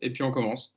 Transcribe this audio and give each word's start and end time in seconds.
et 0.00 0.10
puis 0.10 0.22
on 0.22 0.32
commence. 0.32 0.72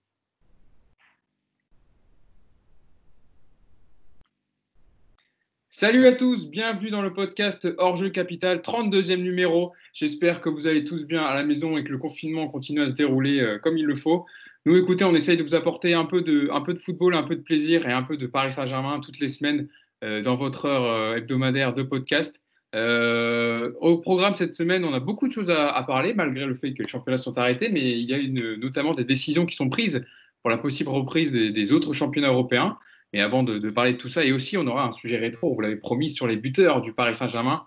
Salut 5.70 6.08
à 6.08 6.13
tous, 6.13 6.47
bienvenue 6.47 6.89
dans 6.89 7.01
le 7.01 7.11
podcast 7.11 7.67
Hors-jeu 7.77 8.10
Capital, 8.10 8.60
32e 8.60 9.21
numéro. 9.21 9.73
J'espère 9.94 10.39
que 10.39 10.47
vous 10.47 10.68
allez 10.68 10.86
tous 10.86 11.05
bien 11.05 11.21
à 11.23 11.33
la 11.33 11.44
maison 11.44 11.78
et 11.78 11.83
que 11.83 11.91
le 11.91 11.97
confinement 11.97 12.47
continue 12.47 12.81
à 12.81 12.88
se 12.88 12.94
dérouler 12.94 13.41
euh, 13.41 13.60
comme 13.60 13.78
il 13.78 13.86
le 13.86 13.97
faut. 13.97 14.26
Nous, 14.65 14.78
écoutez, 14.78 15.04
on 15.04 15.13
essaye 15.13 15.35
de 15.35 15.44
vous 15.44 15.53
apporter 15.53 15.94
un 15.94 16.05
peu 16.05 16.21
de, 16.21 16.49
un 16.51 16.61
peu 16.61 16.73
de 16.73 16.79
football, 16.79 17.13
un 17.13 17.23
peu 17.23 17.35
de 17.35 17.41
plaisir 17.41 17.85
et 17.87 17.91
un 17.91 18.03
peu 18.03 18.15
de 18.15 18.25
Paris 18.25 18.53
Saint-Germain 18.53 19.01
toutes 19.01 19.19
les 19.19 19.27
semaines 19.27 19.67
euh, 20.05 20.21
dans 20.21 20.37
votre 20.37 20.65
heure 20.65 20.85
euh, 20.85 21.17
hebdomadaire 21.17 21.73
de 21.73 21.83
podcast. 21.83 22.39
Au 22.75 23.97
programme 23.99 24.35
cette 24.35 24.53
semaine, 24.53 24.83
on 24.83 24.93
a 24.93 24.99
beaucoup 24.99 25.27
de 25.27 25.33
choses 25.33 25.49
à, 25.49 25.83
parler, 25.87 26.13
malgré 26.13 26.45
le 26.45 26.55
fait 26.55 26.73
que 26.73 26.83
les 26.83 26.89
championnats 26.89 27.17
sont 27.17 27.37
arrêtés, 27.37 27.69
mais 27.69 27.99
il 27.99 28.09
y 28.09 28.13
a 28.13 28.57
notamment 28.57 28.91
des 28.91 29.05
décisions 29.05 29.45
qui 29.45 29.55
sont 29.55 29.69
prises 29.69 30.03
pour 30.41 30.49
la 30.49 30.57
possible 30.57 30.89
reprise 30.89 31.31
des, 31.31 31.73
autres 31.73 31.93
championnats 31.93 32.30
européens. 32.30 32.77
Mais 33.13 33.21
avant 33.21 33.43
de, 33.43 33.69
parler 33.69 33.93
de 33.93 33.97
tout 33.97 34.09
ça, 34.09 34.25
et 34.25 34.31
aussi 34.31 34.57
on 34.57 34.67
aura 34.67 34.85
un 34.85 34.91
sujet 34.91 35.17
rétro, 35.17 35.53
vous 35.53 35.61
l'avez 35.61 35.77
promis, 35.77 36.11
sur 36.11 36.27
les 36.27 36.35
buteurs 36.35 36.81
du 36.81 36.91
Paris 36.91 37.16
Saint-Germain. 37.16 37.63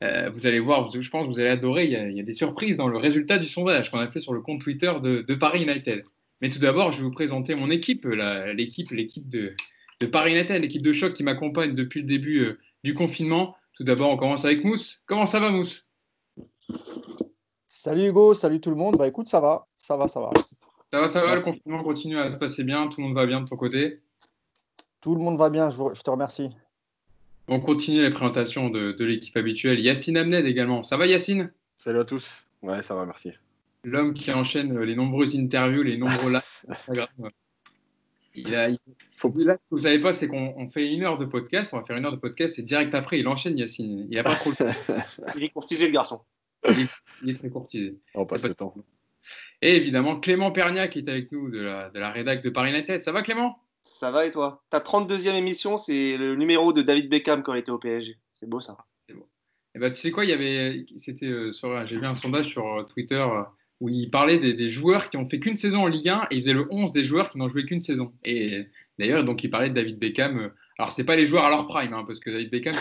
vous 0.00 0.46
allez 0.46 0.60
voir, 0.60 0.90
je 0.90 1.10
pense 1.10 1.26
que 1.26 1.32
vous 1.32 1.40
allez 1.40 1.48
adorer, 1.48 1.84
il 1.86 2.16
y, 2.16 2.20
a, 2.20 2.22
des 2.22 2.32
surprises 2.32 2.76
dans 2.76 2.88
le 2.88 2.96
résultat 2.96 3.38
du 3.38 3.46
sondage 3.46 3.90
qu'on 3.90 3.98
a 3.98 4.08
fait 4.08 4.20
sur 4.20 4.32
le 4.32 4.40
compte 4.40 4.60
Twitter 4.60 4.92
de 5.02 5.34
Paris 5.34 5.62
United. 5.62 6.04
Mais 6.40 6.48
tout 6.48 6.58
d'abord, 6.58 6.92
je 6.92 6.98
vais 6.98 7.04
vous 7.04 7.10
présenter 7.10 7.54
mon 7.54 7.70
équipe, 7.70 8.06
l'équipe, 8.54 8.90
l'équipe 8.90 9.28
de, 9.28 9.54
Paris 10.12 10.32
United, 10.32 10.60
l'équipe 10.60 10.82
de 10.82 10.92
choc 10.92 11.14
qui 11.14 11.22
m'accompagne 11.22 11.74
depuis 11.74 12.00
le 12.00 12.06
début 12.06 12.40
euh, 12.40 12.58
du 12.84 12.92
confinement. 12.94 13.56
Tout 13.76 13.84
d'abord, 13.84 14.10
on 14.10 14.16
commence 14.16 14.44
avec 14.44 14.64
Mousse. 14.64 15.02
Comment 15.06 15.26
ça 15.26 15.40
va, 15.40 15.50
Mousse? 15.50 15.86
Salut 17.66 18.08
Hugo, 18.08 18.34
salut 18.34 18.60
tout 18.60 18.70
le 18.70 18.76
monde. 18.76 18.96
Bah 18.96 19.06
écoute, 19.06 19.28
ça 19.28 19.40
va, 19.40 19.66
ça 19.78 19.96
va, 19.96 20.08
ça 20.08 20.20
va. 20.20 20.30
Ça 20.92 21.00
va, 21.00 21.08
ça 21.08 21.22
va. 21.22 21.36
Le 21.36 21.42
confinement 21.42 21.82
continue 21.82 22.18
à 22.18 22.30
se 22.30 22.38
passer 22.38 22.64
bien. 22.64 22.88
Tout 22.88 23.00
le 23.00 23.08
monde 23.08 23.16
va 23.16 23.26
bien 23.26 23.40
de 23.40 23.48
ton 23.48 23.56
côté? 23.56 24.00
Tout 25.00 25.14
le 25.14 25.20
monde 25.20 25.38
va 25.38 25.50
bien. 25.50 25.70
Je, 25.70 26.02
te 26.02 26.10
remercie. 26.10 26.50
On 27.48 27.60
continue 27.60 28.02
les 28.02 28.10
présentations 28.10 28.70
de, 28.70 28.92
de 28.92 29.04
l'équipe 29.04 29.36
habituelle. 29.36 29.78
Yacine 29.80 30.16
Amned 30.16 30.46
également. 30.46 30.82
Ça 30.82 30.96
va, 30.96 31.06
Yacine? 31.06 31.52
Salut 31.78 32.00
à 32.00 32.04
tous. 32.04 32.46
Ouais, 32.62 32.82
ça 32.82 32.94
va, 32.94 33.04
merci 33.04 33.32
l'homme 33.86 34.14
qui 34.14 34.32
enchaîne 34.32 34.78
les 34.80 34.96
nombreuses 34.96 35.36
interviews, 35.36 35.82
les 35.82 35.96
nombreux 35.96 36.32
lives. 36.32 36.66
Il 38.36 38.54
a, 38.54 38.68
faut... 39.16 39.32
Là, 39.36 39.54
ce 39.54 39.58
que 39.58 39.62
vous 39.70 39.80
savez 39.80 40.00
pas, 40.00 40.12
c'est 40.12 40.28
qu'on 40.28 40.68
fait 40.68 40.92
une 40.92 41.04
heure 41.04 41.18
de 41.18 41.24
podcast, 41.24 41.72
on 41.74 41.78
va 41.78 41.84
faire 41.84 41.96
une 41.96 42.04
heure 42.04 42.12
de 42.12 42.16
podcast 42.16 42.58
et 42.58 42.62
direct 42.62 42.94
après, 42.94 43.18
il 43.18 43.28
enchaîne 43.28 43.58
Yacine. 43.58 44.06
Il 44.10 44.18
a 44.18 44.22
pas 44.22 44.34
trop 44.34 44.50
le 44.50 44.56
Il 45.36 45.44
est 45.44 45.48
courtisé, 45.50 45.86
le 45.86 45.92
garçon. 45.92 46.20
Il 46.68 47.30
est, 47.30 47.38
très 47.38 47.48
courtisé. 47.48 47.96
On 48.14 48.26
passe 48.26 48.42
le 48.42 48.54
temps. 48.54 48.74
Et 49.62 49.76
évidemment, 49.76 50.20
Clément 50.20 50.52
Pernia 50.52 50.88
qui 50.88 51.00
est 51.00 51.08
avec 51.08 51.32
nous 51.32 51.50
de 51.50 51.60
la, 51.60 51.90
de 51.90 51.98
la 51.98 52.10
rédac 52.10 52.42
de 52.42 52.50
Paris 52.50 52.70
United. 52.70 53.00
Ça 53.00 53.12
va, 53.12 53.22
Clément? 53.22 53.58
Ça 53.82 54.10
va 54.10 54.26
et 54.26 54.30
toi? 54.30 54.64
Ta 54.70 54.80
32e 54.80 55.34
émission, 55.34 55.78
c'est 55.78 56.16
le 56.16 56.34
numéro 56.34 56.72
de 56.72 56.82
David 56.82 57.08
Beckham 57.08 57.42
quand 57.42 57.54
il 57.54 57.60
était 57.60 57.70
au 57.70 57.78
PSG. 57.78 58.18
C'est 58.34 58.48
beau 58.48 58.60
ça. 58.60 58.76
C'est 59.08 59.14
beau. 59.14 59.28
Et 59.74 59.78
eh 59.78 59.78
ben, 59.78 59.92
tu 59.92 60.00
sais 60.00 60.10
quoi, 60.10 60.24
il 60.24 60.30
y 60.30 60.32
avait, 60.32 60.86
c'était 60.96 61.26
euh, 61.26 61.52
j'ai 61.84 61.98
vu 61.98 62.06
un 62.06 62.14
sondage 62.14 62.46
sur 62.46 62.66
euh, 62.66 62.82
Twitter. 62.82 63.14
Euh, 63.14 63.42
où 63.80 63.88
il 63.88 64.10
parlait 64.10 64.38
des, 64.38 64.68
joueurs 64.68 65.10
qui 65.10 65.16
ont 65.16 65.26
fait 65.26 65.38
qu'une 65.38 65.56
saison 65.56 65.82
en 65.82 65.86
Ligue 65.86 66.08
1 66.08 66.28
et 66.30 66.36
il 66.36 66.42
faisait 66.42 66.54
le 66.54 66.66
11 66.70 66.92
des 66.92 67.04
joueurs 67.04 67.30
qui 67.30 67.38
n'ont 67.38 67.48
joué 67.48 67.64
qu'une 67.64 67.80
saison. 67.80 68.12
Et 68.24 68.66
d'ailleurs, 68.98 69.24
donc 69.24 69.44
il 69.44 69.50
parlait 69.50 69.68
de 69.68 69.74
David 69.74 69.98
Beckham. 69.98 70.38
Euh, 70.38 70.48
alors, 70.78 70.92
c'est 70.92 71.04
pas 71.04 71.16
les 71.16 71.26
joueurs 71.26 71.44
à 71.44 71.50
leur 71.50 71.66
prime, 71.66 71.92
hein, 71.92 72.04
parce 72.06 72.20
que 72.20 72.30
David 72.30 72.50
Beckham, 72.50 72.74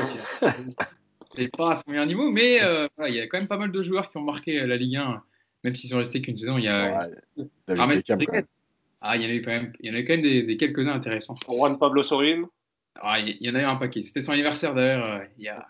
n'est 1.38 1.48
pas 1.58 1.72
à 1.72 1.76
son 1.76 1.84
meilleur 1.90 2.06
niveau, 2.06 2.30
mais 2.32 2.64
euh, 2.64 2.88
il 3.08 3.16
y 3.16 3.20
a 3.20 3.28
quand 3.28 3.38
même 3.38 3.48
pas 3.48 3.58
mal 3.58 3.72
de 3.72 3.84
joueurs 3.84 4.10
qui 4.10 4.18
ont 4.18 4.24
marqué 4.24 4.62
euh, 4.62 4.68
la 4.68 4.78
Ligue 4.78 4.98
1, 4.98 5.22
même 5.64 5.76
s'ils 5.76 5.90
sont 5.90 5.98
restés 5.98 6.22
qu'une 6.22 6.38
saison. 6.38 6.58
Il 6.58 6.66
y 6.66 6.70
a. 6.70 7.10
ah, 7.68 7.88
Beckham, 7.88 8.20
ah, 9.02 9.18
il 9.18 9.22
y 9.22 9.26
en 9.26 9.30
a 9.30 9.34
eu 9.34 9.42
quand 9.42 9.52
même, 9.52 9.74
il 9.82 9.92
y 9.92 9.94
en 9.94 9.96
a 9.96 10.02
quand 10.02 10.14
même 10.14 10.22
des, 10.22 10.58
quelques-uns 10.58 10.94
intéressants. 10.94 11.36
Juan 11.48 11.78
Pablo 11.78 12.04
Sorin. 12.04 12.44
Ah, 13.02 13.20
il 13.20 13.38
y 13.42 13.50
en 13.50 13.56
a 13.56 13.62
eu 13.62 13.66
un 13.66 13.76
paquet. 13.76 14.04
C'était 14.04 14.22
son 14.22 14.32
anniversaire 14.32 14.74
d'ailleurs. 14.74 15.22
Il, 15.38 15.44
y 15.44 15.50
a, 15.50 15.68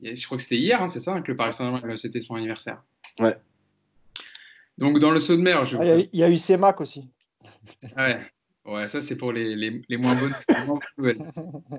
je 0.00 0.24
crois 0.24 0.38
que 0.38 0.44
c'était 0.44 0.56
hier, 0.56 0.80
hein, 0.80 0.88
c'est 0.88 1.00
ça, 1.00 1.20
que 1.20 1.32
le 1.32 1.36
Paris 1.36 1.52
Saint-Germain, 1.52 1.96
c'était 1.96 2.20
son 2.20 2.36
anniversaire. 2.36 2.82
Ouais. 3.18 3.36
Donc, 4.78 4.98
dans 5.00 5.10
le 5.10 5.20
saut 5.20 5.36
de 5.36 5.42
mer. 5.42 5.64
Je... 5.64 5.76
Ah, 5.76 5.96
il 5.96 6.18
y, 6.18 6.22
a 6.22 6.30
eu 6.30 6.36
CEMAC 6.36 6.80
aussi. 6.80 7.10
Ouais. 7.96 8.18
Ouais, 8.68 8.86
ça 8.86 9.00
c'est 9.00 9.16
pour 9.16 9.32
les, 9.32 9.56
les, 9.56 9.80
les, 9.88 9.96
moins 9.96 10.14
bonnes. 10.14 10.34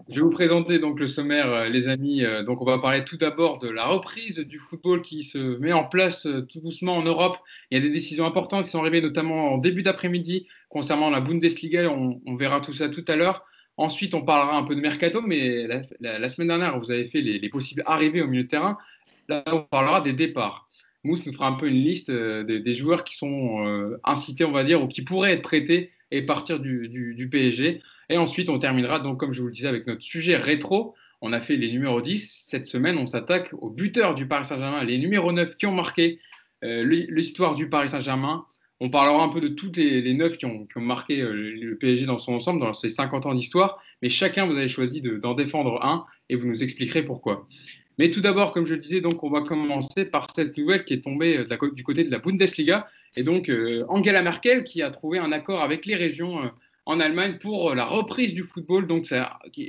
je 0.09 0.15
vais 0.15 0.21
vous 0.21 0.31
présenter 0.31 0.79
donc 0.79 0.99
le 0.99 1.05
sommaire, 1.05 1.47
euh, 1.51 1.69
les 1.69 1.87
amis. 1.87 2.25
Euh, 2.25 2.41
donc 2.41 2.63
on 2.63 2.65
va 2.65 2.79
parler 2.79 3.05
tout 3.05 3.17
d'abord 3.17 3.59
de 3.59 3.69
la 3.69 3.85
reprise 3.85 4.39
du 4.39 4.57
football 4.57 5.03
qui 5.03 5.21
se 5.21 5.37
met 5.59 5.71
en 5.71 5.83
place 5.83 6.25
euh, 6.25 6.41
tout 6.41 6.61
doucement 6.61 6.97
en 6.97 7.03
Europe. 7.03 7.37
Il 7.69 7.77
y 7.77 7.79
a 7.79 7.83
des 7.83 7.91
décisions 7.91 8.25
importantes 8.25 8.65
qui 8.65 8.71
sont 8.71 8.79
arrivées 8.79 9.01
notamment 9.01 9.53
en 9.53 9.59
début 9.59 9.83
d'après-midi 9.83 10.47
concernant 10.69 11.11
la 11.11 11.19
Bundesliga. 11.19 11.91
On, 11.91 12.19
on, 12.25 12.35
verra 12.35 12.59
tout 12.59 12.73
ça 12.73 12.89
tout 12.89 13.05
à 13.07 13.15
l'heure. 13.15 13.45
Ensuite, 13.77 14.15
on 14.15 14.23
parlera 14.23 14.57
un 14.57 14.63
peu 14.63 14.75
de 14.75 14.81
mercato, 14.81 15.21
mais 15.21 15.67
la, 15.67 16.17
la, 16.17 16.29
semaine 16.29 16.47
dernière, 16.47 16.79
vous 16.79 16.89
avez 16.89 17.05
fait 17.05 17.21
les, 17.21 17.37
les 17.37 17.49
possibles 17.49 17.83
arrivées 17.85 18.23
au 18.23 18.27
milieu 18.27 18.43
de 18.43 18.47
terrain. 18.47 18.79
Là, 19.27 19.43
on 19.45 19.61
parlera 19.61 20.01
des 20.01 20.13
départs. 20.13 20.67
Mousse 21.03 21.25
nous 21.25 21.33
fera 21.33 21.47
un 21.47 21.53
peu 21.53 21.67
une 21.67 21.81
liste 21.81 22.09
euh, 22.09 22.43
des, 22.43 22.73
joueurs 22.73 23.03
qui 23.03 23.15
sont 23.15 23.65
euh, 23.65 23.99
incités, 24.03 24.43
on 24.43 24.51
va 24.51 24.63
dire, 24.63 24.83
ou 24.83 24.87
qui 24.87 25.01
pourraient 25.01 25.33
être 25.33 25.41
prêtés 25.41 25.91
et 26.11 26.23
partir 26.23 26.59
du, 26.59 27.29
PSG. 27.31 27.81
Et 28.09 28.17
ensuite, 28.17 28.49
on 28.49 28.59
terminera, 28.59 28.99
donc, 28.99 29.19
comme 29.19 29.31
je 29.31 29.41
vous 29.41 29.47
le 29.47 29.53
disais, 29.53 29.67
avec 29.67 29.87
notre 29.87 30.01
sujet 30.01 30.35
rétro. 30.35 30.95
On 31.21 31.33
a 31.33 31.39
fait 31.39 31.55
les 31.55 31.71
numéros 31.71 32.01
10. 32.01 32.39
Cette 32.43 32.65
semaine, 32.65 32.97
on 32.97 33.05
s'attaque 33.05 33.53
aux 33.53 33.69
buteurs 33.69 34.15
du 34.15 34.27
Paris 34.27 34.45
Saint-Germain, 34.45 34.83
les 34.83 34.97
numéros 34.97 35.31
9 35.31 35.55
qui 35.55 35.65
ont 35.65 35.73
marqué 35.73 36.19
euh, 36.63 36.83
l'histoire 37.09 37.55
du 37.55 37.69
Paris 37.69 37.89
Saint-Germain. 37.89 38.45
On 38.81 38.89
parlera 38.89 39.21
un 39.23 39.29
peu 39.29 39.41
de 39.41 39.49
tous 39.49 39.71
les, 39.75 40.01
les 40.01 40.13
9 40.13 40.37
qui 40.37 40.45
ont, 40.45 40.65
marqué 40.77 41.17
le 41.17 41.77
PSG 41.77 42.05
dans 42.05 42.17
son 42.17 42.33
ensemble, 42.33 42.61
dans 42.61 42.73
ses 42.73 42.87
50 42.87 43.25
ans 43.25 43.33
d'histoire. 43.33 43.81
Mais 44.01 44.07
chacun, 44.07 44.45
vous 44.45 44.53
avez 44.53 44.69
choisi 44.69 45.01
d'en 45.01 45.33
défendre 45.33 45.83
un 45.83 46.05
et 46.29 46.35
vous 46.35 46.47
nous 46.47 46.63
expliquerez 46.63 47.03
pourquoi. 47.03 47.45
Mais 47.99 48.11
tout 48.11 48.21
d'abord, 48.21 48.53
comme 48.53 48.65
je 48.65 48.75
le 48.75 48.79
disais, 48.79 49.01
donc 49.01 49.23
on 49.23 49.29
va 49.29 49.41
commencer 49.41 50.05
par 50.05 50.27
cette 50.33 50.57
nouvelle 50.57 50.85
qui 50.85 50.93
est 50.93 51.03
tombée 51.03 51.37
euh, 51.37 51.71
du 51.73 51.83
côté 51.83 52.05
de 52.05 52.09
la 52.09 52.19
Bundesliga. 52.19 52.87
Et 53.17 53.23
donc 53.23 53.49
euh, 53.49 53.83
Angela 53.89 54.21
Merkel 54.21 54.63
qui 54.63 54.81
a 54.81 54.89
trouvé 54.89 55.19
un 55.19 55.33
accord 55.33 55.61
avec 55.61 55.85
les 55.85 55.95
régions 55.95 56.41
euh, 56.41 56.47
en 56.85 57.01
Allemagne 57.01 57.39
pour 57.41 57.75
la 57.75 57.85
reprise 57.85 58.33
du 58.33 58.43
football. 58.43 58.87
Donc 58.87 59.05
c'est 59.05 59.19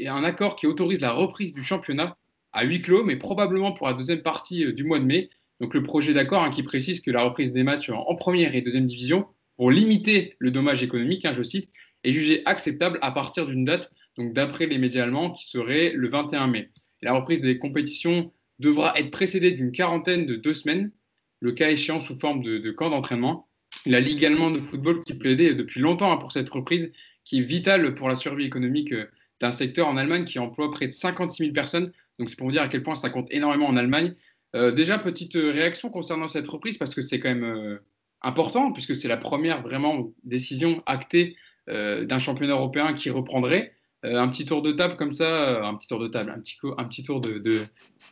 un 0.07 0.23
accord 0.23 0.55
qui 0.55 0.69
autorise 0.69 1.01
la 1.01 1.11
reprise 1.11 1.53
du 1.53 1.65
championnat 1.65 2.17
à 2.53 2.65
huis 2.65 2.81
clos, 2.81 3.03
mais 3.03 3.17
probablement 3.17 3.73
pour 3.73 3.89
la 3.89 3.95
deuxième 3.95 4.23
partie 4.23 4.73
du 4.75 4.85
mois 4.85 5.01
de 5.01 5.07
mai. 5.07 5.29
Donc 5.61 5.75
le 5.75 5.83
projet 5.83 6.15
d'accord 6.15 6.45
hein, 6.45 6.51
qui 6.51 6.63
précise 6.63 7.01
que 7.01 7.11
la 7.11 7.25
reprise 7.25 7.53
des 7.53 7.65
matchs 7.65 7.91
en 7.91 8.15
première 8.15 8.55
et 8.55 8.63
deuxième 8.63 8.87
division, 8.87 9.27
pour 9.57 9.73
limiter 9.73 10.37
le 10.39 10.53
dommage 10.53 10.85
économique, 10.85 11.25
hein, 11.25 11.35
je 11.37 11.43
cite, 11.43 11.69
est 12.05 12.13
jugée 12.13 12.43
acceptable 12.47 13.01
à 13.03 13.11
partir 13.11 13.45
d'une 13.47 13.65
date, 13.65 13.91
donc 14.17 14.33
d'après 14.35 14.67
les 14.67 14.79
médias 14.79 15.03
allemands, 15.03 15.33
qui 15.33 15.49
serait 15.49 15.93
le 15.95 16.09
21 16.09 16.47
mai 16.47 16.71
la 17.03 17.15
reprise 17.15 17.41
des 17.41 17.59
compétitions 17.59 18.33
devra 18.59 18.93
être 18.99 19.11
précédée 19.11 19.53
d'une 19.53 19.73
quarantaine 19.73 20.27
de 20.27 20.37
deux 20.37 20.55
semaines, 20.55 20.93
le 21.41 21.53
cas 21.53 21.71
échéant 21.71 22.01
sous 22.01 22.19
forme 22.19 22.43
de, 22.43 22.71
camp 22.71 22.91
d'entraînement. 22.91 23.49
La 23.87 24.01
Ligue 24.01 24.25
allemande 24.25 24.57
de 24.57 24.61
football 24.61 25.03
qui 25.05 25.15
plaidait 25.15 25.55
depuis 25.55 25.81
longtemps 25.81 26.17
pour 26.19 26.33
cette 26.33 26.51
reprise, 26.51 26.93
qui 27.25 27.39
est 27.39 27.43
vitale 27.43 27.95
pour 27.95 28.09
la 28.09 28.17
survie 28.17 28.45
économique 28.45 28.93
euh, 28.93 29.07
d'un 29.41 29.51
secteur 29.51 29.89
en 29.89 29.97
Allemagne 29.97 30.25
qui 30.25 30.39
emploie 30.39 30.71
près 30.71 30.87
de 30.87 30.93
56 30.93 31.45
000 31.45 31.53
personnes. 31.55 31.93
Donc 32.19 32.29
c'est 32.29 32.37
pour 32.37 32.47
vous 32.47 32.53
dire 32.53 32.63
à 32.63 32.69
quel 32.69 32.83
point 32.83 32.97
ça 32.97 33.09
compte 33.09 33.33
énormément 33.33 33.67
en 33.67 33.77
Allemagne. 33.77 34.15
Euh, 34.55 34.71
déjà, 34.71 34.99
petite 34.99 35.35
réaction 35.35 35.89
concernant 35.89 36.29
cette 36.29 36.49
reprise, 36.49 36.77
parce 36.77 36.95
que 36.95 37.01
c'est 37.01 37.21
quand 37.21 37.31
même 37.31 37.45
euh, 37.45 37.79
important, 38.21 38.73
puisque 38.73 38.95
c'est 38.95 39.09
la 39.09 39.17
première 39.17 39.63
vraiment 39.63 40.13
décision 40.25 40.83
actée 40.87 41.37
d'un 41.69 42.19
championnat 42.19 42.55
européen 42.55 42.95
qui 42.95 43.11
reprendrait. 43.11 43.73
Euh, 44.05 44.19
un 44.19 44.29
petit 44.29 44.47
tour 44.47 44.63
de 44.63 44.73
table 44.73 44.97
comme 44.97 45.13
ça, 45.13 45.25
euh, 45.25 45.63
un 45.63 45.75
petit 45.75 45.87
tour 45.87 45.99
de 45.99 46.09
table, 46.09 46.31
un 46.31 46.41
petit, 46.41 46.57
un 46.79 46.85
petit 46.85 47.03
tour 47.03 47.21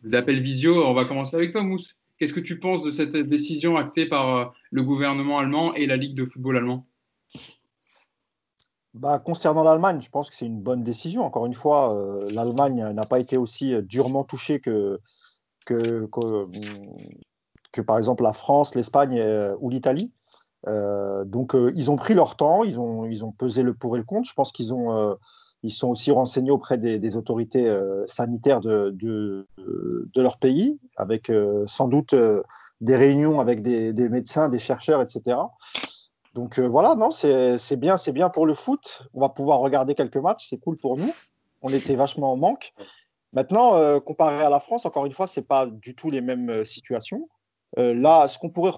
d'appel 0.04 0.42
visio. 0.42 0.84
On 0.84 0.92
va 0.92 1.04
commencer 1.04 1.34
avec 1.36 1.52
toi, 1.52 1.62
Mousse. 1.62 1.96
Qu'est-ce 2.18 2.34
que 2.34 2.40
tu 2.40 2.58
penses 2.58 2.82
de 2.82 2.90
cette 2.90 3.16
décision 3.16 3.76
actée 3.76 4.06
par 4.06 4.36
euh, 4.36 4.44
le 4.70 4.82
gouvernement 4.82 5.38
allemand 5.38 5.72
et 5.74 5.86
la 5.86 5.96
Ligue 5.96 6.14
de 6.14 6.26
football 6.26 6.58
allemand? 6.58 6.86
Bah, 8.92 9.18
concernant 9.18 9.62
l'Allemagne, 9.62 10.00
je 10.00 10.10
pense 10.10 10.28
que 10.28 10.36
c'est 10.36 10.46
une 10.46 10.60
bonne 10.60 10.82
décision. 10.82 11.24
Encore 11.24 11.46
une 11.46 11.54
fois, 11.54 11.96
l'Allemagne 12.30 12.90
n'a 12.92 13.04
pas 13.04 13.20
été 13.20 13.36
aussi 13.36 13.74
durement 13.82 14.24
touchée 14.24 14.60
que, 14.60 14.98
que, 15.66 16.08
que, 17.70 17.80
par 17.80 17.96
exemple 17.96 18.24
la 18.24 18.32
France, 18.32 18.74
l'Espagne 18.74 19.22
ou 19.60 19.70
l'Italie. 19.70 20.10
donc, 20.66 21.54
ils 21.74 21.90
ont 21.90 21.96
pris 21.96 22.14
leur 22.14 22.34
temps, 22.36 22.64
ils 22.64 22.80
ont, 22.80 23.04
ils 23.04 23.24
ont 23.24 23.30
pesé 23.30 23.62
le 23.62 23.72
pour 23.72 23.94
et 23.94 24.00
le 24.00 24.04
contre. 24.04 24.28
Je 24.28 24.34
pense 24.34 24.50
qu'ils 24.50 24.74
ont 24.74 25.16
ils 25.62 25.72
sont 25.72 25.88
aussi 25.88 26.10
renseignés 26.10 26.50
auprès 26.50 26.78
des, 26.78 27.16
autorités 27.16 27.66
euh, 27.66 28.06
sanitaires 28.06 28.60
de, 28.60 28.94
de, 28.96 29.46
leur 30.16 30.38
pays, 30.38 30.78
avec 30.96 31.30
euh, 31.30 31.64
sans 31.66 31.88
doute 31.88 32.12
euh, 32.12 32.42
des 32.80 32.96
réunions 32.96 33.40
avec 33.40 33.62
des, 33.62 33.92
médecins, 34.08 34.48
des 34.48 34.58
chercheurs, 34.58 35.02
etc. 35.02 35.36
Donc 36.34 36.60
voilà, 36.60 36.94
non, 36.94 37.10
c'est 37.10 37.76
bien, 37.76 37.96
c'est 37.96 38.12
bien 38.12 38.28
pour 38.28 38.46
le 38.46 38.54
foot. 38.54 39.02
On 39.14 39.20
va 39.20 39.28
pouvoir 39.28 39.58
regarder 39.58 39.94
quelques 39.94 40.18
matchs, 40.18 40.46
c'est 40.48 40.58
cool 40.58 40.76
pour 40.76 40.96
nous. 40.96 41.12
On 41.62 41.72
était 41.72 41.96
vachement 41.96 42.32
en 42.32 42.36
manque. 42.36 42.72
Maintenant, 43.32 43.98
comparé 44.00 44.44
à 44.44 44.48
la 44.48 44.60
France, 44.60 44.86
encore 44.86 45.06
une 45.06 45.12
fois, 45.12 45.26
c'est 45.26 45.42
pas 45.42 45.66
du 45.66 45.96
tout 45.96 46.10
les 46.10 46.20
mêmes 46.20 46.64
situations. 46.64 47.28
là, 47.76 48.28
ce 48.28 48.38
qu'on 48.38 48.50
pourrait 48.50 48.72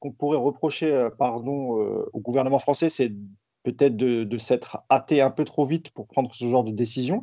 qu'on 0.00 0.10
pourrait 0.10 0.36
reprocher 0.36 1.08
pardon, 1.16 2.06
au 2.12 2.20
gouvernement 2.20 2.58
français, 2.58 2.90
c'est 2.90 3.12
peut-être 3.62 3.96
de, 3.96 4.38
s'être 4.38 4.78
hâté 4.90 5.20
un 5.20 5.30
peu 5.30 5.44
trop 5.44 5.64
vite 5.64 5.90
pour 5.90 6.06
prendre 6.06 6.34
ce 6.34 6.48
genre 6.48 6.64
de 6.64 6.72
décision. 6.72 7.22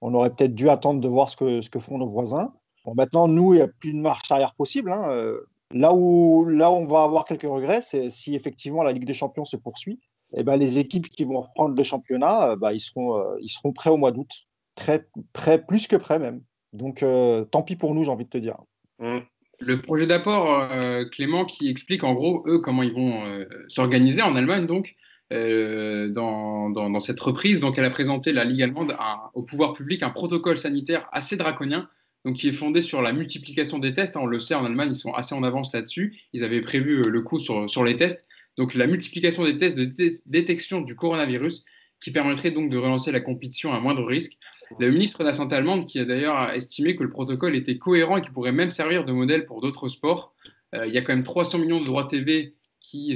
On 0.00 0.14
aurait 0.14 0.30
peut-être 0.30 0.54
dû 0.54 0.68
attendre 0.68 1.00
de 1.00 1.08
voir 1.08 1.30
ce 1.30 1.36
que, 1.36 1.60
ce 1.62 1.70
que 1.70 1.78
font 1.78 1.98
nos 1.98 2.06
voisins. 2.06 2.52
Bon, 2.84 2.94
maintenant, 2.94 3.28
nous, 3.28 3.54
il 3.54 3.56
n'y 3.56 3.62
a 3.62 3.68
plus 3.68 3.92
de 3.92 3.98
marche 3.98 4.30
arrière 4.30 4.54
possible. 4.54 4.92
Hein. 4.92 5.34
Là, 5.72 5.94
où, 5.94 6.46
là 6.46 6.70
où 6.70 6.74
on 6.74 6.86
va 6.86 7.02
avoir 7.02 7.24
quelques 7.24 7.42
regrets, 7.42 7.80
c'est 7.80 8.10
si 8.10 8.34
effectivement 8.34 8.82
la 8.82 8.92
Ligue 8.92 9.06
des 9.06 9.14
Champions 9.14 9.44
se 9.44 9.56
poursuit. 9.56 10.00
Eh 10.36 10.42
ben, 10.42 10.56
les 10.56 10.78
équipes 10.78 11.08
qui 11.08 11.24
vont 11.24 11.40
reprendre 11.40 11.74
le 11.76 11.82
championnat, 11.82 12.56
bah, 12.56 12.72
ils, 12.72 12.80
seront, 12.80 13.22
ils 13.40 13.48
seront 13.48 13.72
prêts 13.72 13.90
au 13.90 13.96
mois 13.96 14.12
d'août. 14.12 14.30
Très 14.74 15.06
prêts, 15.32 15.64
plus 15.64 15.86
que 15.86 15.96
prêts 15.96 16.18
même. 16.18 16.42
Donc, 16.74 17.02
euh, 17.02 17.44
tant 17.44 17.62
pis 17.62 17.76
pour 17.76 17.94
nous, 17.94 18.04
j'ai 18.04 18.10
envie 18.10 18.24
de 18.24 18.30
te 18.30 18.38
dire. 18.38 18.56
Mmh. 18.98 19.20
Le 19.60 19.80
projet 19.80 20.06
d'apport, 20.06 20.70
euh, 20.72 21.04
Clément, 21.10 21.44
qui 21.44 21.70
explique 21.70 22.02
en 22.02 22.12
gros, 22.12 22.42
eux, 22.46 22.58
comment 22.58 22.82
ils 22.82 22.92
vont 22.92 23.24
euh, 23.24 23.44
s'organiser 23.68 24.20
en 24.20 24.34
Allemagne, 24.34 24.66
donc, 24.66 24.94
dans, 25.30 26.70
dans, 26.70 27.00
cette 27.00 27.20
reprise. 27.20 27.60
Donc, 27.60 27.78
elle 27.78 27.84
a 27.84 27.90
présenté 27.90 28.32
la 28.32 28.44
Ligue 28.44 28.62
allemande 28.62 28.96
au 29.34 29.42
pouvoir 29.42 29.72
public 29.72 30.02
un 30.02 30.10
protocole 30.10 30.56
sanitaire 30.56 31.08
assez 31.12 31.36
draconien, 31.36 31.88
donc, 32.24 32.36
qui 32.36 32.48
est 32.48 32.52
fondé 32.52 32.82
sur 32.82 33.02
la 33.02 33.12
multiplication 33.12 33.78
des 33.78 33.92
tests. 33.92 34.16
On 34.16 34.26
le 34.26 34.38
sait, 34.38 34.54
en 34.54 34.64
Allemagne, 34.64 34.90
ils 34.92 34.98
sont 34.98 35.12
assez 35.12 35.34
en 35.34 35.42
avance 35.42 35.72
là-dessus. 35.72 36.20
Ils 36.32 36.44
avaient 36.44 36.60
prévu 36.60 37.02
le 37.02 37.22
coup 37.22 37.38
sur, 37.38 37.68
sur 37.68 37.84
les 37.84 37.96
tests. 37.96 38.24
Donc, 38.56 38.74
la 38.74 38.86
multiplication 38.86 39.44
des 39.44 39.56
tests 39.56 39.76
de 39.76 39.88
détection 40.26 40.80
du 40.80 40.94
coronavirus 40.94 41.64
qui 42.04 42.10
permettrait 42.10 42.50
donc 42.50 42.70
de 42.70 42.76
relancer 42.76 43.10
la 43.12 43.20
compétition 43.20 43.72
à 43.72 43.80
moindre 43.80 44.04
risque. 44.04 44.36
Le 44.78 44.90
ministre 44.90 45.20
de 45.20 45.24
la 45.24 45.32
Santé 45.32 45.56
allemande 45.56 45.86
qui 45.86 45.98
a 45.98 46.04
d'ailleurs 46.04 46.50
estimé 46.50 46.96
que 46.96 47.02
le 47.02 47.08
protocole 47.08 47.56
était 47.56 47.78
cohérent 47.78 48.18
et 48.18 48.22
qui 48.22 48.30
pourrait 48.30 48.52
même 48.52 48.70
servir 48.70 49.06
de 49.06 49.12
modèle 49.12 49.46
pour 49.46 49.62
d'autres 49.62 49.88
sports. 49.88 50.34
Euh, 50.74 50.86
il 50.86 50.92
y 50.92 50.98
a 50.98 51.02
quand 51.02 51.14
même 51.14 51.24
300 51.24 51.58
millions 51.58 51.80
de 51.80 51.86
droits 51.86 52.06
TV 52.06 52.54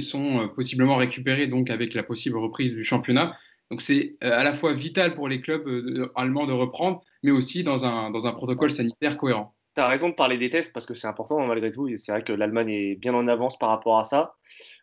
sont 0.01 0.43
euh, 0.43 0.47
possiblement 0.47 0.95
récupérés 0.97 1.47
donc 1.47 1.69
avec 1.69 1.93
la 1.93 2.03
possible 2.03 2.37
reprise 2.37 2.73
du 2.73 2.83
championnat. 2.83 3.37
Donc 3.71 3.81
c'est 3.81 4.17
euh, 4.23 4.31
à 4.31 4.43
la 4.43 4.53
fois 4.53 4.73
vital 4.73 5.13
pour 5.13 5.27
les 5.27 5.41
clubs 5.41 5.67
allemands 6.15 6.47
de 6.47 6.53
reprendre, 6.53 7.01
mais 7.23 7.31
aussi 7.31 7.63
dans 7.63 7.85
un, 7.85 8.09
dans 8.11 8.27
un 8.27 8.31
protocole 8.31 8.71
sanitaire 8.71 9.17
cohérent. 9.17 9.55
Tu 9.75 9.81
as 9.81 9.87
raison 9.87 10.09
de 10.09 10.15
parler 10.15 10.37
des 10.37 10.49
tests 10.49 10.73
parce 10.73 10.85
que 10.85 10.95
c'est 10.95 11.07
important 11.07 11.45
malgré 11.45 11.71
tout. 11.71 11.87
C'est 11.97 12.11
vrai 12.11 12.23
que 12.23 12.33
l'Allemagne 12.33 12.69
est 12.71 12.95
bien 12.95 13.13
en 13.13 13.27
avance 13.27 13.57
par 13.59 13.69
rapport 13.69 13.99
à 13.99 14.03
ça. 14.03 14.35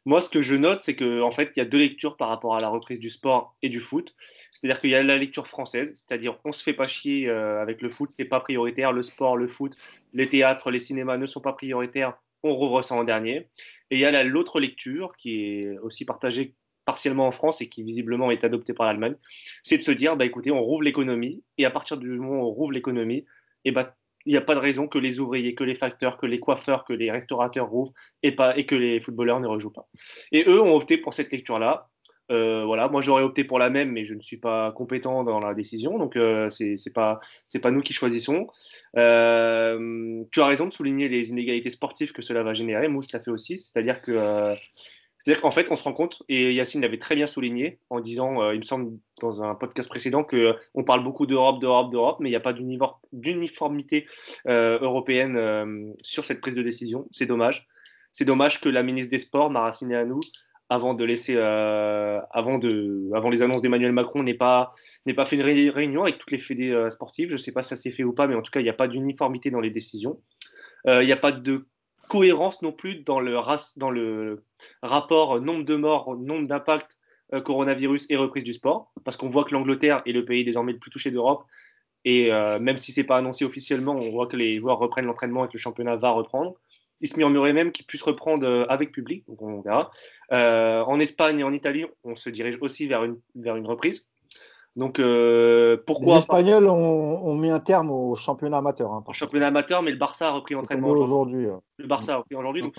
Moi, 0.04 0.20
ce 0.20 0.30
que 0.30 0.42
je 0.42 0.54
note, 0.54 0.82
c'est 0.82 0.94
qu'en 0.94 1.22
en 1.22 1.30
fait, 1.32 1.50
il 1.56 1.58
y 1.58 1.62
a 1.62 1.64
deux 1.64 1.78
lectures 1.78 2.16
par 2.16 2.28
rapport 2.28 2.54
à 2.54 2.60
la 2.60 2.68
reprise 2.68 3.00
du 3.00 3.10
sport 3.10 3.56
et 3.62 3.68
du 3.68 3.80
foot. 3.80 4.14
C'est-à-dire 4.52 4.78
qu'il 4.78 4.90
y 4.90 4.94
a 4.94 5.02
la 5.02 5.16
lecture 5.16 5.48
française, 5.48 5.92
c'est-à-dire 5.96 6.38
on 6.44 6.52
se 6.52 6.62
fait 6.62 6.72
pas 6.72 6.86
chier 6.86 7.28
euh, 7.28 7.60
avec 7.60 7.82
le 7.82 7.90
foot, 7.90 8.10
c'est 8.12 8.24
pas 8.24 8.40
prioritaire. 8.40 8.92
Le 8.92 9.02
sport, 9.02 9.36
le 9.36 9.48
foot, 9.48 9.74
les 10.14 10.28
théâtres, 10.28 10.70
les 10.70 10.78
cinémas 10.78 11.18
ne 11.18 11.26
sont 11.26 11.40
pas 11.40 11.52
prioritaires. 11.52 12.14
On 12.46 12.54
rouvre 12.54 12.82
ça 12.82 12.94
en 12.94 13.04
dernier. 13.04 13.48
Et 13.90 13.96
il 13.96 13.98
y 13.98 14.04
a 14.04 14.22
l'autre 14.24 14.60
lecture 14.60 15.16
qui 15.16 15.60
est 15.60 15.78
aussi 15.78 16.04
partagée 16.04 16.54
partiellement 16.86 17.26
en 17.26 17.32
France 17.32 17.60
et 17.60 17.68
qui 17.68 17.82
visiblement 17.82 18.30
est 18.30 18.44
adoptée 18.44 18.72
par 18.72 18.86
l'Allemagne, 18.86 19.16
c'est 19.64 19.76
de 19.76 19.82
se 19.82 19.90
dire, 19.90 20.16
bah, 20.16 20.24
écoutez, 20.24 20.50
on 20.52 20.62
rouvre 20.62 20.82
l'économie 20.82 21.42
et 21.58 21.66
à 21.66 21.70
partir 21.70 21.98
du 21.98 22.08
moment 22.08 22.42
où 22.42 22.46
on 22.46 22.50
rouvre 22.50 22.72
l'économie, 22.72 23.18
et 23.64 23.70
eh 23.70 23.72
bah, 23.72 23.96
il 24.24 24.30
n'y 24.30 24.38
a 24.38 24.42
pas 24.42 24.54
de 24.54 24.60
raison 24.60 24.88
que 24.88 24.98
les 24.98 25.20
ouvriers, 25.20 25.54
que 25.54 25.64
les 25.64 25.74
facteurs, 25.74 26.16
que 26.16 26.26
les 26.26 26.40
coiffeurs, 26.40 26.84
que 26.84 26.92
les 26.92 27.10
restaurateurs 27.10 27.68
rouvrent 27.68 27.92
et, 28.22 28.32
pas, 28.32 28.56
et 28.56 28.64
que 28.66 28.74
les 28.74 29.00
footballeurs 29.00 29.40
ne 29.40 29.46
rejouent 29.46 29.72
pas. 29.72 29.88
Et 30.32 30.44
eux 30.48 30.60
ont 30.60 30.74
opté 30.74 30.96
pour 30.96 31.14
cette 31.14 31.32
lecture-là. 31.32 31.88
Euh, 32.30 32.64
voilà, 32.64 32.88
moi 32.88 33.00
j'aurais 33.00 33.22
opté 33.22 33.44
pour 33.44 33.58
la 33.58 33.70
même, 33.70 33.92
mais 33.92 34.04
je 34.04 34.14
ne 34.14 34.20
suis 34.20 34.36
pas 34.36 34.72
compétent 34.72 35.22
dans 35.22 35.38
la 35.38 35.54
décision, 35.54 35.98
donc 35.98 36.16
euh, 36.16 36.50
ce 36.50 36.76
c'est 36.76 36.92
pas 36.92 37.20
c'est 37.46 37.60
pas 37.60 37.70
nous 37.70 37.82
qui 37.82 37.92
choisissons. 37.92 38.48
Euh, 38.96 40.24
tu 40.32 40.40
as 40.40 40.46
raison 40.46 40.66
de 40.66 40.72
souligner 40.72 41.08
les 41.08 41.30
inégalités 41.30 41.70
sportives 41.70 42.12
que 42.12 42.22
cela 42.22 42.42
va 42.42 42.52
générer. 42.52 42.88
Mousse 42.88 43.12
l'a 43.12 43.20
fait 43.20 43.30
aussi, 43.30 43.58
c'est-à-dire 43.58 44.02
que 44.02 44.56
c'est-à-dire 45.26 45.42
qu'en 45.42 45.50
fait, 45.50 45.72
on 45.72 45.74
se 45.74 45.82
rend 45.82 45.92
compte, 45.92 46.22
et 46.28 46.54
Yacine 46.54 46.82
l'avait 46.82 46.98
très 46.98 47.16
bien 47.16 47.26
souligné 47.26 47.80
en 47.90 47.98
disant, 47.98 48.40
euh, 48.42 48.54
il 48.54 48.60
me 48.60 48.64
semble, 48.64 48.96
dans 49.20 49.42
un 49.42 49.56
podcast 49.56 49.88
précédent, 49.88 50.22
qu'on 50.22 50.36
euh, 50.36 50.82
parle 50.86 51.02
beaucoup 51.02 51.26
d'Europe, 51.26 51.58
d'Europe, 51.58 51.90
d'Europe, 51.90 52.18
mais 52.20 52.28
il 52.28 52.32
n'y 52.32 52.36
a 52.36 52.40
pas 52.40 52.54
d'uniformité 53.12 54.06
euh, 54.46 54.78
européenne 54.80 55.96
sur 56.00 56.24
cette 56.24 56.40
prise 56.40 56.54
de 56.54 56.62
décision. 56.62 57.08
C'est 57.10 57.26
dommage. 57.26 57.66
C'est 58.12 58.24
dommage 58.24 58.60
que 58.60 58.68
la 58.68 58.84
ministre 58.84 59.10
des 59.10 59.18
Sports, 59.18 59.50
Mara 59.50 59.70
nous 60.06 60.20
avant 60.68 60.94
de 60.94 61.04
laisser, 61.04 61.36
avant, 61.36 62.58
de, 62.58 63.08
avant 63.14 63.30
les 63.30 63.42
annonces 63.42 63.62
d'Emmanuel 63.62 63.92
Macron, 63.92 64.22
n'ait 64.22 64.34
pas, 64.34 64.72
pas 65.14 65.24
fait 65.24 65.36
une 65.36 65.70
réunion 65.70 66.02
avec 66.02 66.18
toutes 66.18 66.32
les 66.32 66.38
fédés 66.38 66.88
sportives. 66.90 67.28
Je 67.28 67.34
ne 67.34 67.38
sais 67.38 67.52
pas 67.52 67.62
si 67.62 67.70
ça 67.70 67.76
s'est 67.76 67.90
fait 67.90 68.04
ou 68.04 68.12
pas, 68.12 68.26
mais 68.26 68.34
en 68.34 68.42
tout 68.42 68.50
cas, 68.50 68.60
il 68.60 68.64
n'y 68.64 68.68
a 68.68 68.74
pas 68.74 68.88
d'uniformité 68.88 69.50
dans 69.50 69.60
les 69.60 69.70
décisions. 69.70 70.20
Il 70.86 71.04
n'y 71.04 71.12
a 71.12 71.16
pas 71.16 71.32
de 71.32 71.66
cohérence 72.08 72.62
non 72.62 72.72
plus 72.72 72.96
dans 72.96 73.20
le, 73.20 73.36
rapport 74.82 75.40
nombre 75.40 75.64
de 75.64 75.74
morts, 75.76 76.16
nombre 76.16 76.46
d'impacts 76.46 76.96
euh, 77.34 77.40
coronavirus 77.40 78.06
et 78.10 78.16
reprise 78.16 78.44
du 78.44 78.54
sport, 78.54 78.92
parce 79.04 79.16
qu'on 79.16 79.28
voit 79.28 79.44
que 79.44 79.52
l'Angleterre 79.52 80.02
est 80.06 80.12
le 80.12 80.24
pays 80.24 80.44
désormais 80.44 80.72
le 80.72 80.78
plus 80.78 80.90
touché 80.90 81.10
d'Europe, 81.10 81.44
et 82.04 82.32
euh, 82.32 82.60
même 82.60 82.76
si 82.76 82.92
c'est 82.92 83.04
pas 83.04 83.16
annoncé 83.16 83.44
officiellement, 83.44 83.96
on 83.96 84.10
voit 84.10 84.28
que 84.28 84.36
les 84.36 84.60
joueurs 84.60 84.78
reprennent 84.78 85.06
l'entraînement 85.06 85.44
et 85.44 85.48
que 85.48 85.54
le 85.54 85.58
championnat 85.58 85.96
va 85.96 86.10
reprendre. 86.10 86.54
Il 87.00 87.08
se 87.08 87.16
murmurait 87.16 87.52
même 87.52 87.72
qu'il 87.72 87.86
puisse 87.86 88.02
reprendre 88.02 88.46
euh, 88.46 88.66
avec 88.68 88.90
public, 88.90 89.24
donc 89.28 89.42
on 89.42 89.60
verra. 89.60 89.90
en 90.30 91.00
Espagne 91.00 91.40
et 91.40 91.44
en 91.44 91.52
Italie, 91.52 91.84
on 92.04 92.16
se 92.16 92.30
dirige 92.30 92.58
aussi 92.60 92.86
vers 92.86 93.04
une, 93.04 93.20
vers 93.34 93.56
une 93.56 93.66
reprise. 93.66 94.06
Donc, 94.76 94.98
euh, 94.98 95.78
pourquoi 95.86 96.14
Les 96.14 96.18
Espagnols 96.20 96.68
ont, 96.68 97.34
mis 97.34 97.50
un 97.50 97.60
terme 97.60 97.90
au 97.90 98.14
championnat 98.14 98.58
amateur. 98.58 98.92
Hein, 98.92 99.02
au 99.06 99.12
championnat 99.14 99.46
amateur, 99.46 99.82
mais 99.82 99.90
le 99.90 99.96
Barça 99.96 100.28
a 100.28 100.32
repris 100.32 100.54
l'entraînement 100.54 100.88
aujourd'hui. 100.88 101.46
Le 101.78 101.86
Barça 101.86 102.14
a 102.14 102.16
repris 102.18 102.36
aujourd'hui. 102.36 102.60
Donc, 102.60 102.74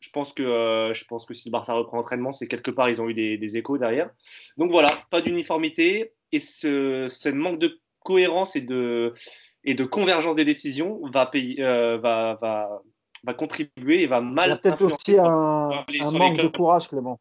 je, 0.00 0.10
pense 0.10 0.32
que, 0.32 0.42
euh, 0.42 0.92
je 0.92 1.04
pense 1.04 1.26
que 1.26 1.34
si 1.34 1.48
le 1.48 1.52
Barça 1.52 1.72
reprend 1.72 1.98
l'entraînement, 1.98 2.32
c'est 2.32 2.48
quelque 2.48 2.72
part, 2.72 2.90
ils 2.90 3.00
ont 3.00 3.08
eu 3.08 3.14
des, 3.14 3.56
échos 3.56 3.78
derrière. 3.78 4.10
Donc 4.56 4.72
voilà, 4.72 4.88
pas 5.10 5.20
d'uniformité. 5.20 6.12
Et 6.32 6.40
ce, 6.40 7.30
manque 7.30 7.60
de 7.60 7.78
cohérence 8.00 8.56
et 8.56 8.60
de, 8.60 9.14
et 9.62 9.74
de 9.74 9.84
convergence 9.84 10.34
des 10.34 10.44
décisions 10.44 11.00
va, 11.12 11.26
payer, 11.26 11.62
euh, 11.62 11.98
va, 11.98 12.38
va, 12.40 12.82
va, 13.24 13.34
contribuer 13.34 14.02
et 14.02 14.06
va 14.06 14.20
mal. 14.20 14.48
Il 14.48 14.50
y 14.50 14.52
a 14.52 14.56
peut-être 14.56 14.82
aussi 14.82 15.18
un, 15.18 15.24
un 15.24 16.10
manque 16.12 16.38
de 16.38 16.48
courage, 16.48 16.88
Clément. 16.88 17.18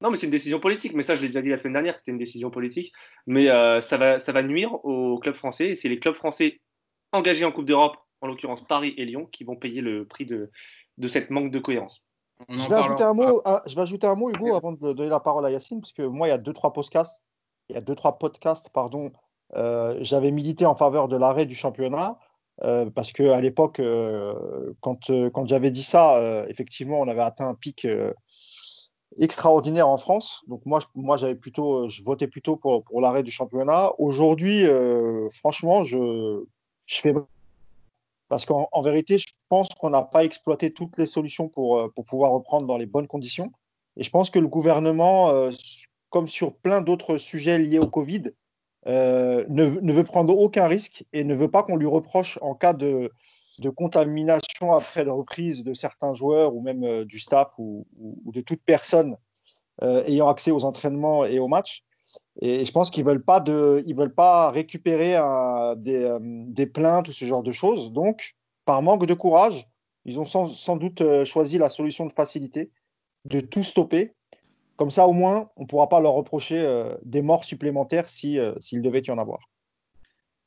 Non, 0.00 0.10
mais 0.10 0.16
c'est 0.16 0.26
une 0.26 0.32
décision 0.32 0.60
politique. 0.60 0.94
Mais 0.94 1.02
ça, 1.02 1.14
je 1.14 1.22
l'ai 1.22 1.28
déjà 1.28 1.42
dit 1.42 1.48
la 1.48 1.56
semaine 1.56 1.72
dernière, 1.72 1.98
c'était 1.98 2.12
une 2.12 2.18
décision 2.18 2.50
politique. 2.50 2.92
Mais 3.26 3.48
euh, 3.48 3.80
ça, 3.80 3.96
va, 3.96 4.18
ça 4.18 4.32
va 4.32 4.42
nuire 4.42 4.74
aux 4.84 5.18
clubs 5.18 5.34
français. 5.34 5.70
Et 5.70 5.74
c'est 5.74 5.88
les 5.88 5.98
clubs 5.98 6.14
français 6.14 6.60
engagés 7.12 7.44
en 7.44 7.52
Coupe 7.52 7.64
d'Europe, 7.64 7.96
en 8.20 8.26
l'occurrence 8.26 8.62
Paris 8.64 8.94
et 8.96 9.04
Lyon, 9.04 9.26
qui 9.30 9.44
vont 9.44 9.56
payer 9.56 9.80
le 9.80 10.04
prix 10.04 10.26
de, 10.26 10.50
de 10.98 11.08
cette 11.08 11.30
manque 11.30 11.50
de 11.50 11.58
cohérence. 11.58 12.02
Je 12.48 12.68
vais, 12.68 12.74
ajouter 12.74 13.02
un 13.02 13.14
mot, 13.14 13.40
ah, 13.46 13.62
je 13.66 13.74
vais 13.74 13.80
ajouter 13.80 14.06
un 14.06 14.14
mot, 14.14 14.28
Hugo, 14.28 14.54
avant 14.54 14.72
de 14.72 14.92
donner 14.92 15.08
la 15.08 15.20
parole 15.20 15.46
à 15.46 15.50
Yacine, 15.50 15.80
parce 15.80 15.92
que 15.92 16.02
moi, 16.02 16.26
il 16.26 16.30
y 16.30 16.34
a 16.34 16.38
deux, 16.38 16.52
trois 16.52 16.72
podcasts, 16.72 17.22
il 17.70 17.74
y 17.74 17.78
a 17.78 17.80
deux, 17.80 17.94
trois 17.94 18.18
podcasts, 18.18 18.68
pardon, 18.68 19.10
euh, 19.54 19.96
j'avais 20.00 20.30
milité 20.30 20.66
en 20.66 20.74
faveur 20.74 21.08
de 21.08 21.16
l'arrêt 21.16 21.46
du 21.46 21.54
championnat. 21.54 22.18
Euh, 22.62 22.88
parce 22.90 23.12
qu'à 23.12 23.40
l'époque, 23.40 23.80
quand, 24.80 25.10
quand 25.32 25.46
j'avais 25.46 25.70
dit 25.70 25.82
ça, 25.82 26.44
effectivement, 26.48 27.00
on 27.00 27.08
avait 27.08 27.20
atteint 27.20 27.48
un 27.48 27.54
pic 27.54 27.86
extraordinaire 29.18 29.88
en 29.88 29.96
France. 29.96 30.42
Donc 30.46 30.64
moi, 30.66 30.80
je, 30.80 30.86
moi 30.94 31.16
j'avais 31.16 31.34
plutôt, 31.34 31.84
euh, 31.84 31.88
je 31.88 32.02
votais 32.02 32.26
plutôt 32.26 32.56
pour, 32.56 32.84
pour 32.84 33.00
l'arrêt 33.00 33.22
du 33.22 33.30
championnat. 33.30 33.92
Aujourd'hui, 33.98 34.66
euh, 34.66 35.28
franchement, 35.30 35.84
je, 35.84 36.44
je 36.86 37.00
fais 37.00 37.14
parce 38.28 38.44
qu'en 38.44 38.82
vérité, 38.82 39.18
je 39.18 39.26
pense 39.48 39.68
qu'on 39.68 39.90
n'a 39.90 40.02
pas 40.02 40.24
exploité 40.24 40.72
toutes 40.72 40.98
les 40.98 41.06
solutions 41.06 41.48
pour, 41.48 41.78
euh, 41.78 41.88
pour 41.94 42.04
pouvoir 42.04 42.32
reprendre 42.32 42.66
dans 42.66 42.76
les 42.76 42.86
bonnes 42.86 43.06
conditions. 43.06 43.52
Et 43.96 44.02
je 44.02 44.10
pense 44.10 44.30
que 44.30 44.38
le 44.38 44.48
gouvernement, 44.48 45.48
comme 46.10 46.28
sur 46.28 46.54
plein 46.54 46.82
d'autres 46.82 47.16
sujets 47.16 47.56
liés 47.56 47.78
au 47.78 47.86
Covid, 47.86 48.24
ne, 48.86 49.80
ne, 49.80 49.92
veut 49.92 50.04
prendre 50.04 50.36
aucun 50.36 50.66
risque 50.66 51.04
et 51.12 51.24
ne 51.24 51.34
veut 51.34 51.50
pas 51.50 51.62
qu'on 51.62 51.76
lui 51.76 51.86
reproche 51.86 52.38
en 52.40 52.54
cas 52.54 52.72
de, 52.72 53.10
contamination 53.74 54.72
après 54.72 55.04
la 55.04 55.12
reprise 55.12 55.64
de 55.64 55.74
certains 55.74 56.14
joueurs 56.14 56.54
ou 56.54 56.60
même 56.60 56.84
euh, 56.84 57.04
du 57.04 57.18
staff 57.18 57.52
ou, 57.58 57.86
de 58.26 58.40
toute 58.40 58.62
personne 58.64 59.16
euh, 59.82 60.04
ayant 60.06 60.28
accès 60.28 60.50
aux 60.50 60.64
entraînements 60.64 61.24
et 61.24 61.38
aux 61.38 61.48
matchs. 61.48 61.82
Et 62.40 62.64
je 62.64 62.72
pense 62.72 62.90
qu'ils 62.90 63.04
ne 63.04 63.10
veulent, 63.10 63.24
pas 63.24 63.42
veulent 63.42 64.14
pas 64.14 64.50
récupérer 64.50 65.16
euh, 65.16 65.74
des, 65.76 66.66
plaintes 66.66 67.08
ou 67.08 67.12
ce 67.12 67.24
genre 67.24 67.42
de 67.42 67.50
choses. 67.50 67.92
Donc, 67.92 68.36
par 68.64 68.82
manque 68.82 69.06
de 69.06 69.14
courage, 69.14 69.68
ils 70.04 70.20
ont 70.20 70.24
sans, 70.24 70.76
doute 70.76 71.24
choisi 71.24 71.58
la 71.58 71.68
solution 71.68 72.06
de 72.06 72.12
facilité, 72.12 72.70
de 73.24 73.40
tout 73.40 73.64
stopper. 73.64 74.14
Comme 74.76 74.90
ça, 74.90 75.06
au 75.06 75.12
moins, 75.12 75.50
on 75.56 75.62
ne 75.62 75.66
pourra 75.66 75.88
pas 75.88 76.00
leur 76.00 76.12
reprocher 76.12 76.62
des 77.02 77.22
morts 77.22 77.44
supplémentaires 77.44 78.08
s'il 78.08 78.82
devait 78.82 79.02
y 79.06 79.10
en 79.10 79.18
avoir. 79.18 79.40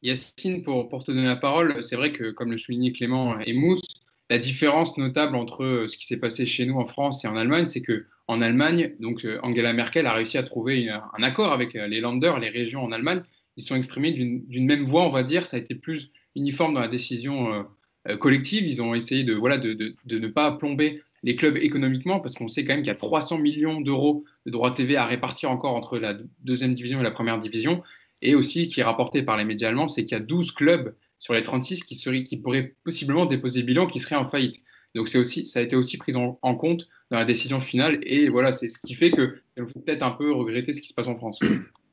Yacine, 0.02 0.64
pour, 0.64 1.04
te 1.04 1.12
donner 1.12 1.28
la 1.28 1.36
parole, 1.36 1.84
c'est 1.84 1.96
vrai 1.96 2.14
que, 2.14 2.32
comme 2.32 2.52
le 2.52 2.58
soulignait 2.58 2.92
Clément 2.92 3.40
et 3.40 3.54
Mousse, 3.54 3.82
la 4.30 4.38
différence 4.38 4.98
notable 4.98 5.36
entre 5.36 5.86
ce 5.88 5.98
qui 5.98 6.06
s'est 6.06 6.20
passé 6.20 6.46
chez 6.46 6.66
nous 6.66 6.78
en 6.78 6.86
France 6.86 7.26
et 7.26 7.28
en 7.28 7.36
Allemagne, 7.36 7.68
c'est 7.68 7.82
que 7.82 8.06
en 8.30 8.44
Allemagne, 8.44 8.94
donc 9.00 9.26
euh, 9.26 9.40
Angela 9.42 9.74
Merkel 9.74 10.06
a 10.06 10.14
réussi 10.14 10.38
à 10.38 10.44
trouver 10.44 10.88
un 10.88 11.24
accord 11.24 11.52
avec 11.52 11.76
euh, 11.76 11.88
les 11.88 12.00
Länder, 12.00 12.34
les 12.40 12.50
régions 12.50 12.84
en 12.84 12.92
Allemagne. 12.92 13.24
Ils 13.58 13.64
sont 13.64 13.76
exprimés 13.76 14.12
d'une 14.12 14.66
même 14.66 14.86
voix, 14.86 15.08
on 15.08 15.10
va 15.10 15.24
dire. 15.24 15.48
Ça 15.48 15.58
a 15.58 15.60
été 15.60 15.74
plus 15.74 16.12
uniforme 16.36 16.76
dans 16.76 16.80
la 16.80 16.88
décision 16.88 17.68
euh, 18.08 18.18
collective. 18.18 18.68
Ils 18.68 18.84
ont 18.84 18.94
essayé 18.94 19.24
de, 19.24 19.34
voilà, 19.34 19.58
de, 19.58 19.96
ne 20.06 20.28
pas 20.28 20.52
plomber 20.52 21.02
les 21.24 21.36
clubs 21.36 21.58
économiquement, 21.58 22.20
parce 22.20 22.34
qu'on 22.36 22.48
sait 22.48 22.64
quand 22.64 22.74
même 22.74 22.82
qu'il 22.82 22.90
y 22.90 22.96
a 22.96 22.96
300 22.96 23.38
millions 23.40 23.82
d'euros 23.82 24.24
de 24.46 24.52
droits 24.52 24.72
TV 24.72 24.96
à 24.96 25.06
répartir 25.06 25.52
encore 25.52 25.76
entre 25.76 25.98
la 25.98 26.16
deuxième 26.44 26.74
division 26.74 27.00
et 27.00 27.04
la 27.04 27.12
première 27.12 27.40
division, 27.40 27.84
et 28.22 28.36
aussi 28.36 28.68
qui 28.68 28.80
est 28.80 28.84
rapporté 28.84 29.24
par 29.24 29.38
les 29.38 29.46
médias 29.46 29.70
allemands, 29.70 29.88
c'est 29.88 30.06
qu'il 30.06 30.18
y 30.18 30.22
a 30.22 30.24
12 30.24 30.52
clubs 30.52 30.94
sur 31.20 31.34
les 31.34 31.44
36 31.44 31.84
qui, 31.84 32.38
pourraient 32.38 32.76
possiblement 32.84 33.26
déposer 33.26 33.64
bilan 33.64 33.88
qui 33.88 34.00
seraient 34.00 34.16
en 34.16 34.28
faillite. 34.28 34.62
Donc 34.96 35.14
aussi, 35.16 35.46
ça 35.46 35.60
a 35.60 35.62
été 35.62 35.76
aussi 35.76 35.98
pris 35.98 36.16
en, 36.16 36.56
compte 36.56 36.88
dans 37.12 37.18
la 37.18 37.26
décision 37.26 37.62
finale, 37.62 38.00
et 38.04 38.30
voilà, 38.30 38.52
c'est 38.52 38.70
ce 38.70 38.80
qui 38.80 38.96
fait 38.96 39.12
que 39.12 39.36
faut 39.58 39.80
peut-être 39.80 40.04
un 40.04 40.12
peu 40.12 40.32
regretter 40.32 40.74
ce 40.74 40.82
qui 40.82 40.88
se 40.88 40.94
passe 40.94 41.08
en 41.08 41.16
France. 41.16 41.40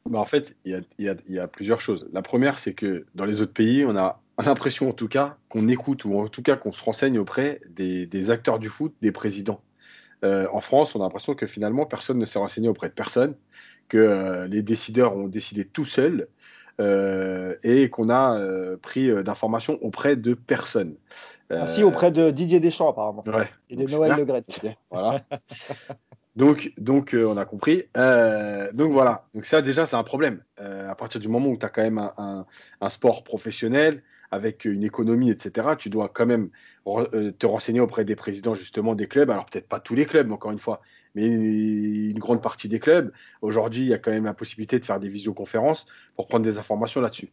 Bah 0.09 0.21
en 0.21 0.25
fait, 0.25 0.55
il 0.65 0.81
y 0.99 1.39
a, 1.39 1.49
plusieurs 1.49 1.81
choses. 1.81 2.09
La 2.13 2.23
première, 2.23 2.61
c'est 2.61 2.75
que 2.75 3.07
dans 3.17 3.25
les 3.25 3.41
autres 3.41 3.53
pays, 3.53 3.85
on 3.85 3.97
a 3.97 4.23
l'impression 4.45 4.89
en 4.89 4.93
tout 4.93 5.09
cas 5.09 5.37
qu'on 5.49 5.69
écoute 5.69 6.05
ou 6.05 6.19
en 6.19 6.29
tout 6.29 6.43
cas 6.43 6.57
qu'on 6.57 6.73
se 6.73 6.85
renseigne 6.85 7.19
auprès 7.19 7.61
des, 7.71 8.07
des, 8.07 8.31
acteurs 8.31 8.59
du 8.59 8.69
foot, 8.69 8.95
des 9.01 9.13
présidents. 9.13 9.61
Euh, 10.25 10.47
en 10.53 10.61
France, 10.61 10.95
on 10.95 11.01
a 11.01 11.05
l'impression 11.05 11.35
que 11.35 11.47
finalement, 11.47 11.87
personne 11.87 12.19
ne 12.19 12.25
s'est 12.25 12.39
renseigné 12.39 12.69
auprès 12.69 12.89
de 12.89 12.95
personne, 12.95 13.35
que 13.89 13.99
euh, 13.99 14.47
les 14.47 14.63
décideurs 14.63 15.17
ont 15.17 15.29
décidé 15.29 15.65
tout 15.65 15.85
seuls 15.85 16.29
euh, 16.81 17.55
et 17.63 17.89
qu'on 17.91 18.11
a 18.11 18.39
pris 18.83 19.13
d'informations 19.23 19.79
auprès 19.83 20.17
de 20.17 20.35
personne. 20.35 20.97
Ainsi 21.49 21.83
ah, 21.83 21.87
auprès 21.87 22.11
de 22.11 22.31
Didier 22.31 22.59
Deschamps, 22.59 22.91
apparemment. 22.91 23.23
Ouais. 23.27 23.49
Et 23.71 23.77
de 23.77 23.85
Noël 23.85 24.15
Le 24.17 24.25
Gret. 24.25 24.45
Voilà. 24.91 25.23
Donc, 26.35 26.73
donc 26.77 27.17
on 27.19 27.37
a 27.39 27.47
compris. 27.47 27.85
donc 27.95 28.93
voilà. 28.93 29.25
Donc 29.35 29.47
ça 29.47 29.63
déjà 29.63 29.87
c'est 29.87 29.97
un 29.97 30.03
problème. 30.03 30.43
à 30.59 30.95
partir 30.95 31.19
du 31.19 31.29
moment 31.29 31.49
où 31.49 31.57
tu 31.57 31.65
as 31.65 31.71
quand 31.71 31.83
même 31.83 31.99
un, 31.99 32.45
un, 32.83 32.89
sport 32.91 33.25
professionnel 33.25 34.03
avec 34.31 34.65
une 34.65 34.85
économie, 34.85 35.31
etc., 35.31 35.69
tu 35.79 35.91
dois 35.91 36.09
quand 36.09 36.27
même 36.27 36.51
te 36.85 37.47
renseigner 37.47 37.81
auprès 37.81 38.05
des 38.05 38.17
présidents 38.17 38.55
justement 38.55 38.95
des 38.95 39.09
clubs. 39.09 39.31
Alors 39.31 39.47
peut-être 39.47 39.69
pas 39.69 39.81
tous 39.81 39.95
les 39.95 40.07
clubs, 40.07 40.31
encore 40.31 40.53
une 40.53 40.59
fois, 40.59 40.81
mais 41.17 41.27
une 41.27 42.19
grande 42.19 42.43
partie 42.43 42.69
des 42.69 42.79
clubs. 42.79 43.11
Aujourd'hui, 43.41 43.83
il 43.83 43.89
y 43.89 43.95
a 43.95 43.99
quand 43.99 44.11
même 44.11 44.27
la 44.27 44.35
possibilité 44.35 44.79
de 44.79 44.85
faire 44.85 45.01
des 45.01 45.09
visioconférences 45.09 45.87
pour 46.15 46.29
prendre 46.29 46.45
des 46.45 46.59
informations 46.59 47.01
là-dessus. 47.01 47.31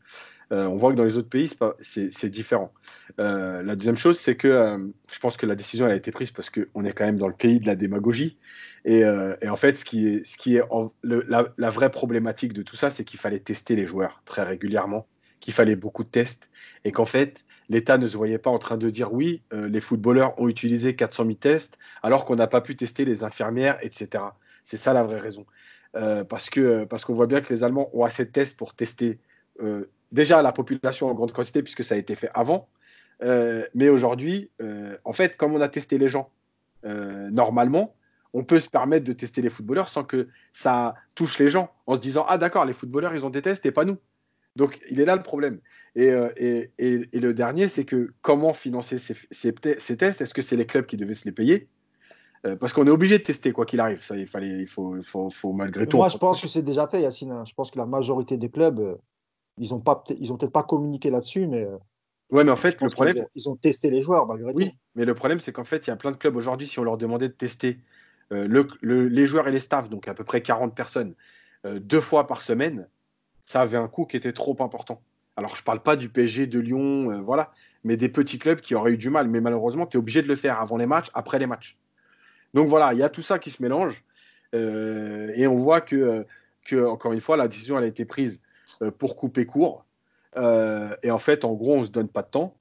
Euh, 0.52 0.66
on 0.66 0.78
voit 0.78 0.92
que 0.92 0.98
dans 0.98 1.04
les 1.04 1.18
autres 1.18 1.30
pays, 1.30 1.52
c'est 1.80 2.30
différent. 2.30 2.72
Euh, 3.20 3.64
la 3.64 3.76
deuxième 3.76 3.98
chose, 3.98 4.20
c'est 4.20 4.36
que 4.36 4.48
euh, 4.48 4.78
je 5.12 5.20
pense 5.20 5.36
que 5.36 5.46
la 5.46 5.56
décision 5.56 5.86
a 5.86 5.96
été 5.96 6.12
prise 6.12 6.32
parce 6.32 6.50
qu'on 6.50 6.86
est 6.86 6.94
quand 6.94 7.06
même 7.06 7.18
dans 7.18 7.28
le 7.28 7.34
pays 7.34 7.60
de 7.60 7.66
la 7.66 7.76
démagogie. 7.76 8.38
Et, 8.86 9.06
en 9.06 9.56
fait, 9.56 9.78
ce 9.78 9.86
qui 9.86 10.08
est, 10.08 10.26
ce 10.26 10.38
qui 10.38 10.58
est 10.58 10.64
la, 11.04 11.70
vraie 11.70 11.90
problématique 11.90 12.54
de 12.54 12.62
tout 12.64 12.76
ça, 12.76 12.90
c'est 12.90 13.04
qu'il 13.06 13.20
fallait 13.20 13.40
tester 13.40 13.76
les 13.76 13.88
joueurs 13.88 14.22
très 14.26 14.44
régulièrement, 14.44 15.08
qu'il 15.44 15.54
fallait 15.54 15.76
beaucoup 15.76 16.06
de 16.06 16.10
tests, 16.10 16.50
et 16.86 16.94
qu'en 16.94 17.04
fait, 17.04 17.44
l'État 17.68 17.98
ne 17.98 18.08
se 18.08 18.16
voyait 18.16 18.38
pas 18.38 18.50
en 18.50 18.60
train 18.60 18.78
de 18.78 18.90
dire 18.90 19.12
oui, 19.12 19.42
euh, 19.52 19.68
les 19.68 19.82
footballeurs 19.82 20.40
ont 20.40 20.48
utilisé 20.48 20.96
400 20.96 21.26
000 21.26 21.36
tests 21.36 21.78
alors 22.02 22.24
qu'on 22.24 22.38
n'a 22.38 22.48
pas 22.48 22.62
pu 22.62 22.78
tester 22.78 23.04
les 23.04 23.26
infirmières, 23.26 23.78
etc. 23.82 24.24
C'est 24.64 24.78
ça 24.78 24.94
la 24.94 25.04
vraie 25.04 25.20
raison. 25.20 25.46
Euh, 25.96 26.24
parce 26.24 26.50
que 26.50 26.86
parce 26.86 27.04
qu'on 27.04 27.14
voit 27.14 27.28
bien 27.28 27.42
que 27.42 27.54
les 27.54 27.62
Allemands 27.66 27.90
ont 27.92 28.06
assez 28.06 28.24
de 28.24 28.32
tests 28.32 28.58
pour 28.58 28.74
tester 28.74 29.20
euh, 29.62 29.90
déjà 30.14 30.42
la 30.42 30.54
population 30.54 31.10
en 31.10 31.14
grande 31.14 31.34
quantité 31.34 31.62
puisque 31.62 31.84
ça 31.84 31.96
a 31.96 31.98
été 31.98 32.16
fait 32.16 32.30
avant. 32.34 32.70
mais 33.22 33.90
aujourd'hui, 33.90 34.50
en 35.04 35.14
fait, 35.14 35.36
comme 35.38 35.54
on 35.54 35.62
a 35.62 35.70
testé 35.70 35.98
les 35.98 36.10
gens 36.10 36.30
normalement, 36.84 37.96
on 38.34 38.44
peut 38.44 38.60
se 38.60 38.70
permettre 38.70 39.06
de 39.06 39.14
tester 39.14 39.42
les 39.42 39.50
footballeurs 39.50 39.90
sans 39.90 40.04
que 40.04 40.30
ça 40.54 40.96
touche 41.16 41.38
les 41.40 41.50
gens 41.50 41.70
en 41.86 41.96
se 41.96 42.02
disant 42.02 42.26
ah 42.28 42.38
d'accord 42.38 42.66
les 42.66 42.74
footballeurs 42.74 43.14
ils 43.16 43.26
ont 43.26 43.30
des 43.30 43.42
tests 43.42 43.66
et 43.66 43.72
pas 43.72 43.86
nous. 43.86 43.98
Donc, 44.55 44.79
il 44.89 45.00
est 45.00 45.05
là 45.05 45.15
le 45.15 45.24
problème. 45.24 45.60
Et, 45.95 46.10
euh, 46.10 46.29
et, 46.38 46.72
et, 46.77 47.19
le 47.19 47.33
dernier, 47.33 47.67
c'est 47.67 47.86
que 47.86 48.13
comment 48.22 48.53
financer 48.53 48.98
ces, 48.98 49.15
ces, 49.31 49.53
tests? 49.53 50.22
Est-ce 50.22 50.33
que 50.33 50.41
c'est 50.41 50.55
les 50.55 50.65
clubs 50.65 50.86
qui 50.86 50.98
devaient 50.98 51.13
se 51.13 51.25
les 51.25 51.31
payer? 51.31 51.67
Euh, 52.45 52.55
Parce 52.55 52.74
qu'on 52.74 52.86
est 52.86 52.91
obligé 52.91 53.17
de 53.17 53.24
tester 53.24 53.51
quoi 53.51 53.65
qu'il 53.65 53.79
arrive. 53.79 54.03
Ça, 54.03 54.15
il, 54.15 54.27
fallait, 54.27 54.60
il 54.62 54.67
faut, 54.67 55.01
faut, 55.01 55.29
faut 55.29 55.53
malgré 55.53 55.88
tout. 55.88 55.98
Moi, 55.98 56.10
je 56.10 56.17
pense 56.17 56.41
que 56.41 56.48
c'est 56.48 56.62
déjà 56.62 56.88
fait, 56.88 57.01
Yacine. 57.01 57.31
Hein. 57.31 57.43
Je 57.48 57.53
pense 57.53 57.72
que 57.72 57.77
la 57.77 57.86
majorité 57.86 58.38
des 58.38 58.50
clubs, 58.50 58.79
euh, 58.79 58.95
ils 59.57 59.69
n'ont 59.69 59.79
peut-être 59.79 60.51
pas 60.51 60.63
communiqué 60.63 61.10
là-dessus, 61.10 61.48
mais. 61.48 61.67
Ouais, 62.31 62.43
mais 62.43 62.51
en 62.51 62.55
fait, 62.55 62.81
le 62.81 62.89
problème. 62.89 63.25
Ils 63.36 63.50
ont 63.50 63.55
testé 63.55 63.89
les 63.89 64.01
joueurs, 64.01 64.25
malgré 64.27 64.51
oui, 64.53 64.65
tout. 64.65 64.72
Oui, 64.72 64.77
mais 64.95 65.05
le 65.05 65.13
problème, 65.13 65.39
c'est 65.39 65.51
qu'en 65.51 65.63
fait, 65.63 65.86
il 65.86 65.91
y 65.91 65.93
a 65.93 65.95
plein 65.95 66.12
de 66.12 66.17
clubs 66.17 66.36
aujourd'hui, 66.36 66.67
si 66.67 66.79
on 66.79 66.83
leur 66.83 66.98
demandait 66.98 67.27
de 67.27 67.33
tester 67.33 67.79
le, 68.31 68.67
les 68.81 69.27
joueurs 69.27 69.48
et 69.48 69.51
les 69.51 69.60
staffs, 69.60 69.89
donc 69.89 70.07
à 70.07 70.15
peu 70.15 70.24
près 70.24 70.41
40 70.41 70.74
personnes, 70.74 71.13
deux 71.63 72.01
fois 72.01 72.25
par 72.25 72.41
semaine, 72.41 72.88
ça 73.44 73.62
avait 73.62 73.78
un 73.78 73.88
coût 73.88 74.06
qui 74.06 74.18
était 74.18 74.34
trop 74.34 74.56
important. 74.62 75.02
Alors, 75.36 75.56
je 75.56 75.62
ne 75.62 75.66
parle 75.66 75.82
pas 75.82 75.96
du 75.96 76.10
PSG, 76.10 76.48
de 76.48 76.60
Lyon, 76.60 77.12
euh, 77.12 77.22
voilà, 77.22 77.52
mais 77.84 77.98
des 77.98 78.10
petits 78.10 78.40
clubs 78.40 78.62
qui 78.62 78.76
auraient 78.76 78.94
eu 78.94 78.98
du 78.98 79.10
mal. 79.10 79.28
Mais 79.28 79.42
malheureusement, 79.42 79.86
tu 79.86 79.98
es 79.98 80.00
obligé 80.00 80.22
de 80.22 80.28
le 80.28 80.36
faire 80.36 80.60
avant 80.60 80.78
les 80.78 80.86
matchs, 80.86 81.08
après 81.14 81.40
les 81.40 81.48
matchs. 81.48 81.78
Donc 82.54 82.68
voilà, 82.68 82.94
il 82.94 83.00
y 83.00 83.04
a 83.04 83.10
tout 83.10 83.22
ça 83.22 83.40
qui 83.40 83.50
se 83.50 83.62
mélange. 83.62 84.04
Euh, 84.54 85.32
et 85.36 85.48
on 85.48 85.58
voit 85.58 85.82
que, 85.82 85.96
euh, 85.96 86.24
que, 86.66 86.86
encore 86.86 87.14
une 87.14 87.22
fois, 87.22 87.36
la 87.36 87.48
décision 87.48 87.78
a 87.78 87.86
été 87.86 88.06
prise 88.06 88.42
pour 88.98 89.16
couper 89.16 89.46
court. 89.46 89.86
et 90.36 91.12
en 91.12 91.18
fait, 91.20 91.46
en 91.46 91.54
gros, 91.54 91.76
on 91.76 91.80
ne 91.82 91.86
se 91.86 91.92
donne 91.92 92.10
pas 92.10 92.24
de 92.24 92.30
temps. 92.30 92.56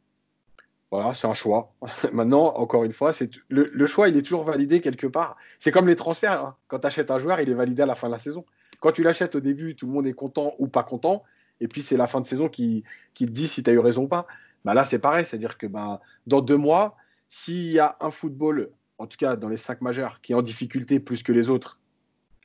Voilà, 0.91 1.15
c'est 1.15 1.27
un 1.27 1.35
choix. 1.35 1.73
Maintenant, 2.13 2.55
encore 2.57 2.85
une 2.85 2.93
fois, 2.93 3.13
c'est 3.15 3.31
le, 3.49 3.65
le, 3.73 3.87
choix, 3.87 4.11
il 4.11 4.17
est 4.17 4.23
toujours 4.23 4.45
validé 4.45 4.83
quelque 4.83 5.07
part. 5.07 5.37
C'est 5.59 5.73
comme 5.73 5.89
les 5.89 5.97
transferts. 5.97 6.45
Hein. 6.45 6.57
Quand 6.69 6.81
tu 6.81 6.87
achètes 6.87 7.11
un 7.11 7.19
joueur, 7.19 7.41
il 7.41 7.49
est 7.49 7.55
validé 7.55 7.83
à 7.83 7.87
la 7.87 7.95
fin 7.95 8.09
de 8.09 8.13
la 8.13 8.19
saison. 8.19 8.45
Quand 8.83 8.91
tu 8.91 9.05
l'achètes 9.05 9.37
au 9.37 9.41
début, 9.41 9.77
tout 9.77 9.87
le 9.87 9.93
monde 9.93 10.09
est 10.09 10.13
content 10.13 10.55
ou 10.59 10.67
pas 10.67 10.83
content. 10.83 11.23
Et 11.61 11.69
puis, 11.69 11.83
c'est 11.83 11.97
la 11.97 12.09
fin 12.09 12.21
de 12.21 12.27
saison 12.27 12.49
qui, 12.49 12.83
te 13.15 13.25
dit 13.25 13.47
si 13.47 13.63
tu 13.63 13.71
as 13.71 13.73
eu 13.73 13.79
raison 13.79 14.03
ou 14.03 14.09
pas. 14.09 14.27
Bah 14.65 14.75
là, 14.75 14.83
c'est 14.83 14.99
pareil. 14.99 15.25
C'est-à-dire 15.25 15.57
que 15.57 15.69
bah, 15.69 16.01
dans 16.27 16.41
deux 16.41 16.57
mois, 16.57 16.97
s'il 17.29 17.71
y 17.71 17.79
a 17.79 17.97
un 18.01 18.11
football, 18.11 18.73
en 18.99 19.07
tout 19.07 19.17
cas 19.17 19.37
dans 19.37 19.49
les 19.49 19.57
cinq 19.57 19.83
majeurs, 19.83 20.21
qui 20.21 20.33
est 20.33 20.35
en 20.35 20.43
difficulté 20.43 20.99
plus 20.99 21.23
que 21.23 21.31
les 21.31 21.49
autres 21.49 21.79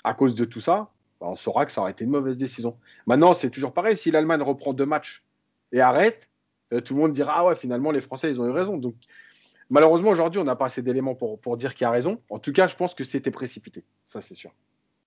à 0.03 0.13
cause 0.13 0.35
de 0.35 0.45
tout 0.45 0.59
ça, 0.59 0.91
bah, 1.19 1.25
on 1.27 1.35
saura 1.35 1.65
que 1.65 1.71
ça 1.71 1.81
aurait 1.81 1.91
été 1.91 2.03
une 2.03 2.11
mauvaise 2.11 2.37
décision. 2.37 2.77
Maintenant, 3.07 3.33
c'est 3.33 3.49
toujours 3.49 3.73
pareil. 3.73 3.97
Si 3.97 4.11
l'Allemagne 4.11 4.43
reprend 4.43 4.73
deux 4.73 4.85
matchs 4.85 5.23
et 5.71 5.81
arrête, 5.81 6.29
euh, 6.71 6.81
tout 6.81 6.93
le 6.93 6.99
monde 6.99 7.13
dira 7.13 7.33
Ah 7.35 7.45
ouais, 7.45 7.55
finalement, 7.55 7.89
les 7.89 8.01
Français, 8.01 8.29
ils 8.29 8.39
ont 8.39 8.45
eu 8.45 8.51
raison. 8.51 8.77
Donc, 8.77 8.93
malheureusement, 9.71 10.11
aujourd'hui, 10.11 10.39
on 10.39 10.43
n'a 10.43 10.55
pas 10.55 10.67
assez 10.67 10.83
d'éléments 10.83 11.15
pour, 11.15 11.39
pour 11.39 11.57
dire 11.57 11.73
qui 11.73 11.83
a 11.83 11.89
raison. 11.89 12.21
En 12.29 12.37
tout 12.37 12.53
cas, 12.53 12.67
je 12.67 12.75
pense 12.75 12.93
que 12.93 13.03
c'était 13.03 13.31
précipité. 13.31 13.83
Ça, 14.05 14.21
c'est 14.21 14.35
sûr. 14.35 14.51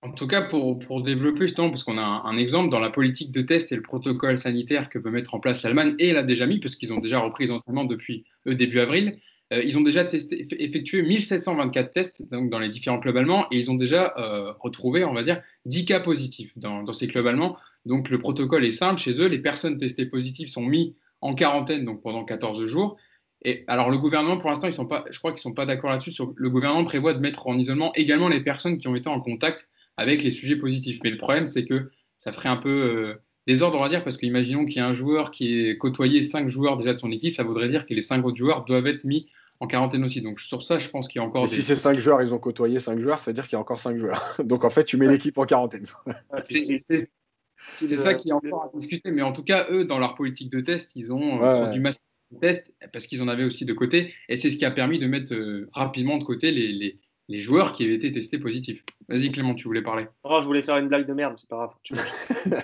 En 0.03 0.11
tout 0.11 0.25
cas, 0.25 0.41
pour, 0.41 0.79
pour 0.79 1.03
développer 1.03 1.41
justement, 1.41 1.69
parce 1.69 1.83
qu'on 1.83 1.99
a 1.99 2.01
un, 2.01 2.37
exemple 2.37 2.69
dans 2.69 2.79
la 2.79 2.89
politique 2.89 3.31
de 3.31 3.41
test 3.41 3.71
et 3.71 3.75
le 3.75 3.83
protocole 3.83 4.35
sanitaire 4.35 4.89
que 4.89 4.97
peut 4.97 5.11
mettre 5.11 5.35
en 5.35 5.39
place 5.39 5.61
l'Allemagne, 5.61 5.95
et 5.99 6.11
l'a 6.11 6.23
déjà 6.23 6.47
mis, 6.47 6.59
parce 6.59 6.75
qu'ils 6.75 6.91
ont 6.91 6.97
déjà 6.97 7.19
repris 7.19 7.45
les 7.45 7.51
entraînements 7.51 7.85
depuis 7.85 8.25
euh, 8.47 8.55
début 8.55 8.79
avril, 8.79 9.15
euh, 9.53 9.61
ils 9.63 9.77
ont 9.77 9.81
déjà 9.81 10.03
testé, 10.03 10.47
effectué 10.63 11.03
1724 11.03 11.91
tests 11.91 12.23
dans 12.31 12.57
les 12.57 12.69
différents 12.69 12.99
clubs 12.99 13.15
allemands, 13.15 13.45
et 13.51 13.59
ils 13.59 13.69
ont 13.69 13.75
déjà 13.75 14.15
euh, 14.17 14.53
retrouvé, 14.59 15.05
on 15.05 15.13
va 15.13 15.21
dire, 15.21 15.39
10 15.65 15.85
cas 15.85 15.99
positifs 15.99 16.51
dans, 16.55 16.81
dans, 16.81 16.93
ces 16.93 17.07
clubs 17.07 17.27
allemands. 17.27 17.55
Donc 17.85 18.09
le 18.09 18.17
protocole 18.17 18.65
est 18.65 18.71
simple 18.71 18.99
chez 18.99 19.21
eux, 19.21 19.27
les 19.27 19.39
personnes 19.39 19.77
testées 19.77 20.07
positives 20.07 20.49
sont 20.49 20.65
mises 20.65 20.95
en 21.21 21.35
quarantaine 21.35 21.85
donc 21.85 22.01
pendant 22.01 22.25
14 22.25 22.65
jours. 22.65 22.97
Et 23.43 23.65
alors 23.67 23.91
le 23.91 23.99
gouvernement, 23.99 24.37
pour 24.37 24.49
l'instant, 24.49 24.69
je 24.71 24.77
crois 25.19 25.31
qu'ils 25.31 25.33
ne 25.33 25.37
sont 25.37 25.53
pas 25.53 25.65
d'accord 25.67 25.91
là-dessus. 25.91 26.13
Le 26.35 26.49
gouvernement 26.49 26.85
prévoit 26.85 27.13
de 27.13 27.19
mettre 27.19 27.47
en 27.47 27.57
isolement 27.57 27.91
également 27.93 28.29
les 28.29 28.41
personnes 28.41 28.77
qui 28.77 28.87
ont 28.87 28.95
été 28.95 29.09
en 29.09 29.19
contact 29.19 29.67
avec 29.97 30.23
les 30.23 30.31
sujets 30.31 30.55
positifs. 30.55 30.99
Mais 31.03 31.09
le 31.09 31.17
problème, 31.17 31.47
c'est 31.47 31.65
que 31.65 31.91
ça 32.17 32.31
ferait 32.31 32.49
un 32.49 32.57
peu 32.57 32.69
euh, 32.69 33.15
désordre, 33.47 33.77
on 33.77 33.81
va 33.81 33.89
dire, 33.89 34.03
parce 34.03 34.17
qu'imaginons 34.17 34.65
qu'il 34.65 34.77
y 34.77 34.79
a 34.79 34.87
un 34.87 34.93
joueur 34.93 35.31
qui 35.31 35.59
est 35.59 35.77
côtoyé 35.77 36.23
cinq 36.23 36.47
joueurs 36.47 36.77
déjà 36.77 36.93
de 36.93 36.99
son 36.99 37.11
équipe, 37.11 37.35
ça 37.35 37.43
voudrait 37.43 37.67
dire 37.67 37.85
que 37.85 37.93
les 37.93 38.01
cinq 38.01 38.25
autres 38.25 38.37
joueurs 38.37 38.65
doivent 38.65 38.87
être 38.87 39.03
mis 39.03 39.27
en 39.59 39.67
quarantaine 39.67 40.03
aussi. 40.03 40.21
Donc 40.21 40.39
sur 40.39 40.63
ça, 40.63 40.79
je 40.79 40.89
pense 40.89 41.07
qu'il 41.07 41.21
y 41.21 41.23
a 41.23 41.27
encore. 41.27 41.47
Si 41.47 41.61
ces 41.61 41.75
cinq 41.75 41.99
joueurs, 41.99 42.21
ils 42.21 42.33
ont 42.33 42.39
côtoyé 42.39 42.79
cinq 42.79 42.99
joueurs, 42.99 43.19
ça 43.19 43.31
veut 43.31 43.35
dire 43.35 43.45
qu'il 43.45 43.53
y 43.53 43.57
a 43.57 43.59
encore 43.59 43.79
cinq 43.79 43.97
joueurs. 43.97 44.35
Donc 44.43 44.63
en 44.65 44.69
fait, 44.69 44.83
tu 44.83 44.97
mets 44.97 45.07
l'équipe 45.07 45.37
en 45.37 45.45
quarantaine. 45.45 45.85
c'est 46.43 47.95
ça 47.95 48.15
qui 48.15 48.29
est 48.29 48.33
encore 48.33 48.65
à 48.65 48.77
discuter. 48.77 49.11
Mais 49.11 49.21
en 49.21 49.31
tout 49.31 49.43
cas, 49.43 49.67
eux, 49.69 49.85
dans 49.85 49.99
leur 49.99 50.15
politique 50.15 50.51
de 50.51 50.61
test, 50.61 50.95
ils 50.95 51.13
ont 51.13 51.43
euh, 51.43 51.67
du 51.67 51.79
massif 51.79 52.01
de 52.31 52.39
test 52.39 52.73
parce 52.91 53.05
qu'ils 53.05 53.21
en 53.21 53.27
avaient 53.27 53.45
aussi 53.45 53.65
de 53.65 53.73
côté. 53.73 54.13
Et 54.29 54.37
c'est 54.37 54.49
ce 54.49 54.57
qui 54.57 54.65
a 54.65 54.71
permis 54.71 54.99
de 54.99 55.07
mettre 55.07 55.33
euh, 55.33 55.69
rapidement 55.73 56.17
de 56.17 56.23
côté 56.23 56.51
les, 56.51 56.71
les 56.71 56.99
joueurs 57.39 57.73
qui 57.73 57.85
avaient 57.85 57.95
été 57.95 58.11
testés 58.11 58.37
positifs. 58.37 58.83
Vas-y 59.07 59.31
Clément, 59.31 59.55
tu 59.55 59.67
voulais 59.67 59.81
parler. 59.81 60.07
Oh, 60.23 60.39
je 60.41 60.45
voulais 60.45 60.61
faire 60.61 60.77
une 60.77 60.87
blague 60.87 61.07
de 61.07 61.13
merde, 61.13 61.35
c'est 61.37 61.49
pas 61.49 61.73
grave. 61.89 62.61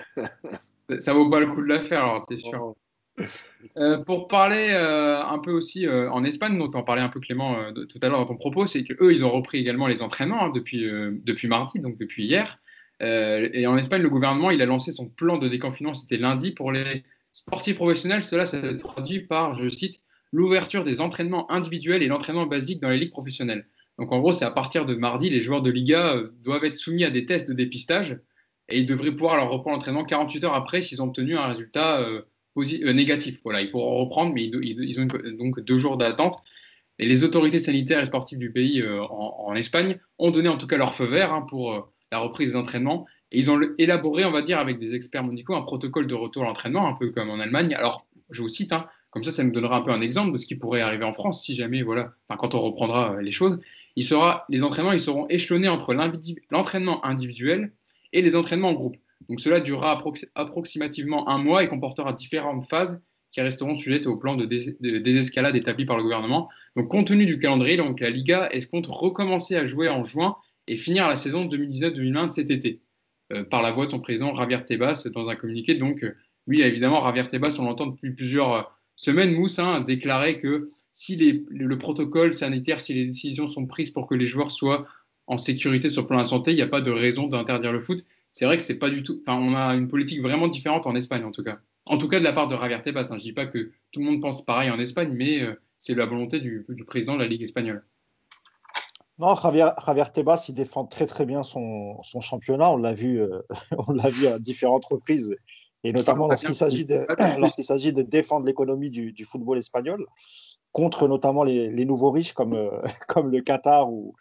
ça 0.98 1.12
vaut 1.12 1.30
pas 1.30 1.40
le 1.40 1.46
coup 1.46 1.62
de 1.62 1.66
la 1.66 1.80
faire, 1.80 2.04
alors 2.04 2.26
t'es 2.26 2.36
sûr. 2.36 2.74
Euh, 3.76 3.98
pour 3.98 4.28
parler 4.28 4.68
euh, 4.70 5.20
un 5.22 5.38
peu 5.38 5.50
aussi 5.50 5.86
euh, 5.86 6.10
en 6.10 6.24
Espagne, 6.24 6.58
dont 6.58 6.70
en 6.78 6.82
parlait 6.82 7.02
un 7.02 7.08
peu 7.08 7.20
Clément 7.20 7.56
tout 7.72 7.98
à 8.02 8.08
l'heure 8.08 8.18
dans 8.18 8.26
ton 8.26 8.36
propos, 8.36 8.66
c'est 8.66 8.84
qu'eux, 8.84 9.12
ils 9.12 9.24
ont 9.24 9.30
repris 9.30 9.58
également 9.58 9.86
les 9.86 10.02
entraînements 10.02 10.44
hein, 10.44 10.52
depuis, 10.54 10.88
depuis 11.24 11.48
mardi, 11.48 11.80
donc 11.80 11.98
depuis 11.98 12.24
hier. 12.24 12.60
et 13.00 13.66
en 13.66 13.76
Espagne, 13.76 14.02
le 14.02 14.10
gouvernement, 14.10 14.50
il 14.50 14.62
a 14.62 14.66
lancé 14.66 14.92
son 14.92 15.08
plan 15.08 15.38
de 15.38 15.48
déconfinement, 15.48 15.94
c'était 15.94 16.16
lundi, 16.16 16.52
pour 16.52 16.72
les 16.72 17.04
sportifs 17.32 17.76
professionnels. 17.76 18.22
Cela 18.22 18.46
s'est 18.46 18.76
traduit 18.76 19.20
par, 19.20 19.54
je 19.54 19.68
cite, 19.68 20.00
l'ouverture 20.32 20.84
des 20.84 21.00
entraînements 21.00 21.50
individuels 21.50 22.02
et 22.02 22.06
l'entraînement 22.06 22.46
basique 22.46 22.80
dans 22.80 22.90
les 22.90 22.98
ligues 22.98 23.10
professionnelles. 23.10 23.66
Donc 23.98 24.12
en 24.12 24.20
gros, 24.20 24.32
c'est 24.32 24.44
à 24.44 24.50
partir 24.50 24.86
de 24.86 24.94
mardi, 24.94 25.28
les 25.28 25.42
joueurs 25.42 25.62
de 25.62 25.70
Liga 25.70 26.14
euh, 26.14 26.28
doivent 26.44 26.64
être 26.64 26.76
soumis 26.76 27.04
à 27.04 27.10
des 27.10 27.26
tests 27.26 27.48
de 27.48 27.54
dépistage 27.54 28.18
et 28.68 28.78
ils 28.78 28.86
devraient 28.86 29.12
pouvoir 29.12 29.36
leur 29.36 29.50
reprendre 29.50 29.76
l'entraînement 29.76 30.04
48 30.04 30.44
heures 30.44 30.54
après 30.54 30.82
s'ils 30.82 31.02
ont 31.02 31.06
obtenu 31.06 31.36
un 31.36 31.46
résultat 31.46 32.00
euh, 32.00 32.22
euh, 32.58 32.92
négatif. 32.92 33.40
Voilà, 33.42 33.60
ils 33.60 33.70
pourront 33.70 33.98
reprendre, 33.98 34.32
mais 34.32 34.44
ils, 34.44 35.00
ont 35.00 35.06
donc 35.36 35.60
deux 35.60 35.78
jours 35.78 35.96
d'attente. 35.96 36.38
Et 37.00 37.06
les 37.06 37.24
autorités 37.24 37.58
sanitaires 37.58 38.00
et 38.00 38.04
sportives 38.04 38.38
du 38.38 38.52
pays 38.52 38.84
en, 38.84 39.54
Espagne 39.54 40.00
ont 40.18 40.32
donné 40.32 40.48
en 40.48 40.56
tout 40.56 40.66
cas 40.66 40.76
leur 40.76 40.96
feu 40.96 41.04
vert 41.04 41.32
hein, 41.32 41.46
pour 41.48 41.92
la 42.10 42.18
reprise 42.18 42.50
des 42.50 42.56
entraînements. 42.56 43.06
Et 43.30 43.38
ils 43.38 43.52
ont 43.52 43.60
élaboré, 43.78 44.24
on 44.24 44.32
va 44.32 44.42
dire, 44.42 44.58
avec 44.58 44.80
des 44.80 44.96
experts 44.96 45.22
médicaux, 45.22 45.54
un 45.54 45.62
protocole 45.62 46.08
de 46.08 46.14
retour 46.16 46.42
à 46.42 46.46
l'entraînement, 46.46 46.88
un 46.88 46.94
peu 46.94 47.10
comme 47.10 47.30
en 47.30 47.38
Allemagne. 47.38 47.72
Alors, 47.74 48.04
je 48.30 48.42
vous 48.42 48.48
cite, 48.48 48.72
hein, 48.72 48.86
comme 49.10 49.24
ça, 49.24 49.30
ça 49.30 49.42
nous 49.42 49.52
donnera 49.52 49.78
un 49.78 49.80
peu 49.82 49.90
un 49.90 50.00
exemple 50.00 50.32
de 50.32 50.38
ce 50.38 50.46
qui 50.46 50.56
pourrait 50.56 50.80
arriver 50.80 51.04
en 51.04 51.12
France 51.12 51.42
si 51.42 51.54
jamais, 51.54 51.82
voilà, 51.82 52.12
quand 52.28 52.54
on 52.54 52.60
reprendra 52.60 53.14
euh, 53.14 53.22
les 53.22 53.30
choses. 53.30 53.58
Les 53.96 54.62
entraînements, 54.62 54.92
ils 54.92 55.00
seront 55.00 55.26
échelonnés 55.28 55.68
entre 55.68 55.94
l'entraînement 56.50 57.04
individuel 57.04 57.72
et 58.12 58.22
les 58.22 58.36
entraînements 58.36 58.70
en 58.70 58.74
groupe. 58.74 58.96
Donc, 59.28 59.40
cela 59.40 59.60
durera 59.60 60.02
approximativement 60.34 61.28
un 61.28 61.38
mois 61.38 61.64
et 61.64 61.68
comportera 61.68 62.12
différentes 62.12 62.68
phases 62.68 63.00
qui 63.32 63.40
resteront 63.40 63.74
sujettes 63.74 64.06
au 64.06 64.16
plan 64.16 64.36
de, 64.36 64.46
désescalade 64.46 65.56
établi 65.56 65.84
par 65.84 65.96
le 65.96 66.02
gouvernement. 66.02 66.48
Donc, 66.76 66.88
compte 66.88 67.08
tenu 67.08 67.26
du 67.26 67.38
calendrier, 67.38 67.76
donc, 67.76 68.00
la 68.00 68.10
Liga 68.10 68.48
compte 68.70 68.86
recommencer 68.86 69.56
à 69.56 69.64
jouer 69.64 69.88
en 69.88 70.04
juin 70.04 70.36
et 70.66 70.76
finir 70.76 71.08
la 71.08 71.16
saison 71.16 71.46
2019-2020 71.46 72.28
cet 72.28 72.50
été. 72.50 72.80
Euh, 73.34 73.44
par 73.44 73.60
la 73.60 73.72
voix 73.72 73.84
de 73.84 73.90
son 73.90 74.00
président 74.00 74.34
Javier 74.34 74.64
Tebas 74.64 75.06
dans 75.14 75.28
un 75.28 75.36
communiqué. 75.36 75.74
Donc, 75.74 76.02
euh, 76.02 76.16
lui, 76.46 76.62
évidemment, 76.62 77.02
Javier 77.04 77.28
Tebas, 77.28 77.56
on 77.58 77.64
l'entend 77.64 77.86
depuis 77.86 78.12
plusieurs 78.12 78.77
euh, 78.98 79.04
semaines, 79.04 79.32
Mousse 79.34 79.58
hein, 79.58 79.74
a 79.74 79.80
déclaré 79.80 80.38
que 80.38 80.68
si 80.92 81.16
le 81.16 81.78
protocole 81.78 82.32
sanitaire, 82.32 82.80
si 82.80 82.94
les 82.94 83.06
décisions 83.06 83.46
sont 83.46 83.66
prises 83.66 83.90
pour 83.90 84.06
que 84.06 84.14
les 84.14 84.26
joueurs 84.26 84.50
soient 84.50 84.86
en 85.26 85.38
sécurité 85.38 85.90
sur 85.90 86.02
le 86.02 86.08
plan 86.08 86.16
de 86.16 86.22
la 86.22 86.28
santé, 86.28 86.52
il 86.52 86.56
n'y 86.56 86.62
a 86.62 86.66
pas 86.66 86.80
de 86.80 86.90
raison 86.90 87.26
d'interdire 87.26 87.72
le 87.72 87.80
foot. 87.80 88.04
C'est 88.32 88.44
vrai 88.44 88.56
que 88.56 88.62
c'est 88.62 88.78
pas 88.78 88.90
du 88.90 89.02
tout. 89.02 89.20
Enfin, 89.22 89.38
on 89.38 89.54
a 89.54 89.74
une 89.74 89.88
politique 89.88 90.20
vraiment 90.22 90.48
différente 90.48 90.86
en 90.86 90.94
Espagne, 90.94 91.24
en 91.24 91.32
tout 91.32 91.44
cas. 91.44 91.58
En 91.86 91.98
tout 91.98 92.08
cas, 92.08 92.18
de 92.18 92.24
la 92.24 92.32
part 92.32 92.48
de 92.48 92.56
Javier 92.56 92.80
Tebas. 92.82 93.08
Hein. 93.10 93.14
Je 93.14 93.14
ne 93.14 93.20
dis 93.20 93.32
pas 93.32 93.46
que 93.46 93.70
tout 93.92 94.00
le 94.00 94.06
monde 94.06 94.20
pense 94.20 94.44
pareil 94.44 94.70
en 94.70 94.78
Espagne, 94.78 95.12
mais 95.14 95.42
c'est 95.78 95.94
la 95.94 96.06
volonté 96.06 96.40
du, 96.40 96.66
président 96.86 97.14
de 97.14 97.20
la 97.20 97.28
Ligue 97.28 97.42
espagnole. 97.42 97.84
Non, 99.18 99.34
Javier, 99.34 99.70
Javier, 99.84 100.04
Tebas, 100.12 100.46
il 100.48 100.54
défend 100.54 100.84
très 100.84 101.06
très 101.06 101.26
bien 101.26 101.42
son, 101.42 102.00
son 102.02 102.20
championnat. 102.20 102.70
On 102.70 102.76
l'a 102.76 102.92
vu, 102.92 103.20
euh, 103.20 103.40
on 103.88 103.92
l'a 103.92 104.10
vu 104.10 104.26
à 104.26 104.38
différentes 104.38 104.84
reprises, 104.84 105.36
et 105.84 105.92
notamment 105.92 106.28
lorsqu'il 106.28 106.54
s'agit 106.54 106.84
de, 106.84 107.06
lorsqu'il 107.38 107.64
s'agit 107.64 107.92
de 107.92 108.02
défendre 108.02 108.46
l'économie 108.46 108.90
du, 108.90 109.12
du, 109.12 109.24
football 109.24 109.58
espagnol 109.58 110.06
contre 110.72 111.08
notamment 111.08 111.44
les, 111.44 111.68
les 111.68 111.84
nouveaux 111.84 112.10
riches 112.10 112.32
comme, 112.32 112.54
euh, 112.54 112.70
comme 113.08 113.30
le 113.30 113.40
Qatar 113.40 113.90
ou 113.90 114.14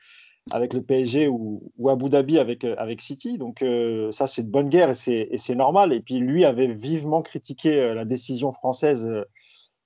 avec 0.51 0.73
le 0.73 0.81
PSG 0.81 1.27
ou, 1.27 1.61
ou 1.77 1.89
Abu 1.89 2.09
Dhabi 2.09 2.39
avec, 2.39 2.63
euh, 2.63 2.75
avec 2.77 3.01
City. 3.01 3.37
Donc 3.37 3.65
ça, 4.11 4.27
c'est 4.27 4.43
de 4.43 4.49
bonne 4.49 4.69
guerre 4.69 4.91
et 4.91 5.37
c'est, 5.37 5.55
normal. 5.55 5.91
Et 5.91 5.99
puis 5.99 6.19
lui 6.19 6.45
avait 6.45 6.73
vivement 6.73 7.21
critiqué 7.21 7.93
la 7.93 8.05
décision 8.05 8.53
française 8.53 9.09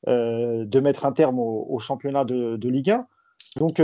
de 0.05 0.79
mettre 0.79 1.05
un 1.05 1.13
terme 1.13 1.39
au, 1.39 1.65
au 1.67 1.79
championnat 1.79 2.25
de, 2.25 2.57
de 2.57 2.69
Ligue 2.69 2.91
1. 2.91 3.07
Donc, 3.57 3.81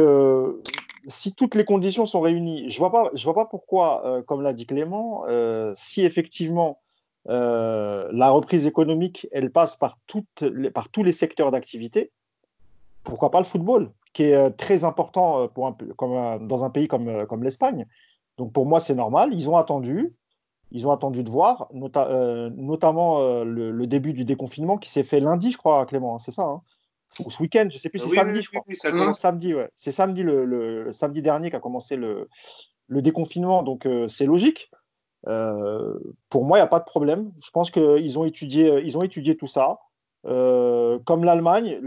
si 1.08 1.34
toutes 1.34 1.56
les 1.56 1.66
conditions 1.66 2.06
sont 2.06 2.20
réunies, 2.20 2.70
je 2.70 2.76
ne 2.76 2.80
vois, 2.80 2.92
pas, 2.92 3.12
vois 3.14 3.34
pas 3.34 3.46
pourquoi, 3.46 4.06
euh, 4.06 4.22
comme 4.22 4.42
l'a 4.42 4.54
dit 4.54 4.66
Clément, 4.66 5.26
euh, 5.28 5.72
si 5.76 6.04
effectivement 6.04 6.82
euh, 7.30 8.10
la 8.12 8.30
reprise 8.30 8.68
économique, 8.68 9.28
elle 9.32 9.52
passe 9.52 9.76
par, 9.76 9.98
toutes 10.08 10.44
par 10.74 10.90
tous 10.90 11.04
les 11.04 11.12
secteurs 11.12 11.52
d'activité, 11.52 12.12
pourquoi 13.04 13.32
pas 13.32 13.40
le 13.40 13.46
football, 13.46 13.92
qui 14.14 14.24
est 14.24 14.52
très 14.52 14.84
important 14.84 15.48
pour 15.48 15.68
un, 15.68 15.78
comme, 15.96 16.48
dans 16.48 16.66
un 16.66 16.70
pays 16.70 16.88
comme, 16.88 17.26
comme 17.26 17.44
l'Espagne. 17.44 17.86
Donc 18.38 18.54
pour 18.54 18.66
moi, 18.66 18.80
c'est 18.80 18.96
normal. 18.96 19.34
Ils 19.34 19.50
ont 19.50 19.58
attendu. 19.58 20.14
Ils 20.72 20.86
ont 20.86 20.92
attendu 20.92 21.24
de 21.24 21.30
voir, 21.30 21.70
notamment 21.72 23.44
le, 23.46 23.72
le, 23.72 23.88
début 23.88 24.12
du 24.12 24.26
déconfinement 24.26 24.78
qui 24.78 24.90
s'est 24.90 25.06
fait 25.06 25.22
lundi, 25.22 25.52
je 25.52 25.58
crois, 25.58 25.86
Clément, 25.86 26.16
hein, 26.16 26.20
c'est 26.20 26.32
ça 26.32 26.44
hein? 26.44 26.62
Ou 27.26 27.30
ce 27.30 27.42
week-end, 27.42 27.68
je 27.70 27.78
sais 27.78 27.90
plus, 27.90 28.00
c'est 28.00 28.10
samedi, 28.10 28.42
je 28.42 28.50
crois. 28.50 29.12
samedi, 29.14 29.54
ouais. 29.54 29.70
C'est 29.76 29.92
samedi, 29.92 30.24
le, 30.24 30.90
samedi 30.92 31.22
dernier 31.22 31.50
qu'a 31.50 31.60
commencé 31.60 31.96
le, 31.96 32.28
le 32.88 33.02
déconfinement, 33.02 33.64
donc 33.64 33.86
euh, 33.86 34.08
c'est 34.08 34.26
logique. 34.26 34.70
Euh, 35.28 35.98
pour 36.30 36.46
moi, 36.46 36.58
il 36.58 36.62
n'y 36.62 36.66
a 36.66 36.68
pas 36.68 36.80
de 36.80 36.86
problème. 36.86 37.32
Je 37.44 37.52
pense 37.52 37.72
qu'ils 37.72 38.20
ont 38.20 38.26
étudié, 38.26 38.96
ont 38.96 39.02
étudié 39.02 39.36
tout 39.36 39.48
ça. 39.48 39.80
Euh, 40.26 41.00
comme 41.06 41.24
l'Allemagne, 41.24 41.80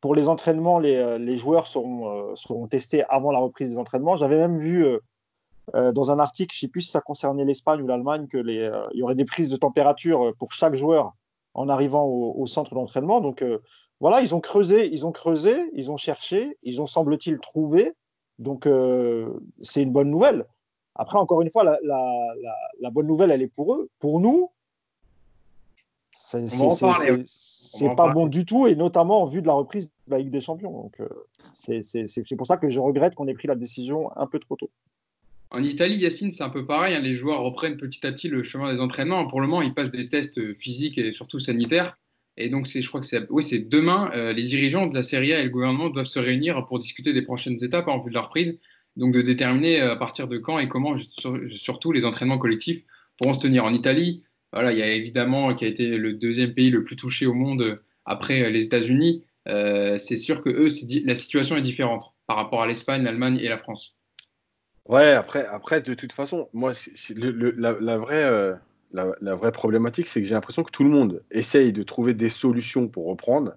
pour 0.00 0.14
les 0.14 0.28
entraînements, 0.28 0.78
les, 0.78 1.36
joueurs 1.36 1.66
seront, 1.66 2.34
seront, 2.34 2.66
testés 2.66 3.04
avant 3.08 3.30
la 3.30 3.38
reprise 3.38 3.70
des 3.70 3.78
entraînements. 3.78 4.16
J'avais 4.16 4.38
même 4.38 4.56
vu 4.56 4.84
dans 5.72 6.10
un 6.10 6.18
article, 6.18 6.54
je 6.54 6.58
ne 6.58 6.68
sais 6.68 6.70
plus 6.70 6.82
si 6.82 6.90
ça 6.90 7.00
concernait 7.00 7.44
l'Espagne 7.44 7.82
ou 7.82 7.86
l'Allemagne, 7.86 8.26
qu'il 8.26 8.72
y 8.94 9.02
aurait 9.02 9.14
des 9.14 9.24
prises 9.24 9.48
de 9.48 9.56
température 9.56 10.34
pour 10.38 10.52
chaque 10.52 10.74
joueur 10.74 11.12
en 11.54 11.68
arrivant 11.68 12.04
au, 12.04 12.46
centre 12.46 12.74
d'entraînement. 12.74 13.20
Donc 13.20 13.42
euh, 13.42 13.58
voilà, 14.00 14.20
ils 14.20 14.34
ont 14.34 14.40
creusé, 14.40 14.88
ils 14.92 15.06
ont 15.06 15.12
creusé, 15.12 15.70
ils 15.74 15.90
ont 15.90 15.96
cherché, 15.96 16.56
ils 16.62 16.80
ont 16.80 16.86
semble-t-il 16.86 17.38
trouvé. 17.38 17.92
Donc 18.38 18.66
euh, 18.66 19.38
c'est 19.60 19.82
une 19.82 19.92
bonne 19.92 20.10
nouvelle. 20.10 20.46
Après, 20.94 21.18
encore 21.18 21.40
une 21.42 21.50
fois, 21.50 21.64
la, 21.64 22.90
bonne 22.90 23.06
nouvelle, 23.06 23.30
elle 23.30 23.42
est 23.42 23.54
pour 23.54 23.74
eux. 23.74 23.88
Pour 23.98 24.20
nous, 24.20 24.50
c'est 26.12 27.94
pas 27.96 28.12
bon 28.12 28.26
du 28.26 28.44
tout, 28.44 28.66
et 28.66 28.74
notamment 28.74 29.22
en 29.22 29.26
vue 29.26 29.42
de 29.42 29.46
la 29.46 29.54
reprise 29.54 29.86
de 29.86 30.10
la 30.10 30.18
Ligue 30.18 30.30
des 30.30 30.40
Champions. 30.40 30.70
Donc 30.70 31.00
euh, 31.00 31.08
c'est 31.54 32.36
pour 32.36 32.46
ça 32.46 32.56
que 32.58 32.68
je 32.68 32.80
regrette 32.80 33.14
qu'on 33.14 33.28
ait 33.28 33.34
pris 33.34 33.48
la 33.48 33.54
décision 33.54 34.14
un 34.16 34.26
peu 34.26 34.38
trop 34.38 34.56
tôt. 34.56 34.70
En 35.50 35.62
Italie, 35.62 35.96
Yacine, 35.96 36.32
c'est 36.32 36.42
un 36.42 36.48
peu 36.48 36.66
pareil. 36.66 36.94
Hein. 36.94 37.00
les 37.00 37.12
joueurs 37.12 37.42
reprennent 37.42 37.76
petit 37.76 38.06
à 38.06 38.12
petit 38.12 38.28
le 38.28 38.42
chemin 38.42 38.72
des 38.72 38.80
entraînements. 38.80 39.26
Pour 39.26 39.40
le 39.40 39.46
moment, 39.46 39.60
ils 39.60 39.74
passent 39.74 39.90
des 39.90 40.08
tests 40.08 40.54
physiques 40.54 40.96
et 40.96 41.12
surtout 41.12 41.40
sanitaires. 41.40 41.98
Et 42.38 42.48
donc, 42.48 42.66
je 42.66 42.86
crois 42.88 43.00
que 43.00 43.06
c'est 43.06 43.30
oui, 43.30 43.44
demain, 43.68 44.10
euh, 44.14 44.32
les 44.32 44.42
dirigeants 44.42 44.86
de 44.86 44.94
la 44.94 45.02
Serie 45.02 45.34
A 45.34 45.40
et 45.40 45.44
le 45.44 45.50
gouvernement 45.50 45.90
doivent 45.90 46.06
se 46.06 46.18
réunir 46.18 46.64
pour 46.66 46.78
discuter 46.78 47.12
des 47.12 47.20
prochaines 47.20 47.62
étapes 47.62 47.88
en 47.88 48.00
vue 48.00 48.08
de 48.08 48.14
la 48.14 48.22
reprise. 48.22 48.58
Donc, 48.96 49.14
de 49.14 49.22
déterminer 49.22 49.80
euh, 49.80 49.92
à 49.92 49.96
partir 49.96 50.28
de 50.28 50.38
quand 50.38 50.58
et 50.58 50.68
comment, 50.68 50.96
surtout, 51.50 51.92
les 51.92 52.04
entraînements 52.04 52.38
collectifs 52.38 52.84
pourront 53.18 53.34
se 53.34 53.40
tenir. 53.40 53.64
En 53.64 53.72
Italie, 53.72 54.22
voilà, 54.52 54.72
il 54.72 54.78
y 54.78 54.82
a 54.82 54.90
évidemment 54.90 55.54
qui 55.54 55.64
a 55.64 55.68
été 55.68 55.96
le 55.96 56.12
deuxième 56.12 56.52
pays 56.54 56.70
le 56.70 56.84
plus 56.84 56.96
touché 56.96 57.26
au 57.26 57.34
monde 57.34 57.76
après 58.04 58.42
euh, 58.42 58.50
les 58.50 58.64
États-Unis. 58.64 59.24
c'est 59.46 60.16
sûr 60.16 60.42
que 60.42 60.50
eux, 60.50 60.68
la 61.04 61.14
situation 61.14 61.56
est 61.56 61.62
différente 61.62 62.14
par 62.26 62.36
rapport 62.36 62.62
à 62.62 62.66
l'Espagne, 62.66 63.02
l'Allemagne 63.02 63.38
et 63.40 63.48
la 63.48 63.58
France. 63.58 63.96
Ouais, 64.88 65.12
après, 65.12 65.46
après, 65.46 65.80
de 65.80 65.94
toute 65.94 66.12
façon, 66.12 66.48
moi, 66.52 66.72
la, 67.16 67.98
vraie, 67.98 68.24
euh, 68.24 68.54
la, 68.92 69.34
vraie 69.34 69.52
problématique, 69.52 70.08
c'est 70.08 70.20
que 70.20 70.26
j'ai 70.26 70.34
l'impression 70.34 70.64
que 70.64 70.72
tout 70.72 70.82
le 70.84 70.90
monde 70.90 71.22
essaye 71.30 71.72
de 71.72 71.82
trouver 71.82 72.14
des 72.14 72.30
solutions 72.30 72.88
pour 72.88 73.06
reprendre 73.06 73.54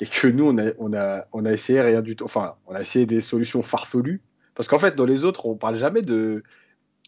et 0.00 0.06
que 0.06 0.26
nous, 0.26 0.44
on 0.46 0.58
a, 0.58 0.72
on 0.78 0.92
a, 0.92 1.26
on 1.32 1.44
a 1.44 1.52
essayé 1.52 1.80
rien 1.80 2.02
du 2.02 2.16
tout. 2.16 2.24
Enfin, 2.24 2.56
on 2.66 2.74
a 2.74 2.80
essayé 2.80 3.06
des 3.06 3.20
solutions 3.20 3.62
farfelues. 3.62 4.20
Parce 4.54 4.68
qu'en 4.68 4.78
fait, 4.78 4.96
dans 4.96 5.04
les 5.04 5.24
autres, 5.24 5.46
on 5.46 5.56
parle 5.56 5.76
jamais 5.76 6.02
de, 6.02 6.42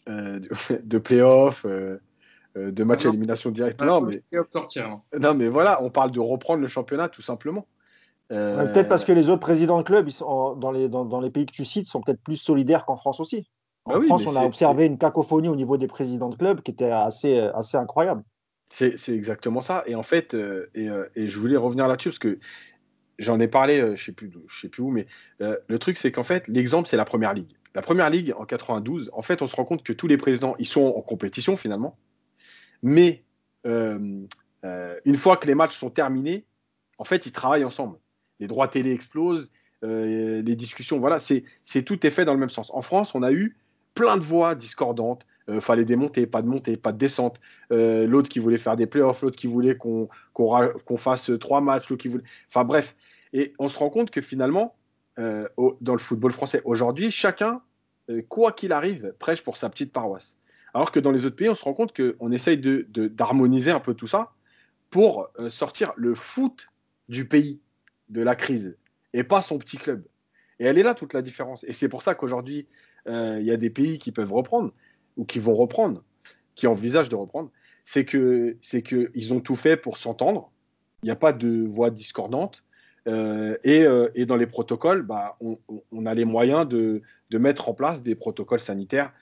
euh, 0.09 0.40
de, 0.83 0.98
playoffs, 0.98 1.64
euh, 1.66 1.98
de 2.57 2.85
match 2.85 3.07
à 3.07 3.09
élimination 3.09 3.50
directe. 3.50 3.81
Non, 3.83 4.00
mais, 4.00 4.22
non, 5.20 5.35
mais 5.35 5.48
voilà, 5.48 5.83
on 5.83 5.90
parle 5.90 6.11
de 6.11 6.20
reprendre 6.20 6.61
le 6.61 6.68
championnat, 6.68 7.09
tout 7.09 7.22
simplement. 7.22 7.66
Peut-être 8.28 8.88
parce 8.88 9.05
que 9.05 9.12
les 9.12 9.28
autres 9.28 9.40
présidents 9.40 9.76
de 9.76 9.83
club, 9.83 10.09
ils 10.09 10.12
sont, 10.12 10.57
dans, 10.57 10.70
les, 10.70 10.88
dans, 10.88 11.20
les 11.20 11.28
pays 11.28 11.44
que 11.44 11.52
tu 11.52 11.66
cites, 11.66 11.87
sont 11.87 12.00
peut-être 12.00 12.22
plus 12.22 12.37
solidaires 12.37 12.87
qu'en 12.87 12.96
France 12.96 13.20
aussi. 13.20 13.50
En 13.85 13.98
bah 13.98 14.07
France, 14.07 14.26
on 14.26 14.37
a 14.37 14.44
observé 14.44 14.87
une 14.87 14.96
cacophonie 14.96 15.48
au 15.48 15.57
niveau 15.57 15.76
des 15.76 15.88
présidents 15.88 16.31
de 16.31 16.37
club 16.37 16.62
qui 16.62 16.70
était 16.70 16.90
assez, 16.90 17.38
assez 17.38 17.76
incroyable. 17.76 18.22
C'est 18.72 19.11
exactement 19.11 19.61
ça. 19.61 19.85
Et 19.87 19.94
en 19.94 20.02
fait, 20.02 20.33
euh, 20.33 20.70
euh, 20.78 21.07
et, 21.14 21.28
je 21.28 21.38
voulais 21.38 21.59
revenir 21.59 21.87
là-dessus 21.88 22.09
parce 22.09 22.18
que 22.18 22.38
j'en 23.18 23.40
ai 23.40 23.48
parlé, 23.48 23.81
euh, 23.81 23.96
je 23.96 24.11
ne 24.11 24.16
sais, 24.16 24.61
sais 24.61 24.68
plus 24.68 24.83
où, 24.83 24.90
mais 24.90 25.07
le 25.40 25.79
truc, 25.79 25.98
c'est 25.98 26.12
qu'en 26.12 26.22
fait, 26.22 26.48
l'exemple, 26.48 26.88
c'est 26.88 26.96
la 26.96 27.05
première 27.05 27.35
ligue. 27.35 27.51
La 27.75 27.83
première 27.83 28.11
ligue, 28.11 28.35
en 28.37 28.44
92, 28.44 29.11
en 29.14 29.22
fait, 29.22 29.42
on 29.42 29.46
se 29.46 29.57
rend 29.57 29.64
compte 29.64 29.83
que 29.83 29.92
tous 29.92 30.07
les 30.07 30.18
présidents, 30.18 30.55
ils 30.59 30.66
sont 30.66 30.94
en 30.96 31.01
compétition 31.01 31.57
finalement. 31.57 31.96
Mais 32.83 33.25
une 33.64 34.29
fois 35.16 35.37
que 35.37 35.46
les 35.46 35.55
matchs 35.55 35.77
sont 35.77 35.90
terminés, 35.90 36.44
en 36.98 37.05
fait, 37.05 37.27
ils 37.27 37.33
travaillent 37.33 37.64
ensemble 37.64 37.98
les 38.42 38.48
droits 38.48 38.68
télé 38.68 38.92
explosent, 38.92 39.53
euh, 39.85 40.42
les 40.42 40.57
discussions, 40.57 40.98
voilà, 40.98 41.18
c'est 41.20 41.44
tout 41.85 42.05
est 42.05 42.11
fait 42.11 42.25
dans 42.25 42.35
le 42.35 42.40
même 42.40 42.51
sens. 42.51 42.70
En 42.75 42.81
France, 42.81 43.14
on 43.14 43.22
a 43.22 43.31
eu 43.33 43.57
plein 43.94 44.16
de 44.16 44.25
voix 44.25 44.57
discordantes. 44.57 45.25
Euh, 45.48 45.61
fallait 45.61 45.85
des 45.85 45.96
montées, 45.96 46.26
pas 46.26 46.42
de 46.42 46.46
montées, 46.46 46.76
pas 46.76 46.92
de 46.92 46.98
descente. 46.98 47.40
Euh, 47.72 48.07
l'autre 48.07 48.28
qui 48.28 48.38
voulait 48.38 48.59
faire 48.59 48.76
des 48.76 48.87
playoffs, 48.87 49.22
l'autre 49.22 49.37
qui 49.37 49.46
voulait 49.46 49.76
qu'on 49.76 50.09
fasse 50.96 51.31
trois 51.40 51.61
matchs, 51.61 51.88
l'autre 51.88 52.02
qui 52.02 52.09
voulait. 52.09 52.24
Enfin 52.48 52.64
bref. 52.64 52.96
Et 53.33 53.55
on 53.59 53.68
se 53.68 53.78
rend 53.78 53.90
compte 53.90 54.11
que 54.11 54.20
finalement, 54.20 54.76
dans 55.16 55.92
le 55.92 55.98
football 55.98 56.33
français 56.33 56.61
aujourd'hui, 56.64 57.11
chacun, 57.11 57.62
quoi 58.28 58.52
qu'il 58.52 58.72
arrive, 58.72 59.14
prêche 59.18 59.42
pour 59.42 59.57
sa 59.57 59.70
petite 59.70 59.90
paroisse. 59.90 60.37
Alors 60.74 60.90
que 60.90 61.00
dans 61.00 61.11
les 61.11 61.24
autres 61.24 61.37
pays, 61.37 61.48
on 61.48 61.55
se 61.55 61.64
rend 61.64 61.72
compte 61.72 61.96
qu'on 61.96 62.31
essaye 62.31 62.59
d'harmoniser 62.59 63.70
de, 63.70 63.76
un 63.76 63.81
peu 63.81 63.94
tout 63.94 64.07
ça 64.07 64.33
pour 64.90 65.31
sortir 65.48 65.94
le 65.96 66.14
foot 66.14 66.68
du 67.09 67.26
pays 67.26 67.59
de 68.11 68.20
la 68.20 68.35
crise 68.35 68.76
et 69.14 69.24
pas 69.24 69.40
son 69.40 69.59
petit 69.59 69.78
club. 69.78 70.05
Et 70.59 70.64
elle 70.66 70.78
est 70.78 70.83
là 70.83 70.94
toute 70.94 71.14
la 71.14 71.22
différence. 71.22 71.64
Et 71.64 71.72
c'est 71.72 71.88
pour 71.88 72.02
ça 72.02 72.14
qu'aujourd'hui, 72.14 72.66
euh, 73.09 73.38
il 73.40 73.46
y 73.46 73.50
a 73.50 73.57
des 73.57 73.70
pays 73.70 73.98
qui 73.98 74.12
peuvent 74.12 74.33
reprendre 74.33 74.72
ou 75.16 75.25
qui 75.25 75.38
vont 75.38 75.55
reprendre, 75.55 76.03
qui 76.55 76.66
envisagent 76.66 77.09
de 77.09 77.16
reprendre. 77.16 77.51
C'est 77.85 78.05
que 78.05 78.57
c'est 78.61 78.83
que 78.83 79.11
ils 79.14 79.35
ont 79.35 79.40
tout 79.40 79.57
fait 79.57 79.77
pour 79.77 79.98
s'entendre. 79.98 80.51
Il 81.03 81.07
n'y 81.07 81.11
a 81.11 81.16
pas 81.16 81.33
de 81.33 81.64
voix 81.66 81.90
discordante. 81.90 82.64
et, 83.07 83.85
dans 84.27 84.37
les 84.37 84.46
protocoles, 84.46 85.03
bah, 85.03 85.37
on, 85.40 86.07
a 86.07 86.14
les 86.14 86.25
moyens 86.25 86.68
de, 86.68 87.03
mettre 87.33 87.68
en 87.68 87.75
place 87.75 88.03
des 88.03 88.14
protocoles 88.14 88.61
sanitaires 88.61 89.12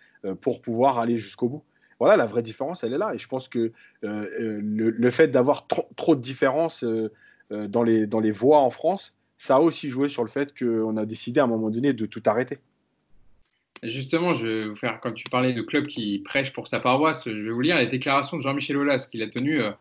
pour 0.42 0.60
pouvoir 0.60 0.98
aller 0.98 1.18
jusqu'au 1.18 1.48
bout. 1.48 1.64
Voilà, 1.98 2.16
la 2.16 2.26
vraie 2.26 2.42
différence, 2.42 2.84
elle 2.84 2.92
est 2.92 2.98
là. 2.98 3.14
Et 3.14 3.18
je 3.18 3.26
pense 3.26 3.48
que 3.48 3.72
le, 4.02 5.10
fait 5.10 5.28
d'avoir 5.28 5.66
trop 5.66 6.14
de 6.14 6.20
différences 6.20 6.84
dans, 7.50 7.82
les, 7.82 8.06
dans 8.06 8.20
les 8.20 8.30
voies 8.30 8.58
en 8.58 8.70
France, 8.70 9.16
ça 9.40 9.56
a 9.56 9.60
aussi 9.60 9.88
joué 9.88 10.10
sur 10.10 10.22
le 10.22 10.28
fait 10.28 10.52
qu'on 10.56 10.98
a 10.98 11.06
décidé 11.06 11.40
à 11.40 11.44
un 11.44 11.46
moment 11.46 11.70
donné 11.70 11.94
de 11.94 12.04
tout 12.04 12.22
arrêter. 12.26 12.58
Justement, 13.82 14.34
je 14.34 14.46
vais 14.46 14.68
vous 14.68 14.76
faire, 14.76 15.00
quand 15.00 15.12
tu 15.12 15.24
parlais 15.30 15.52
de 15.52 15.62
club 15.62 15.86
qui 15.86 16.18
prêche 16.18 16.52
pour 16.52 16.68
sa 16.68 16.80
paroisse, 16.80 17.24
je 17.26 17.40
vais 17.40 17.50
vous 17.50 17.60
lire 17.60 17.76
la 17.76 17.86
déclaration 17.86 18.36
de 18.36 18.42
Jean-Michel 18.42 18.76
Aulas 18.76 19.08
qu'il 19.10 19.22
a 19.22 19.28
tenue 19.28 19.62
euh, 19.62 19.72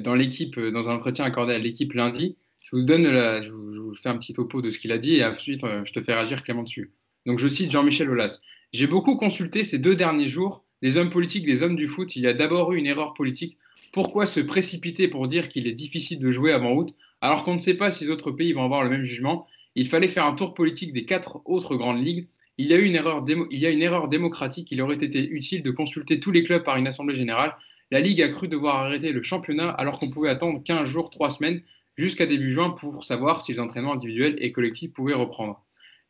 dans 0.00 0.14
l'équipe, 0.14 0.56
euh, 0.58 0.70
dans 0.70 0.88
un 0.88 0.94
entretien 0.94 1.24
accordé 1.24 1.52
à 1.52 1.58
l'équipe 1.58 1.92
lundi. 1.92 2.36
Je 2.64 2.76
vous 2.76 2.82
donne, 2.82 3.04
je, 3.42 3.52
vous, 3.52 3.94
fais 3.94 4.08
un 4.08 4.16
petit 4.16 4.32
topo 4.32 4.62
de 4.62 4.70
ce 4.70 4.78
qu'il 4.78 4.92
a 4.92 4.98
dit 4.98 5.16
et 5.16 5.24
ensuite 5.24 5.64
euh, 5.64 5.84
je 5.84 5.92
te 5.92 6.00
fais 6.00 6.14
réagir 6.14 6.42
Clément 6.42 6.62
dessus. 6.62 6.92
Donc 7.26 7.38
je 7.38 7.48
cite 7.48 7.70
Jean-Michel 7.70 8.08
Aulas. 8.08 8.40
J'ai 8.72 8.86
beaucoup 8.86 9.16
consulté 9.16 9.64
ces 9.64 9.78
deux 9.78 9.94
derniers 9.94 10.28
jours 10.28 10.64
les 10.82 10.96
hommes 10.96 11.10
politiques, 11.10 11.46
des 11.46 11.62
hommes 11.62 11.76
du 11.76 11.88
foot. 11.88 12.16
Il 12.16 12.22
y 12.22 12.26
a 12.26 12.34
d'abord 12.34 12.72
eu 12.72 12.78
une 12.78 12.86
erreur 12.86 13.14
politique. 13.14 13.56
Pourquoi 13.92 14.26
se 14.26 14.40
précipiter 14.40 15.08
pour 15.08 15.28
dire 15.28 15.48
qu'il 15.48 15.66
est 15.66 15.72
difficile 15.72 16.18
de 16.18 16.30
jouer 16.30 16.52
avant 16.52 16.72
août 16.72 16.96
alors 17.20 17.44
qu'on 17.44 17.54
ne 17.54 17.60
sait 17.60 17.74
pas 17.74 17.92
si 17.92 18.04
les 18.04 18.10
autres 18.10 18.32
pays 18.32 18.52
vont 18.52 18.64
avoir 18.64 18.82
le 18.82 18.90
même 18.90 19.04
jugement? 19.04 19.46
Il 19.74 19.88
fallait 19.88 20.08
faire 20.08 20.26
un 20.26 20.34
tour 20.34 20.54
politique 20.54 20.92
des 20.92 21.04
quatre 21.04 21.40
autres 21.44 21.76
grandes 21.76 22.04
ligues. 22.04 22.26
Il 22.58 22.66
y, 22.66 22.74
a 22.74 22.76
une 22.76 22.94
erreur 22.94 23.24
il 23.28 23.58
y 23.58 23.66
a 23.66 23.70
une 23.70 23.82
erreur 23.82 24.08
démocratique. 24.08 24.70
Il 24.72 24.82
aurait 24.82 24.96
été 24.96 25.26
utile 25.26 25.62
de 25.62 25.70
consulter 25.70 26.20
tous 26.20 26.30
les 26.30 26.44
clubs 26.44 26.62
par 26.62 26.76
une 26.76 26.86
assemblée 26.86 27.16
générale. 27.16 27.56
La 27.90 28.00
Ligue 28.00 28.22
a 28.22 28.28
cru 28.28 28.48
devoir 28.48 28.76
arrêter 28.76 29.12
le 29.12 29.22
championnat 29.22 29.70
alors 29.70 29.98
qu'on 29.98 30.10
pouvait 30.10 30.28
attendre 30.28 30.62
15 30.62 30.88
jours, 30.88 31.10
3 31.10 31.30
semaines 31.30 31.62
jusqu'à 31.96 32.26
début 32.26 32.52
juin 32.52 32.70
pour 32.70 33.04
savoir 33.04 33.42
si 33.42 33.52
les 33.52 33.60
entraînements 33.60 33.94
individuels 33.94 34.36
et 34.38 34.52
collectifs 34.52 34.92
pouvaient 34.92 35.14
reprendre. 35.14 35.64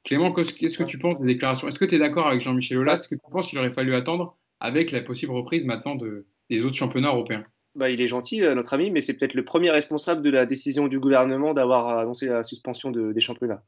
Clément, 0.04 0.32
qu'est-ce 0.32 0.78
que 0.78 0.84
tu 0.84 0.98
penses 0.98 1.20
des 1.20 1.26
déclarations? 1.26 1.68
Est-ce 1.68 1.78
que 1.78 1.84
tu 1.84 1.94
es 1.94 1.98
d'accord 1.98 2.26
avec 2.26 2.40
Jean-Michel 2.40 2.78
Aulas? 2.78 2.94
Est-ce 2.94 3.08
que 3.08 3.14
tu 3.14 3.30
penses 3.30 3.48
qu'il 3.48 3.58
aurait 3.58 3.72
fallu 3.72 3.94
attendre 3.94 4.36
avec 4.60 4.90
la 4.90 5.00
possible 5.00 5.32
reprise 5.32 5.64
maintenant 5.64 5.96
des 5.96 6.64
autres 6.64 6.76
championnats 6.76 7.08
européens? 7.08 7.44
Bah, 7.74 7.88
il 7.88 8.00
est 8.02 8.06
gentil, 8.06 8.42
euh, 8.42 8.54
notre 8.54 8.74
ami, 8.74 8.90
mais 8.90 9.00
c'est 9.00 9.16
peut-être 9.16 9.34
le 9.34 9.44
premier 9.44 9.70
responsable 9.70 10.22
de 10.22 10.28
la 10.28 10.44
décision 10.44 10.88
du 10.88 11.00
gouvernement 11.00 11.54
d'avoir 11.54 11.98
annoncé 11.98 12.26
la 12.26 12.42
suspension 12.42 12.90
des 12.90 13.20
championnats. 13.20 13.62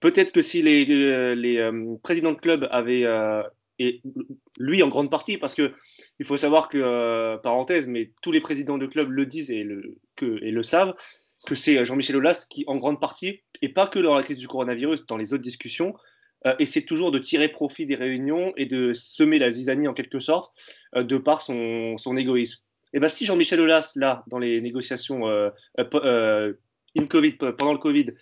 Peut-être 0.00 0.32
que 0.32 0.42
si 0.42 0.62
les, 0.62 0.88
euh, 0.90 1.34
euh, 1.34 1.96
présidents 2.02 2.32
de 2.32 2.38
club 2.38 2.68
avaient, 2.70 3.06
et 3.78 4.00
lui 4.58 4.82
en 4.82 4.88
grande 4.88 5.10
partie, 5.10 5.36
parce 5.36 5.54
que 5.54 5.72
il 6.18 6.26
faut 6.26 6.36
savoir 6.36 6.68
que, 6.68 7.36
parenthèse, 7.42 7.86
mais 7.86 8.12
tous 8.22 8.32
les 8.32 8.40
présidents 8.40 8.78
de 8.78 8.86
club 8.86 9.10
le 9.10 9.26
disent 9.26 9.50
et 9.50 9.64
le, 9.64 10.62
savent, 10.62 10.94
que 11.46 11.54
c'est 11.54 11.84
Jean-Michel 11.84 12.16
Aulas 12.16 12.46
qui, 12.48 12.64
en 12.66 12.76
grande 12.76 13.00
partie, 13.00 13.42
et 13.62 13.68
pas 13.68 13.86
que 13.86 13.98
dans 13.98 14.14
la 14.14 14.22
crise 14.22 14.38
du 14.38 14.48
coronavirus, 14.48 15.06
dans 15.06 15.16
les 15.16 15.32
autres 15.32 15.42
discussions, 15.42 15.94
essaie 16.58 16.82
toujours 16.82 17.10
de 17.10 17.18
tirer 17.18 17.48
profit 17.48 17.86
des 17.86 17.96
réunions 17.96 18.52
et 18.56 18.66
de 18.66 18.92
semer 18.92 19.38
la 19.38 19.50
zizanie 19.50 19.88
en 19.88 19.94
quelque 19.94 20.20
sorte, 20.20 20.54
de 20.94 21.18
par 21.18 21.42
son, 21.42 21.98
son 21.98 22.16
égoïsme. 22.16 22.60
Et 22.92 22.98
eh 22.98 23.00
ben, 23.00 23.08
si 23.08 23.26
Jean-Michel 23.26 23.60
Aulas, 23.60 23.92
là, 23.96 24.24
dans 24.28 24.38
les 24.38 24.60
négociations 24.60 25.28
euh, 25.28 25.50
euh, 25.78 25.84
euh, 25.96 26.52
in 26.96 27.04
COVID, 27.06 27.36
pendant 27.58 27.72
le 27.72 27.78
Covid, 27.78 28.12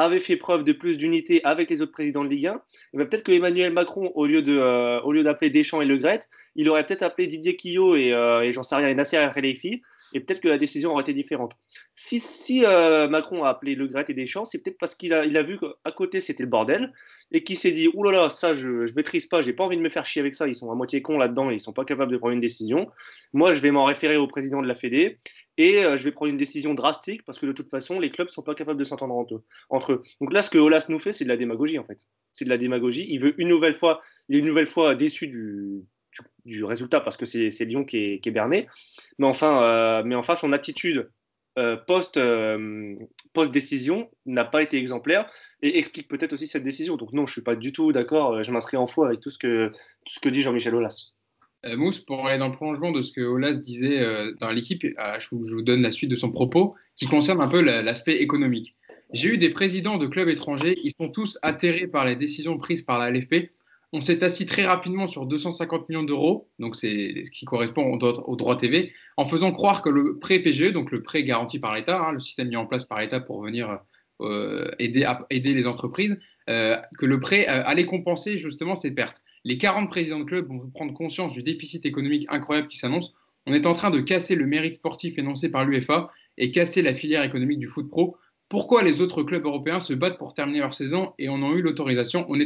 avait 0.00 0.20
fait 0.20 0.36
preuve 0.36 0.64
de 0.64 0.72
plus 0.72 0.96
d'unité 0.96 1.40
avec 1.44 1.70
les 1.70 1.82
autres 1.82 1.92
présidents 1.92 2.24
de 2.24 2.30
Ligue 2.30 2.46
1, 2.46 2.60
eh 2.92 2.96
ben, 2.96 3.06
peut-être 3.06 3.24
que 3.24 3.32
Emmanuel 3.32 3.72
Macron, 3.72 4.12
au 4.14 4.26
lieu, 4.26 4.42
de, 4.42 5.00
au 5.02 5.12
lieu 5.12 5.22
d'appeler 5.22 5.50
Deschamps 5.50 5.80
et 5.80 5.86
Le 5.86 5.96
Gret, 5.96 6.20
il 6.56 6.68
aurait 6.68 6.84
peut-être 6.84 7.02
appelé 7.02 7.26
Didier 7.26 7.56
Quillot 7.56 7.96
et, 7.96 8.08
et 8.08 8.52
j'en 8.52 8.62
sais 8.62 8.76
rien, 8.76 8.88
et 8.88 8.94
Nasser 8.94 9.16
El-Khelaifi, 9.16 9.82
et 10.12 10.20
peut-être 10.20 10.40
que 10.40 10.48
la 10.48 10.58
décision 10.58 10.92
aurait 10.92 11.02
été 11.02 11.14
différente. 11.14 11.52
Si, 11.94 12.64
euh, 12.64 13.08
Macron 13.08 13.44
a 13.44 13.50
appelé 13.50 13.74
Le 13.74 13.86
Gret 13.86 14.04
et 14.08 14.14
Deschamps, 14.14 14.44
c'est 14.44 14.62
peut-être 14.62 14.78
parce 14.78 14.94
qu'il 14.94 15.12
a, 15.12 15.42
vu 15.42 15.58
qu'à 15.58 15.92
côté 15.92 16.20
c'était 16.20 16.42
le 16.42 16.48
bordel 16.48 16.92
et 17.32 17.42
qu'il 17.42 17.56
s'est 17.56 17.72
dit 17.72 17.88
Ouh 17.94 18.02
là 18.04 18.10
là, 18.10 18.30
ça 18.30 18.52
je 18.52 18.68
ne 18.68 18.92
maîtrise 18.94 19.26
pas, 19.26 19.40
j'ai 19.40 19.52
pas 19.52 19.64
envie 19.64 19.76
de 19.76 19.82
me 19.82 19.88
faire 19.88 20.06
chier 20.06 20.20
avec 20.20 20.34
ça, 20.34 20.48
ils 20.48 20.54
sont 20.54 20.70
à 20.70 20.74
moitié 20.74 21.02
cons 21.02 21.18
là-dedans 21.18 21.50
et 21.50 21.54
ils 21.54 21.60
sont 21.60 21.72
pas 21.72 21.84
capables 21.84 22.12
de 22.12 22.16
prendre 22.16 22.34
une 22.34 22.40
décision. 22.40 22.90
Moi 23.32 23.54
je 23.54 23.60
vais 23.60 23.70
m'en 23.70 23.84
référer 23.84 24.16
au 24.16 24.26
président 24.26 24.62
de 24.62 24.66
la 24.66 24.74
Fédé 24.74 25.18
et 25.56 25.84
euh, 25.84 25.96
je 25.96 26.04
vais 26.04 26.12
prendre 26.12 26.30
une 26.30 26.36
décision 26.36 26.74
drastique 26.74 27.24
parce 27.24 27.38
que 27.38 27.46
de 27.46 27.52
toute 27.52 27.70
façon 27.70 28.00
les 28.00 28.10
clubs 28.10 28.28
sont 28.28 28.42
pas 28.42 28.54
capables 28.54 28.78
de 28.78 28.84
s'entendre 28.84 29.14
entre 29.14 29.34
eux. 29.36 29.44
Entre 29.68 29.92
eux. 29.92 30.02
Donc 30.20 30.32
là 30.32 30.42
ce 30.42 30.50
que 30.50 30.58
Olas 30.58 30.86
nous 30.88 30.98
fait, 30.98 31.12
c'est 31.12 31.24
de 31.24 31.28
la 31.28 31.36
démagogie 31.36 31.78
en 31.78 31.84
fait. 31.84 31.98
C'est 32.32 32.44
de 32.44 32.50
la 32.50 32.58
démagogie. 32.58 33.06
Il 33.08 33.20
veut 33.20 33.34
une 33.40 33.48
nouvelle 33.48 33.74
fois, 33.74 34.00
il 34.28 34.36
est 34.36 34.38
une 34.38 34.46
nouvelle 34.46 34.66
fois 34.66 34.94
déçu 34.94 35.26
du, 35.26 35.82
du, 36.44 36.64
résultat 36.64 37.00
parce 37.00 37.16
que 37.16 37.26
c'est 37.26 37.64
Lyon 37.64 37.84
qui 37.84 38.20
est, 38.22 38.30
berné. 38.30 38.66
Mais 39.18 39.26
enfin, 39.26 39.62
euh, 39.62 40.02
mais 40.04 40.14
enfin 40.14 40.34
son 40.34 40.52
attitude 40.52 41.10
euh, 41.58 41.76
post, 41.76 42.16
euh, 42.16 42.96
n'a 44.26 44.44
pas 44.44 44.62
été 44.62 44.78
exemplaire 44.78 45.30
et 45.62 45.78
explique 45.78 46.08
peut-être 46.08 46.32
aussi 46.32 46.46
cette 46.46 46.64
décision. 46.64 46.96
Donc 46.96 47.12
non, 47.12 47.26
je 47.26 47.32
suis 47.32 47.42
pas 47.42 47.56
du 47.56 47.72
tout 47.72 47.92
d'accord. 47.92 48.42
Je 48.42 48.50
m'inscris 48.50 48.76
en 48.76 48.86
faux 48.86 49.04
avec 49.04 49.20
tout 49.20 49.30
ce 49.30 49.38
que, 49.38 49.72
ce 50.06 50.20
que 50.20 50.28
dit 50.28 50.42
Jean-Michel 50.42 50.74
Aulas. 50.74 51.12
Mousse, 51.76 52.00
pour 52.00 52.26
aller 52.26 52.38
dans 52.38 52.48
le 52.48 52.54
prolongement 52.54 52.90
de 52.90 53.02
ce 53.02 53.12
que 53.12 53.20
Aulas 53.20 53.58
disait 53.58 54.02
dans 54.40 54.48
l'équipe, 54.48 54.82
je, 54.82 55.28
vous 55.30 55.60
donne 55.60 55.82
la 55.82 55.90
suite 55.90 56.10
de 56.10 56.16
son 56.16 56.32
propos 56.32 56.74
qui 56.96 57.06
concerne 57.06 57.42
un 57.42 57.48
peu 57.48 57.60
l'aspect 57.60 58.16
économique. 58.16 58.74
J'ai 59.12 59.28
eu 59.28 59.38
des 59.38 59.50
présidents 59.50 59.98
de 59.98 60.06
clubs 60.06 60.28
étrangers, 60.28 60.78
ils 60.82 60.94
sont 60.98 61.10
tous 61.10 61.38
atterrés 61.42 61.86
par 61.86 62.06
les 62.06 62.16
décisions 62.16 62.56
prises 62.56 62.80
par 62.80 62.98
la 62.98 63.10
LFP 63.10 63.50
on 63.92 64.00
s'est 64.00 64.22
assis 64.22 64.46
très 64.46 64.64
rapidement 64.64 65.06
sur 65.06 65.26
250 65.26 65.88
millions 65.88 66.02
d'euros, 66.02 66.48
donc 66.58 66.76
c'est 66.76 67.22
ce 67.24 67.30
qui 67.30 67.44
correspond 67.44 67.98
au 67.98 68.36
droit, 68.36 68.56
TV, 68.56 68.92
en 69.16 69.24
faisant 69.24 69.50
croire 69.52 69.82
que 69.82 69.88
le 69.88 70.18
prêt 70.18 70.38
PGE, 70.38 70.72
donc 70.72 70.92
le 70.92 71.02
prêt 71.02 71.24
garanti 71.24 71.58
par 71.58 71.74
l'État, 71.74 72.00
hein, 72.00 72.12
le 72.12 72.20
système 72.20 72.48
mis 72.48 72.56
en 72.56 72.66
place 72.66 72.84
par 72.84 73.00
l'État 73.00 73.20
pour 73.20 73.42
venir 73.42 73.80
euh, 74.20 74.70
aider, 74.78 75.54
les 75.54 75.66
entreprises, 75.66 76.18
euh, 76.48 76.76
que 76.98 77.06
le 77.06 77.20
prêt 77.20 77.48
euh, 77.48 77.62
allait 77.64 77.86
compenser 77.86 78.38
justement 78.38 78.74
ces 78.74 78.92
pertes. 78.92 79.22
Les 79.44 79.58
40 79.58 79.88
présidents 79.88 80.20
de 80.20 80.24
club 80.24 80.46
vont 80.48 80.70
prendre 80.72 80.92
conscience 80.92 81.32
du 81.32 81.42
déficit 81.42 81.86
économique 81.86 82.26
incroyable 82.28 82.68
qui 82.68 82.76
s'annonce. 82.76 83.14
On 83.46 83.54
est 83.54 83.66
en 83.66 83.72
train 83.72 83.90
de 83.90 84.00
casser 84.00 84.36
le 84.36 84.46
mérite 84.46 84.74
sportif 84.74 85.18
énoncé 85.18 85.48
par 85.48 85.64
l'UEFA 85.64 86.10
et 86.36 86.50
casser 86.50 86.82
la 86.82 86.94
filière 86.94 87.24
économique 87.24 87.58
du 87.58 87.66
foot 87.66 87.88
pro. 87.88 88.14
Pourquoi 88.50 88.82
les 88.82 89.00
autres 89.00 89.22
clubs 89.22 89.44
européens 89.44 89.80
se 89.80 89.94
battent 89.94 90.18
pour 90.18 90.34
terminer 90.34 90.58
leur 90.58 90.74
saison 90.74 91.14
et 91.18 91.28
en 91.28 91.42
ont 91.42 91.54
eu 91.54 91.62
l'autorisation? 91.62 92.26
On, 92.28 92.38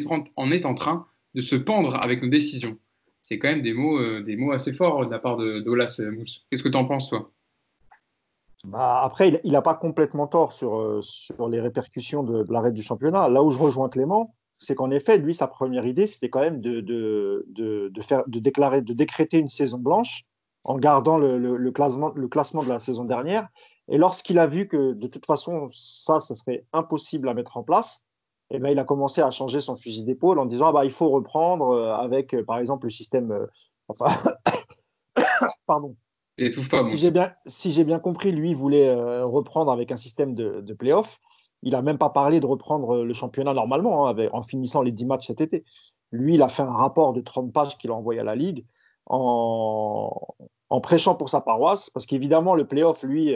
est 0.52 0.66
en 0.66 0.74
train 0.74 1.06
de 1.34 1.40
se 1.40 1.56
pendre 1.56 1.96
avec 2.02 2.22
nos 2.22 2.28
décisions. 2.28 2.78
C'est 3.22 3.38
quand 3.38 3.48
même 3.48 3.62
des 3.62 3.72
mots, 3.72 3.98
euh, 3.98 4.22
des 4.22 4.36
mots 4.36 4.52
assez 4.52 4.72
forts 4.72 5.06
de 5.06 5.10
la 5.10 5.18
part 5.18 5.36
de 5.36 5.60
d'Olas 5.60 5.98
Mousse. 6.12 6.46
Qu'est-ce 6.50 6.62
que 6.62 6.68
tu 6.68 6.76
en 6.76 6.84
penses, 6.84 7.08
toi? 7.08 7.32
Bah, 8.64 9.02
après, 9.02 9.40
il 9.44 9.52
n'a 9.52 9.62
pas 9.62 9.74
complètement 9.74 10.26
tort 10.26 10.52
sur, 10.52 10.76
euh, 10.76 11.00
sur 11.02 11.48
les 11.48 11.60
répercussions 11.60 12.22
de, 12.22 12.46
l'arrêt 12.50 12.72
du 12.72 12.82
championnat. 12.82 13.28
Là 13.28 13.42
où 13.42 13.50
je 13.50 13.58
rejoins 13.58 13.88
Clément, 13.88 14.34
c'est 14.58 14.74
qu'en 14.74 14.90
effet, 14.90 15.18
lui, 15.18 15.34
sa 15.34 15.46
première 15.46 15.86
idée, 15.86 16.06
c'était 16.06 16.30
quand 16.30 16.40
même 16.40 16.60
de, 16.60 16.80
de, 16.80 17.46
de, 17.48 18.02
faire, 18.02 18.24
de 18.26 18.38
déclarer, 18.38 18.80
de 18.80 18.94
décréter 18.94 19.38
une 19.38 19.48
saison 19.48 19.78
blanche 19.78 20.24
en 20.64 20.78
gardant 20.78 21.18
le, 21.18 21.36
le, 21.38 21.72
classement, 21.72 22.12
le 22.14 22.28
classement 22.28 22.62
de 22.62 22.68
la 22.68 22.78
saison 22.78 23.04
dernière. 23.04 23.48
Et 23.88 23.98
lorsqu'il 23.98 24.38
a 24.38 24.46
vu 24.46 24.66
que 24.66 24.94
de 24.94 25.06
toute 25.06 25.26
façon, 25.26 25.68
ça, 25.70 26.20
ce 26.20 26.34
serait 26.34 26.64
impossible 26.72 27.28
à 27.28 27.34
mettre 27.34 27.58
en 27.58 27.62
place, 27.62 28.06
eh 28.50 28.58
ben, 28.58 28.70
il 28.70 28.78
a 28.78 28.84
commencé 28.84 29.20
à 29.20 29.30
changer 29.30 29.60
son 29.60 29.76
fusil 29.76 30.04
d'épaule 30.04 30.38
en 30.38 30.46
disant 30.46 30.68
ah 30.68 30.72
bah, 30.72 30.84
il 30.84 30.90
faut 30.90 31.08
reprendre 31.10 31.70
euh, 31.70 31.94
avec, 31.94 32.34
euh, 32.34 32.44
par 32.44 32.58
exemple, 32.58 32.86
le 32.86 32.90
système. 32.90 33.32
Euh, 33.32 33.46
enfin, 33.88 34.06
pardon. 35.66 35.96
Pas, 36.70 36.82
si 36.82 36.98
j'ai 36.98 37.12
bien, 37.12 37.32
si 37.46 37.84
bien 37.84 38.00
compris, 38.00 38.32
lui, 38.32 38.50
il 38.50 38.56
voulait 38.56 38.92
reprendre 39.22 39.70
avec 39.70 39.92
un 39.92 39.96
système 39.96 40.34
de, 40.34 40.60
de 40.62 40.74
play-off. 40.74 41.20
Il 41.62 41.72
n'a 41.72 41.80
même 41.80 41.96
pas 41.96 42.10
parlé 42.10 42.40
de 42.40 42.46
reprendre 42.46 43.04
le 43.04 43.14
championnat 43.14 43.54
normalement, 43.54 44.08
hein, 44.08 44.16
en 44.32 44.42
finissant 44.42 44.82
les 44.82 44.90
10 44.90 45.06
matchs 45.06 45.28
cet 45.28 45.40
été. 45.40 45.64
Lui, 46.10 46.34
il 46.34 46.42
a 46.42 46.48
fait 46.48 46.64
un 46.64 46.72
rapport 46.72 47.12
de 47.12 47.20
30 47.20 47.52
pages 47.52 47.78
qu'il 47.78 47.92
a 47.92 47.94
envoyé 47.94 48.18
à 48.18 48.24
la 48.24 48.34
Ligue 48.34 48.66
en, 49.06 50.10
en 50.70 50.80
prêchant 50.80 51.14
pour 51.14 51.30
sa 51.30 51.40
paroisse, 51.40 51.88
parce 51.90 52.04
qu'évidemment, 52.04 52.56
le 52.56 52.66
play-off, 52.66 53.04
lui, 53.04 53.32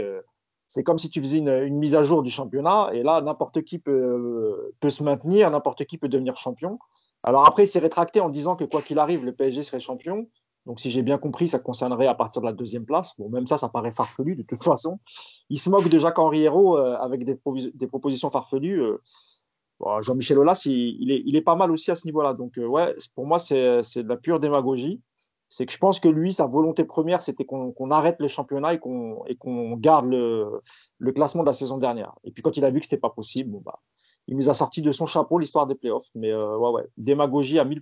c'est 0.68 0.83
comme 0.83 0.98
si 0.98 1.09
tu 1.09 1.20
faisais 1.20 1.38
une, 1.38 1.78
mise 1.78 1.94
à 1.94 2.02
jour 2.02 2.22
du 2.22 2.31
championnat, 2.31 2.90
et 2.92 3.02
là, 3.02 3.22
n'importe 3.22 3.62
qui 3.62 3.78
peut, 3.78 4.70
se 4.87 5.02
maintenir, 5.02 5.50
n'importe 5.50 5.85
qui 5.87 5.96
peut 5.96 6.09
devenir 6.09 6.37
champion. 6.37 6.78
Alors 7.22 7.48
après, 7.48 7.64
il 7.64 7.66
s'est 7.66 7.78
rétracté 7.78 8.20
en 8.20 8.28
disant 8.28 8.54
que 8.54 8.64
quoi 8.64 8.83
qu'il 8.83 8.98
arrive, 8.98 9.24
le 9.24 9.33
PSG 9.33 9.62
serait 9.62 9.81
champion. 9.81 10.28
Donc 10.66 10.81
si 10.81 10.90
j'ai 10.90 11.02
bien 11.02 11.16
compris, 11.16 11.48
ça 11.48 11.59
concernerait 11.59 12.07
à 12.07 12.14
partir 12.14 12.42
de 12.42 12.46
la 12.46 12.52
deuxième 12.52 12.85
place. 12.85 13.14
Bon, 13.18 13.31
même 13.31 13.46
ça, 13.46 13.57
ça 13.57 13.70
paraît 13.70 13.92
farfelu 13.92 14.37
de 14.37 14.42
toute 14.42 14.62
façon. 14.62 15.00
Il 15.48 15.59
se 15.59 15.70
moque 15.70 15.88
de 15.88 15.98
Jacques-Henri 15.98 16.42
Hérault 16.42 16.76
euh, 16.76 16.96
avec 16.98 17.24
des, 17.24 17.35
propositions 17.87 18.31
farfelues. 18.31 18.83
Euh. 18.83 19.02
Jean-Michel 20.00 20.38
Aulas, 20.38 20.62
il, 20.66 21.37
est, 21.37 21.40
pas 21.40 21.54
mal 21.54 21.70
aussi 21.70 21.90
à 21.90 21.94
ce 21.94 22.04
niveau-là. 22.04 22.35
Donc 22.35 22.59
euh, 22.59 22.66
ouais, 22.66 22.94
pour 23.14 23.26
moi, 23.26 23.38
c'est 23.38 23.57
de 24.02 24.09
la 24.09 24.16
pure 24.16 24.40
démagogie 24.40 25.00
c'est 25.49 25.67
que 25.67 25.73
je 25.73 25.79
pense 25.79 26.01
que 26.01 26.09
lui, 26.09 26.33
sa 26.33 26.47
volonté 26.47 26.85
première, 26.85 27.23
c'était 27.23 27.45
qu'on 27.45 27.91
arrête 27.91 28.17
le 28.19 28.29
championnat 28.29 28.75
et 28.75 28.79
qu'on 28.79 29.77
garde 29.77 30.07
le, 30.07 31.13
classement 31.13 31.43
de 31.43 31.49
la 31.49 31.53
saison 31.53 31.79
dernière. 31.79 32.13
Et 32.25 32.31
puis 32.31 32.43
quand 32.43 32.57
il 32.57 32.65
a 32.65 32.71
vu 32.71 32.81
que 32.81 32.87
ce 32.87 32.95
n'était 32.95 33.01
pas 33.01 33.11
possible, 33.11 33.59
bah, 33.65 33.81
il 34.27 34.37
nous 34.37 34.51
a 34.51 34.55
sorti 34.55 34.83
de 34.83 34.93
son 34.93 35.07
chapeau 35.07 35.39
l'histoire 35.39 35.67
des 35.67 35.75
playoffs. 35.75 36.09
Mais 36.15 36.31
euh, 36.31 36.57
ouais, 36.59 36.71
ouais, 36.71 36.87
démagogie 36.97 37.59
à 37.59 37.65
1000%. 37.65 37.81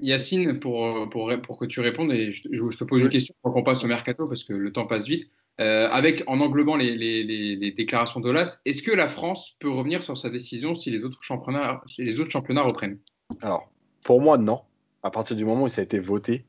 Yacine, 0.00 0.60
pour, 0.60 1.08
pour, 1.10 1.30
pour 1.42 1.58
que 1.58 1.64
tu 1.64 1.80
répondes, 1.80 2.12
et 2.12 2.32
je, 2.32 2.76
te 2.76 2.84
pose 2.84 3.00
une 3.00 3.08
question 3.08 3.34
pour 3.40 3.52
qu'on 3.52 3.62
passe 3.62 3.84
au 3.84 3.86
mercato 3.86 4.26
parce 4.26 4.42
que 4.42 4.52
le 4.52 4.72
temps 4.72 4.86
passe 4.86 5.06
vite. 5.06 5.30
Euh, 5.60 5.88
avec 5.90 6.24
en 6.28 6.40
englobant 6.40 6.76
les, 6.76 6.96
les, 6.96 7.22
les, 7.24 7.72
déclarations 7.72 8.20
d'Olas, 8.20 8.60
est-ce 8.64 8.82
que 8.82 8.90
la 8.90 9.08
France 9.08 9.54
peut 9.60 9.70
revenir 9.70 10.02
sur 10.02 10.16
sa 10.16 10.30
décision 10.30 10.74
si 10.74 10.90
les 10.90 11.04
autres 11.04 11.22
championnats, 11.22 11.82
si 11.88 12.02
les 12.02 12.20
autres 12.20 12.30
championnats 12.30 12.62
reprennent? 12.62 12.98
Alors, 13.42 13.70
pour 14.02 14.20
moi, 14.20 14.38
non. 14.38 14.62
À 15.02 15.10
partir 15.10 15.36
du 15.36 15.44
moment 15.44 15.64
où 15.64 15.68
ça 15.68 15.82
a 15.82 15.84
été 15.84 15.98
voté, 15.98 16.46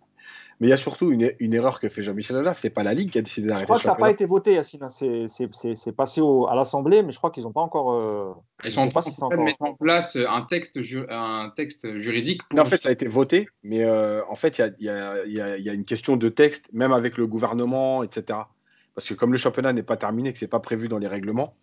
mais 0.64 0.68
il 0.68 0.70
y 0.70 0.74
a 0.74 0.78
surtout 0.78 1.12
une, 1.12 1.30
une 1.42 1.54
erreur 1.54 1.82
que 1.82 1.90
fait 1.90 2.02
Jean-Michel 2.02 2.38
Aulas, 2.38 2.54
c'est 2.54 2.70
pas 2.70 2.84
la 2.84 2.94
Ligue 2.94 3.12
qui 3.12 3.18
a 3.18 3.22
décidé 3.22 3.50
d'arrêter. 3.50 3.64
Je 3.64 3.66
crois 3.66 3.80
que 3.80 3.84
ça 3.84 3.92
n'a 3.92 3.98
pas 3.98 4.10
été 4.10 4.24
voté, 4.24 4.54
Yacine. 4.54 4.88
C'est 4.88 5.92
passé 5.92 6.22
au, 6.22 6.48
à 6.48 6.56
l'Assemblée, 6.56 7.04
mais 7.04 7.12
je 7.12 7.18
crois 7.18 7.32
qu'ils 7.32 7.44
n'ont 7.44 7.52
pas 7.52 7.60
encore. 7.60 7.92
Euh, 7.92 8.34
Ils 8.64 8.72
sont 8.72 8.80
en 8.80 8.88
train 8.88 9.36
de 9.36 9.44
mettre 9.44 9.62
en 9.62 9.74
place 9.74 10.16
un 10.16 10.42
texte, 10.44 10.80
un 11.10 11.52
texte 11.54 12.00
juridique. 12.00 12.44
en 12.58 12.64
fait, 12.64 12.82
ça 12.82 12.88
a 12.88 12.92
été 12.94 13.10
voté, 13.10 13.50
mais 13.64 13.84
euh, 13.84 14.22
en 14.30 14.36
fait, 14.36 14.58
il 14.58 14.86
y 14.86 14.88
a, 14.88 15.26
y, 15.26 15.42
a, 15.42 15.58
y 15.58 15.70
a, 15.70 15.74
une 15.74 15.84
question 15.84 16.16
de 16.16 16.30
texte, 16.30 16.70
même 16.72 16.94
avec 16.94 17.18
le 17.18 17.28
gouvernement, 17.28 18.02
etc. 18.02 18.40
Parce 18.96 19.10
que 19.10 19.16
comme 19.16 19.34
le 19.34 19.38
championnat 19.38 19.74
n'est 19.74 19.84
pas 19.84 19.98
terminé, 19.98 20.32
que 20.32 20.40
ce 20.40 20.46
n'est 20.46 20.50
pas 20.50 20.62
prévu 20.62 20.88
dans 20.88 20.98
les 20.98 21.08
règlements, 21.08 21.58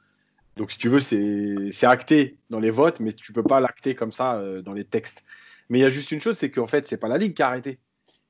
donc 0.56 0.72
si 0.72 0.76
tu 0.78 0.90
veux, 0.90 1.00
c'est 1.00 1.86
acté 1.86 2.36
dans 2.50 2.60
les 2.60 2.70
votes, 2.70 3.00
mais 3.00 3.14
tu 3.14 3.32
ne 3.32 3.34
peux 3.34 3.44
pas 3.44 3.60
l'acter 3.60 3.94
comme 3.94 4.12
ça 4.12 4.34
euh, 4.34 4.60
dans 4.60 4.74
les 4.74 4.84
textes. 4.84 5.22
Mais 5.70 5.78
il 5.78 5.82
y 5.82 5.86
a 5.86 5.88
juste 5.88 6.12
une 6.12 6.20
chose, 6.20 6.36
c'est 6.36 6.50
qu'en 6.50 6.66
fait, 6.66 6.86
ce 6.86 6.94
n'est 6.94 6.98
pas 6.98 7.08
la 7.08 7.16
Ligue 7.16 7.32
qui 7.32 7.42
a 7.42 7.46
arrêté. 7.46 7.78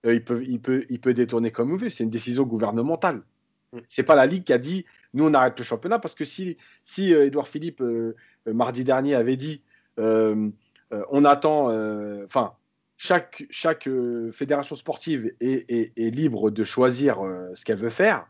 Euh, 0.06 0.14
il, 0.14 0.24
peut, 0.24 0.42
il, 0.46 0.60
peut, 0.60 0.84
il 0.88 1.00
peut 1.00 1.14
détourner 1.14 1.50
comme 1.50 1.72
il 1.74 1.78
veut. 1.78 1.90
C'est 1.90 2.04
une 2.04 2.10
décision 2.10 2.44
gouvernementale. 2.44 3.22
Mm. 3.72 3.78
C'est 3.88 4.02
pas 4.02 4.14
la 4.14 4.26
Ligue 4.26 4.44
qui 4.44 4.52
a 4.52 4.58
dit 4.58 4.86
nous 5.12 5.26
on 5.26 5.34
arrête 5.34 5.58
le 5.58 5.64
championnat 5.64 5.98
parce 5.98 6.14
que 6.14 6.24
si, 6.24 6.56
si 6.84 7.12
euh, 7.14 7.26
Edouard 7.26 7.48
Philippe 7.48 7.80
euh, 7.80 8.14
mardi 8.46 8.84
dernier 8.84 9.14
avait 9.14 9.36
dit 9.36 9.62
on 9.98 11.24
attend, 11.26 11.66
enfin 12.24 12.54
chaque, 12.96 13.44
chaque 13.50 13.86
fédération 14.32 14.74
sportive 14.74 15.34
est, 15.38 15.70
est, 15.70 16.10
libre 16.10 16.50
de 16.50 16.64
choisir 16.64 17.18
ce 17.54 17.66
qu'elle 17.66 17.76
veut 17.76 17.90
faire, 17.90 18.26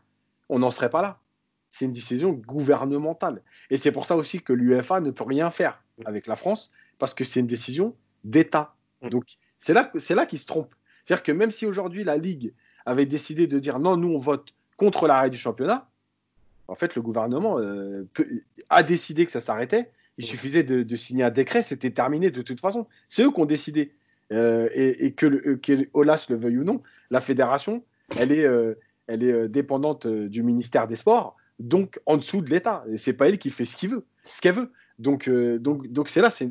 on 0.49 0.59
n'en 0.59 0.69
serait 0.69 0.89
pas 0.89 1.01
là. 1.01 1.21
C'est 1.69 1.85
une 1.85 1.93
décision 1.93 2.33
gouvernementale. 2.33 3.41
Et 3.69 3.77
c'est 3.77 3.93
pour 3.93 4.05
ça 4.05 4.17
aussi 4.17 4.41
que 4.41 4.51
l'UEFA 4.51 4.99
ne 4.99 5.11
peut 5.11 5.23
rien 5.23 5.49
faire 5.49 5.81
avec 6.03 6.27
la 6.27 6.35
France 6.35 6.71
parce 6.99 7.13
que 7.13 7.23
c'est 7.23 7.39
une 7.39 7.47
décision 7.47 7.95
d'État. 8.25 8.75
Mm. 9.01 9.09
Donc 9.09 9.23
c'est 9.57 9.73
là, 9.73 9.89
c'est 9.97 10.15
là 10.15 10.25
qu'il 10.25 10.39
se 10.39 10.45
trompe. 10.45 10.75
C'est-à-dire 11.05 11.23
que 11.23 11.31
même 11.31 11.51
si 11.51 11.65
aujourd'hui 11.65 12.03
la 12.03 12.17
Ligue 12.17 12.53
avait 12.85 13.05
décidé 13.05 13.47
de 13.47 13.59
dire 13.59 13.79
non, 13.79 13.97
nous 13.97 14.09
on 14.09 14.17
vote 14.19 14.53
contre 14.77 15.07
l'arrêt 15.07 15.29
du 15.29 15.37
championnat, 15.37 15.87
en 16.67 16.75
fait 16.75 16.95
le 16.95 17.01
gouvernement 17.01 17.59
euh, 17.59 18.07
a 18.69 18.83
décidé 18.83 19.25
que 19.25 19.31
ça 19.31 19.41
s'arrêtait. 19.41 19.91
Il 20.17 20.25
suffisait 20.25 20.63
de, 20.63 20.95
signer 20.95 21.23
un 21.23 21.29
décret, 21.29 21.63
c'était 21.63 21.89
terminé 21.89 22.31
de 22.31 22.41
toute 22.41 22.59
façon. 22.59 22.87
C'est 23.09 23.23
eux 23.23 23.31
qui 23.31 23.39
ont 23.39 23.45
décidé. 23.45 23.93
Euh, 24.31 24.69
et, 24.73 25.11
que, 25.13 25.25
le, 25.25 25.57
que 25.57 25.89
Olas 25.93 26.27
le 26.29 26.37
veuille 26.37 26.59
ou 26.59 26.63
non, 26.63 26.81
la 27.09 27.19
fédération, 27.19 27.83
elle 28.17 28.31
est, 28.31 28.45
euh, 28.45 28.75
elle 29.07 29.23
est 29.23 29.49
dépendante 29.49 30.07
du 30.07 30.41
ministère 30.41 30.87
des 30.87 30.95
Sports, 30.95 31.35
donc 31.59 31.99
en 32.05 32.15
dessous 32.17 32.41
de 32.41 32.49
l'État. 32.49 32.85
Et 32.89 32.97
c'est 32.97 33.13
pas 33.13 33.27
elle 33.27 33.37
qui 33.37 33.49
fait 33.49 33.65
ce 33.65 33.75
qu'il 33.75 33.89
veut, 33.89 34.05
ce 34.23 34.39
qu'elle 34.39 34.55
veut. 34.55 34.71
Donc, 34.99 35.29
donc, 35.29 35.87
donc 35.91 36.07
c'est 36.07 36.21
là, 36.21 36.29
c'est 36.29 36.45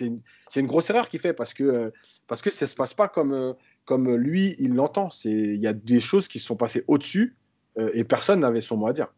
une, 0.00 0.20
une, 0.54 0.66
grosse 0.66 0.88
erreur 0.88 1.08
qu'il 1.08 1.20
fait 1.20 1.34
parce 1.34 1.52
que, 1.52 1.92
parce 2.26 2.40
que 2.40 2.50
ça 2.50 2.66
se 2.66 2.74
passe 2.74 2.94
pas 2.94 3.08
comme, 3.08 3.54
comme 3.86 4.14
lui, 4.16 4.56
il 4.58 4.74
l'entend. 4.74 5.08
Il 5.24 5.56
y 5.56 5.66
a 5.66 5.72
des 5.72 6.00
choses 6.00 6.28
qui 6.28 6.38
se 6.38 6.46
sont 6.46 6.56
passées 6.56 6.84
au-dessus 6.88 7.36
euh, 7.78 7.90
et 7.94 8.04
personne 8.04 8.40
n'avait 8.40 8.60
son 8.60 8.76
mot 8.76 8.88
à 8.88 8.92
dire. 8.92 9.08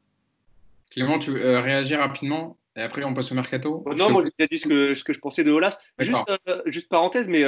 Clément, 0.91 1.19
tu 1.19 1.33
veux 1.33 1.45
euh, 1.45 1.61
réagir 1.61 1.99
rapidement 1.99 2.57
et 2.77 2.83
après 2.83 3.03
on 3.03 3.13
passe 3.13 3.33
au 3.33 3.35
mercato 3.35 3.85
Non, 3.97 4.11
moi 4.11 4.23
j'ai 4.23 4.31
déjà 4.39 4.49
dit 4.49 4.59
ce 4.59 4.69
que, 4.69 4.95
ce 4.95 5.03
que, 5.03 5.13
je 5.13 5.19
pensais 5.19 5.43
de 5.43 5.51
Olas. 5.51 5.81
Juste, 5.99 6.17
euh, 6.49 6.63
juste, 6.67 6.89
parenthèse, 6.89 7.27
mais, 7.27 7.43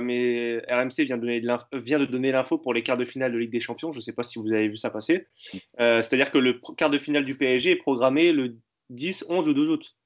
mais 0.00 0.58
RMC 0.68 1.04
vient 1.04 1.16
de, 1.16 1.22
donner 1.22 1.40
vient 1.72 1.98
de 1.98 2.04
donner 2.04 2.30
l'info 2.30 2.58
pour 2.58 2.72
les 2.72 2.82
quarts 2.82 2.96
de 2.96 3.04
finale 3.04 3.32
de 3.32 3.38
Ligue 3.38 3.50
des 3.50 3.60
Champions. 3.60 3.90
Je 3.90 3.98
ne 3.98 4.02
sais 4.02 4.12
pas 4.12 4.22
si 4.22 4.38
vous 4.38 4.52
avez 4.52 4.68
vu 4.68 4.76
ça 4.76 4.90
passer. 4.90 5.26
C'est-à-dire 5.78 6.30
que 6.30 6.38
le 6.38 6.60
quart 6.76 6.90
de 6.90 6.98
finale 6.98 7.24
du 7.24 7.36
PSG 7.36 7.72
est 7.72 7.76
programmé 7.76 8.32
le 8.32 8.54
10, 8.90 9.26
11 9.28 9.48
ou 9.48 9.54
12 9.54 9.70
août. 9.70 9.96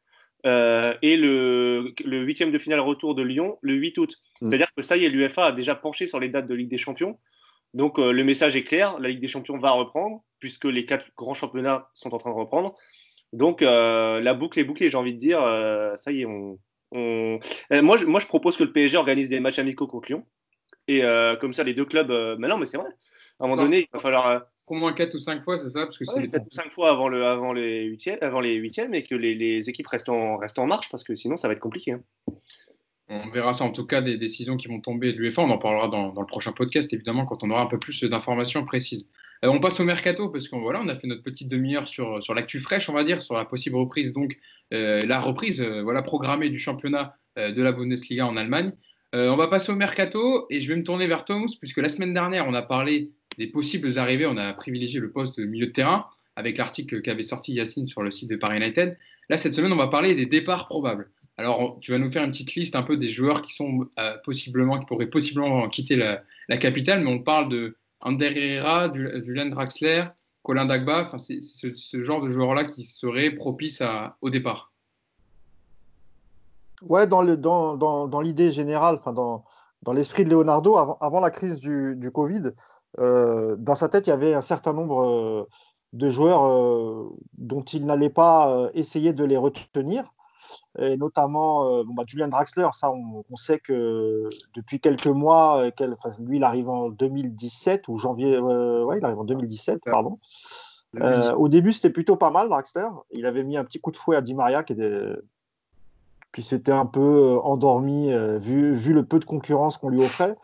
Euh, 0.47 0.95
et 1.03 1.17
le, 1.17 1.93
huitième 2.05 2.53
de 2.53 2.59
finale 2.59 2.81
retour 2.81 3.15
de 3.15 3.23
Lyon 3.23 3.59
le 3.63 3.75
8 3.75 3.99
août. 3.99 4.17
Mm. 4.41 4.49
C'est-à-dire 4.49 4.69
que 4.77 4.83
ça 4.83 4.97
y 4.97 5.05
est, 5.05 5.09
l'UFA 5.09 5.47
a 5.47 5.53
déjà 5.53 5.75
penché 5.75 6.07
sur 6.07 6.21
les 6.21 6.29
dates 6.29 6.47
de 6.47 6.55
Ligue 6.55 6.71
des 6.71 6.79
Champions. 6.79 7.19
Donc 7.75 7.99
euh, 7.99 8.13
le 8.13 8.25
message 8.25 8.57
est 8.57 8.65
clair, 8.65 8.99
la 8.99 9.09
Ligue 9.09 9.21
des 9.21 9.29
Champions 9.29 9.59
va 9.59 9.71
reprendre, 9.71 10.23
puisque 10.39 10.65
les 10.65 10.85
quatre 10.87 11.07
grands 11.17 11.35
championnats 11.35 11.89
sont 11.95 12.15
en 12.15 12.19
train 12.19 12.31
de 12.31 12.37
reprendre. 12.37 12.75
Donc 13.33 13.63
euh, 13.63 14.21
la 14.21 14.35
boucle 14.35 14.59
est 14.59 14.65
bouclée, 14.65 14.89
j'ai 14.89 14.97
envie 14.97 15.15
de 15.15 15.19
dire, 15.19 15.41
ça 15.97 16.11
y 16.11 16.23
est, 16.23 16.27
on, 16.27 16.59
Moi, 16.93 17.97
je, 17.97 18.07
moi, 18.07 18.19
je 18.19 18.27
propose 18.27 18.57
que 18.57 18.65
le 18.65 18.73
PSG 18.73 18.97
organise 18.97 19.29
des 19.29 19.41
matchs 19.41 19.59
amicaux 19.59 19.87
contre 19.87 20.09
Lyon. 20.09 20.27
Et 20.89 21.03
comme 21.41 21.53
ça, 21.53 21.63
les 21.63 21.75
deux 21.75 21.85
clubs... 21.85 22.11
mais 22.39 22.49
non, 22.49 22.57
mais 22.59 22.67
c'est 22.67 22.79
vrai. 22.79 22.91
À 23.39 23.45
un 23.45 23.47
moment 23.47 23.63
donné, 23.63 23.83
il 23.83 23.89
va 23.93 24.01
falloir 24.01 24.43
au 24.71 24.75
moins 24.75 24.93
4 24.93 25.15
ou 25.15 25.19
5 25.19 25.45
fois, 25.45 25.59
c'est 25.59 25.71
ça 25.71 25.85
parce 25.85 25.99
que 25.99 26.05
ouais, 26.15 26.29
4 26.29 26.43
ou 26.43 26.55
5 26.55 26.73
fois 26.73 26.91
avant, 26.91 27.09
le, 27.09 27.27
avant, 27.27 27.53
les 27.53 27.85
huitièmes, 27.85 28.19
avant 28.21 28.41
les 28.41 28.55
huitièmes 28.55 28.95
et 28.95 29.03
que 29.03 29.15
les, 29.15 29.35
les, 29.35 29.69
équipes 29.69 29.87
restent 29.87 30.09
en, 30.09 30.37
restent 30.37 30.59
en 30.59 30.67
marche 30.67 30.89
parce 30.91 31.05
que 31.05 31.15
sinon 31.15 31.37
ça 31.37 31.49
va 31.49 31.53
être 31.53 31.61
compliqué. 31.61 31.93
Hein. 31.93 32.03
On 33.09 33.29
verra 33.31 33.53
ça 33.53 33.65
en 33.65 33.73
tout 33.73 33.87
cas 33.87 34.03
des 34.03 34.17
décisions 34.17 34.57
qui 34.57 34.69
vont 34.69 34.81
tomber 34.81 35.13
de 35.13 35.19
l'UEFA. 35.19 35.43
On 35.43 35.51
en 35.51 35.59
parlera 35.59 35.89
dans, 35.89 36.13
dans, 36.13 36.21
le 36.21 36.27
prochain 36.27 36.53
podcast 36.53 36.93
évidemment 36.93 37.27
quand 37.27 37.43
on 37.43 37.51
aura 37.51 37.63
un 37.63 37.67
peu 37.67 37.79
plus 37.79 38.05
d'informations 38.05 38.65
précises. 38.65 39.09
Euh, 39.45 39.49
on 39.49 39.59
passe 39.59 39.81
au 39.81 39.85
mercato 39.85 40.29
parce 40.29 40.49
qu'on 40.49 40.61
voilà, 40.61 40.81
on 40.81 40.89
a 40.89 40.95
fait 40.95 41.09
notre 41.09 41.23
petite 41.23 41.49
demi-heure 41.49 41.89
sur, 41.89 42.23
sur 42.23 42.35
l'actu 42.35 42.61
fraîche, 42.61 42.89
on 42.89 42.93
va 42.93 43.03
dire, 43.03 43.21
sur 43.21 43.35
la 43.35 43.45
possible 43.45 43.77
reprise, 43.77 44.13
donc 44.13 44.37
euh, 44.73 45.01
la 45.07 45.21
reprise 45.21 45.61
euh, 45.61 45.83
voilà, 45.83 46.03
programmée 46.03 46.51
du 46.51 46.59
championnat 46.59 47.17
de 47.37 47.63
la 47.63 47.71
Bundesliga 47.71 48.27
en 48.27 48.37
Allemagne. 48.37 48.73
On 49.13 49.37
va 49.37 49.49
passer 49.49 49.73
au 49.73 49.77
mercato 49.77 50.47
et 50.51 50.61
je 50.61 50.69
vais 50.69 50.77
me 50.77 50.85
tourner 50.85 51.07
vers 51.07 51.25
Thomas 51.25 51.53
puisque 51.59 51.79
la 51.79 51.89
semaine 51.89 52.15
dernière 52.15 52.47
on 52.47 52.55
a 52.55 52.63
parlé 52.63 53.11
des 53.39 53.47
possibles 53.47 53.99
arrivées, 53.99 54.27
on 54.27 54.37
a 54.37 54.53
privilégié 54.53 55.01
le 55.01 55.11
poste 55.11 55.39
de 55.39 55.45
milieu 55.45 55.67
de 55.67 55.73
terrain 55.73 56.07
avec 56.37 56.59
l'article 56.59 57.03
qu'avait 57.03 57.23
sorti 57.23 57.53
Yacine 57.53 57.87
sur 57.87 58.03
le 58.03 58.11
site 58.11 58.31
de 58.31 58.37
Paris 58.37 58.59
United. 58.59 58.97
Là, 59.29 59.37
cette 59.37 59.55
semaine, 59.55 59.73
on 59.73 59.77
va 59.77 59.89
parler 59.89 60.15
des 60.15 60.27
départs 60.27 60.67
probables. 60.67 61.11
Alors, 61.37 61.79
tu 61.81 61.93
vas 61.93 61.99
nous 61.99 62.11
faire 62.11 62.25
une 62.25 62.33
petite 62.33 62.55
liste 62.55 62.77
un 62.77 62.83
peu 62.83 62.97
des 62.97 63.09
joueurs 63.09 63.43
qui 63.43 63.55
sont 63.55 63.89
euh, 63.99 64.17
possiblement, 64.25 64.79
qui 64.79 64.87
pourraient 64.87 65.09
possiblement 65.09 65.69
quitter 65.69 65.97
la, 65.97 66.57
capitale, 66.59 67.03
mais 67.05 67.11
on 67.11 67.21
parle 67.21 67.49
de 67.49 67.77
Ander 68.01 68.33
Herrera, 68.35 68.93
Julian 68.93 69.47
Draxler, 69.47 70.05
Colin 70.43 70.67
Dagba. 70.67 71.03
Enfin, 71.03 71.19
c'est 71.19 71.41
ce, 71.43 72.03
genre 72.03 72.23
de 72.23 72.29
joueurs-là 72.29 72.65
qui 72.65 72.83
serait 72.83 73.31
propice 73.31 73.83
au 74.21 74.31
départ. 74.31 74.70
Ouais, 76.89 77.07
dans 77.07 77.23
l'idée 77.23 77.37
dans, 77.37 77.77
dans, 77.77 78.23
générale, 78.51 78.97
enfin 78.97 79.13
dans, 79.13 79.45
dans 79.83 79.93
l'esprit 79.93 80.25
de 80.25 80.31
Leonardo, 80.31 80.77
avant, 80.77 80.99
avant 81.01 81.21
la 81.21 81.31
crise 81.31 81.61
du, 81.61 81.95
du 81.97 82.11
Covid, 82.11 82.53
euh, 82.99 83.57
dans 83.59 83.75
sa 83.75 83.89
tête, 83.89 84.07
il 84.07 84.11
y 84.11 84.13
avait 84.13 84.35
un 84.35 84.41
certain 84.41 84.73
nombre 84.73 85.05
euh, 85.05 85.49
de 85.93 86.11
joueurs 86.11 86.45
euh, 86.45 87.09
dont 87.39 87.63
il 87.63 87.87
n'allait 87.87 88.11
pas 88.11 88.71
essayer 88.75 89.13
de 89.13 89.25
les 89.25 89.37
retenir. 89.37 90.13
Et 90.79 90.97
notamment 90.97 91.83
bon, 91.85 91.95
bah, 91.95 92.03
Julian 92.07 92.29
Draxler, 92.29 92.69
ça 92.73 92.91
on, 92.91 93.37
sait 93.37 93.59
que 93.59 94.29
depuis 94.57 94.81
quelques 94.81 95.07
mois, 95.07 95.71
lui 96.19 96.39
il 96.39 96.45
arrive 96.45 96.69
en 96.69 96.89
2017 96.89 97.87
ou 97.89 97.99
janvier, 97.99 98.39
ouais, 98.39 98.99
il 98.99 99.05
arrive 99.05 99.19
en 99.19 99.25
2017, 99.25 99.83
pardon. 99.85 100.19
au 101.37 101.49
début 101.49 101.73
c'était 101.73 101.91
plutôt 101.91 102.17
pas 102.17 102.31
mal 102.31 102.49
Draxler, 102.49 102.89
il 103.13 103.27
avait 103.27 103.45
mis 103.45 103.57
un 103.57 103.65
petit 103.65 103.81
coup 103.81 103.93
de 103.93 103.97
fouet 103.97 104.17
à 104.17 104.23
Di 104.23 104.35
Maria 104.35 104.65
qui 104.65 104.73
était 104.73 105.13
puis 106.33 106.43
c'était 106.43 106.73
un 106.73 106.87
peu 106.87 107.39
endormi 107.43 108.13
vu, 108.39 108.73
vu, 108.75 108.93
le 108.93 109.05
peu 109.05 109.19
de 109.19 109.25
concurrence 109.25 109.79
qu'on 109.79 109.89
lui 109.89 110.03
offrait. 110.03 110.37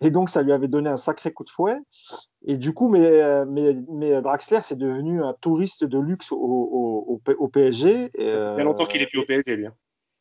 Et 0.00 0.10
donc, 0.10 0.28
ça 0.28 0.42
lui 0.42 0.52
avait 0.52 0.68
donné 0.68 0.90
un 0.90 0.96
sacré 0.96 1.32
coup 1.32 1.44
de 1.44 1.50
fouet. 1.50 1.76
Et 2.44 2.56
du 2.56 2.74
coup, 2.74 2.88
mais, 2.88 3.44
mais, 3.46 3.74
mais 3.90 4.20
Draxler, 4.20 4.60
c'est 4.62 4.78
devenu 4.78 5.22
un 5.22 5.32
touriste 5.34 5.84
de 5.84 5.98
luxe 5.98 6.30
au, 6.32 6.36
au, 6.36 7.20
au, 7.38 7.48
PSG. 7.48 8.10
Il 8.18 8.24
y 8.24 8.28
a 8.28 8.62
longtemps 8.64 8.84
qu'il 8.84 9.00
est 9.00 9.06
plus 9.06 9.20
au 9.20 9.24
PSG, 9.24 9.56
lui. 9.56 9.66
Hein. 9.66 9.74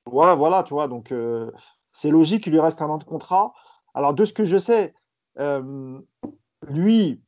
Ouais, 0.06 0.36
voilà, 0.36 0.64
tu 0.64 0.74
vois. 0.74 0.88
Donc, 0.88 1.12
euh, 1.12 1.50
c'est 1.92 2.10
logique 2.10 2.44
qu'il 2.44 2.54
lui 2.54 2.60
reste 2.60 2.82
un 2.82 2.90
an 2.90 2.98
de 2.98 3.04
contrat. 3.04 3.54
Alors, 3.94 4.14
de 4.14 4.26
ce 4.26 4.34
que 4.34 4.46
je 4.46 4.58
sais, 4.58 4.94
euh, 5.40 6.00
lui, 6.68 7.22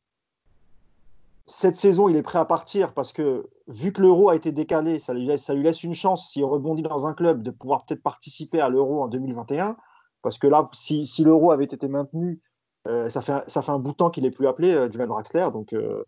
cette 1.47 1.75
saison, 1.75 2.09
il 2.09 2.15
est 2.15 2.23
prêt 2.23 2.39
à 2.39 2.45
partir 2.45 2.93
parce 2.93 3.13
que, 3.13 3.47
vu 3.67 3.91
que 3.93 4.01
l'euro 4.01 4.29
a 4.29 4.35
été 4.35 4.51
décalé, 4.51 4.97
ça 4.99 5.13
lui 5.13 5.25
laisse, 5.25 5.83
une 5.83 5.93
chance, 5.93 6.31
s'il 6.31 6.43
rebondit 6.43 6.81
dans 6.81 7.05
un 7.05 7.13
club, 7.13 7.43
de 7.43 7.51
pouvoir 7.51 7.85
peut-être 7.85 8.01
participer 8.01 8.59
à 8.59 8.69
l'euro 8.69 9.03
en 9.03 9.07
2021. 9.07 9.77
Parce 10.23 10.39
que 10.39 10.47
là, 10.47 10.67
si, 10.73 11.05
l'euro 11.23 11.51
avait 11.51 11.65
été 11.65 11.87
maintenu, 11.87 12.41
euh, 12.87 13.09
ça, 13.09 13.21
fait, 13.21 13.69
un 13.69 13.79
bout 13.79 13.91
de 13.91 13.97
temps 13.97 14.09
qu'il 14.09 14.23
n'est 14.23 14.31
plus 14.31 14.47
appelé, 14.47 14.73
euh, 14.73 14.89
Julian 14.89 15.07
Draxler. 15.07 15.49
Donc, 15.53 15.73
euh, 15.73 16.03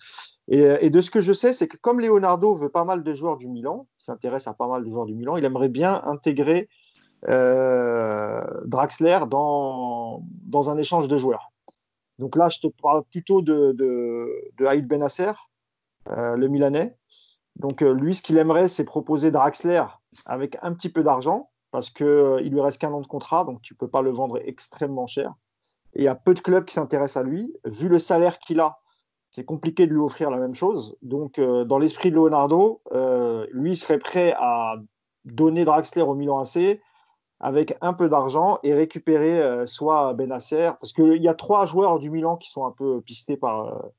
et, 0.47 0.89
de 0.89 1.01
ce 1.01 1.11
que 1.11 1.21
je 1.21 1.33
sais, 1.33 1.53
c'est 1.53 1.67
que 1.67 1.77
comme 1.77 1.99
Leonardo 1.99 2.55
veut 2.55 2.69
pas 2.69 2.83
mal 2.83 3.03
de 3.03 3.13
joueurs 3.13 3.37
du 3.37 3.47
Milan, 3.47 3.87
s'intéresse 3.99 4.47
à 4.47 4.53
pas 4.53 4.67
mal 4.67 4.83
de 4.83 4.89
joueurs 4.89 5.05
du 5.05 5.13
Milan, 5.13 5.37
il 5.37 5.45
aimerait 5.45 5.69
bien 5.69 6.01
intégrer 6.05 6.67
Draxler 7.23 9.19
dans, 9.29 10.23
dans 10.45 10.69
un 10.69 10.77
échange 10.77 11.07
de 11.07 11.17
joueurs. 11.17 11.51
Donc 12.19 12.35
là, 12.35 12.49
je 12.49 12.59
te 12.59 12.67
parle 12.81 13.03
plutôt 13.03 13.41
de, 13.41 13.73
de, 13.73 14.81
Benasser, 14.81 15.31
le 16.07 16.47
Milanais. 16.47 16.97
Donc 17.55 17.81
lui, 17.81 18.15
ce 18.15 18.21
qu'il 18.21 18.37
aimerait, 18.37 18.67
c'est 18.67 18.85
proposer 18.85 19.31
Draxler 19.31 19.83
avec 20.25 20.57
un 20.61 20.73
petit 20.73 20.89
peu 20.89 21.03
d'argent 21.03 21.49
parce 21.71 21.89
qu'il 21.89 22.05
euh, 22.05 22.39
lui 22.39 22.61
reste 22.61 22.79
qu'un 22.79 22.93
an 22.93 23.01
de 23.01 23.07
contrat, 23.07 23.43
donc 23.43 23.61
tu 23.61 23.73
ne 23.73 23.77
peux 23.77 23.87
pas 23.87 24.01
le 24.01 24.11
vendre 24.11 24.39
extrêmement 24.43 25.07
cher. 25.07 25.33
Il 25.95 26.03
y 26.03 26.07
a 26.07 26.15
peu 26.15 26.33
de 26.33 26.39
clubs 26.39 26.65
qui 26.65 26.73
s'intéressent 26.73 27.17
à 27.17 27.27
lui. 27.27 27.53
Vu 27.65 27.87
le 27.89 27.99
salaire 27.99 28.39
qu'il 28.39 28.59
a, 28.59 28.79
c'est 29.31 29.45
compliqué 29.45 29.85
de 29.85 29.91
lui 29.91 29.99
offrir 29.99 30.31
la 30.31 30.37
même 30.37 30.53
chose. 30.53 30.97
Donc, 31.01 31.39
dans 31.39 31.79
l'esprit 31.79 32.11
de 32.11 32.15
Leonardo, 32.15 32.81
lui 33.51 33.75
serait 33.75 33.97
prêt 33.97 34.33
à 34.37 34.75
donner 35.25 35.65
Draxler 35.65 36.01
au 36.01 36.13
Milan 36.13 36.39
AC 36.39 36.79
avec 37.39 37.77
un 37.81 37.93
peu 37.93 38.09
d'argent 38.09 38.59
et 38.63 38.73
récupérer 38.73 39.67
soit 39.67 40.13
Benasser, 40.13 40.71
parce 40.81 40.91
qu'il 40.91 41.21
y 41.21 41.27
a 41.27 41.35
trois 41.35 41.65
joueurs 41.65 41.99
du 41.99 42.09
Milan 42.09 42.35
qui 42.35 42.49
sont 42.49 42.65
un 42.65 42.71
peu 42.71 43.01
pistés 43.01 43.37
par, 43.37 43.91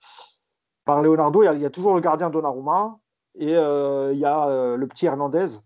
par 0.85 1.03
Leonardo. 1.03 1.43
Il 1.43 1.61
y, 1.61 1.65
a, 1.65 1.71
toujours 1.71 1.95
le 1.95 2.01
gardien 2.01 2.31
Donnarumma 2.31 2.99
et 3.37 3.53
il 3.53 4.19
y 4.19 4.25
a 4.25 4.77
le 4.77 4.87
petit 4.89 5.07
Hernandez. 5.07 5.59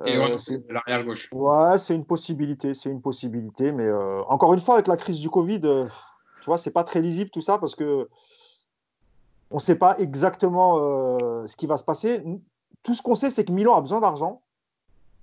Euh, 0.00 0.36
c'est 0.36 0.64
l'arrière 0.70 1.04
gauche. 1.04 1.28
Ouais, 1.32 1.76
c'est 1.78 1.94
une 1.94 2.04
possibilité, 2.04 2.74
c'est 2.74 2.90
une 2.90 3.02
possibilité, 3.02 3.72
mais 3.72 3.86
euh, 3.86 4.22
encore 4.28 4.54
une 4.54 4.60
fois, 4.60 4.74
avec 4.74 4.86
la 4.86 4.96
crise 4.96 5.20
du 5.20 5.28
Covid, 5.28 5.60
euh, 5.64 5.86
tu 6.40 6.46
vois, 6.46 6.56
c'est 6.56 6.72
pas 6.72 6.84
très 6.84 7.00
lisible 7.00 7.30
tout 7.30 7.40
ça 7.40 7.58
parce 7.58 7.74
que 7.74 8.08
on 9.50 9.56
ne 9.56 9.60
sait 9.60 9.78
pas 9.78 9.98
exactement 9.98 10.76
ce 11.46 11.56
qui 11.56 11.66
va 11.66 11.78
se 11.78 11.84
passer. 11.84 12.22
Tout 12.82 12.94
ce 12.94 13.00
qu'on 13.00 13.14
sait, 13.14 13.30
c'est 13.30 13.46
que 13.46 13.52
Milan 13.52 13.76
a 13.76 13.80
besoin 13.80 13.98
d'argent. 13.98 14.42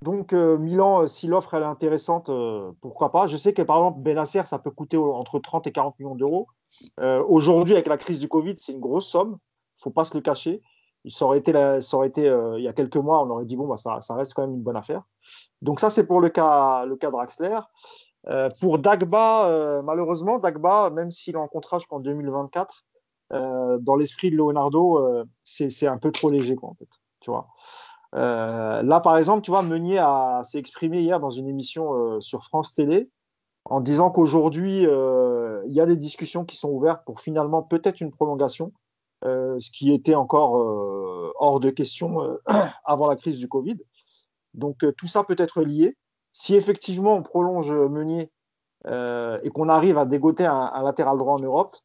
Donc 0.01 0.33
Milan, 0.33 1.07
si 1.07 1.27
l'offre 1.27 1.53
est 1.55 1.63
intéressante, 1.63 2.29
pourquoi 2.81 3.11
pas. 3.11 3.27
Je 3.27 3.37
sais 3.37 3.53
que 3.53 3.61
par 3.61 3.77
exemple 3.77 4.01
Benacer, 4.01 4.45
ça 4.45 4.59
peut 4.59 4.71
coûter 4.71 4.97
entre 4.97 5.39
30 5.39 5.67
et 5.67 5.71
40 5.71 5.97
millions 5.99 6.15
d'euros. 6.15 6.47
Aujourd'hui, 7.27 7.73
avec 7.73 7.87
la 7.87 7.97
crise 7.97 8.19
du 8.19 8.27
Covid, 8.27 8.55
c'est 8.57 8.73
une 8.73 8.79
grosse 8.79 9.07
somme. 9.07 9.37
Il 9.77 9.83
faut 9.83 9.89
pas 9.89 10.05
se 10.05 10.13
le 10.13 10.21
cacher 10.21 10.61
euh, 11.05 12.55
il 12.57 12.63
y 12.63 12.67
a 12.67 12.73
quelques 12.73 12.97
mois, 12.97 13.23
on 13.23 13.29
aurait 13.29 13.45
dit 13.45 13.55
bon, 13.55 13.67
bah, 13.67 13.77
ça, 13.77 13.99
reste 14.15 14.33
quand 14.33 14.41
même 14.41 14.55
une 14.55 14.63
bonne 14.63 14.77
affaire. 14.77 15.03
Donc 15.61 15.79
ça, 15.79 15.89
c'est 15.89 16.07
pour 16.07 16.21
le 16.21 16.29
cas, 16.29 16.85
le 16.85 16.95
cas 16.95 17.11
Draxler. 17.11 17.59
Euh, 18.27 18.49
pour 18.59 18.79
Dagba, 18.79 19.47
euh, 19.47 19.81
malheureusement, 19.83 20.39
Dagba, 20.39 20.89
même 20.89 21.11
s'il 21.11 21.35
est 21.35 21.39
en 21.39 21.47
contrat 21.47 21.77
jusqu'en 21.79 21.99
2024, 21.99 22.85
dans 23.31 23.95
l'esprit 23.95 24.31
de 24.31 24.37
Leonardo, 24.37 25.25
c'est 25.43 25.87
un 25.87 25.97
peu 25.97 26.11
trop 26.11 26.29
léger, 26.29 26.55
quoi. 26.55 26.73
Tu 27.19 27.31
vois. 27.31 27.47
Là, 28.15 28.99
par 29.01 29.17
exemple, 29.17 29.41
tu 29.41 29.51
vois, 29.51 29.61
Meunier 29.61 30.03
s'est 30.43 30.59
exprimé 30.59 31.01
hier 31.01 31.19
dans 31.19 31.29
une 31.29 31.47
émission 31.47 32.19
sur 32.21 32.43
France 32.43 32.73
Télé 32.73 33.09
en 33.65 33.81
disant 33.81 34.09
qu'aujourd'hui, 34.09 34.83
il 34.83 35.71
y 35.73 35.81
a 35.81 35.85
des 35.85 35.97
discussions 35.97 36.45
qui 36.45 36.55
sont 36.55 36.69
ouvertes 36.69 37.03
pour 37.05 37.19
finalement 37.19 37.61
peut-être 37.61 38.01
une 38.01 38.11
prolongation. 38.11 38.71
Euh, 39.23 39.59
ce 39.59 39.71
qui 39.71 39.91
était 39.91 40.13
encore 40.13 40.57
euh, 40.57 41.31
hors 41.39 41.59
de 41.59 41.69
question 41.69 42.21
euh, 42.21 42.37
avant 42.85 43.07
la 43.07 43.15
crise 43.15 43.39
du 43.39 43.47
Covid. 43.47 43.77
Donc 44.53 44.85
tout 44.97 45.07
ça 45.07 45.23
peut 45.23 45.35
être 45.37 45.63
lié. 45.63 45.97
Si 46.31 46.55
effectivement 46.55 47.15
on 47.15 47.23
prolonge 47.23 47.71
Meunier 47.71 48.31
et 48.87 49.49
qu'on 49.49 49.67
arrive 49.67 49.97
à 49.97 50.05
dégoter 50.05 50.45
un, 50.45 50.81
latéral 50.83 51.17
droit 51.17 51.33
en 51.33 51.39
Europe, 51.39 51.75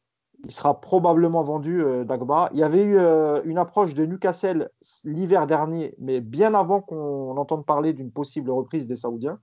il 0.45 0.51
sera 0.51 0.79
probablement 0.81 1.43
vendu 1.43 1.83
Dagba. 2.05 2.49
Il 2.53 2.59
y 2.59 2.63
avait 2.63 2.83
eu 2.83 2.97
une 3.45 3.57
approche 3.57 3.93
de 3.93 4.05
Newcastle 4.05 4.69
l'hiver 5.03 5.45
dernier, 5.45 5.93
mais 5.99 6.19
bien 6.19 6.53
avant 6.53 6.81
qu'on 6.81 7.37
entende 7.37 7.65
parler 7.65 7.93
d'une 7.93 8.11
possible 8.11 8.49
reprise 8.49 8.87
des 8.87 8.95
Saoudiens. 8.95 9.39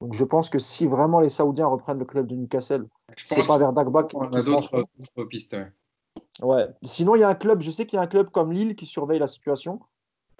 Donc 0.00 0.12
je 0.12 0.24
pense 0.24 0.50
que 0.50 0.58
si 0.58 0.86
vraiment 0.86 1.20
les 1.20 1.30
Saoudiens 1.30 1.66
reprennent 1.66 1.98
le 1.98 2.04
club 2.04 2.26
de 2.26 2.34
Newcastle, 2.34 2.86
c'est 3.26 3.46
pas 3.46 3.56
vers 3.56 3.72
Dagba 3.72 4.02
qu'on 4.02 4.20
a 4.20 4.42
d'autres 4.42 4.84
pistes. 5.28 5.56
Ouais. 6.42 6.66
Sinon, 6.82 7.14
il 7.14 7.20
y 7.20 7.24
a 7.24 7.28
un 7.28 7.34
club, 7.34 7.60
je 7.60 7.70
sais 7.70 7.86
qu'il 7.86 7.96
y 7.96 8.00
a 8.00 8.02
un 8.02 8.06
club 8.06 8.30
comme 8.30 8.52
Lille 8.52 8.76
qui 8.76 8.86
surveille 8.86 9.18
la 9.18 9.26
situation. 9.26 9.80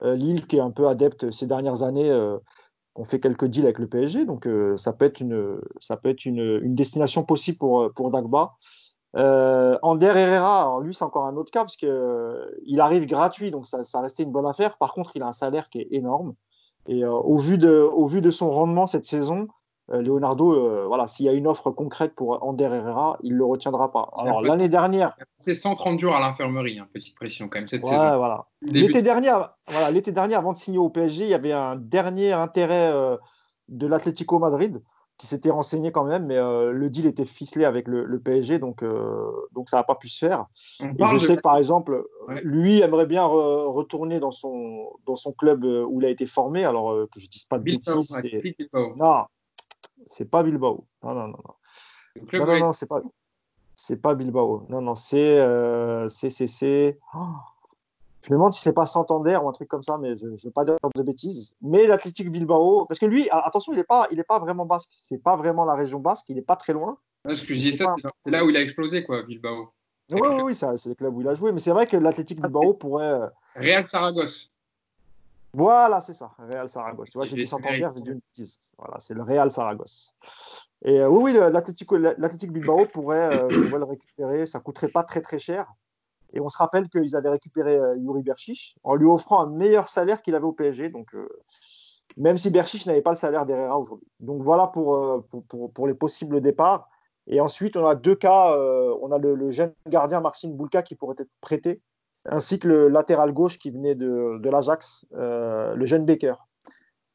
Euh, 0.02 0.16
Lille 0.16 0.46
qui 0.46 0.56
est 0.56 0.60
un 0.60 0.70
peu 0.70 0.88
adepte 0.88 1.30
ces 1.30 1.46
dernières 1.46 1.82
années, 1.82 2.10
euh, 2.10 2.36
on 2.96 3.04
fait 3.04 3.20
quelques 3.20 3.46
deals 3.46 3.64
avec 3.64 3.78
le 3.78 3.88
PSG, 3.88 4.24
donc 4.24 4.46
euh, 4.46 4.76
ça 4.76 4.92
peut 4.92 5.04
être 5.04 5.20
une, 5.20 5.60
ça 5.78 5.96
peut 5.96 6.08
être 6.08 6.24
une, 6.24 6.60
une 6.62 6.74
destination 6.74 7.24
possible 7.24 7.58
pour, 7.58 7.92
pour 7.94 8.10
Dagba. 8.10 8.54
Ander 9.14 10.12
Herrera, 10.14 10.78
lui 10.82 10.94
c'est 10.94 11.04
encore 11.04 11.26
un 11.26 11.36
autre 11.36 11.52
cas 11.52 11.60
parce 11.60 11.76
qu'il 11.76 12.80
arrive 12.80 13.06
gratuit, 13.06 13.50
donc 13.50 13.66
ça, 13.66 13.84
ça 13.84 14.00
restait 14.00 14.24
une 14.24 14.32
bonne 14.32 14.46
affaire. 14.46 14.76
Par 14.76 14.92
contre, 14.92 15.12
il 15.16 15.22
a 15.22 15.26
un 15.26 15.32
salaire 15.32 15.68
qui 15.68 15.80
est 15.80 15.88
énorme. 15.90 16.34
Et 16.86 17.04
au, 17.04 17.38
vu 17.38 17.56
de, 17.56 17.70
au 17.70 18.06
vu 18.06 18.20
de 18.20 18.30
son 18.30 18.50
rendement 18.50 18.86
cette 18.86 19.04
saison, 19.04 19.48
euh, 19.92 20.00
Leonardo, 20.00 20.52
euh, 20.54 20.84
voilà, 20.86 21.06
s'il 21.06 21.26
y 21.26 21.28
a 21.28 21.32
une 21.32 21.46
offre 21.46 21.70
concrète 21.70 22.14
pour 22.14 22.42
Ander 22.42 22.64
Herrera, 22.64 23.18
il 23.22 23.34
ne 23.34 23.38
le 23.38 23.44
retiendra 23.44 23.92
pas. 23.92 24.10
Alors 24.16 24.40
l'année 24.40 24.68
dernière. 24.68 25.14
C'est 25.38 25.54
130 25.54 26.00
jours 26.00 26.16
à 26.16 26.20
l'infirmerie, 26.20 26.78
hein, 26.78 26.88
petite 26.92 27.14
pression 27.14 27.48
quand 27.48 27.58
même 27.58 27.68
cette 27.68 27.84
saison. 27.84 28.16
Voilà. 28.16 28.46
L'été 28.62 29.02
dernier, 29.02 29.32
voilà, 29.68 30.00
dernier, 30.00 30.34
avant 30.34 30.52
de 30.52 30.56
signer 30.56 30.78
au 30.78 30.88
PSG, 30.88 31.24
il 31.24 31.30
y 31.30 31.34
avait 31.34 31.52
un 31.52 31.76
dernier 31.76 32.32
intérêt 32.32 32.92
euh, 32.92 33.18
de 33.68 33.86
l'Atlético 33.86 34.38
Madrid 34.38 34.82
qui 35.18 35.26
s'était 35.28 35.50
renseigné 35.50 35.92
quand 35.92 36.04
même, 36.04 36.26
mais 36.26 36.36
le 36.36 36.90
deal 36.90 37.06
était 37.06 37.24
ficelé 37.24 37.64
avec 37.64 37.86
le, 37.86 38.18
PSG, 38.18 38.58
donc, 38.58 38.84
donc 39.52 39.68
ça 39.68 39.76
n'a 39.76 39.84
pas 39.84 39.94
pu 39.94 40.08
se 40.08 40.18
faire. 40.18 40.46
Et 40.80 41.06
je 41.06 41.18
sais 41.18 41.36
que 41.36 41.40
par 41.40 41.56
exemple, 41.56 42.04
lui 42.42 42.80
aimerait 42.80 43.06
bien 43.06 43.24
retourner 43.24 44.18
dans 44.18 44.32
son, 44.32 44.90
dans 45.06 45.14
son 45.14 45.32
club 45.32 45.64
où 45.64 46.00
il 46.00 46.06
a 46.06 46.10
été 46.10 46.26
formé, 46.26 46.64
alors 46.64 47.06
que 47.12 47.20
je 47.20 47.26
ne 47.26 47.30
dise 47.30 47.44
pas 47.44 47.58
de 47.58 47.64
bêtises. 47.64 48.12
Non, 48.96 49.24
c'est 50.08 50.30
pas 50.30 50.42
Bilbao. 50.42 50.86
Non, 51.02 51.14
non, 51.14 51.28
non. 51.28 51.38
Non, 52.32 52.46
non, 52.46 52.58
non, 52.58 52.72
c'est 52.72 52.86
pas. 52.86 53.02
Pas 54.02 54.14
Bilbao. 54.14 54.66
Non, 54.68 54.80
non, 54.80 54.94
c'est. 54.94 55.38
Euh, 55.40 56.08
c'est. 56.08 56.98
Je 58.24 58.32
me 58.32 58.36
demande 58.36 58.54
si 58.54 58.60
c'est 58.62 58.72
pas 58.72 58.86
Santander 58.86 59.36
ou 59.36 59.48
un 59.50 59.52
truc 59.52 59.68
comme 59.68 59.82
ça, 59.82 59.98
mais 59.98 60.16
je 60.16 60.26
ne 60.26 60.36
veux 60.36 60.50
pas 60.50 60.64
dire 60.64 60.76
de 60.94 61.02
bêtises. 61.02 61.56
Mais 61.60 61.86
l'Athletic 61.86 62.30
Bilbao, 62.30 62.86
parce 62.86 62.98
que 62.98 63.04
lui, 63.04 63.28
attention, 63.30 63.74
il 63.74 63.76
n'est 63.76 63.84
pas, 63.84 64.06
il 64.10 64.18
est 64.18 64.24
pas 64.24 64.38
vraiment 64.38 64.64
basque. 64.64 64.88
C'est 64.92 65.22
pas 65.22 65.36
vraiment 65.36 65.66
la 65.66 65.74
région 65.74 66.00
basque. 66.00 66.30
Il 66.30 66.36
n'est 66.36 66.42
pas 66.42 66.56
très 66.56 66.72
loin. 66.72 66.96
Parce 67.22 67.42
que 67.42 67.52
je 67.52 67.60
dis 67.60 67.74
ça, 67.74 67.94
c'est 68.24 68.30
là 68.30 68.42
où 68.42 68.48
il 68.48 68.56
a 68.56 68.62
explosé, 68.62 69.04
quoi, 69.04 69.22
Bilbao. 69.24 69.68
Oui, 70.10 70.20
oui, 70.22 70.42
oui, 70.42 70.54
c'est 70.54 70.86
le 70.86 70.94
club 70.94 71.14
où 71.14 71.20
il 71.20 71.28
a 71.28 71.34
joué. 71.34 71.52
Mais 71.52 71.58
c'est 71.58 71.70
vrai 71.70 71.86
que 71.86 71.98
l'Athletic 71.98 72.40
Bilbao 72.40 72.72
pourrait. 72.72 73.12
Euh, 73.12 73.28
Real 73.56 73.86
Saragosse. 73.86 74.50
Voilà, 75.52 76.00
c'est 76.00 76.14
ça, 76.14 76.30
Real 76.38 76.68
Saragosse. 76.68 77.10
Tu 77.10 77.18
vois, 77.18 77.26
j'ai 77.26 77.36
dit 77.36 77.46
Santander, 77.46 77.88
j'ai 77.94 78.00
dit 78.00 78.10
une 78.10 78.20
bêtise. 78.20 78.58
Voilà, 78.78 78.98
c'est 79.00 79.14
le 79.14 79.22
Real 79.22 79.50
Saragosse. 79.50 80.14
Et 80.82 81.00
euh, 81.00 81.08
oui, 81.08 81.32
oui, 81.32 81.38
l'Athletic 81.52 82.52
Bilbao 82.52 82.86
pourrait, 82.86 83.38
euh, 83.38 83.48
le 83.78 83.84
récupérer. 83.84 84.46
Ça 84.46 84.60
coûterait 84.60 84.88
pas 84.88 85.04
très 85.04 85.20
très 85.20 85.38
cher. 85.38 85.70
Et 86.34 86.40
on 86.40 86.48
se 86.48 86.58
rappelle 86.58 86.88
qu'ils 86.88 87.16
avaient 87.16 87.30
récupéré 87.30 87.76
euh, 87.76 87.96
Yuri 87.96 88.22
Berchiche 88.22 88.76
en 88.84 88.94
lui 88.94 89.06
offrant 89.06 89.40
un 89.40 89.50
meilleur 89.50 89.88
salaire 89.88 90.22
qu'il 90.22 90.34
avait 90.34 90.44
au 90.44 90.52
PSG. 90.52 90.90
Donc, 90.90 91.16
même 92.16 92.38
si 92.38 92.50
Berchiche 92.50 92.86
n'avait 92.86 93.02
pas 93.02 93.10
le 93.10 93.16
salaire 93.16 93.46
d'Herrera 93.46 93.78
aujourd'hui. 93.78 94.08
Donc 94.20 94.42
voilà 94.42 94.66
pour, 94.66 95.24
pour, 95.48 95.72
pour, 95.72 95.86
les 95.86 95.94
possibles 95.94 96.40
départs. 96.40 96.88
Et 97.26 97.40
ensuite, 97.40 97.76
on 97.76 97.86
a 97.86 97.94
deux 97.94 98.14
cas. 98.14 98.56
on 99.00 99.10
a 99.10 99.18
le, 99.18 99.50
jeune 99.50 99.72
gardien 99.88 100.20
Marcin 100.20 100.50
Boulka 100.50 100.82
qui 100.82 100.94
pourrait 100.94 101.16
être 101.18 101.30
prêté 101.40 101.80
ainsi 102.26 102.58
que 102.58 102.68
le 102.68 102.88
latéral 102.88 103.32
gauche 103.32 103.58
qui 103.58 103.70
venait 103.70 103.94
de, 103.94 104.38
de 104.38 104.50
l'Ajax, 104.50 105.06
euh, 105.14 105.74
le 105.74 105.86
jeune 105.86 106.06
Baker. 106.06 106.34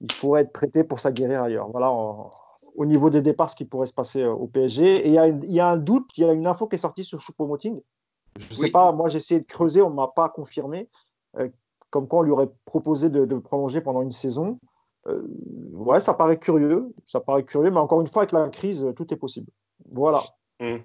Il 0.02 0.08
pourrait 0.20 0.42
être 0.42 0.54
prêté 0.54 0.84
pour 0.84 1.00
s'aguerrir 1.00 1.44
ailleurs. 1.44 1.70
Voilà, 1.70 1.92
au 1.92 2.86
niveau 2.86 3.10
des 3.10 3.22
départs, 3.22 3.50
ce 3.50 3.56
qui 3.56 3.66
pourrait 3.66 3.88
se 3.88 3.94
passer 3.94 4.22
euh, 4.22 4.32
au 4.32 4.48
PSG. 4.48 5.08
Et 5.08 5.10
il 5.10 5.50
y, 5.50 5.54
y, 5.54 5.60
a 5.60 5.68
un 5.68 5.78
doute, 5.78 6.10
il 6.18 6.26
y 6.26 6.30
a 6.30 6.34
une 6.34 6.48
info 6.48 6.68
qui 6.68 6.76
est 6.76 6.80
sortie 6.80 7.04
sur 7.04 7.20
Choupo-Moting. 7.20 7.82
Je 8.38 8.50
ne 8.50 8.54
sais 8.54 8.72
pas, 8.72 8.92
moi 8.92 9.10
j'ai 9.10 9.18
essayé 9.18 9.40
de 9.40 9.46
creuser, 9.46 9.82
on 9.82 9.90
ne 9.90 9.96
m'a 9.96 10.08
pas 10.08 10.30
confirmé. 10.30 10.90
Euh, 11.38 11.50
comme 11.90 12.08
quoi 12.08 12.20
on 12.20 12.24
lui 12.24 12.32
aurait 12.32 12.50
proposé 12.66 13.10
de, 13.10 13.26
de 13.26 13.36
prolonger 13.38 13.82
pendant 13.82 14.02
une 14.02 14.12
saison. 14.12 14.60
ouais, 15.06 16.00
ça 16.00 16.14
paraît 16.14 16.38
curieux, 16.38 16.94
ça 17.06 17.20
paraît 17.20 17.44
curieux, 17.44 17.72
mais 17.72 17.80
encore 17.80 18.02
une 18.02 18.08
fois, 18.08 18.24
avec 18.24 18.32
la 18.32 18.48
crise, 18.50 18.86
tout 18.96 19.12
est 19.12 19.18
possible. 19.18 19.48
Voilà. 19.92 20.24
Mmh. 20.60 20.78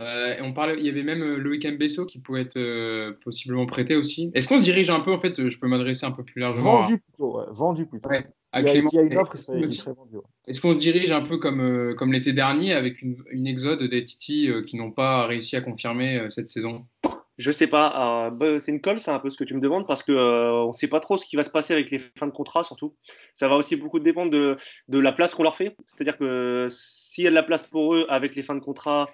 Euh, 0.00 0.36
on 0.40 0.54
parlait, 0.54 0.78
il 0.78 0.86
y 0.86 0.88
avait 0.88 1.02
même 1.02 1.22
euh, 1.22 1.36
Loïc 1.36 1.66
Mbesso 1.66 2.06
qui 2.06 2.18
pouvait 2.18 2.42
être 2.42 2.56
euh, 2.56 3.12
possiblement 3.22 3.66
prêté 3.66 3.94
aussi. 3.94 4.30
Est-ce 4.32 4.48
qu'on 4.48 4.58
se 4.58 4.64
dirige 4.64 4.88
un 4.88 5.00
peu, 5.00 5.12
en 5.12 5.20
fait, 5.20 5.48
je 5.48 5.58
peux 5.58 5.68
m'adresser 5.68 6.06
un 6.06 6.12
peu 6.12 6.24
plus 6.24 6.40
largement 6.40 6.78
Vendu 6.78 6.98
plutôt, 6.98 7.38
ouais. 7.38 7.44
vendu 7.50 7.86
plutôt. 7.86 8.08
Ouais, 8.08 8.26
S'il 8.54 8.64
y, 8.64 8.98
a 8.98 9.02
une 9.02 9.16
offre, 9.16 9.34
il 9.36 9.74
serait 9.74 9.92
vendu. 9.92 10.16
Est-ce 10.46 10.60
qu'on 10.60 10.74
se 10.74 10.78
dirige 10.78 11.10
un 11.10 11.22
peu 11.22 11.38
comme, 11.38 11.94
comme 11.96 12.12
l'été 12.12 12.32
dernier 12.32 12.74
avec 12.74 13.00
une, 13.00 13.16
une 13.30 13.46
exode 13.46 13.82
des 13.82 14.04
Titi 14.04 14.50
qui 14.66 14.76
n'ont 14.76 14.92
pas 14.92 15.26
réussi 15.26 15.56
à 15.56 15.62
confirmer 15.62 16.26
cette 16.28 16.48
saison? 16.48 16.84
Je 17.38 17.50
sais 17.50 17.66
pas. 17.66 18.30
Bah, 18.30 18.60
c'est 18.60 18.72
une 18.72 18.80
colle, 18.80 19.00
c'est 19.00 19.10
un 19.10 19.18
peu 19.18 19.30
ce 19.30 19.36
que 19.36 19.44
tu 19.44 19.54
me 19.54 19.60
demandes, 19.60 19.86
parce 19.86 20.02
qu'on 20.02 20.12
euh, 20.12 20.66
ne 20.68 20.72
sait 20.72 20.88
pas 20.88 21.00
trop 21.00 21.16
ce 21.16 21.24
qui 21.24 21.36
va 21.36 21.44
se 21.44 21.50
passer 21.50 21.72
avec 21.72 21.90
les 21.90 21.98
fins 21.98 22.26
de 22.26 22.32
contrat, 22.32 22.62
surtout. 22.62 22.94
Ça 23.34 23.48
va 23.48 23.56
aussi 23.56 23.74
beaucoup 23.76 23.98
dépendre 24.00 24.30
de, 24.30 24.56
de 24.88 24.98
la 24.98 25.12
place 25.12 25.34
qu'on 25.34 25.42
leur 25.42 25.56
fait. 25.56 25.74
C'est-à-dire 25.86 26.18
que 26.18 26.68
s'il 26.70 27.24
y 27.24 27.26
a 27.26 27.30
de 27.30 27.34
la 27.34 27.42
place 27.42 27.62
pour 27.62 27.94
eux 27.94 28.06
avec 28.10 28.36
les 28.36 28.42
fins 28.42 28.54
de 28.54 28.60
contrat, 28.60 29.06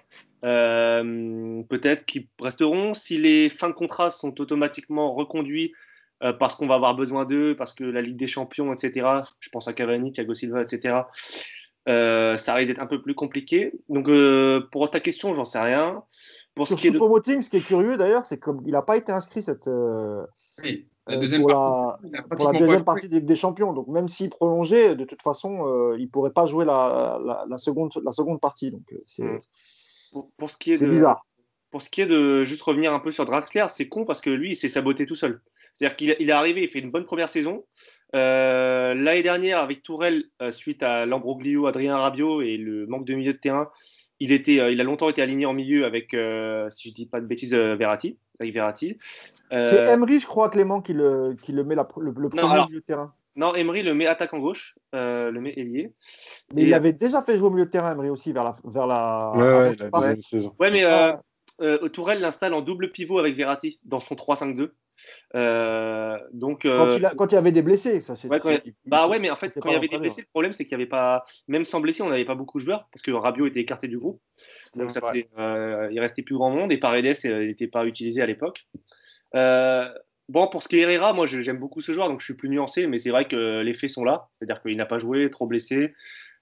euh, 0.43 1.61
peut-être 1.69 2.05
qu'ils 2.05 2.27
resteront. 2.41 2.93
Si 2.93 3.17
les 3.17 3.49
fins 3.49 3.69
de 3.69 3.73
contrat 3.73 4.09
sont 4.09 4.39
automatiquement 4.41 5.15
reconduits 5.15 5.73
euh, 6.23 6.33
parce 6.33 6.55
qu'on 6.55 6.67
va 6.67 6.75
avoir 6.75 6.95
besoin 6.95 7.25
d'eux, 7.25 7.55
parce 7.55 7.73
que 7.73 7.83
la 7.83 8.01
Ligue 8.01 8.17
des 8.17 8.27
Champions, 8.27 8.73
etc., 8.73 9.07
je 9.39 9.49
pense 9.49 9.67
à 9.67 9.73
Cavani, 9.73 10.11
Thiago 10.11 10.33
Silva, 10.33 10.61
etc., 10.61 11.01
ça 11.87 12.53
risque 12.53 12.67
d'être 12.67 12.81
un 12.81 12.87
peu 12.87 13.01
plus 13.01 13.15
compliqué. 13.15 13.73
Donc, 13.89 14.09
pour 14.71 14.89
ta 14.91 14.99
question, 14.99 15.33
j'en 15.33 15.45
sais 15.45 15.59
rien. 15.59 16.03
Pour 16.55 16.67
Sur 16.67 16.79
ce, 16.79 16.97
Moting, 16.97 17.41
ce 17.41 17.49
qui 17.49 17.57
est 17.57 17.65
curieux 17.65 17.95
d'ailleurs, 17.95 18.25
c'est 18.25 18.37
qu'il 18.43 18.71
n'a 18.71 18.81
pas 18.81 18.97
été 18.97 19.11
inscrit 19.11 19.41
cette, 19.41 19.67
euh, 19.67 20.25
la 21.07 21.15
euh, 21.15 21.19
deuxième 21.19 21.41
pour, 21.41 21.51
partie, 21.51 22.09
la, 22.11 22.23
pour 22.23 22.51
la 22.51 22.59
deuxième 22.59 22.83
partie 22.83 23.07
des, 23.07 23.21
des, 23.21 23.35
champions. 23.35 23.71
Donc 23.71 23.87
même 23.87 24.07
s'il 24.07 24.29
prolongeait, 24.29 24.95
de 24.95 25.05
toute 25.05 25.21
façon, 25.21 25.65
euh, 25.67 25.95
il 25.97 26.05
ne 26.05 26.09
pourrait 26.09 26.33
pas 26.33 26.45
jouer 26.45 26.65
la, 26.65 27.45
la, 27.47 27.57
seconde, 27.57 27.93
la 28.03 28.11
seconde 28.11 28.41
partie. 28.41 28.71
Donc 28.71 28.83
c'est 29.05 29.23
pour, 30.11 30.31
pour, 30.37 30.49
ce 30.49 30.57
qui 30.57 30.73
est 30.73 30.81
de, 30.81 30.89
bizarre. 30.89 31.25
pour 31.71 31.81
ce 31.81 31.89
qui 31.89 32.01
est 32.01 32.07
de 32.07 32.43
juste 32.43 32.63
revenir 32.63 32.93
un 32.93 32.99
peu 32.99 33.11
sur 33.11 33.25
Draxler, 33.25 33.67
c'est 33.69 33.87
con 33.87 34.03
parce 34.03 34.19
que 34.19 34.29
lui, 34.29 34.51
il 34.51 34.55
s'est 34.55 34.69
saboté 34.69 35.05
tout 35.05 35.15
seul. 35.15 35.41
C'est-à-dire 35.79 35.95
qu'il 35.95 36.15
il 36.19 36.29
est 36.29 36.33
arrivé, 36.33 36.61
il 36.63 36.67
fait 36.67 36.79
une 36.79 36.91
bonne 36.91 37.05
première 37.05 37.29
saison. 37.29 37.63
Euh, 38.15 38.93
L'année 38.93 39.21
dernière, 39.21 39.59
avec 39.59 39.81
Tourelle, 39.81 40.25
euh, 40.41 40.51
suite 40.51 40.83
à 40.83 41.05
l'ambroglio, 41.05 41.67
Adrien 41.67 41.97
Rabiot 41.97 42.41
et 42.41 42.57
le 42.57 42.85
manque 42.87 43.05
de 43.05 43.13
milieu 43.13 43.31
de 43.31 43.37
terrain, 43.37 43.69
il, 44.19 44.33
était, 44.33 44.59
euh, 44.59 44.71
il 44.71 44.81
a 44.81 44.83
longtemps 44.83 45.07
été 45.09 45.21
aligné 45.21 45.45
en 45.45 45.53
milieu 45.53 45.85
avec, 45.85 46.13
euh, 46.13 46.69
si 46.69 46.89
je 46.89 46.93
dis 46.93 47.05
pas 47.05 47.21
de 47.21 47.25
bêtises, 47.27 47.53
euh, 47.53 47.75
Verratti. 47.75 48.17
Avec 48.41 48.53
Verratti. 48.53 48.97
Euh, 49.53 49.59
C'est 49.59 49.93
Emery, 49.93 50.19
je 50.19 50.27
crois, 50.27 50.49
Clément, 50.49 50.81
qui 50.81 50.93
le, 50.93 51.35
qui 51.41 51.51
le 51.53 51.63
met 51.63 51.75
la- 51.75 51.87
le, 51.97 52.13
le 52.17 52.29
premier 52.29 52.51
alors- 52.51 52.67
milieu 52.67 52.79
de 52.81 52.85
terrain. 52.85 53.13
non, 53.35 53.53
Emery 53.55 53.83
le 53.83 53.93
met 53.93 54.05
attaquant 54.07 54.39
gauche, 54.39 54.75
euh, 54.95 55.29
le 55.31 55.39
met 55.41 55.53
ailier. 55.57 55.91
Mais 56.53 56.63
Et- 56.63 56.65
il 56.67 56.73
avait 56.73 56.93
déjà 56.93 57.21
fait 57.21 57.35
jouer 57.37 57.47
au 57.47 57.51
milieu 57.51 57.65
de 57.65 57.69
terrain, 57.69 57.91
Emery 57.93 58.09
aussi, 58.09 58.33
vers 58.33 58.43
la. 58.43 58.53
Vers 58.65 58.87
la 58.87 59.31
Ouais, 59.35 59.41
ouais, 59.69 59.75
la 59.79 59.89
deuxième 59.89 60.21
saison. 60.23 60.55
Ouais, 60.59 60.71
mais 60.71 60.83
Ah, 60.83 61.21
euh, 61.61 61.77
euh, 61.83 61.89
Tourelle 61.89 62.19
l'installe 62.21 62.53
en 62.53 62.61
double 62.61 62.91
pivot 62.91 63.19
avec 63.19 63.35
Verratti 63.35 63.79
dans 63.85 63.99
son 63.99 64.15
3-5-2. 64.15 64.73
Euh, 65.35 66.17
donc, 66.33 66.65
euh, 66.65 66.77
Quand, 66.77 66.95
il 66.97 67.05
a- 67.05 67.13
quand 67.15 67.31
il 67.31 67.35
y 67.35 67.37
avait 67.37 67.51
des 67.51 67.61
blessés, 67.61 68.01
ça 68.01 68.15
c'est. 68.15 68.27
Ouais, 68.27 68.39
quand 68.39 68.57
Bah 68.85 69.07
ouais, 69.07 69.19
mais 69.19 69.29
en 69.29 69.35
fait, 69.35 69.57
quand 69.59 69.69
il 69.69 69.73
y 69.73 69.75
avait 69.75 69.87
des 69.87 69.97
blessés, 69.97 70.21
le 70.21 70.27
problème, 70.27 70.51
c'est 70.53 70.65
qu'il 70.65 70.77
n'y 70.77 70.83
avait 70.83 70.89
pas, 70.89 71.23
même 71.47 71.65
sans 71.65 71.79
blessés, 71.79 72.01
on 72.03 72.09
n'avait 72.09 72.25
pas 72.25 72.35
beaucoup 72.35 72.59
de 72.59 72.63
joueurs 72.65 72.87
parce 72.91 73.01
que 73.01 73.11
Rabiot 73.11 73.47
était 73.47 73.59
écarté 73.61 73.87
du 73.87 73.97
groupe. 73.97 74.21
Donc, 74.75 74.91
ça 74.91 75.01
faisait, 75.01 75.29
euh, 75.37 75.89
il 75.91 75.99
restait 75.99 76.21
plus 76.23 76.35
grand 76.35 76.49
monde 76.51 76.71
et 76.71 76.77
Paredes 76.77 77.17
n'était 77.25 77.67
pas 77.67 77.85
utilisé 77.85 78.21
à 78.21 78.25
l'époque. 78.25 78.65
Bon, 80.29 80.47
pour 80.47 80.61
ce 80.61 80.67
qui 80.67 80.77
est 80.77 80.81
Herrera, 80.81 81.11
moi, 81.11 81.25
j'aime 81.25 81.57
beaucoup 81.57 81.81
ce 81.81 81.91
joueur, 81.91 82.07
donc 82.07 82.19
je 82.19 82.25
suis 82.25 82.35
plus 82.35 82.49
nuancé, 82.49 82.85
mais 82.85 82.99
c'est 82.99 83.09
vrai 83.09 83.27
que 83.27 83.61
les 83.61 83.73
faits 83.73 83.89
sont 83.89 84.03
là. 84.03 84.27
C'est-à-dire 84.33 84.61
qu'il 84.61 84.77
n'a 84.77 84.85
pas 84.85 84.99
joué, 84.99 85.31
trop 85.31 85.47
blessé. 85.47 85.95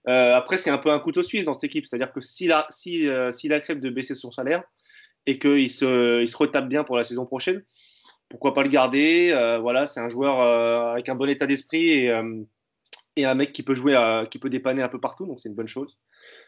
Euh, 0.10 0.36
après, 0.36 0.58
c'est 0.58 0.70
un 0.70 0.78
peu 0.78 0.92
un 0.92 1.00
couteau 1.00 1.24
suisse 1.24 1.46
dans 1.46 1.54
cette 1.54 1.64
équipe. 1.64 1.86
C'est-à-dire 1.86 2.12
que 2.12 2.20
s'il 2.20 2.54
si, 2.70 3.08
euh, 3.08 3.32
accepte 3.52 3.82
de 3.82 3.90
baisser 3.90 4.14
son 4.14 4.30
salaire 4.30 4.64
et 5.26 5.40
qu'il 5.40 5.70
se, 5.70 6.22
il 6.22 6.28
se 6.28 6.36
retape 6.36 6.68
bien 6.68 6.84
pour 6.84 6.98
la 6.98 7.06
saison 7.06 7.26
prochaine, 7.26 7.64
pourquoi 8.30 8.54
pas 8.54 8.64
le 8.64 8.70
garder 8.70 9.32
Euh, 9.32 9.60
Voilà, 9.60 9.88
c'est 9.88 10.00
un 10.00 10.10
joueur 10.10 10.40
euh, 10.42 10.92
avec 10.94 11.10
un 11.10 11.16
bon 11.16 11.30
état 11.30 11.46
d'esprit 11.48 11.90
et, 11.92 12.10
euh, 12.12 12.44
et 13.16 13.26
un 13.26 13.34
mec 13.36 13.52
qui 13.52 13.64
peut 13.64 13.74
jouer, 13.74 13.96
à- 13.96 14.26
qui 14.30 14.38
peut 14.40 14.50
dépanner 14.50 14.82
un 14.82 14.90
peu 14.90 15.00
partout, 15.00 15.26
donc 15.26 15.40
c'est 15.40 15.50
une 15.50 15.56
bonne 15.56 15.68
chose. 15.68 15.98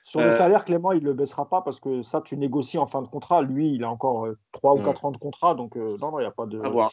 Sur 0.04 0.22
les 0.22 0.28
Euh, 0.28 0.32
salaires, 0.32 0.66
Clément, 0.66 0.92
il 0.92 1.02
ne 1.02 1.06
le 1.08 1.14
baissera 1.14 1.48
pas 1.50 1.62
parce 1.62 1.80
que 1.80 2.02
ça, 2.02 2.22
tu 2.22 2.38
négocies 2.38 2.78
en 2.78 2.86
fin 2.88 3.02
de 3.02 3.08
contrat. 3.08 3.42
Lui, 3.42 3.72
il 3.74 3.84
a 3.84 3.90
encore 3.90 4.28
3 4.52 4.74
ou 4.74 4.80
Ouais. 4.80 4.84
4 4.84 5.06
ans 5.06 5.12
de 5.12 5.18
contrat, 5.18 5.56
donc 5.56 5.78
euh, 5.78 5.98
non, 6.00 6.12
non, 6.12 6.20
il 6.20 6.24
n'y 6.24 6.28
a 6.28 6.32
pas 6.32 6.46
de. 6.46 6.60
À 6.62 6.70
voir. 6.70 6.92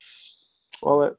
Ouais, 0.82 0.92
ouais. 0.96 1.10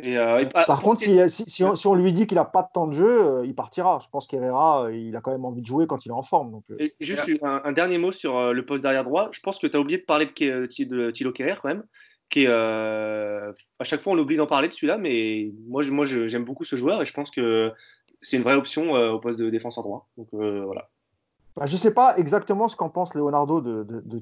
Et, 0.00 0.16
euh, 0.16 0.42
et- 0.42 0.48
ah, 0.54 0.64
Par 0.64 0.80
contre, 0.82 1.00
si, 1.00 1.18
si, 1.28 1.50
si 1.50 1.64
on, 1.64 1.74
si 1.74 1.86
on 1.88 1.94
lui 1.94 2.12
dit 2.12 2.28
qu'il 2.28 2.36
n'a 2.36 2.44
pas 2.44 2.62
de 2.62 2.68
temps 2.72 2.86
de 2.86 2.92
jeu, 2.92 3.24
euh, 3.38 3.46
il 3.46 3.52
partira. 3.54 3.98
Je 4.00 4.08
pense 4.10 4.28
qu'Herrera, 4.28 4.92
il 4.92 5.16
a 5.16 5.20
quand 5.20 5.32
même 5.32 5.44
envie 5.44 5.60
de 5.62 5.66
jouer 5.66 5.88
quand 5.88 6.06
il 6.06 6.10
est 6.10 6.12
en 6.12 6.22
forme. 6.22 6.52
Donc, 6.52 6.62
euh, 6.70 6.76
et 6.78 6.94
juste 7.00 7.28
un, 7.42 7.62
un 7.64 7.72
dernier 7.72 7.98
mot 7.98 8.12
sur 8.12 8.36
euh, 8.36 8.52
le 8.52 8.64
poste 8.64 8.82
derrière 8.82 9.02
droit. 9.02 9.28
Je 9.32 9.40
pense 9.40 9.58
que 9.58 9.66
tu 9.66 9.76
as 9.76 9.80
oublié 9.80 9.98
de 9.98 10.04
parler 10.04 10.26
de, 10.26 10.66
de 10.84 11.10
Thilo 11.10 11.32
Kerrer 11.32 11.54
quand 11.60 11.68
même. 11.68 11.82
Qui 12.30 12.44
est, 12.44 12.48
euh, 12.48 13.52
à 13.78 13.84
chaque 13.84 14.00
fois, 14.00 14.12
on 14.12 14.18
oublie 14.18 14.36
d'en 14.36 14.46
parler 14.46 14.68
de 14.68 14.72
celui-là, 14.74 14.98
mais 14.98 15.50
moi, 15.66 15.82
je- 15.82 15.90
moi 15.90 16.04
j'aime 16.04 16.44
beaucoup 16.44 16.64
ce 16.64 16.76
joueur 16.76 17.00
et 17.00 17.06
je 17.06 17.12
pense 17.14 17.30
que 17.30 17.72
c'est 18.20 18.36
une 18.36 18.42
vraie 18.42 18.54
option 18.54 18.96
euh, 18.96 19.12
au 19.12 19.18
poste 19.18 19.38
de 19.38 19.48
défenseur 19.48 19.82
droit. 19.84 20.08
Donc 20.18 20.28
euh, 20.34 20.62
voilà. 20.64 20.88
bah, 21.56 21.64
je 21.66 21.72
ne 21.72 21.78
sais 21.78 21.94
pas 21.94 22.16
exactement 22.18 22.68
ce 22.68 22.76
qu'en 22.76 22.90
pense 22.90 23.14
Leonardo 23.14 23.60
de, 23.60 23.82
de, 23.84 24.00
de 24.04 24.18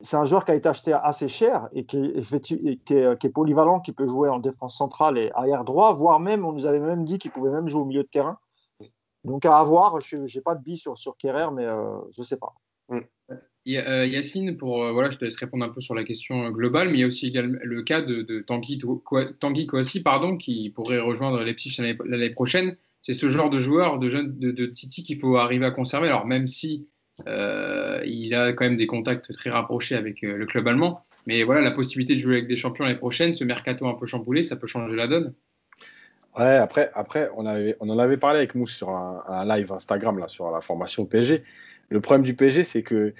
c'est 0.00 0.16
un 0.16 0.24
joueur 0.24 0.44
qui 0.44 0.52
a 0.52 0.54
été 0.54 0.68
acheté 0.68 0.92
assez 0.92 1.26
cher 1.28 1.68
et 1.72 1.84
qui 1.84 1.98
est, 1.98 2.40
qui 2.40 2.54
est- 2.54 3.18
qui 3.18 3.26
est 3.26 3.30
polyvalent, 3.32 3.80
qui 3.80 3.92
peut 3.92 4.06
jouer 4.06 4.28
en 4.28 4.38
défense 4.38 4.76
centrale 4.78 5.18
et 5.18 5.30
arrière 5.34 5.64
droit, 5.64 5.92
voire 5.92 6.18
même, 6.20 6.44
on 6.44 6.52
nous 6.52 6.66
avait 6.66 6.80
même 6.80 7.04
dit 7.04 7.18
qu'il 7.18 7.30
pouvait 7.32 7.50
même 7.50 7.66
jouer 7.68 7.80
au 7.82 7.84
milieu 7.84 8.02
de 8.02 8.08
terrain. 8.08 8.38
Donc 9.24 9.44
à 9.44 9.56
avoir, 9.58 10.00
je 10.00 10.16
n'ai 10.16 10.40
pas 10.42 10.54
de 10.56 10.62
billes 10.62 10.76
sur, 10.76 10.96
sur 10.98 11.16
Kerrer, 11.16 11.50
mais 11.52 11.64
je 11.64 12.20
ne 12.20 12.24
sais 12.24 12.38
pas. 12.38 12.54
Euh, 12.90 13.00
Yacine, 13.64 14.56
pour, 14.56 14.84
euh, 14.84 14.92
voilà, 14.92 15.10
je 15.10 15.18
te 15.18 15.24
laisse 15.24 15.36
répondre 15.36 15.64
un 15.64 15.68
peu 15.68 15.80
sur 15.80 15.94
la 15.94 16.04
question 16.04 16.46
euh, 16.46 16.50
globale, 16.50 16.88
mais 16.88 16.94
il 16.94 17.00
y 17.00 17.04
a 17.04 17.06
aussi 17.06 17.28
également 17.28 17.58
le 17.62 17.82
cas 17.82 18.00
de, 18.00 18.40
Tanguy, 18.40 18.80
Tanguy 19.38 19.68
pardon, 20.04 20.36
qui 20.36 20.70
pourrait 20.70 20.98
rejoindre 20.98 21.42
Leipzig 21.42 21.76
l'année 22.04 22.30
prochaine. 22.30 22.76
C'est 23.00 23.14
ce 23.14 23.28
genre 23.28 23.50
de 23.50 23.58
joueur, 23.58 23.98
de 23.98 24.08
jeune, 24.08 24.38
de, 24.38 24.66
Titi 24.66 25.02
qu'il 25.02 25.18
faut 25.18 25.36
arriver 25.36 25.66
à 25.66 25.70
conserver. 25.70 26.08
Alors 26.08 26.26
même 26.26 26.46
si 26.46 26.86
euh, 27.26 28.00
il 28.04 28.34
a 28.34 28.52
quand 28.52 28.64
même 28.64 28.76
des 28.76 28.86
contacts 28.86 29.32
très 29.32 29.50
rapprochés 29.50 29.94
avec 29.94 30.24
euh, 30.24 30.36
le 30.36 30.46
club 30.46 30.66
allemand, 30.66 31.02
mais 31.26 31.42
voilà, 31.42 31.60
la 31.60 31.70
possibilité 31.70 32.14
de 32.14 32.20
jouer 32.20 32.36
avec 32.36 32.48
des 32.48 32.56
champions 32.56 32.84
l'année 32.84 32.98
prochaine, 32.98 33.34
ce 33.34 33.44
mercato 33.44 33.86
un 33.86 33.94
peu 33.94 34.06
chamboulé, 34.06 34.42
ça 34.42 34.56
peut 34.56 34.66
changer 34.66 34.96
la 34.96 35.06
donne. 35.06 35.34
Ouais, 36.38 36.56
après, 36.56 36.90
après 36.94 37.28
on, 37.36 37.44
en 37.44 37.98
avait 37.98 38.16
parlé 38.16 38.38
avec 38.38 38.54
Mousse 38.54 38.74
sur 38.74 38.88
un, 38.90 39.44
live 39.44 39.70
Instagram 39.70 40.18
là, 40.18 40.28
sur 40.28 40.50
la 40.50 40.60
formation 40.60 41.04
PSG. 41.04 41.42
Le 41.90 42.00
problème 42.00 42.24
du 42.24 42.34
PSG, 42.34 42.64
c'est 42.64 42.82
que 42.82 42.94
euh, 42.94 43.12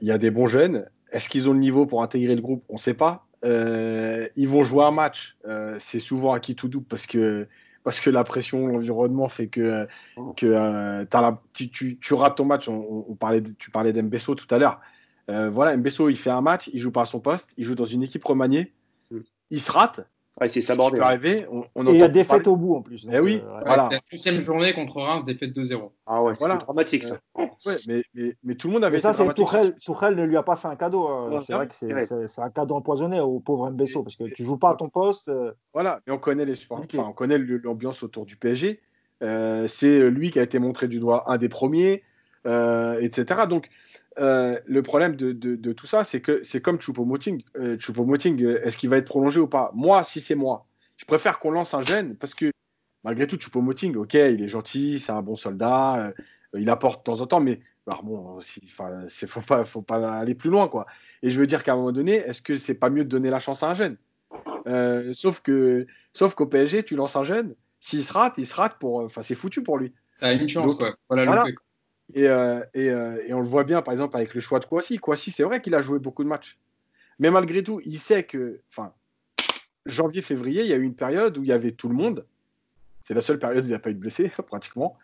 il 0.00 0.06
y 0.06 0.10
a 0.10 0.18
des 0.18 0.30
bons 0.30 0.46
jeunes. 0.46 0.86
Est-ce 1.10 1.28
qu'ils 1.28 1.48
ont 1.48 1.52
le 1.52 1.58
niveau 1.58 1.86
pour 1.86 2.02
intégrer 2.02 2.34
le 2.34 2.42
groupe? 2.42 2.64
On 2.68 2.74
ne 2.74 2.78
sait 2.78 2.94
pas. 2.94 3.26
Euh, 3.44 4.28
ils 4.36 4.48
vont 4.48 4.62
jouer 4.64 4.84
un 4.84 4.90
match. 4.90 5.36
Euh, 5.46 5.76
c'est 5.78 6.00
souvent 6.00 6.32
à 6.32 6.40
qui 6.40 6.54
tout 6.54 6.68
double 6.68 6.86
parce 6.86 7.06
que, 7.06 7.46
parce 7.84 8.00
que 8.00 8.10
la 8.10 8.24
pression, 8.24 8.66
l'environnement 8.66 9.28
fait 9.28 9.46
que, 9.46 9.86
que 10.36 10.46
euh, 10.46 11.04
la- 11.12 11.40
tu, 11.54 11.70
tu- 11.70 11.98
tu 11.98 12.14
rates 12.14 12.36
ton 12.36 12.44
match. 12.44 12.68
On, 12.68 13.06
on 13.08 13.14
parlait, 13.14 13.40
de- 13.40 13.54
tu 13.58 13.70
parlais 13.70 13.92
d'Embesso 13.92 14.34
tout 14.34 14.52
à 14.54 14.58
l'heure. 14.58 14.80
Euh, 15.30 15.50
voilà, 15.50 15.76
Mbesso, 15.76 16.08
il 16.08 16.16
fait 16.16 16.30
un 16.30 16.40
match, 16.40 16.70
il 16.72 16.80
joue 16.80 16.90
pas 16.90 17.02
à 17.02 17.04
son 17.04 17.20
poste, 17.20 17.50
il 17.58 17.64
joue 17.66 17.74
dans 17.74 17.84
une 17.84 18.02
équipe 18.02 18.24
remaniée, 18.24 18.72
Mm. 19.10 19.18
il 19.50 19.60
se 19.60 19.70
rate. 19.70 20.00
Ouais, 20.40 20.48
c'est 20.48 20.60
sabordé. 20.60 21.00
arriver. 21.00 21.46
On, 21.50 21.64
on 21.74 21.86
Et 21.86 21.90
il 21.94 21.96
y 21.98 22.02
a 22.02 22.08
des 22.08 22.22
parler- 22.24 22.46
au 22.48 22.56
bout 22.56 22.74
en 22.76 22.82
plus. 22.82 23.04
donc, 23.06 23.14
Eh 23.16 23.20
oui. 23.20 23.42
euh, 23.44 23.56
ouais. 23.56 23.62
Voilà. 23.66 23.88
La 23.90 23.98
deuxième 24.12 24.40
journée 24.40 24.72
contre 24.72 25.00
Reims, 25.00 25.24
défaite 25.24 25.52
2-0. 25.52 25.90
Ah 26.06 26.22
ouais, 26.22 26.34
c'était 26.34 26.46
Voilà. 26.46 26.60
dramatique 26.60 27.04
ça. 27.04 27.18
Ouais, 27.66 27.76
mais, 27.88 28.02
mais, 28.14 28.34
mais 28.44 28.54
tout 28.54 28.68
le 28.68 28.74
monde 28.74 28.84
avait 28.84 28.92
Mais 28.96 28.98
ça, 29.00 29.12
c'est. 29.12 29.34
Tourelle. 29.34 29.74
Tourelle 29.84 30.14
ne 30.14 30.24
lui 30.24 30.36
a 30.36 30.42
pas 30.44 30.54
fait 30.56 30.68
un 30.68 30.76
cadeau. 30.76 31.08
hein. 31.08 31.28
Non, 31.30 31.38
c'est 31.40 31.52
vrai 31.54 31.66
que 31.66 31.74
c'est- 31.74 31.92
ouais. 31.92 32.02
c'est 32.02 32.28
c'est 32.28 32.40
un 32.40 32.50
cadeau 32.50 32.76
empoisonné 32.76 33.20
au 33.20 33.40
pauvre 33.40 33.68
Mbesso 33.70 34.02
parce 34.04 34.14
que 34.16 34.24
tu 34.24 34.44
joues 34.44 34.58
pas 34.58 34.70
à 34.70 34.74
ton 34.76 34.88
poste. 34.88 35.28
euh, 35.28 35.52
Voilà, 35.74 36.00
mais 36.06 36.12
on 36.12 36.18
connaît 36.18 36.44
les 36.44 36.54
sports. 36.54 36.80
Ok. 36.80 36.90
Enfin, 36.94 37.08
on 37.08 37.12
connaît 37.12 37.38
l'ambiance 37.38 38.02
autour 38.04 38.24
du 38.26 38.36
PSG. 38.36 38.80
Euh, 39.24 39.66
c'est 39.66 40.08
lui 40.10 40.30
qui 40.30 40.38
a 40.38 40.42
été 40.44 40.60
montré 40.60 40.86
du 40.86 41.00
doigt 41.00 41.24
un 41.26 41.36
des 41.38 41.48
premiers, 41.48 42.04
euh, 42.46 42.98
etc. 43.00 43.40
Donc, 43.48 43.68
euh, 44.18 44.58
le 44.66 44.82
problème 44.82 45.16
de, 45.16 45.32
de- 45.32 45.56
de 45.56 45.72
tout 45.72 45.86
ça, 45.86 46.04
c'est 46.04 46.20
que 46.20 46.42
c'est 46.42 46.60
comme 46.60 46.78
Choupo-Moting. 46.78 47.42
Euh, 47.56 47.76
Choupo-Moting, 47.78 48.42
euh, 48.42 48.60
est-ce 48.64 48.76
qu'il 48.76 48.88
va 48.90 48.96
être 48.96 49.06
prolongé 49.06 49.40
ou 49.40 49.46
pas? 49.48 49.70
Moi, 49.74 50.02
si 50.04 50.20
c'est 50.20 50.34
moi, 50.34 50.66
je 50.96 51.04
préfère 51.04 51.38
qu'on 51.38 51.50
lance 51.50 51.74
un 51.74 51.82
jeune 51.82 52.16
parce 52.16 52.34
que 52.34 52.50
malgré 53.04 53.26
tout, 53.26 53.36
Choupo-Moting, 53.36 53.96
ok, 53.96 54.14
il 54.14 54.42
est 54.42 54.48
gentil, 54.48 55.00
c'est 55.00 55.12
un 55.12 55.22
bon 55.22 55.36
soldat, 55.36 55.96
euh, 55.96 56.12
il 56.58 56.68
apporte 56.70 57.00
de 57.00 57.04
temps 57.12 57.20
en 57.20 57.26
temps, 57.26 57.40
mais 57.40 57.60
alors 57.86 58.02
bon, 58.02 58.38
enfin, 58.64 59.04
c'est 59.08 59.26
faut 59.26 59.40
pas, 59.40 59.64
faut 59.64 59.82
pas 59.82 60.18
aller 60.18 60.34
plus 60.34 60.50
loin, 60.50 60.68
quoi. 60.68 60.86
Et 61.22 61.30
je 61.30 61.38
veux 61.40 61.46
dire 61.46 61.62
qu'à 61.62 61.72
un 61.72 61.76
moment 61.76 61.92
donné, 61.92 62.14
est-ce 62.16 62.42
que 62.42 62.56
c'est 62.56 62.74
pas 62.74 62.90
mieux 62.90 63.04
de 63.04 63.08
donner 63.08 63.30
la 63.30 63.38
chance 63.38 63.62
à 63.62 63.70
un 63.70 63.74
jeune 63.74 63.96
Sauf 65.14 65.40
que, 65.40 65.86
sauf 66.12 66.34
qu'au 66.34 66.46
PSG, 66.46 66.82
tu 66.84 66.96
lances 66.96 67.16
un 67.16 67.24
jeune, 67.24 67.54
s'il 67.80 68.04
se 68.04 68.12
rate, 68.12 68.34
il 68.38 68.46
se 68.46 68.54
rate 68.54 68.78
pour, 68.78 68.96
enfin, 68.96 69.22
c'est 69.22 69.34
foutu 69.34 69.62
pour 69.62 69.78
lui. 69.78 69.92
T'as 70.20 70.34
une 70.34 70.48
chance, 70.48 70.66
Donc, 70.66 70.78
quoi. 70.78 70.96
Voilà, 71.08 71.24
voilà. 71.24 71.42
quoi. 71.42 71.52
Et, 72.14 72.26
euh, 72.26 72.60
euh, 72.76 73.22
et 73.26 73.34
on 73.34 73.40
le 73.40 73.46
voit 73.46 73.64
bien, 73.64 73.82
par 73.82 73.92
exemple, 73.92 74.16
avec 74.16 74.34
le 74.34 74.40
choix 74.40 74.60
de 74.60 74.64
Kouassi. 74.64 74.98
Kouassi, 74.98 75.30
c'est 75.30 75.42
vrai 75.42 75.60
qu'il 75.60 75.74
a 75.74 75.82
joué 75.82 75.98
beaucoup 75.98 76.24
de 76.24 76.28
matchs. 76.28 76.58
Mais 77.18 77.30
malgré 77.30 77.62
tout, 77.62 77.80
il 77.84 77.98
sait 77.98 78.24
que, 78.24 78.60
enfin, 78.70 78.92
janvier, 79.86 80.22
février, 80.22 80.62
il 80.62 80.68
y 80.68 80.72
a 80.72 80.76
eu 80.76 80.82
une 80.82 80.94
période 80.94 81.36
où 81.36 81.42
il 81.42 81.48
y 81.48 81.52
avait 81.52 81.72
tout 81.72 81.88
le 81.88 81.94
monde. 81.94 82.26
C'est 83.02 83.14
la 83.14 83.20
seule 83.20 83.38
période 83.38 83.64
où 83.64 83.66
il 83.66 83.70
n'y 83.70 83.74
a 83.74 83.80
pas 83.80 83.90
eu 83.90 83.94
de 83.94 84.00
blessés, 84.00 84.30
pratiquement. 84.46 84.96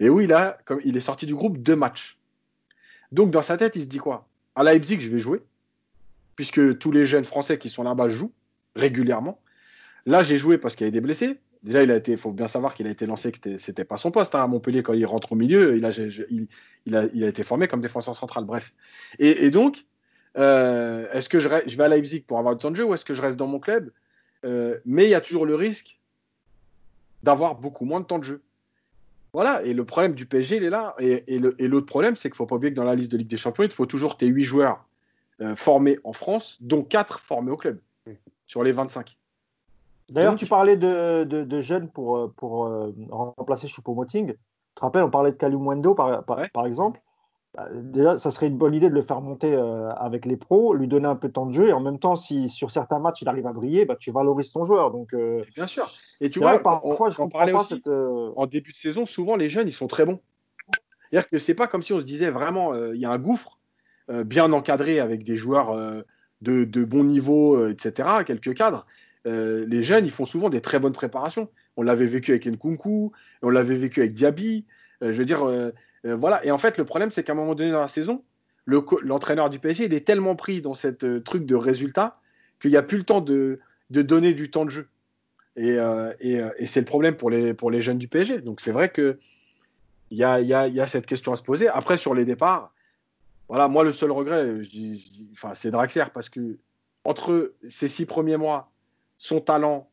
Et 0.00 0.08
où 0.08 0.20
il, 0.20 0.32
a, 0.32 0.58
comme, 0.64 0.80
il 0.84 0.96
est 0.96 1.00
sorti 1.00 1.26
du 1.26 1.34
groupe 1.34 1.58
deux 1.58 1.76
matchs. 1.76 2.18
Donc, 3.12 3.30
dans 3.30 3.42
sa 3.42 3.56
tête, 3.56 3.76
il 3.76 3.82
se 3.82 3.88
dit 3.88 3.98
quoi? 3.98 4.28
À 4.54 4.62
Leipzig, 4.62 5.00
je 5.00 5.08
vais 5.08 5.20
jouer, 5.20 5.42
puisque 6.36 6.78
tous 6.78 6.90
les 6.90 7.06
jeunes 7.06 7.24
Français 7.24 7.58
qui 7.58 7.70
sont 7.70 7.82
là-bas 7.82 8.08
jouent 8.08 8.32
régulièrement. 8.74 9.40
Là, 10.04 10.22
j'ai 10.22 10.36
joué 10.36 10.58
parce 10.58 10.76
qu'il 10.76 10.84
y 10.84 10.88
avait 10.88 10.92
des 10.92 11.00
blessés. 11.00 11.38
Déjà, 11.62 11.82
il 11.82 11.90
a 11.92 11.96
été, 11.96 12.16
faut 12.16 12.32
bien 12.32 12.48
savoir 12.48 12.74
qu'il 12.74 12.86
a 12.88 12.90
été 12.90 13.06
lancé, 13.06 13.30
que 13.30 13.56
c'était- 13.56 13.84
pas 13.84 13.96
son 13.96 14.10
poste 14.10 14.34
hein, 14.34 14.42
à 14.42 14.46
Montpellier 14.48 14.82
quand 14.82 14.94
il 14.94 15.06
rentre 15.06 15.32
au 15.32 15.36
milieu. 15.36 15.76
Il 15.76 15.84
a, 15.84 15.90
il, 15.90 16.48
il 16.86 16.96
a, 16.96 17.04
il 17.14 17.22
a 17.22 17.28
été 17.28 17.44
formé 17.44 17.68
comme 17.68 17.80
défenseur 17.80 18.16
central. 18.16 18.44
Bref. 18.44 18.74
Et, 19.20 19.44
et 19.46 19.50
donc, 19.50 19.84
euh, 20.38 21.06
est-ce 21.12 21.28
que 21.28 21.38
je, 21.38 21.48
vais 21.48 21.84
à 21.84 21.88
Leipzig 21.88 22.22
pour 22.26 22.38
avoir 22.38 22.56
du 22.56 22.60
temps 22.62 22.70
de 22.72 22.76
jeu 22.76 22.84
ou 22.84 22.94
est-ce 22.94 23.04
que 23.04 23.14
je 23.14 23.22
reste 23.22 23.36
dans 23.36 23.46
mon 23.46 23.60
club? 23.60 23.90
Euh, 24.44 24.78
Mais 24.84 25.04
il 25.04 25.10
y 25.10 25.14
a 25.14 25.20
toujours 25.20 25.46
le 25.46 25.54
risque 25.54 26.00
d'avoir 27.22 27.54
beaucoup 27.54 27.84
moins 27.84 28.00
de 28.00 28.06
temps 28.06 28.18
de 28.18 28.24
jeu. 28.24 28.42
Voilà. 29.32 29.62
Et 29.62 29.72
le 29.72 29.84
problème 29.84 30.14
du 30.14 30.26
PSG, 30.26 30.56
il 30.56 30.64
est 30.64 30.70
là. 30.70 30.96
Et, 30.98 31.22
et 31.28 31.38
le- 31.38 31.54
et 31.62 31.68
l'autre 31.68 31.86
problème, 31.86 32.16
c'est 32.16 32.28
qu'il 32.28 32.36
faut 32.36 32.46
pas 32.46 32.56
oublier 32.56 32.72
que 32.72 32.76
dans 32.76 32.84
la 32.84 32.96
liste 32.96 33.12
de 33.12 33.16
Ligue 33.18 33.28
des 33.28 33.36
Champions, 33.36 33.62
il 33.64 33.70
faut 33.70 33.86
toujours 33.86 34.16
tes 34.16 34.26
8 34.26 34.42
joueurs 34.44 34.84
euh, 35.40 35.54
formés 35.54 35.98
en 36.02 36.12
France, 36.12 36.58
dont 36.60 36.82
4 36.82 37.20
formés 37.20 37.52
au 37.52 37.56
club 37.56 37.78
sur 38.46 38.64
les 38.64 38.72
25. 38.72 39.16
D'ailleurs, 40.10 40.36
tu 40.36 40.46
parlais 40.46 40.76
de, 40.76 41.24
de, 41.24 41.44
de 41.44 41.60
jeunes 41.60 41.88
pour, 41.90 42.16
euh, 42.18 42.32
pour 42.36 42.66
euh, 42.66 42.92
remplacer 43.10 43.66
Choupo-Moting. 43.68 44.28
Tu 44.28 44.34
te 44.74 44.80
rappelles, 44.80 45.04
on 45.04 45.10
parlait 45.10 45.32
de 45.32 45.36
Kalumwendo 45.36 45.94
par, 45.94 46.24
par, 46.24 46.38
Ouais. 46.38 46.50
par 46.52 46.66
exemple. 46.66 47.00
Bah, 47.54 47.66
déjà, 47.72 48.16
ça 48.16 48.30
serait 48.30 48.46
une 48.46 48.56
bonne 48.56 48.74
idée 48.74 48.88
de 48.88 48.94
le 48.94 49.02
faire 49.02 49.20
monter 49.20 49.54
euh, 49.54 49.90
avec 49.92 50.24
les 50.24 50.36
pros, 50.38 50.74
lui 50.74 50.88
donner 50.88 51.06
un 51.06 51.16
peu 51.16 51.28
de 51.28 51.32
temps 51.34 51.44
de 51.46 51.52
jeu. 51.52 51.68
Et 51.68 51.72
en 51.72 51.80
même 51.80 51.98
temps, 51.98 52.16
si 52.16 52.48
sur 52.48 52.70
certains 52.70 52.98
matchs 52.98 53.22
il 53.22 53.28
arrive 53.28 53.46
à 53.46 53.52
briller, 53.52 53.84
bah, 53.84 53.96
tu 53.98 54.10
valorises 54.10 54.52
ton 54.52 54.64
joueur. 54.64 54.90
Donc, 54.90 55.12
euh, 55.12 55.44
Bien 55.54 55.66
sûr. 55.66 55.90
Et 56.20 56.30
tu 56.30 56.38
vois, 56.38 56.58
parfois, 56.58 57.08
on- 57.08 57.10
je 57.10 57.22
pas 57.30 57.52
aussi- 57.54 57.74
cette. 57.74 57.88
en 57.88 58.46
début 58.46 58.72
de 58.72 58.76
saison, 58.76 59.04
souvent 59.04 59.36
les 59.36 59.50
jeunes, 59.50 59.68
ils 59.68 59.72
sont 59.72 59.86
très 59.86 60.06
bons. 60.06 60.20
C'est-à-dire 61.10 61.28
que 61.28 61.36
c'est 61.36 61.54
pas 61.54 61.66
comme 61.66 61.82
si 61.82 61.92
on 61.92 62.00
se 62.00 62.06
disait 62.06 62.30
vraiment, 62.30 62.74
il 62.74 63.00
y 63.00 63.04
a 63.04 63.10
un 63.10 63.18
gouffre. 63.18 63.58
bien 64.08 64.52
encadré 64.52 64.98
avec 64.98 65.22
des 65.22 65.36
joueurs 65.36 65.74
de, 66.42 66.64
de, 66.64 66.84
bon 66.84 67.04
niveau, 67.04 67.68
etc., 67.68 68.24
quelques 68.26 68.54
cadres, 68.54 68.84
les 69.24 69.82
jeunes, 69.82 70.04
ils 70.04 70.10
font 70.10 70.24
souvent 70.24 70.50
des 70.50 70.60
très 70.60 70.78
bonnes 70.78 70.92
préparations. 70.92 71.48
On 71.76 71.82
l'avait 71.82 72.06
vécu 72.06 72.32
avec 72.32 72.46
Nkunku, 72.46 73.12
on 73.42 73.50
l'avait 73.50 73.76
vécu 73.76 74.00
avec 74.00 74.14
Diaby. 74.14 74.64
je 75.00 75.12
veux 75.12 75.24
dire, 75.24 75.46
voilà. 76.04 76.44
Et 76.44 76.50
en 76.50 76.58
fait, 76.58 76.78
le 76.78 76.84
problème, 76.84 77.10
c'est 77.10 77.22
qu'à 77.22 77.32
un 77.32 77.36
moment 77.36 77.54
donné 77.54 77.70
dans 77.70 77.80
la 77.80 77.88
saison, 77.88 78.22
l'entraîneur 78.66 79.50
du 79.50 79.58
PSG, 79.58 79.84
il 79.84 79.94
est 79.94 80.06
tellement 80.06 80.36
pris 80.36 80.60
dans 80.60 80.74
cette 80.74 81.24
truc 81.24 81.46
de 81.46 81.54
résultat 81.54 82.18
qu'il 82.60 82.70
n'y 82.70 82.76
a 82.76 82.82
plus 82.82 82.98
le 82.98 83.04
temps 83.04 83.20
de, 83.20 83.60
donner 83.90 84.34
du 84.34 84.50
temps 84.50 84.64
de 84.64 84.70
jeu. 84.70 84.88
Et, 85.56 85.76
c'est 86.66 86.80
le 86.80 86.86
problème 86.86 87.16
pour 87.16 87.30
les, 87.30 87.82
jeunes 87.82 87.98
du 87.98 88.08
PSG. 88.08 88.40
Donc 88.40 88.60
c'est 88.60 88.72
vrai 88.72 88.90
qu'il 88.90 89.18
y 90.10 90.24
a, 90.24 90.40
y, 90.40 90.80
a, 90.80 90.86
cette 90.86 91.06
question 91.06 91.32
à 91.32 91.36
se 91.36 91.42
poser. 91.42 91.68
Après, 91.68 91.96
sur 91.96 92.14
les 92.14 92.24
départs, 92.24 92.72
voilà, 93.48 93.68
moi, 93.68 93.84
le 93.84 93.92
seul 93.92 94.10
regret, 94.10 94.48
enfin, 95.32 95.52
c'est 95.54 95.70
Draxler 95.70 96.06
parce 96.14 96.28
que 96.28 96.56
entre 97.04 97.52
ces 97.68 97.88
six 97.88 98.06
premiers 98.06 98.36
mois, 98.36 98.71
son 99.22 99.40
talent, 99.40 99.88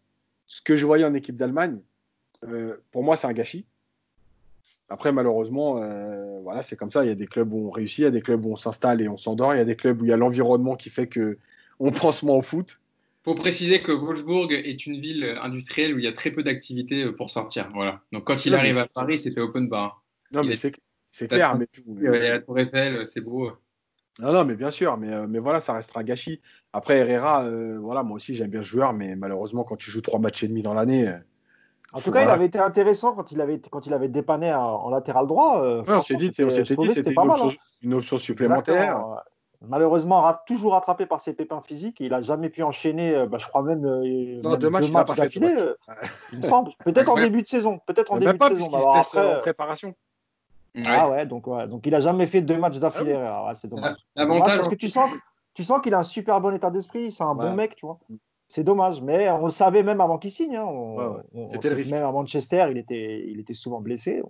ce 0.48 0.60
que 0.60 0.76
je 0.76 0.88
voyais 0.88 1.06
en 1.06 1.14
équipe 1.14 1.38
d'Allemagne, 1.38 1.80
euh, 2.48 2.78
pour 2.92 3.04
moi, 3.04 3.16
c'est 3.16 3.28
un 3.28 3.34
gâchis. 3.34 3.68
Après, 4.90 5.12
malheureusement, 5.12 5.84
euh, 5.84 6.40
voilà, 6.42 6.64
c'est 6.64 6.76
comme 6.76 6.90
ça. 6.90 7.06
Il 7.06 7.10
y 7.10 7.12
a 7.12 7.16
des 7.16 7.28
clubs 7.28 7.54
où 7.54 7.68
on 7.68 7.70
réussit, 7.70 8.00
il 8.00 8.04
y 8.06 8.08
a 8.08 8.12
des 8.12 8.24
clubs 8.24 8.44
où 8.44 8.52
on 8.52 8.56
s'installe 8.56 9.04
et 9.04 9.08
on 9.08 9.18
s'endort, 9.18 9.54
il 9.54 9.60
y 9.60 9.62
a 9.62 9.66
des 9.66 9.76
clubs 9.76 10.02
où 10.02 10.06
il 10.06 10.08
y 10.08 10.14
a 10.14 10.18
l'environnement 10.18 10.76
qui 10.76 10.90
fait 10.90 11.06
que 11.06 11.38
on 11.80 11.92
pense 11.92 12.24
moins 12.24 12.38
au 12.38 12.42
foot. 12.42 12.80
Il 13.22 13.26
faut 13.26 13.36
préciser 13.36 13.84
que 13.84 13.92
Wolfsburg 13.92 14.52
est 14.52 14.88
une 14.88 15.00
ville 15.00 15.38
industrielle 15.44 15.94
où 15.94 16.00
il 16.00 16.06
y 16.06 16.08
a 16.08 16.14
très 16.14 16.32
peu 16.32 16.42
d'activités 16.42 17.12
pour 17.12 17.30
sortir. 17.30 17.70
Voilà. 17.76 18.02
Donc 18.12 18.24
quand 18.24 18.48
il 18.48 18.56
arrive 18.56 18.80
à 18.80 18.88
Paris, 18.88 19.20
c'était 19.20 19.42
open 19.42 19.70
bar. 19.70 20.04
Non, 20.32 20.44
mais 20.44 20.56
c'est 20.56 20.74
c'est 21.12 21.28
clair. 21.28 21.56
Mais 21.56 21.68
Il 21.86 22.02
y 22.02 22.08
a 22.08 22.34
la 22.34 22.40
Tour 22.40 22.58
Eiffel, 22.58 23.06
c'est 23.06 23.22
beau. 23.22 23.52
Non, 24.20 24.34
non, 24.34 24.44
mais 24.44 24.56
bien 24.56 24.70
sûr, 24.70 24.98
mais, 24.98 25.14
euh, 25.14 25.28
mais 25.28 25.40
voilà, 25.40 25.62
ça 25.62 25.74
restera 25.74 26.04
gâchis. 26.04 26.42
Après, 26.74 26.98
Herrera, 26.98 27.46
euh, 27.46 27.80
voilà, 27.80 28.04
moi 28.04 28.18
aussi 28.18 28.36
j'aime 28.36 28.50
bien 28.50 28.62
ce 28.62 28.68
joueur, 28.68 28.92
mais 28.92 29.16
malheureusement, 29.16 29.64
quand 29.64 29.78
tu 29.78 29.92
joues 29.92 30.02
trois 30.02 30.20
matchs 30.20 30.44
et 30.44 30.50
demi 30.50 30.62
dans 30.62 30.74
l'année. 30.74 31.08
Euh, 31.08 31.18
en 31.94 32.02
tout 32.02 32.12
cas, 32.12 32.24
il 32.24 32.28
avait 32.28 32.46
été 32.46 32.60
intéressant 32.60 33.16
quand 33.16 33.32
il 33.32 33.42
avait, 33.42 33.60
quand 33.72 33.88
il 33.88 33.94
avait 33.94 34.10
dépanné 34.10 34.54
en, 34.54 34.90
latéral 34.90 35.26
droit. 35.26 35.64
on 35.88 36.02
s'est 36.02 36.18
dit, 36.18 36.28
c'était 36.28 36.44
une, 36.44 37.32
hein. 37.32 37.50
une, 37.82 37.94
option 37.96 38.18
supplémentaire. 38.20 39.04
Malheureusement, 39.68 40.32
toujours 40.46 40.74
rattrapé 40.74 41.08
par 41.08 41.20
ses 41.20 41.34
pépins 41.34 41.62
physiques. 41.62 42.00
Il 42.00 42.12
n'a 42.12 42.22
jamais 42.22 42.50
pu 42.50 42.62
enchaîner, 42.62 43.26
bah, 43.28 43.40
je 43.40 43.48
crois 43.48 43.64
même, 43.64 43.82
deux 43.82 44.70
matchs, 44.70 44.92
d'affilée. 45.16 45.56
il 46.32 46.40
me 46.40 46.44
semble. 46.44 46.72
Peut-être 46.86 47.10
en 47.10 47.16
début 47.16 47.42
de 47.42 47.48
saison. 47.48 47.80
Peut-être 47.88 48.12
en 48.12 48.18
début 48.18 48.38
de 48.38 48.44
saison. 48.44 48.92
après, 48.94 49.38
en 49.38 49.40
préparation. 49.40 49.96
Ah 50.76 51.10
ouais, 51.10 51.26
donc, 51.26 51.48
ouais, 51.48 51.68
donc 51.68 51.86
il 51.86 51.96
a 51.96 52.02
jamais 52.02 52.26
fait 52.26 52.42
deux 52.42 52.58
matchs 52.58 52.78
d'affilée. 52.78 53.16
Ah 53.16 53.52
c'est 53.54 53.70
dommage. 53.70 53.98
Parce 54.16 54.68
que 54.68 54.76
tu 54.76 54.88
sens, 54.88 55.12
tu 55.54 55.64
sens 55.64 55.82
qu'il 55.82 55.94
a 55.94 56.00
un 56.00 56.04
super 56.04 56.40
bon 56.42 56.54
état 56.54 56.72
d'esprit, 56.72 57.12
c'est 57.12 57.24
un 57.24 57.36
bon 57.36 57.54
mec, 57.54 57.76
tu 57.76 57.86
vois. 57.86 58.00
C'est 58.48 58.64
dommage, 58.64 59.02
mais 59.04 59.30
on 59.30 59.46
le 59.46 59.52
savait 59.52 59.84
même 59.84 60.02
avant 60.02 60.18
qu'il 60.18 60.32
signe. 60.32 60.56
Hein. 60.56 60.66
On, 60.66 61.22
même 61.34 62.04
à 62.04 62.12
Manchester, 62.12 62.68
il 62.72 62.78
était, 62.78 63.24
il 63.28 63.40
était 63.40 63.54
souvent 63.54 63.80
blessé. 63.80 64.24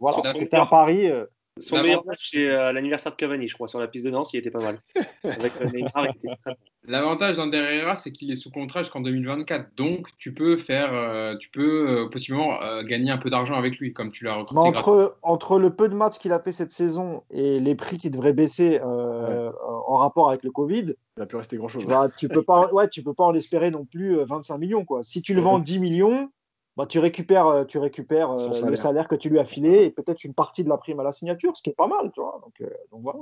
voilà, 0.00 0.34
c'était 0.34 0.56
un 0.56 0.66
pari. 0.66 1.08
Euh, 1.08 1.26
son 1.60 1.82
meilleur 1.82 2.04
match, 2.04 2.30
c'est 2.32 2.50
à 2.50 2.72
l'anniversaire 2.72 3.12
de 3.12 3.16
Cavani, 3.16 3.48
je 3.48 3.54
crois, 3.54 3.68
sur 3.68 3.78
la 3.78 3.88
piste 3.88 4.04
de 4.04 4.10
Nantes, 4.10 4.32
il 4.32 4.38
était 4.38 4.50
pas 4.50 4.62
mal. 4.62 4.78
Avec 5.24 5.52
euh, 5.60 5.66
Neymar, 5.72 6.06
il 6.06 6.10
était 6.16 6.36
très 6.44 6.56
L'avantage 6.84 7.36
d'Ander 7.36 7.58
Herrera, 7.58 7.94
c'est 7.94 8.10
qu'il 8.10 8.30
est 8.30 8.36
sous 8.36 8.50
contrat 8.50 8.82
jusqu'en 8.82 9.00
2024. 9.00 9.76
Donc, 9.76 10.08
tu 10.18 10.32
peux 10.32 10.56
faire, 10.56 10.94
euh, 10.94 11.36
tu 11.36 11.50
peux 11.50 11.88
euh, 11.88 12.08
possiblement 12.08 12.58
gagner 12.82 13.10
un 13.10 13.18
peu 13.18 13.30
d'argent 13.30 13.54
avec 13.54 13.76
lui, 13.78 13.92
comme 13.92 14.10
tu 14.10 14.24
l'as 14.24 14.34
recruté. 14.34 14.58
Entre, 14.58 15.18
entre 15.22 15.58
le 15.58 15.70
peu 15.70 15.88
de 15.88 15.94
matchs 15.94 16.18
qu'il 16.18 16.32
a 16.32 16.40
fait 16.40 16.52
cette 16.52 16.70
saison 16.70 17.22
et 17.30 17.60
les 17.60 17.74
prix 17.74 17.98
qui 17.98 18.10
devraient 18.10 18.32
baisser 18.32 18.80
en 18.82 19.96
rapport 19.96 20.30
avec 20.30 20.42
le 20.42 20.50
Covid, 20.50 20.94
il 21.16 21.20
n'a 21.20 21.26
plus 21.26 21.36
resté 21.36 21.56
grand-chose. 21.58 21.86
Tu, 22.16 22.28
peux 22.28 22.42
pas, 22.42 22.72
ouais, 22.72 22.88
tu 22.88 23.02
peux 23.02 23.14
pas 23.14 23.24
en 23.24 23.34
espérer 23.34 23.70
non 23.70 23.84
plus 23.84 24.16
25 24.24 24.58
millions. 24.58 24.84
Quoi. 24.84 25.02
Si 25.02 25.20
tu 25.20 25.34
le 25.34 25.42
vends 25.42 25.58
10 25.58 25.78
millions, 25.80 26.30
bah, 26.80 26.86
tu 26.86 26.98
récupères, 26.98 27.46
euh, 27.46 27.64
tu 27.66 27.76
récupères 27.76 28.30
euh, 28.30 28.66
le 28.66 28.74
salaire 28.74 29.06
que 29.06 29.14
tu 29.14 29.28
lui 29.28 29.38
as 29.38 29.44
filé 29.44 29.84
et 29.84 29.90
peut-être 29.90 30.24
une 30.24 30.32
partie 30.32 30.64
de 30.64 30.70
la 30.70 30.78
prime 30.78 30.98
à 30.98 31.02
la 31.02 31.12
signature, 31.12 31.54
ce 31.54 31.62
qui 31.62 31.68
est 31.68 31.74
pas 31.74 31.88
mal, 31.88 32.10
tu 32.14 32.22
vois. 32.22 32.40
Donc, 32.42 32.54
euh, 32.62 32.74
donc 32.90 33.02
voilà. 33.02 33.18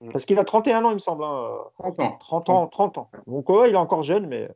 Mm. 0.00 0.12
Parce 0.12 0.24
qu'il 0.24 0.38
a 0.38 0.44
31 0.44 0.84
ans, 0.84 0.90
il 0.90 0.94
me 0.94 0.98
semble. 1.00 1.24
Hein. 1.24 1.56
30 1.80 1.98
ans. 1.98 2.16
30 2.20 2.50
ans, 2.50 2.66
30 2.68 2.98
ans. 2.98 3.10
Donc 3.26 3.48
ouais, 3.48 3.68
il 3.68 3.74
est 3.74 3.78
encore 3.78 4.04
jeune, 4.04 4.28
mais 4.28 4.48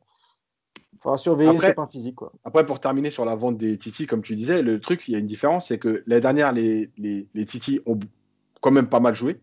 il 0.93 0.99
faudra 1.01 1.17
surveiller 1.17 1.49
après, 1.49 1.75
le 1.77 1.87
physique. 1.87 2.15
Quoi. 2.15 2.31
Après, 2.45 2.65
pour 2.65 2.79
terminer 2.79 3.09
sur 3.09 3.25
la 3.25 3.35
vente 3.35 3.57
des 3.57 3.77
Titi, 3.77 4.07
comme 4.07 4.21
tu 4.21 4.37
disais, 4.37 4.61
le 4.61 4.79
truc, 4.79 5.05
il 5.09 5.11
y 5.11 5.15
a 5.15 5.19
une 5.19 5.27
différence, 5.27 5.67
c'est 5.67 5.77
que 5.77 6.01
l'année 6.07 6.21
dernière, 6.21 6.53
les, 6.53 6.89
les, 6.97 7.27
les, 7.33 7.45
Titi 7.45 7.81
ont 7.85 7.99
quand 8.61 8.71
même 8.71 8.87
pas 8.87 9.01
mal 9.01 9.15
joué. 9.15 9.41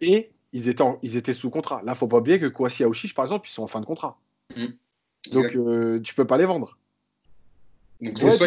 Et 0.00 0.32
ils 0.54 0.70
étaient, 0.70 0.84
ils 1.02 1.18
étaient 1.18 1.34
sous 1.34 1.50
contrat. 1.50 1.82
Là, 1.82 1.88
il 1.88 1.90
ne 1.90 1.96
faut 1.96 2.08
pas 2.08 2.16
oublier 2.16 2.40
que 2.40 2.46
Kouassi 2.46 2.82
Aouchiche, 2.82 3.12
par 3.12 3.26
exemple, 3.26 3.46
ils 3.46 3.52
sont 3.52 3.62
en 3.62 3.66
fin 3.66 3.80
de 3.82 3.84
contrat. 3.84 4.18
Mm. 4.56 4.68
Donc, 5.32 5.48
tu 5.50 5.58
ne 5.58 5.98
tu 5.98 6.14
peux 6.14 6.26
pas 6.26 6.38
les 6.38 6.46
vendre 6.46 6.78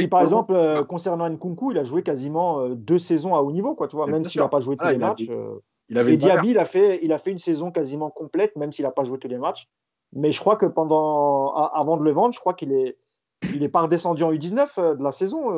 par 0.10 0.22
exemple, 0.22 0.54
euh, 0.54 0.84
concernant 0.84 1.30
Nkunku, 1.30 1.72
il 1.72 1.78
a 1.78 1.84
joué 1.84 2.04
quasiment 2.04 2.60
euh, 2.60 2.76
deux 2.76 3.00
saisons 3.00 3.36
à 3.36 3.40
haut 3.40 3.52
niveau, 3.52 3.76
quoi, 3.76 3.88
tu 3.88 3.96
vois, 3.96 4.08
même 4.08 4.26
s'il 4.26 4.42
n'a 4.42 4.48
pas 4.48 4.60
joué 4.60 4.78
tous 4.78 4.88
les 4.88 4.98
matchs. 4.98 5.28
Euh, 5.30 5.60
il 5.90 5.98
avait 5.98 6.16
et 6.16 6.18
Diaby, 6.18 6.50
il 6.50 6.58
a, 6.58 6.66
fait, 6.66 7.00
il 7.04 7.14
a 7.14 7.20
fait 7.20 7.32
une 7.32 7.38
saison 7.38 7.72
quasiment 7.72 8.10
complète, 8.10 8.56
même 8.56 8.72
s'il 8.72 8.86
n'a 8.86 8.92
pas 8.92 9.04
joué 9.04 9.20
tous 9.20 9.28
les 9.28 9.38
matchs. 9.38 9.68
Mais 10.14 10.32
je 10.32 10.40
crois 10.40 10.56
que 10.56 10.66
pendant, 10.66 11.54
avant 11.54 11.98
de 11.98 12.04
le 12.04 12.12
vendre, 12.12 12.34
je 12.34 12.40
crois 12.40 12.54
qu'il 12.54 12.72
est, 12.72 12.98
il 13.54 13.62
est 13.62 13.70
pas 13.70 13.82
redescendu 13.82 14.24
en 14.24 14.32
U19 14.32 14.98
de 14.98 15.04
la 15.04 15.12
saison, 15.12 15.52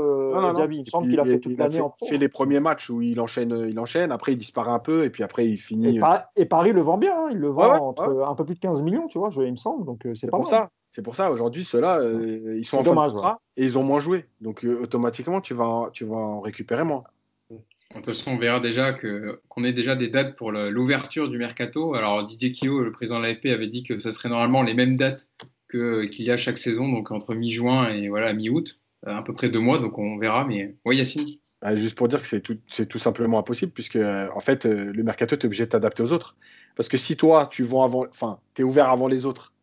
Diaby. 0.53 0.77
Il 0.77 0.81
me 0.81 0.85
semble 0.85 1.09
qu'il 1.09 1.19
a 1.19 1.25
fait 1.25 1.39
toute 1.39 1.57
l'année 1.57 1.79
en 1.79 1.95
Il 2.01 2.09
fait 2.09 2.17
les 2.17 2.27
premiers 2.27 2.59
matchs 2.59 2.89
où 2.89 3.01
il 3.01 3.21
enchaîne, 3.21 3.67
il 3.69 3.79
enchaîne, 3.79 4.11
après 4.11 4.33
il 4.33 4.37
disparaît 4.37 4.71
un 4.71 4.79
peu, 4.79 5.05
et 5.05 5.09
puis 5.09 5.23
après 5.23 5.47
il 5.47 5.57
finit. 5.57 5.99
Et, 6.35 6.45
Paris 6.45 6.73
le 6.73 6.81
vend 6.81 6.97
bien, 6.97 7.15
hein. 7.17 7.29
il 7.31 7.37
le 7.37 7.47
vend 7.47 7.87
entre 7.87 8.25
un 8.27 8.35
peu 8.35 8.43
plus 8.43 8.55
de 8.55 8.59
15 8.59 8.83
millions, 8.83 9.07
tu 9.07 9.17
vois, 9.17 9.29
il 9.37 9.51
me 9.51 9.55
semble. 9.55 9.85
Donc 9.85 10.05
c'est 10.15 10.29
pas 10.29 10.37
pour 10.37 10.47
ça. 10.47 10.69
C'est 10.91 11.01
pour 11.01 11.15
ça, 11.15 11.29
aujourd'hui, 11.29 11.63
ceux-là, 11.63 11.99
euh, 11.99 12.55
ils 12.57 12.65
sont 12.65 12.79
en 12.79 12.83
dommage, 12.83 13.11
contrat 13.11 13.39
et 13.55 13.65
ils 13.65 13.77
ont 13.77 13.83
moins 13.83 13.99
joué. 13.99 14.25
Donc, 14.41 14.65
euh, 14.65 14.81
automatiquement, 14.81 15.41
tu 15.41 15.53
vas, 15.53 15.89
tu 15.93 16.05
vas 16.05 16.15
en 16.15 16.41
récupérer 16.41 16.83
moins. 16.83 17.03
De 17.49 17.57
toute 17.95 18.05
façon, 18.05 18.31
on 18.31 18.37
verra 18.37 18.59
déjà 18.59 18.93
que, 18.93 19.39
qu'on 19.47 19.63
ait 19.63 19.73
déjà 19.73 19.95
des 19.95 20.09
dates 20.09 20.35
pour 20.35 20.51
l'ouverture 20.51 21.29
du 21.29 21.37
mercato. 21.37 21.93
Alors, 21.93 22.23
Didier 22.23 22.51
Kio, 22.51 22.81
le 22.81 22.91
président 22.91 23.19
de 23.19 23.25
l'AFP, 23.25 23.45
avait 23.47 23.67
dit 23.67 23.83
que 23.83 23.97
ça 23.99 24.11
serait 24.11 24.29
normalement 24.29 24.61
les 24.61 24.73
mêmes 24.73 24.97
dates 24.97 25.29
que, 25.67 26.05
qu'il 26.05 26.25
y 26.25 26.31
a 26.31 26.37
chaque 26.37 26.57
saison, 26.57 26.89
donc 26.89 27.11
entre 27.11 27.33
mi-juin 27.33 27.89
et 27.93 28.09
voilà, 28.09 28.33
mi-août, 28.33 28.79
euh, 29.07 29.15
à 29.15 29.21
peu 29.21 29.33
près 29.33 29.49
deux 29.49 29.59
mois. 29.59 29.79
Donc, 29.79 29.97
on 29.97 30.17
verra. 30.17 30.45
Mais 30.45 30.75
oui, 30.85 30.97
Yacine 30.97 31.37
bah, 31.61 31.75
Juste 31.77 31.97
pour 31.97 32.07
dire 32.07 32.21
que 32.21 32.27
c'est 32.27 32.41
tout, 32.41 32.57
c'est 32.69 32.87
tout 32.87 32.99
simplement 32.99 33.39
impossible, 33.39 33.71
puisque 33.71 33.97
en 33.97 34.39
fait, 34.39 34.65
le 34.65 35.03
mercato, 35.03 35.35
tu 35.35 35.43
es 35.43 35.45
obligé 35.45 35.65
de 35.65 35.69
t'adapter 35.69 36.03
aux 36.03 36.11
autres. 36.11 36.35
Parce 36.75 36.89
que 36.89 36.97
si 36.97 37.15
toi, 37.15 37.47
tu 37.51 37.63
vends 37.63 37.83
avant, 37.83 38.05
enfin, 38.09 38.39
tu 38.53 38.63
es 38.63 38.65
ouvert 38.65 38.89
avant 38.89 39.07
les 39.07 39.25
autres 39.25 39.53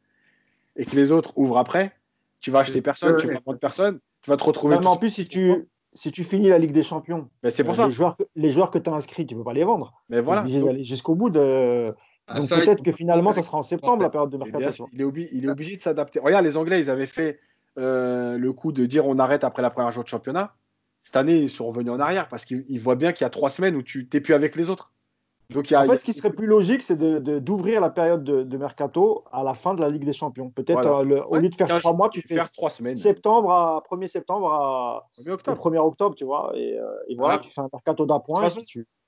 et 0.76 0.84
que 0.84 0.96
les 0.96 1.12
autres 1.12 1.32
ouvrent 1.36 1.58
après, 1.58 1.92
tu 2.40 2.50
vas 2.50 2.60
acheter 2.60 2.82
personne, 2.82 3.16
tu 3.16 3.26
vas 3.26 3.40
vendre 3.44 3.58
personne, 3.58 4.00
tu 4.22 4.30
vas 4.30 4.36
te 4.36 4.44
retrouver. 4.44 4.76
en 4.76 4.96
plus, 4.96 5.10
si 5.10 5.26
tu, 5.26 5.68
si 5.94 6.12
tu 6.12 6.24
finis 6.24 6.48
la 6.48 6.58
Ligue 6.58 6.72
des 6.72 6.82
Champions, 6.82 7.28
ben, 7.42 7.50
c'est 7.50 7.64
pour 7.64 7.76
ça. 7.76 7.86
Les 7.86 7.92
joueurs, 7.92 8.16
les 8.34 8.50
joueurs 8.50 8.70
que 8.70 8.78
tu 8.78 8.90
as 8.90 8.92
inscrits, 8.92 9.26
tu 9.26 9.34
ne 9.34 9.40
peux 9.40 9.44
pas 9.44 9.52
les 9.52 9.64
vendre. 9.64 9.94
Mais 10.08 10.20
voilà. 10.20 10.42
Tu 10.42 10.48
es 10.48 10.50
obligé 10.50 10.66
d'aller 10.66 10.84
jusqu'au 10.84 11.14
bout 11.14 11.30
de. 11.30 11.94
Ah, 12.26 12.40
Donc 12.40 12.48
peut-être 12.48 12.82
que 12.82 12.92
finalement, 12.92 13.32
ça 13.32 13.42
sera 13.42 13.58
en 13.58 13.62
septembre 13.62 14.02
la 14.02 14.10
période 14.10 14.30
de 14.30 14.38
mercato. 14.38 14.88
Il 14.92 15.00
est, 15.00 15.04
obligé, 15.04 15.28
il 15.32 15.44
est 15.44 15.50
obligé 15.50 15.76
de 15.76 15.82
s'adapter. 15.82 16.20
Regarde, 16.20 16.44
les 16.44 16.56
Anglais, 16.56 16.80
ils 16.80 16.88
avaient 16.88 17.06
fait 17.06 17.38
euh, 17.78 18.38
le 18.38 18.52
coup 18.52 18.72
de 18.72 18.86
dire 18.86 19.06
on 19.06 19.18
arrête 19.18 19.44
après 19.44 19.62
la 19.62 19.70
première 19.70 19.92
journée 19.92 20.04
de 20.04 20.08
championnat. 20.08 20.54
Cette 21.02 21.16
année, 21.16 21.36
ils 21.36 21.50
sont 21.50 21.66
revenus 21.66 21.92
en 21.92 22.00
arrière 22.00 22.28
parce 22.28 22.46
qu'ils 22.46 22.80
voient 22.80 22.96
bien 22.96 23.12
qu'il 23.12 23.24
y 23.24 23.26
a 23.26 23.30
trois 23.30 23.50
semaines 23.50 23.76
où 23.76 23.82
tu 23.82 24.08
n'es 24.10 24.20
plus 24.20 24.32
avec 24.32 24.56
les 24.56 24.70
autres 24.70 24.93
en 25.54 25.62
fait, 25.62 26.00
ce 26.00 26.04
qui 26.04 26.12
serait 26.12 26.32
plus 26.32 26.46
logique, 26.46 26.82
c'est 26.82 26.96
d'ouvrir 26.96 27.80
la 27.80 27.90
période 27.90 28.24
de, 28.24 28.56
mercato 28.56 29.24
à 29.32 29.42
la 29.42 29.54
fin 29.54 29.74
de 29.74 29.80
la 29.80 29.88
Ligue 29.88 30.04
des 30.04 30.12
Champions. 30.12 30.50
Peut-être 30.50 30.86
euh, 30.86 31.22
au 31.22 31.36
lieu 31.36 31.48
de 31.48 31.54
faire 31.54 31.78
trois 31.80 31.92
mois, 31.92 32.08
tu 32.08 32.22
fais 32.22 32.36
trois 32.54 32.70
semaines. 32.70 32.96
Septembre 32.96 33.52
à 33.52 33.82
1er 33.90 34.06
septembre 34.06 34.52
à 34.52 35.10
1er 35.18 35.30
octobre. 35.30 35.70
1er 35.70 35.78
octobre, 35.78 36.14
tu 36.14 36.24
vois. 36.24 36.52
Et, 36.54 36.78
euh, 36.78 37.14
voilà, 37.16 37.38
tu 37.38 37.50
fais 37.50 37.60
un 37.60 37.68
mercato 37.72 38.06
d'appoint. 38.06 38.48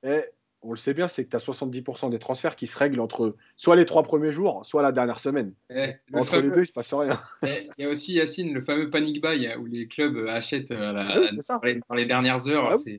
Et 0.03 0.25
on 0.63 0.71
le 0.71 0.77
sait 0.77 0.95
bien, 0.95 1.09
c'est 1.09 1.25
que 1.25 1.31
tu 1.31 1.37
as 1.37 1.39
70% 1.39 2.11
des 2.11 2.19
transferts 2.19 2.57
qui 2.57 2.67
se 2.67 2.77
règlent 2.77 3.01
entre 3.01 3.37
soit 3.57 3.77
les 3.77 3.87
trois 3.87 4.03
premiers 4.03 4.33
jours, 4.33 4.65
soit 4.65 4.83
la 4.83 4.93
dernière 4.93 5.19
semaine. 5.19 5.55
Eh, 5.71 5.95
entre 6.13 6.39
les 6.39 6.51
deux, 6.51 6.63
il 6.63 6.67
se 6.67 6.73
passe 6.73 6.93
rien. 6.93 7.19
Eh, 7.47 7.69
il 7.79 7.85
y 7.85 7.87
a 7.87 7.91
aussi, 7.91 8.15
Yacine, 8.15 8.53
le 8.53 8.61
fameux 8.61 8.91
panic 8.91 9.23
buy 9.23 9.49
où 9.59 9.67
les 9.67 9.87
clubs 9.87 10.27
achètent 10.29 10.71
euh, 10.71 10.93
dans, 10.93 11.95
les, 11.95 12.07
dernières 12.07 12.49
heures. 12.49 12.73
Ah 12.75 12.91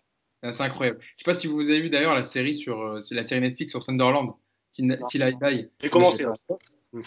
c'est 0.44 0.64
incroyable. 0.64 1.00
Je 1.02 1.06
ne 1.06 1.18
sais 1.18 1.24
pas 1.26 1.34
si 1.34 1.48
vous 1.48 1.62
avez 1.62 1.82
vu 1.82 1.90
d'ailleurs 1.90 2.14
la 2.14 2.24
série 2.24 2.56
sur 2.56 2.82
euh, 2.82 3.00
la 3.12 3.24
série 3.24 3.42
Netflix 3.42 3.72
sur 3.72 3.84
Sunderland, 3.84 4.34
Till 4.72 4.98
I. 5.42 5.68
J'ai 5.82 5.90
commencé. 5.90 6.26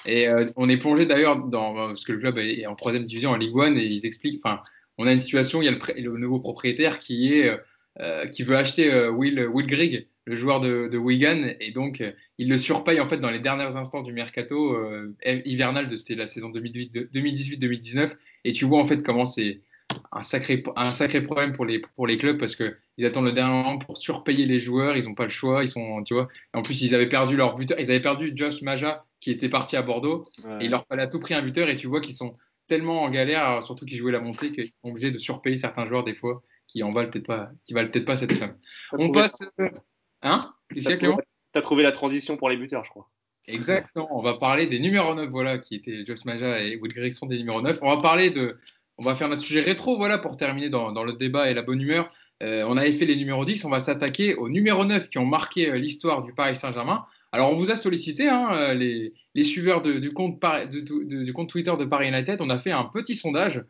Et 0.06 0.28
euh, 0.28 0.50
on 0.56 0.68
est 0.68 0.76
plongé 0.76 1.06
d'ailleurs 1.06 1.38
dans 1.38 1.74
parce 1.74 2.04
que 2.04 2.12
le 2.12 2.18
club 2.18 2.38
est 2.38 2.66
en 2.66 2.74
troisième 2.74 3.04
division 3.04 3.30
en 3.30 3.36
Ligue 3.36 3.54
1 3.58 3.76
et 3.76 3.84
ils 3.84 4.06
expliquent. 4.06 4.40
Enfin, 4.44 4.60
on 4.98 5.06
a 5.06 5.12
une 5.12 5.20
situation. 5.20 5.62
Il 5.62 5.66
y 5.66 5.68
a 5.68 5.72
le, 5.72 6.16
nouveau 6.18 6.40
propriétaire 6.40 6.98
qui 6.98 7.32
est 7.32 7.50
euh, 8.00 8.26
qui 8.26 8.42
veut 8.42 8.56
acheter 8.56 9.08
Will 9.08 9.46
Will 9.46 9.66
Grigg, 9.66 10.08
le 10.26 10.36
joueur 10.36 10.60
de, 10.60 10.88
de, 10.88 10.98
Wigan, 10.98 11.54
et 11.60 11.70
donc 11.70 12.02
il 12.38 12.48
le 12.48 12.58
surpaye 12.58 13.00
en 13.00 13.08
fait 13.08 13.18
dans 13.18 13.30
les 13.30 13.40
derniers 13.40 13.76
instants 13.76 14.02
du 14.02 14.12
mercato 14.12 14.76
hivernal 15.24 15.88
de 15.88 15.96
c'était 15.96 16.14
la 16.14 16.26
saison 16.26 16.50
2018-2019. 16.50 18.12
Et 18.44 18.52
tu 18.52 18.64
vois 18.64 18.80
en 18.80 18.86
fait 18.86 19.02
comment 19.02 19.26
c'est 19.26 19.60
un, 20.12 20.22
sacré, 20.22 20.62
un 20.76 20.92
sacré 20.92 21.22
problème 21.22 21.52
pour 21.52 21.64
les, 21.64 21.80
pour 21.80 22.06
les 22.06 22.18
clubs 22.18 22.38
parce 22.38 22.56
qu'ils 22.56 23.06
attendent 23.06 23.26
le 23.26 23.32
dernier 23.32 23.52
moment 23.52 23.78
pour 23.78 23.96
surpayer 23.96 24.46
les 24.46 24.60
joueurs. 24.60 24.96
Ils 24.96 25.04
n'ont 25.04 25.14
pas 25.14 25.24
le 25.24 25.30
choix. 25.30 25.62
Ils 25.62 25.68
sont, 25.68 26.02
tu 26.04 26.14
vois. 26.14 26.28
en 26.54 26.62
plus, 26.62 26.80
ils 26.82 26.94
avaient 26.94 27.08
perdu 27.08 27.36
leur 27.36 27.56
buteur. 27.56 27.78
Ils 27.78 27.90
avaient 27.90 28.00
perdu 28.00 28.32
Josh 28.34 28.62
Maja 28.62 29.04
qui 29.20 29.30
était 29.30 29.48
parti 29.48 29.76
à 29.76 29.82
Bordeaux. 29.82 30.26
Et 30.60 30.64
il 30.64 30.70
leur 30.70 30.86
fallait 30.86 31.02
à 31.02 31.06
tout 31.06 31.20
prix 31.20 31.34
un 31.34 31.42
buteur. 31.42 31.68
Et 31.68 31.76
tu 31.76 31.86
vois 31.86 32.00
qu'ils 32.00 32.14
sont 32.14 32.32
tellement 32.66 33.02
en 33.02 33.10
galère, 33.10 33.62
surtout 33.64 33.84
qu'ils 33.84 33.98
jouaient 33.98 34.12
la 34.12 34.20
montée, 34.20 34.52
qu'ils 34.52 34.66
sont 34.66 34.90
obligés 34.90 35.10
de 35.10 35.18
surpayer 35.18 35.56
certains 35.56 35.86
joueurs 35.86 36.04
des 36.04 36.14
fois 36.14 36.40
qui 36.72 36.82
en 36.82 36.90
valent 36.92 37.10
peut-être 37.10 37.26
pas, 37.26 37.50
qui 37.66 37.74
valent 37.74 37.90
peut-être 37.90 38.04
pas 38.04 38.16
cette 38.16 38.32
somme. 38.32 38.54
On 38.92 39.10
passe. 39.10 39.42
Hein 40.22 40.52
T'as 41.52 41.60
trouvé 41.62 41.82
la 41.82 41.92
transition 41.92 42.36
pour 42.36 42.48
les 42.48 42.56
buteurs, 42.56 42.84
je 42.84 42.90
crois. 42.90 43.08
Exactement. 43.48 44.08
On 44.16 44.22
va 44.22 44.34
parler 44.34 44.66
des 44.66 44.78
numéros 44.78 45.14
9, 45.14 45.30
voilà, 45.30 45.58
qui 45.58 45.74
étaient 45.74 46.04
Josh 46.06 46.24
Maja 46.24 46.62
et 46.62 46.76
Will 46.76 46.92
Gregson 46.92 47.26
des 47.26 47.38
numéros 47.38 47.62
9. 47.62 47.78
On 47.82 47.94
va 47.94 48.00
parler 48.00 48.30
de. 48.30 48.58
On 49.00 49.02
va 49.02 49.14
faire 49.14 49.30
notre 49.30 49.40
sujet 49.40 49.62
rétro, 49.62 49.96
voilà, 49.96 50.18
pour 50.18 50.36
terminer 50.36 50.68
dans, 50.68 51.04
le 51.04 51.14
débat 51.14 51.50
et 51.50 51.54
la 51.54 51.62
bonne 51.62 51.80
humeur. 51.80 52.06
Euh, 52.42 52.66
on 52.68 52.76
avait 52.76 52.92
fait 52.92 53.06
les 53.06 53.16
numéros 53.16 53.46
10, 53.46 53.64
on 53.64 53.70
va 53.70 53.80
s'attaquer 53.80 54.34
aux 54.34 54.50
numéros 54.50 54.84
9 54.84 55.08
qui 55.08 55.16
ont 55.16 55.24
marqué 55.24 55.70
euh, 55.70 55.76
l'histoire 55.76 56.22
du 56.22 56.34
Paris 56.34 56.54
Saint-Germain. 56.54 57.06
Alors, 57.32 57.50
on 57.50 57.56
vous 57.56 57.70
a 57.70 57.76
sollicité, 57.76 58.28
hein, 58.28 58.50
euh, 58.52 58.74
les, 58.74 59.14
les, 59.34 59.44
suiveurs 59.44 59.80
du, 59.80 60.10
compte 60.10 60.38
du, 60.70 61.32
compte 61.32 61.48
Twitter 61.48 61.72
de 61.78 61.86
Paris 61.86 62.08
United, 62.08 62.42
on 62.42 62.50
a 62.50 62.58
fait 62.58 62.72
un 62.72 62.84
petit 62.84 63.14
sondage 63.14 63.64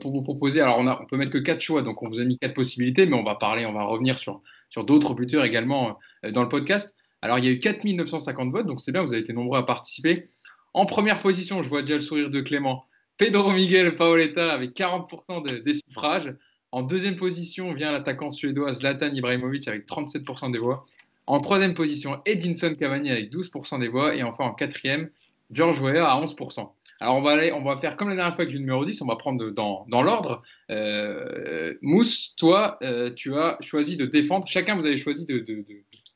pour 0.00 0.10
vous 0.10 0.22
proposer. 0.22 0.60
Alors, 0.60 0.78
on, 0.80 0.88
a, 0.88 1.00
on 1.00 1.06
peut 1.06 1.16
mettre 1.16 1.30
que 1.30 1.38
4 1.38 1.60
choix, 1.60 1.82
donc 1.82 2.02
on 2.02 2.08
vous 2.08 2.18
a 2.18 2.24
mis 2.24 2.36
4 2.36 2.52
possibilités, 2.52 3.06
mais 3.06 3.16
on 3.16 3.24
va 3.24 3.36
parler, 3.36 3.66
on 3.66 3.72
va 3.72 3.84
revenir 3.84 4.18
sur, 4.18 4.42
sur 4.68 4.84
d'autres 4.84 5.14
buteurs 5.14 5.44
également 5.44 5.96
dans 6.32 6.42
le 6.42 6.48
podcast. 6.48 6.92
Alors, 7.22 7.38
il 7.38 7.44
y 7.44 7.48
a 7.48 7.52
eu 7.52 7.60
4950 7.60 8.50
votes, 8.50 8.66
donc 8.66 8.80
c'est 8.80 8.90
bien, 8.90 9.02
vous 9.02 9.12
avez 9.12 9.22
été 9.22 9.32
nombreux 9.32 9.58
à 9.58 9.62
participer. 9.62 10.26
En 10.74 10.86
première 10.86 11.22
position, 11.22 11.62
je 11.62 11.68
vois 11.68 11.82
déjà 11.82 11.94
le 11.94 12.00
sourire 12.00 12.30
de 12.30 12.40
Clément, 12.40 12.84
Pedro 13.18 13.50
Miguel 13.52 13.94
Paoletta 13.96 14.52
avec 14.52 14.76
40% 14.76 15.62
des 15.62 15.74
suffrages. 15.74 16.34
En 16.72 16.82
deuxième 16.82 17.16
position 17.16 17.72
vient 17.72 17.92
l'attaquant 17.92 18.30
suédois 18.30 18.72
Zlatan 18.72 19.08
Ibrahimovic 19.12 19.66
avec 19.68 19.86
37% 19.86 20.52
des 20.52 20.58
voix. 20.58 20.84
En 21.26 21.40
troisième 21.40 21.74
position, 21.74 22.20
Edinson 22.26 22.74
Cavani 22.78 23.10
avec 23.10 23.32
12% 23.32 23.80
des 23.80 23.88
voix. 23.88 24.14
Et 24.14 24.22
enfin, 24.22 24.44
en 24.44 24.52
quatrième, 24.52 25.08
George 25.50 25.80
Weah 25.80 26.06
à 26.06 26.20
11%. 26.20 26.68
Alors, 27.00 27.16
on 27.16 27.22
va, 27.22 27.32
aller, 27.32 27.52
on 27.52 27.62
va 27.62 27.76
faire 27.78 27.96
comme 27.96 28.08
la 28.08 28.16
dernière 28.16 28.34
fois 28.34 28.42
avec 28.42 28.54
le 28.54 28.60
numéro 28.60 28.84
10, 28.84 29.02
on 29.02 29.06
va 29.06 29.16
prendre 29.16 29.50
dans, 29.50 29.86
l'ordre. 30.02 30.42
Euh, 30.70 31.74
Mousse, 31.82 32.34
toi, 32.36 32.78
euh, 32.82 33.12
tu 33.12 33.36
as 33.36 33.58
choisi 33.60 33.96
de 33.96 34.06
défendre, 34.06 34.46
chacun 34.48 34.76
vous 34.76 34.86
avez 34.86 34.96
choisi 34.96 35.26
de, 35.26 35.40
de, 35.40 35.62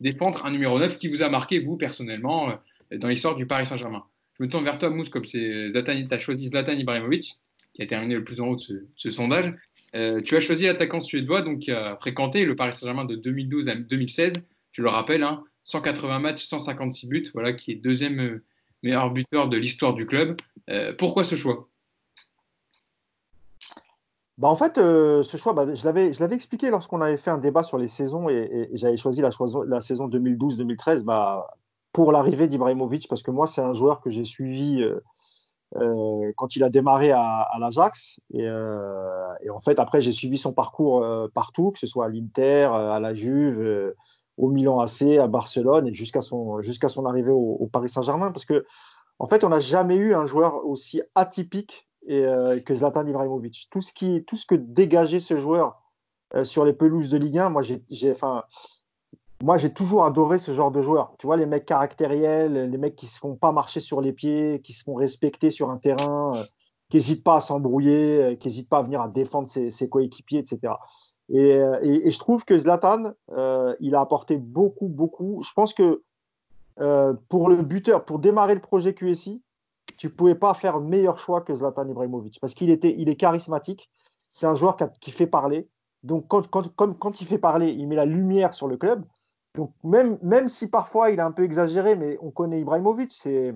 défendre 0.01 0.45
un 0.45 0.51
numéro 0.51 0.79
9 0.79 0.97
qui 0.97 1.09
vous 1.09 1.23
a 1.23 1.29
marqué, 1.29 1.59
vous, 1.59 1.77
personnellement, 1.77 2.51
euh, 2.93 2.99
dans 2.99 3.09
l'histoire 3.09 3.37
du 3.37 3.47
Paris 3.47 3.67
Saint-Germain. 3.67 4.05
Me 4.41 4.49
tourne 4.49 4.65
vers 4.65 4.79
toi, 4.79 4.89
Mousse, 4.89 5.11
comme 5.11 5.27
c'est 5.27 5.69
Zlatan, 5.69 6.03
tu 6.09 6.15
as 6.15 6.19
choisi 6.19 6.49
Zlatan 6.49 6.73
Ibrahimovic, 6.73 7.39
qui 7.75 7.83
a 7.83 7.87
terminé 7.87 8.15
le 8.15 8.25
plus 8.25 8.41
en 8.41 8.49
haut 8.49 8.57
de 8.57 8.89
ce, 8.97 9.11
sondage. 9.11 9.55
Euh, 9.95 10.23
tu 10.23 10.35
as 10.35 10.41
choisi 10.41 10.65
l'attaquant 10.65 11.03
suédois, 11.03 11.43
donc 11.43 11.59
qui 11.61 11.71
a 11.71 11.97
fréquenté 11.97 12.47
le 12.47 12.57
Paris 12.57 12.73
Saint-Germain 12.73 13.05
de 13.05 13.17
2012 13.17 13.69
à 13.69 13.75
2016. 13.75 14.33
Je 14.73 14.83
le 14.83 14.89
rappelle, 14.89 15.27
180 15.65 16.15
hein, 16.15 16.19
matchs, 16.21 16.47
156 16.47 17.07
buts, 17.07 17.31
voilà, 17.35 17.53
qui 17.53 17.73
est 17.73 17.75
deuxième 17.75 18.19
euh, 18.19 18.43
meilleur 18.83 19.11
buteur 19.11 19.51
de 19.51 19.59
l'histoire 19.59 19.93
du 19.93 20.07
club. 20.07 20.37
pourquoi 20.97 21.23
ce 21.23 21.37
choix? 21.37 21.69
Bah 24.39 24.49
en 24.49 24.57
fait, 24.57 24.79
euh, 24.79 25.23
ce 25.23 25.37
choix, 25.37 25.53
bah, 25.53 25.67
je 25.75 25.85
l'avais 25.85 26.35
expliqué 26.35 26.71
lorsqu'on 26.71 27.03
avait 27.03 27.19
fait 27.19 27.31
un 27.31 27.37
débat 27.37 27.63
sur 27.63 27.77
les 27.77 27.89
saisons 27.89 28.31
et, 28.31 28.71
j'avais 28.73 28.97
choisi 28.97 29.21
la, 29.21 29.29
la 29.67 29.81
saison 29.83 30.09
2012-2013 30.09 31.05
bah, 31.05 31.47
pour 31.93 32.13
l'arrivée 32.13 32.49
d'Ibrahimovic 32.49 33.09
parce 33.09 33.23
que 33.23 33.31
moi, 33.31 33.47
c'est 33.47 33.61
un 33.61 33.75
joueur 33.75 34.01
que 34.01 34.11
j'ai 34.11 34.25
suivi 34.25 34.83
euh, 34.83 35.01
euh, 35.77 36.33
quand 36.37 36.57
il 36.57 36.65
a 36.65 36.71
démarré 36.71 37.13
à, 37.13 37.49
l'Ajax. 37.59 38.21
Et, 38.35 38.49
en 38.49 39.61
fait, 39.61 39.79
après, 39.79 40.01
j'ai 40.01 40.13
suivi 40.13 40.39
son 40.39 40.53
parcours 40.53 41.05
partout, 41.35 41.71
que 41.71 41.79
ce 41.79 41.87
soit 41.87 42.07
à 42.07 42.09
l'Inter, 42.09 42.71
à 42.73 42.99
la 43.01 43.15
Juve, 43.15 43.95
au 44.37 44.49
Milan 44.49 44.81
AC, 44.81 45.19
à 45.19 45.27
Barcelone 45.27 45.87
et 45.87 45.93
jusqu'à 45.93 46.23
son, 46.23 46.61
jusqu'à 46.61 46.89
son 46.89 47.07
arrivée 47.07 47.31
au, 47.31 47.69
Paris 47.73 47.89
Saint-Germain. 47.89 48.33
Parce 48.33 48.47
que, 48.47 48.65
en 49.19 49.27
fait, 49.27 49.45
on 49.45 49.51
n'a 49.51 49.61
jamais 49.61 49.97
eu 49.97 50.15
un 50.15 50.27
joueur 50.27 50.67
aussi 50.67 51.03
atypique 51.15 51.89
euh, 52.09 52.59
que 52.61 52.75
Zlatan 52.75 53.07
Ibrahimovic. 53.07 53.69
Tout 53.71 53.83
ce, 53.83 53.93
qui, 53.93 54.25
tout 54.25 54.37
ce 54.37 54.47
que 54.47 54.55
dégageait 54.55 55.21
ce 55.21 55.37
joueur 55.37 55.83
euh, 56.35 56.45
sur 56.45 56.65
les 56.65 56.73
pelouses 56.73 57.11
de 57.11 57.19
Ligue 57.19 57.39
1, 57.39 57.51
moi 57.51 57.63
j'ai, 57.63 58.11
enfin, 58.11 58.45
moi 59.43 59.57
j'ai 59.57 59.73
toujours 59.73 60.05
adoré 60.05 60.39
ce 60.39 60.53
genre 60.53 60.71
de 60.71 60.81
joueur. 60.81 61.15
Tu 61.19 61.27
vois, 61.27 61.37
les 61.37 61.47
mecs 61.47 61.67
caractériels, 61.67 62.71
les 62.71 62.79
mecs 62.79 62.97
qui 62.97 63.07
ne 63.07 63.11
se 63.11 63.19
font 63.19 63.37
pas 63.37 63.53
marcher 63.53 63.81
sur 63.81 64.01
les 64.01 64.13
pieds, 64.13 64.61
qui 64.63 64.73
se 64.73 64.83
font 64.83 64.95
respecter 64.95 65.51
sur 65.51 65.71
un 65.71 65.79
terrain, 65.79 66.33
euh, 66.37 66.45
qui 66.89 66.97
n'hésitent 66.97 67.25
pas 67.25 67.37
à 67.37 67.41
s'embrouiller, 67.41 68.37
qui 68.41 68.49
n'hésitent 68.49 68.69
pas 68.69 68.79
à 68.79 68.83
venir 68.83 69.01
à 69.01 69.09
défendre 69.09 69.49
ses, 69.49 69.89
coéquipiers, 69.89 70.41
etc. 70.41 70.75
Et, 71.29 71.51
et, 71.51 72.11
je 72.11 72.19
trouve 72.19 72.45
que 72.45 72.59
Zlatan, 72.59 73.13
il 73.79 73.95
a 73.95 74.01
apporté 74.01 74.39
beaucoup, 74.39 74.89
beaucoup. 74.89 75.41
Je 75.45 75.53
pense 75.53 75.73
que 75.73 76.03
pour 77.29 77.49
le 77.49 77.63
buteur, 77.63 78.05
pour 78.05 78.19
démarrer 78.19 78.57
le 78.57 78.61
projet 78.61 78.93
QSI, 78.93 79.41
tu 79.97 80.07
ne 80.07 80.13
pouvais 80.13 80.35
pas 80.35 80.55
faire 80.55 80.81
meilleur 80.81 81.19
choix 81.19 81.43
que 81.43 81.55
Zlatan 81.55 81.87
Ibrahimovic 81.87 82.41
parce 82.41 82.55
qu'il 82.55 82.71
il 82.71 83.09
est 83.09 83.17
charismatique. 83.17 83.91
C'est 84.33 84.47
un 84.47 84.55
joueur 84.55 84.77
qui, 85.01 85.11
fait 85.11 85.27
parler. 85.27 85.69
Donc, 86.05 86.27
quand, 86.29 86.49
quand, 86.49 86.75
quand, 86.75 87.21
il 87.21 87.27
fait 87.27 87.39
parler, 87.39 87.71
il 87.71 87.87
met 87.89 87.97
la 87.97 88.07
lumière 88.07 88.55
sur 88.55 88.69
le 88.69 88.77
club. 88.77 89.05
Donc, 89.55 89.73
même, 89.83 90.49
si 90.49 90.71
parfois 90.71 91.11
il 91.11 91.19
est 91.19 91.23
un 91.23 91.33
peu 91.33 91.45
exagéré, 91.45 91.97
mais 91.97 92.19
on 92.23 92.31
connaît 92.31 92.61
Ibrahimovic, 92.61 93.11
c'est, 93.13 93.55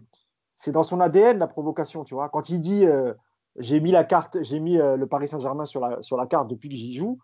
c'est 0.56 0.72
dans 0.72 0.82
son 0.82 1.00
ADN 1.00 1.38
la 1.38 1.46
provocation. 1.46 2.04
Tu 2.04 2.14
vois, 2.14 2.28
quand 2.28 2.48
il 2.48 2.60
dit 2.60 2.84
euh, 2.84 3.14
j'ai 3.58 3.80
mis 3.80 3.92
la 3.92 4.04
carte, 4.04 4.42
j'ai 4.42 4.58
mis 4.58 4.78
euh, 4.78 4.96
le 4.96 5.06
Paris 5.06 5.28
Saint-Germain 5.28 5.64
sur 5.64 5.80
la, 5.80 6.26
carte 6.26 6.48
depuis 6.48 6.68
que 6.68 6.74
j'y 6.74 6.94
joue, 6.94 7.18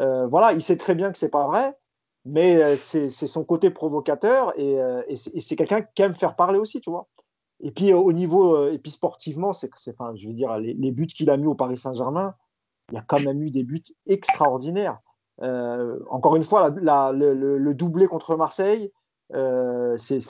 euh, 0.00 0.26
voilà, 0.26 0.52
il 0.52 0.62
sait 0.62 0.76
très 0.76 0.94
bien 0.94 1.12
que 1.12 1.18
c'est 1.18 1.30
pas 1.30 1.46
vrai, 1.46 1.76
mais 2.24 2.76
c'est, 2.76 3.08
son 3.08 3.44
côté 3.44 3.70
provocateur 3.70 4.52
et, 4.58 4.78
c'est 5.14 5.56
quelqu'un 5.56 5.82
qui 5.82 6.02
aime 6.02 6.14
faire 6.14 6.34
parler 6.34 6.58
aussi, 6.58 6.80
tu 6.80 6.90
vois. 6.90 7.06
Et 7.60 7.70
puis 7.70 7.94
au 7.94 8.12
niveau, 8.12 8.68
et 8.68 8.78
puis 8.78 8.90
sportivement, 8.90 9.52
c'est, 9.52 9.70
enfin, 9.88 10.14
je 10.16 10.26
veux 10.26 10.34
dire, 10.34 10.58
les, 10.58 10.90
buts 10.90 11.06
qu'il 11.06 11.30
a 11.30 11.36
mis 11.36 11.46
au 11.46 11.54
Paris 11.54 11.78
Saint-Germain, 11.78 12.34
il 12.90 12.96
y 12.96 12.98
a 12.98 13.04
quand 13.06 13.20
même 13.20 13.42
eu 13.42 13.50
des 13.50 13.62
buts 13.62 13.82
extraordinaires. 14.06 14.98
Euh, 15.42 15.98
encore 16.10 16.36
une 16.36 16.44
fois, 16.44 16.70
le, 16.70 17.72
doublé 17.72 18.06
contre 18.06 18.36
Marseille, 18.36 18.92
euh, 19.34 19.96
c'est, 19.98 20.20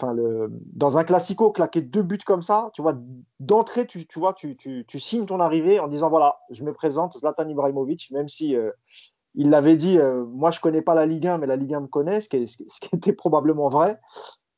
dans 0.73 0.99
un 0.99 1.05
classico, 1.05 1.51
claquer 1.51 1.83
deux 1.83 2.03
buts 2.03 2.19
comme 2.25 2.43
ça, 2.43 2.71
tu 2.73 2.83
vois, 2.83 2.95
d'entrée, 3.41 3.87
tu, 3.87 4.07
tu 4.07 5.01
signes 5.01 5.27
ton 5.27 5.41
arrivée 5.41 5.81
en 5.81 5.89
disant 5.89 6.09
voilà, 6.09 6.39
je 6.51 6.65
me 6.65 6.73
présente, 6.73 7.17
Zlatan 7.19 7.49
Ibrahimovic, 7.49 8.11
même 8.11 8.29
si 8.29 8.57
il 9.35 9.51
l'avait 9.51 9.77
dit, 9.77 9.99
moi 10.33 10.51
je 10.51 10.61
connais 10.61 10.83
pas 10.83 10.95
la 10.95 11.07
Ligue 11.07 11.27
1, 11.27 11.39
mais 11.39 11.47
la 11.47 11.57
Ligue 11.57 11.75
1 11.75 11.81
me 11.81 11.87
connaît, 11.87 12.21
ce 12.21 12.29
qui, 12.29 12.39
était 12.93 13.13
probablement 13.13 13.69
vrai. 13.69 14.01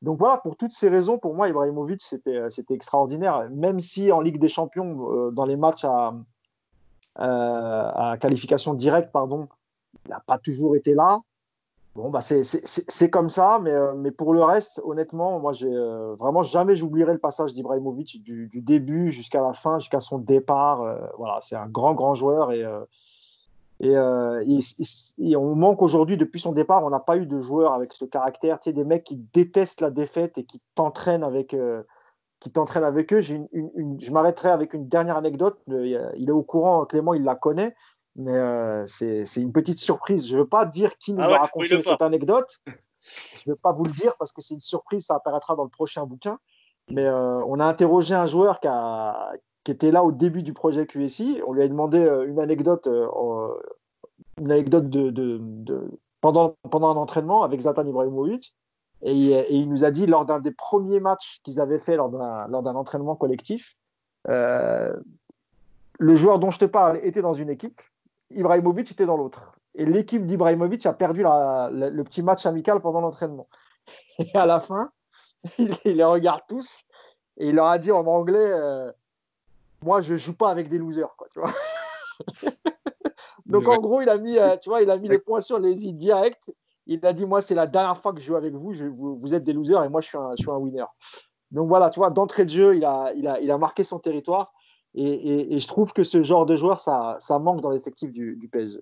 Donc 0.03 0.19
voilà, 0.19 0.39
pour 0.39 0.57
toutes 0.57 0.73
ces 0.73 0.89
raisons, 0.89 1.19
pour 1.19 1.35
moi, 1.35 1.49
Ibrahimovic, 1.49 2.03
c'était, 2.03 2.37
euh, 2.37 2.49
extraordinaire. 2.71 3.49
Même 3.51 3.81
si 3.81 4.13
en 4.13 4.21
Ligue 4.21 4.39
des 4.39 4.49
Champions, 4.49 5.11
euh, 5.11 5.31
dans 5.33 5.45
les 5.45 5.57
matchs 5.57 5.85
euh, 5.85 6.13
à 7.17 8.17
qualification 8.21 8.75
directe, 8.75 9.11
pardon, 9.11 9.49
il 10.07 10.11
n'a 10.11 10.21
pas 10.27 10.39
toujours 10.39 10.77
été 10.77 10.95
là. 10.95 11.21
Bon, 11.95 12.11
bah 12.11 12.21
c'est, 12.21 13.11
comme 13.11 13.29
ça, 13.29 13.59
mais, 13.61 13.73
mais 13.97 14.13
pour 14.13 14.33
le 14.33 14.45
reste, 14.45 14.81
honnêtement, 14.85 15.41
moi, 15.41 15.53
j'ai 15.53 15.75
vraiment 16.17 16.45
jamais 16.45 16.77
j'oublierai 16.77 17.13
le 17.13 17.19
passage 17.19 17.55
d'Ibrahimovic 17.55 18.23
du, 18.23 18.47
du 18.47 18.61
début 18.61 19.09
jusqu'à 19.09 19.43
la 19.43 19.53
fin, 19.53 19.81
jusqu'à 19.81 19.99
son 19.99 20.19
départ. 20.19 20.79
voilà, 21.17 21.39
c'est 21.41 21.57
un 21.57 21.67
grand, 21.67 21.95
grand 21.95 22.15
joueur 22.15 22.53
et 22.53 22.65
et, 23.81 23.97
euh, 23.97 24.43
on 25.37 25.55
manque 25.55 25.83
aujourd'hui, 25.83 26.17
depuis 26.17 26.41
son 26.41 26.53
départ, 26.53 26.85
on 26.85 26.91
n'a 26.91 27.01
pas 27.01 27.17
eu 27.17 27.27
de 27.27 27.41
joueurs 27.41 27.75
avec 27.75 27.93
ce 27.93 28.05
caractère, 28.05 28.59
tu 28.59 28.73
des 28.73 28.85
mecs 28.85 29.05
qui 29.05 29.17
détestent 29.33 29.81
la 29.81 29.91
défaite 29.91 30.39
et 30.39 30.45
qui 30.45 30.61
t'entraînent 30.75 31.23
avec, 31.23 31.55
euh, 31.55 31.83
qui 32.41 32.53
avec 32.75 33.13
eux. 33.13 33.21
Je 33.21 34.11
m'arrêterai 34.11 34.51
avec 34.51 34.75
une 34.75 34.89
dernière 34.89 35.17
anecdote. 35.17 35.61
Il 35.69 36.29
est 36.29 36.33
au 36.33 36.43
courant, 36.43 36.85
Clément, 36.87 37.15
il 37.15 37.23
la 37.23 37.37
connaît, 37.37 37.75
mais 38.19 38.37
euh, 38.37 38.85
c'est 38.87 39.25
une 39.37 39.53
petite 39.53 39.79
surprise. 39.79 40.29
Je 40.29 40.37
ne 40.37 40.43
veux 40.43 40.49
pas 40.49 40.67
dire 40.67 40.99
qui 40.99 41.13
nous 41.13 41.23
ah 41.23 41.35
a 41.35 41.39
raconté 41.39 41.81
cette 41.83 42.03
anecdote. 42.03 42.61
Je 43.01 43.49
ne 43.49 43.55
vais 43.55 43.61
pas 43.63 43.73
vous 43.73 43.85
le 43.85 43.93
dire 43.93 44.17
parce 44.19 44.33
que 44.33 44.43
c'est 44.43 44.55
une 44.55 44.61
surprise, 44.61 45.07
ça 45.07 45.15
apparaîtra 45.15 45.55
dans 45.55 45.65
le 45.65 45.71
prochain 45.71 46.05
bouquin. 46.05 46.39
Mais 46.91 47.07
euh, 47.07 47.43
on 47.47 47.61
a 47.61 47.65
interrogé 47.65 48.15
un 48.15 48.27
joueur 48.27 48.61
qui, 48.61 48.69
a, 48.69 49.33
qui 49.65 49.73
était 49.73 49.91
là 49.91 50.03
au 50.03 50.13
début 50.13 50.43
du 50.43 50.53
projet 50.53 50.87
QSI. 50.87 51.43
On 51.47 51.53
lui 51.53 51.63
a 51.63 51.69
demandé 51.69 51.99
euh, 51.99 52.27
une 52.27 52.41
anecdote, 52.41 52.87
euh, 52.87 53.07
une 54.39 54.51
anecdote 54.51 54.89
de, 54.91 55.91
pendant, 56.21 56.57
pendant 56.71 56.91
un 56.91 56.97
entraînement 56.97 57.45
avec 57.45 57.61
Zlatan 57.61 57.87
Ibrahimovic. 57.87 58.55
Et, 59.03 59.55
il 59.55 59.69
nous 59.69 59.85
a 59.85 59.91
dit, 59.91 60.07
lors 60.07 60.25
d'un 60.25 60.41
des 60.41 60.51
premiers 60.51 61.01
matchs 61.01 61.39
qu'ils 61.45 61.61
avaient 61.61 61.79
fait 61.79 61.97
lors 61.97 62.09
d'un 62.09 62.75
entraînement 62.75 63.15
collectif, 63.15 63.77
euh, 64.29 64.93
le 65.99 66.17
joueur 66.17 66.39
dont 66.39 66.51
je 66.51 66.59
te 66.59 66.65
parle 66.65 66.99
était 67.03 67.23
dans 67.23 67.35
une 67.35 67.51
équipe, 67.51 67.81
Ibrahimovic 68.31 68.91
était 68.91 69.07
dans 69.07 69.17
l'autre. 69.17 69.59
Et 69.75 69.85
l'équipe 69.85 70.25
d'Ibrahimovic 70.27 70.85
a 70.87 70.93
perdu 70.93 71.23
le 71.23 72.03
petit 72.03 72.23
match 72.23 72.47
amical 72.47 72.81
pendant 72.81 73.01
l'entraînement. 73.01 73.49
Et 74.19 74.35
à 74.35 74.47
la 74.47 74.61
fin, 74.61 74.91
il, 75.59 75.77
les 75.85 76.05
regarde 76.05 76.43
tous 76.49 76.85
et 77.37 77.49
il 77.49 77.55
leur 77.55 77.67
a 77.67 77.79
dit 77.79 77.93
en 77.93 78.05
anglais 78.07 78.53
moi, 79.83 80.01
je 80.01 80.17
joue 80.17 80.35
pas 80.35 80.51
avec 80.51 80.69
des 80.69 80.79
losers, 80.79 81.15
quoi, 81.17 81.29
tu 81.33 81.41
vois. 81.41 81.53
Donc 83.47 83.69
en 83.69 83.79
gros, 83.79 84.03
il 84.03 84.09
a 84.09 84.19
mis, 84.19 84.39
euh, 84.39 84.57
tu 84.57 84.69
vois, 84.69 84.83
il 84.83 84.91
a 84.91 84.97
mis 84.99 85.09
les 85.09 85.19
points 85.19 85.41
sur 85.41 85.59
les 85.59 85.87
i 85.87 85.93
direct. 85.93 86.53
Il 86.87 87.05
a 87.07 87.13
dit, 87.13 87.25
moi, 87.25 87.41
c'est 87.41 87.55
la 87.55 87.67
dernière 87.67 87.97
fois 87.97 88.13
que 88.13 88.21
je 88.21 88.27
joue 88.27 88.37
avec 88.37 88.55
vous. 88.55 88.73
Je, 88.73 88.85
vous, 88.85 89.35
êtes 89.35 89.45
des 89.45 89.53
losers 89.53 89.85
et 89.85 89.89
moi, 89.89 90.01
je 90.01 90.09
suis 90.09 90.19
un, 90.19 90.33
je 90.33 90.43
suis 90.43 90.51
un 90.51 90.57
winner. 90.57 90.85
Donc 91.51 91.69
voilà, 91.69 91.91
tu 91.91 92.01
vois, 92.01 92.11
d'entrée 92.11 92.45
de 92.45 92.51
jeu, 92.51 92.77
il 92.77 92.85
a, 92.85 93.13
il 93.15 93.27
a, 93.27 93.41
il 93.41 93.51
a 93.51 93.59
marqué 93.59 93.85
son 93.85 93.99
territoire. 93.99 94.53
Et, 95.01 95.55
et, 95.55 95.59
je 95.59 95.69
trouve 95.69 95.93
que 95.93 96.03
ce 96.03 96.25
genre 96.25 96.45
de 96.45 96.57
joueur, 96.57 96.81
ça, 96.81 97.17
ça 97.21 97.39
manque 97.39 97.61
dans 97.61 97.71
l'effectif 97.71 98.11
du, 98.11 98.37
du 98.37 98.49
PSG. 98.49 98.79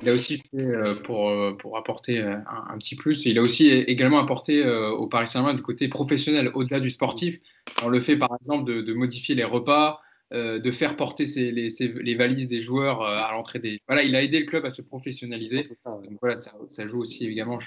Il 0.00 0.08
a 0.08 0.14
aussi 0.14 0.38
fait, 0.38 0.56
euh, 0.56 0.94
pour, 0.94 1.28
euh, 1.28 1.52
pour 1.58 1.76
apporter 1.76 2.18
un, 2.20 2.42
un, 2.46 2.78
petit 2.78 2.96
plus, 2.96 3.26
il 3.26 3.38
a 3.38 3.42
aussi 3.42 3.68
également 3.68 4.18
apporté 4.18 4.66
au 4.66 5.06
Paris 5.08 5.28
Saint-Germain 5.28 5.54
du 5.54 5.62
côté 5.62 5.88
professionnel, 5.88 6.50
au-delà 6.54 6.80
du 6.80 6.88
sportif. 6.88 7.38
On 7.82 7.88
le 7.88 8.00
fait 8.00 8.16
par 8.16 8.30
exemple 8.40 8.64
de, 8.64 8.80
de 8.80 8.92
modifier 8.94 9.34
les 9.34 9.44
repas, 9.44 10.00
euh, 10.32 10.58
de 10.58 10.70
faire 10.72 10.96
porter 10.96 11.26
les, 11.26 12.14
valises 12.16 12.48
des 12.48 12.58
joueurs 12.58 13.02
euh, 13.02 13.18
à 13.18 13.30
l'entrée 13.32 13.60
des. 13.60 13.80
Voilà, 13.86 14.02
il 14.02 14.16
a 14.16 14.22
aidé 14.22 14.40
le 14.40 14.46
club 14.46 14.64
à 14.64 14.70
se 14.70 14.82
professionnaliser. 14.82 15.68
Donc 15.84 16.18
voilà, 16.20 16.36
ça, 16.36 16.86
joue 16.88 16.98
aussi 16.98 17.24
évidemment 17.26 17.58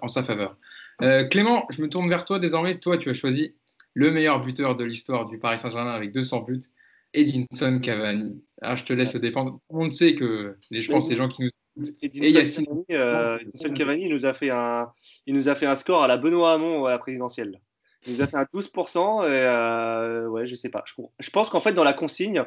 en, 0.00 0.08
sa 0.08 0.24
faveur. 0.24 0.56
Euh, 1.02 1.28
Clément, 1.28 1.66
je 1.70 1.80
me 1.80 1.88
tourne 1.88 2.08
vers 2.08 2.24
toi 2.24 2.40
désormais. 2.40 2.78
Toi, 2.78 2.96
tu 2.96 3.10
as 3.10 3.14
choisi 3.14 3.54
le 3.94 4.10
meilleur 4.10 4.42
buteur 4.42 4.74
de 4.74 4.84
l'histoire 4.84 5.26
du 5.26 5.38
Paris 5.38 5.58
Saint-Germain 5.58 5.92
avec 5.92 6.10
200 6.10 6.40
buts, 6.40 6.64
Edinson 7.14 7.80
Cavani. 7.80 8.42
Ah, 8.60 8.76
je 8.76 8.84
te 8.84 8.92
laisse 8.92 9.14
le 9.14 9.20
défendre. 9.20 9.60
On 9.68 9.86
ne 9.86 9.90
sait 9.90 10.14
que, 10.14 10.56
je 10.70 10.90
pense, 10.90 11.08
les 11.08 11.16
gens 11.16 11.28
qui 11.28 11.42
nous 11.42 11.50
Yacine 12.12 12.84
Edinson 12.88 13.72
Cavani, 13.74 14.04
il 14.04 14.10
nous 14.10 14.26
a 14.26 14.32
fait 14.32 14.50
un, 14.50 14.90
il 15.26 15.34
nous 15.34 15.48
a 15.48 15.54
fait 15.54 15.66
un 15.66 15.76
score 15.76 16.02
à 16.02 16.08
la 16.08 16.16
Benoît 16.16 16.54
Hamon 16.54 16.86
à 16.86 16.90
la 16.90 16.98
présidentielle. 16.98 17.60
Il 18.06 18.14
nous 18.14 18.22
a 18.22 18.26
fait 18.26 18.36
un 18.36 18.46
12%. 18.54 19.24
Et, 19.24 19.26
euh, 19.26 20.28
ouais, 20.28 20.46
je 20.46 20.54
sais 20.54 20.70
pas. 20.70 20.84
Je, 21.18 21.30
pense 21.30 21.48
qu'en 21.48 21.60
fait, 21.60 21.72
dans 21.72 21.84
la 21.84 21.92
consigne, 21.92 22.44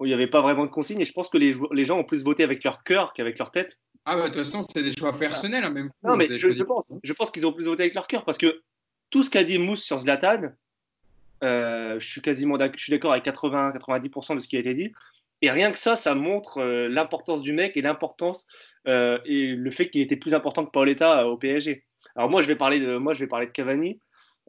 il 0.00 0.06
n'y 0.06 0.14
avait 0.14 0.26
pas 0.26 0.40
vraiment 0.40 0.64
de 0.64 0.70
consigne. 0.70 1.00
Et 1.00 1.04
je 1.04 1.12
pense 1.12 1.28
que 1.28 1.38
les, 1.38 1.54
les 1.72 1.84
gens 1.84 1.98
ont 1.98 2.04
plus 2.04 2.24
voté 2.24 2.42
avec 2.42 2.64
leur 2.64 2.82
cœur 2.82 3.12
qu'avec 3.12 3.38
leur 3.38 3.50
tête. 3.50 3.78
Ah, 4.04 4.16
bah, 4.16 4.22
de 4.22 4.34
toute 4.34 4.44
façon, 4.44 4.64
c'est 4.72 4.82
des 4.82 4.94
choix 4.96 5.12
personnels. 5.12 5.64
Hein, 5.64 5.70
même 5.70 5.90
non, 6.02 6.16
mais 6.16 6.38
je, 6.38 6.62
pense, 6.62 6.92
je 7.02 7.12
pense 7.12 7.30
qu'ils 7.30 7.46
ont 7.46 7.52
plus 7.52 7.66
voté 7.66 7.82
avec 7.82 7.94
leur 7.94 8.06
cœur 8.06 8.24
parce 8.24 8.38
que 8.38 8.62
tout 9.10 9.22
ce 9.22 9.30
qu'a 9.30 9.44
dit 9.44 9.58
Mousse 9.58 9.82
sur 9.82 9.98
Zlatan, 9.98 10.42
euh, 10.44 10.48
je 11.42 11.98
suis 12.00 12.20
quasiment 12.20 12.56
je 12.58 12.82
suis 12.82 12.90
d'accord 12.90 13.12
avec 13.12 13.24
80-90% 13.24 14.34
de 14.34 14.40
ce 14.40 14.48
qui 14.48 14.56
a 14.56 14.60
été 14.60 14.74
dit. 14.74 14.92
Et 15.42 15.50
rien 15.50 15.70
que 15.70 15.78
ça, 15.78 15.96
ça 15.96 16.14
montre 16.14 16.58
euh, 16.58 16.88
l'importance 16.88 17.42
du 17.42 17.52
mec 17.52 17.76
et 17.76 17.82
l'importance 17.82 18.46
euh, 18.88 19.18
et 19.26 19.48
le 19.48 19.70
fait 19.70 19.90
qu'il 19.90 20.00
était 20.00 20.16
plus 20.16 20.34
important 20.34 20.64
que 20.64 20.70
Paoletta 20.70 21.28
au 21.28 21.36
PSG. 21.36 21.84
Alors 22.14 22.30
moi, 22.30 22.40
je 22.40 22.46
vais 22.46 22.56
parler 22.56 22.80
de 22.80 22.96
moi, 22.96 23.12
je 23.12 23.20
vais 23.20 23.26
parler 23.26 23.46
de 23.46 23.52
Cavani. 23.52 24.00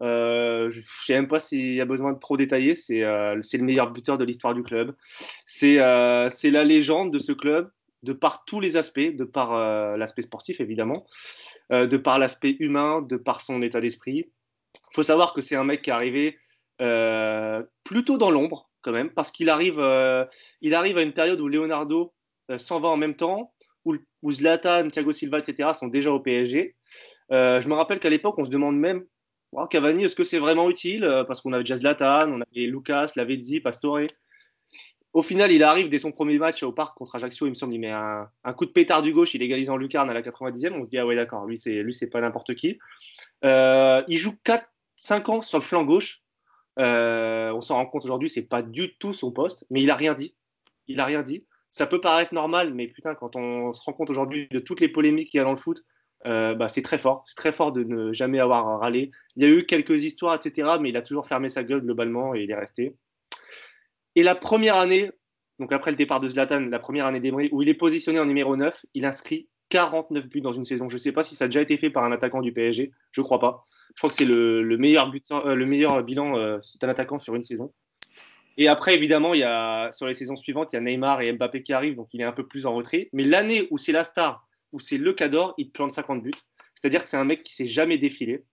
Euh, 0.02 0.70
je 0.70 0.80
ne 0.80 0.86
sais 1.06 1.16
même 1.16 1.28
pas 1.28 1.40
s'il 1.40 1.74
y 1.74 1.82
a 1.82 1.86
besoin 1.86 2.14
de 2.14 2.20
trop 2.20 2.38
détailler. 2.38 2.74
C'est 2.76 3.04
euh, 3.04 3.36
le 3.36 3.64
meilleur 3.64 3.92
buteur 3.92 4.18
de 4.18 4.24
l'histoire 4.24 4.54
du 4.54 4.64
club. 4.64 4.96
Euh, 5.64 6.30
c'est 6.30 6.52
la 6.52 6.64
légende 6.64 7.12
de 7.12 7.20
ce 7.20 7.34
club, 7.34 7.70
de 8.04 8.14
par 8.14 8.46
tous 8.46 8.62
les 8.62 8.78
aspects, 8.78 9.00
de 9.00 9.24
par 9.26 9.98
l'aspect 9.98 10.22
sportif 10.22 10.62
évidemment, 10.62 11.06
de 11.72 11.98
par 11.98 12.20
l'aspect 12.20 12.56
humain, 12.60 13.02
de 13.02 13.18
par 13.18 13.42
son 13.42 13.62
état 13.62 13.82
d'esprit. 13.82 14.30
Il 14.76 14.96
faut 14.96 15.04
savoir 15.04 15.34
que 15.34 15.42
c'est 15.42 15.56
un 15.56 15.64
mec 15.64 15.82
qui 15.82 15.90
est 15.90 15.94
arrivé 15.94 16.38
plutôt 16.78 18.18
dans 18.18 18.32
l'ombre 18.32 18.70
quand 18.82 18.92
même, 18.92 19.10
parce 19.10 19.32
qu'il 19.32 19.50
arrive, 19.50 19.80
il 20.62 20.74
arrive 20.74 20.98
à 20.98 21.02
une 21.02 21.14
période 21.14 21.40
où 21.40 21.48
Leonardo 21.48 22.14
s'en 22.58 22.80
va 22.80 22.90
en 22.90 22.98
même 22.98 23.16
temps, 23.16 23.54
où, 23.86 24.32
Zlatan, 24.32 24.88
Thiago 24.90 25.12
Silva, 25.12 25.40
etc. 25.40 25.72
sont 25.74 25.88
déjà 25.88 26.12
au 26.12 26.20
PSG. 26.20 26.76
je 27.30 27.68
me 27.68 27.74
rappelle 27.74 28.00
qu'à 28.00 28.10
l'époque, 28.10 28.38
on 28.38 28.46
se 28.46 28.50
demande 28.50 28.78
même 28.78 29.06
Cavani, 29.70 30.06
est-ce 30.06 30.16
que 30.16 30.24
c'est 30.24 30.40
vraiment 30.40 30.70
utile 30.70 31.04
euh, 31.04 31.24
Parce 31.24 31.42
qu'on 31.42 31.54
avait 31.54 31.64
déjà 31.64 31.78
Zlatan, 31.78 32.32
on 32.32 32.42
avait 32.42 32.68
Lucas, 32.68 33.12
Lavezzi, 33.16 33.60
Pastore. 33.60 34.08
Au 35.14 35.22
final, 35.22 35.52
il 35.52 35.64
arrive 35.64 35.90
dès 35.90 35.98
son 35.98 36.12
premier 36.12 36.38
match 36.38 36.62
au 36.62 36.72
parc 36.72 36.96
contre 36.96 37.16
Ajaccio, 37.16 37.48
il 37.48 37.52
me 37.52 37.56
semble, 37.56 37.74
il 37.74 37.80
met 37.80 37.90
un, 37.90 38.30
coup 38.56 38.66
de 38.66 38.72
pétard 38.72 39.02
du 39.02 39.14
gauche, 39.14 39.34
il 39.34 39.42
égalise 39.42 39.70
en 39.70 39.78
lucarne 39.78 40.10
à 40.10 40.14
la 40.14 40.22
90e. 40.22 40.74
On 40.74 40.84
se 40.84 40.90
dit, 40.90 41.00
ah 41.00 41.08
ouais, 41.08 41.16
d'accord, 41.16 41.46
lui, 41.46 41.58
c'est, 41.58 41.82
lui, 41.82 41.94
c'est 41.94 42.10
pas 42.10 42.22
n'importe 42.22 42.54
qui. 42.54 42.78
Euh, 43.44 44.04
il 44.08 44.18
joue 44.18 44.36
4-5 44.46 45.32
ans 45.32 45.42
sur 45.42 45.58
le 45.58 45.64
flanc 45.64 45.86
gauche. 45.86 46.22
Euh, 46.80 47.52
on 47.52 47.62
s'en 47.62 47.76
rend 47.76 47.86
compte 47.86 48.06
aujourd'hui, 48.06 48.30
c'est 48.30 48.44
pas 48.44 48.62
du 48.62 48.96
tout 48.98 49.14
son 49.14 49.32
poste, 49.32 49.66
mais 49.70 49.82
il 49.82 49.92
a 49.92 49.96
rien 49.96 50.14
dit. 50.14 50.36
Il 50.88 51.00
a 51.00 51.06
rien 51.06 51.24
dit. 51.24 51.48
Ça 51.70 51.86
peut 51.88 52.00
paraître 52.00 52.34
normal, 52.34 52.74
mais 52.74 52.88
putain, 52.88 53.16
quand 53.16 53.36
on 53.36 53.74
se 53.74 53.84
rend 53.84 53.94
compte 53.94 54.10
aujourd'hui 54.10 54.48
de 54.52 54.60
toutes 54.60 54.80
les 54.80 54.88
polémiques 54.88 55.30
qu'il 55.30 55.40
y 55.40 55.42
a 55.42 55.44
dans 55.44 55.52
le 55.52 55.58
foot, 55.58 55.84
euh, 56.26 56.56
bah, 56.56 56.68
c'est 56.68 56.82
très 56.82 56.98
fort. 56.98 57.24
C'est 57.28 57.36
très 57.36 57.52
fort 57.52 57.72
de 57.72 57.84
ne 57.84 58.14
jamais 58.14 58.40
avoir 58.40 58.80
râlé. 58.80 59.12
Il 59.36 59.44
y 59.44 59.46
a 59.46 59.50
eu 59.50 59.66
quelques 59.66 60.04
histoires, 60.04 60.36
etc., 60.36 60.70
mais 60.80 60.90
il 60.90 60.98
a 60.98 61.02
toujours 61.02 61.28
fermé 61.28 61.50
sa 61.50 61.64
gueule 61.64 61.82
globalement 61.82 62.34
et 62.36 62.44
il 62.44 62.52
est 62.52 62.56
resté. 62.56 62.96
Et 64.16 64.24
la 64.24 64.36
première 64.36 64.78
année, 64.78 65.12
donc 65.60 65.72
après 65.72 65.92
le 65.92 65.98
départ 65.98 66.20
de 66.20 66.28
Zlatan, 66.28 66.62
la 66.62 66.80
première 66.80 67.06
année 67.06 67.20
d'Emery, 67.20 67.50
où 67.52 67.62
il 67.62 67.70
est 67.70 67.76
positionné 67.76 68.20
en 68.20 68.26
numéro 68.26 68.56
9, 68.56 68.86
il 68.94 69.06
inscrit 69.06 69.48
49 69.70 70.28
buts 70.28 70.42
dans 70.42 70.54
une 70.54 70.66
saison. 70.66 70.90
Je 70.90 70.96
ne 70.96 71.00
sais 71.00 71.12
pas 71.12 71.24
si 71.24 71.36
ça 71.36 71.46
a 71.46 71.48
déjà 71.48 71.62
été 71.62 71.78
fait 71.78 71.90
par 71.90 72.04
un 72.04 72.12
attaquant 72.12 72.42
du 72.42 72.54
PSG. 72.54 72.92
Je 73.12 73.22
ne 73.22 73.24
crois 73.26 73.40
pas. 73.40 73.66
Je 73.96 74.00
crois 74.00 74.10
que 74.10 74.16
c'est 74.16 74.26
le, 74.26 74.78
meilleur, 74.78 75.10
but, 75.10 75.24
euh, 75.32 75.56
le 75.56 75.66
meilleur 75.66 76.04
bilan, 76.04 76.38
euh, 76.38 76.60
c'est 76.62 76.84
un 76.84 76.90
attaquant 76.90 77.20
sur 77.20 77.36
une 77.36 77.44
saison. 77.44 77.74
Et 78.58 78.68
après, 78.68 78.96
évidemment, 78.96 79.34
y 79.34 79.44
a, 79.44 79.92
sur 79.92 80.08
les 80.08 80.16
saisons 80.16 80.36
suivantes, 80.36 80.74
il 80.74 80.78
y 80.78 80.80
a 80.80 80.82
Neymar 80.82 81.22
et 81.22 81.32
Mbappé 81.32 81.62
qui 81.62 81.74
arrivent, 81.74 81.96
donc 81.96 82.08
il 82.14 82.22
est 82.22 82.26
un 82.26 82.32
peu 82.32 82.48
plus 82.48 82.66
en 82.66 82.74
retrait. 82.74 83.10
Mais 83.14 83.24
l'année 83.24 83.68
où 83.70 83.78
c'est 83.78 83.92
la 83.92 84.04
star 84.04 84.48
où 84.74 84.80
c'est 84.80 84.98
le 84.98 85.14
cador, 85.14 85.54
il 85.58 85.72
plante 85.72 85.94
50 85.94 86.22
buts. 86.22 86.34
C'est-à-dire 86.76 87.04
que 87.04 87.10
c'est 87.10 87.18
un 87.18 87.24
mec 87.24 87.44
qui 87.44 87.56
s'est 87.56 87.68
jamais 87.68 87.98
défilé. 87.98 88.44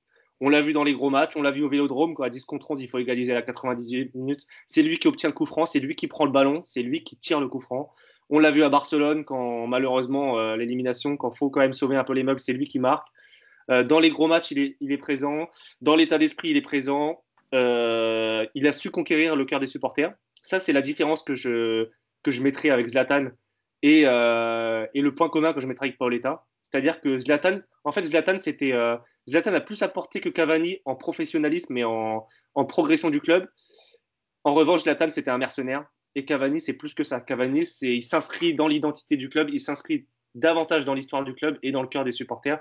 On 0.40 0.48
l'a 0.48 0.60
vu 0.60 0.72
dans 0.72 0.84
les 0.84 0.92
gros 0.92 1.10
matchs, 1.10 1.36
on 1.36 1.42
l'a 1.42 1.50
vu 1.50 1.62
au 1.62 1.68
Vélodrome, 1.68 2.14
quand 2.14 2.22
à 2.22 2.28
10 2.28 2.44
contre 2.44 2.70
11, 2.70 2.82
il 2.82 2.88
faut 2.88 2.98
égaliser 2.98 3.32
à 3.32 3.36
la 3.36 3.42
98 3.42 4.14
minutes. 4.14 4.46
C'est 4.66 4.82
lui 4.82 4.98
qui 4.98 5.08
obtient 5.08 5.28
le 5.28 5.34
coup 5.34 5.46
franc, 5.46 5.64
c'est 5.66 5.80
lui 5.80 5.94
qui 5.94 6.06
prend 6.06 6.24
le 6.24 6.32
ballon, 6.32 6.62
c'est 6.64 6.82
lui 6.82 7.02
qui 7.04 7.16
tire 7.16 7.40
le 7.40 7.48
coup 7.48 7.60
franc. 7.60 7.92
On 8.30 8.38
l'a 8.38 8.50
vu 8.50 8.62
à 8.62 8.68
Barcelone, 8.68 9.24
quand 9.24 9.66
malheureusement, 9.66 10.38
euh, 10.38 10.56
l'élimination, 10.56 11.16
quand 11.16 11.30
il 11.30 11.36
faut 11.36 11.50
quand 11.50 11.60
même 11.60 11.74
sauver 11.74 11.96
un 11.96 12.04
peu 12.04 12.14
les 12.14 12.22
meubles, 12.22 12.40
c'est 12.40 12.52
lui 12.52 12.66
qui 12.66 12.78
marque. 12.78 13.08
Euh, 13.70 13.82
dans 13.82 13.98
les 13.98 14.10
gros 14.10 14.26
matchs, 14.26 14.50
il 14.50 14.92
est, 14.92 14.96
présent. 14.96 15.48
Dans 15.80 15.94
l'état 15.94 16.18
d'esprit, 16.18 16.50
il 16.50 16.56
est 16.56 16.62
présent. 16.62 17.22
Euh, 17.54 18.46
il 18.54 18.66
a 18.66 18.72
su 18.72 18.90
conquérir 18.90 19.36
le 19.36 19.44
cœur 19.44 19.60
des 19.60 19.66
supporters. 19.66 20.12
Ça, 20.40 20.58
c'est 20.58 20.72
la 20.72 20.80
différence 20.80 21.22
que 21.22 21.34
je, 21.34 21.88
que 22.22 22.40
mettrai 22.40 22.70
avec 22.70 22.88
Zlatan 22.88 23.26
et, 23.82 24.02
le 24.02 25.10
point 25.10 25.28
commun 25.28 25.52
que 25.52 25.60
je 25.60 25.66
mettrais 25.66 25.86
avec 25.86 25.98
Paoletta, 25.98 26.44
c'est-à-dire 26.62 27.00
que 27.00 27.18
Zlatan, 27.18 27.58
en 27.84 27.92
fait, 27.92 28.02
Zlatan, 28.02 28.38
c'était, 28.38 28.72
Zlatan 29.28 29.54
a 29.54 29.60
plus 29.60 29.82
apporté 29.82 30.20
que 30.20 30.28
Cavani 30.28 30.78
en 30.84 30.96
professionnalisme 30.96 31.76
et 31.76 31.84
en, 31.84 32.26
progression 32.68 33.10
du 33.10 33.20
club. 33.20 33.48
En 34.44 34.54
revanche, 34.54 34.82
Zlatan, 34.82 35.10
c'était 35.10 35.30
un 35.30 35.38
mercenaire. 35.38 35.86
Et 36.14 36.24
Cavani, 36.24 36.60
c'est 36.60 36.74
plus 36.74 36.94
que 36.94 37.04
ça. 37.04 37.20
Cavani, 37.20 37.64
il 37.82 38.02
s'inscrit 38.02 38.54
dans 38.54 38.68
l'identité 38.68 39.16
du 39.16 39.28
club, 39.28 39.50
il 39.52 39.60
s'inscrit 39.60 40.06
davantage 40.34 40.84
dans 40.84 40.94
l'histoire 40.94 41.24
du 41.24 41.34
club 41.34 41.58
et 41.62 41.72
dans 41.72 41.82
le 41.82 41.88
cœur 41.88 42.04
des 42.04 42.12
supporters. 42.12 42.60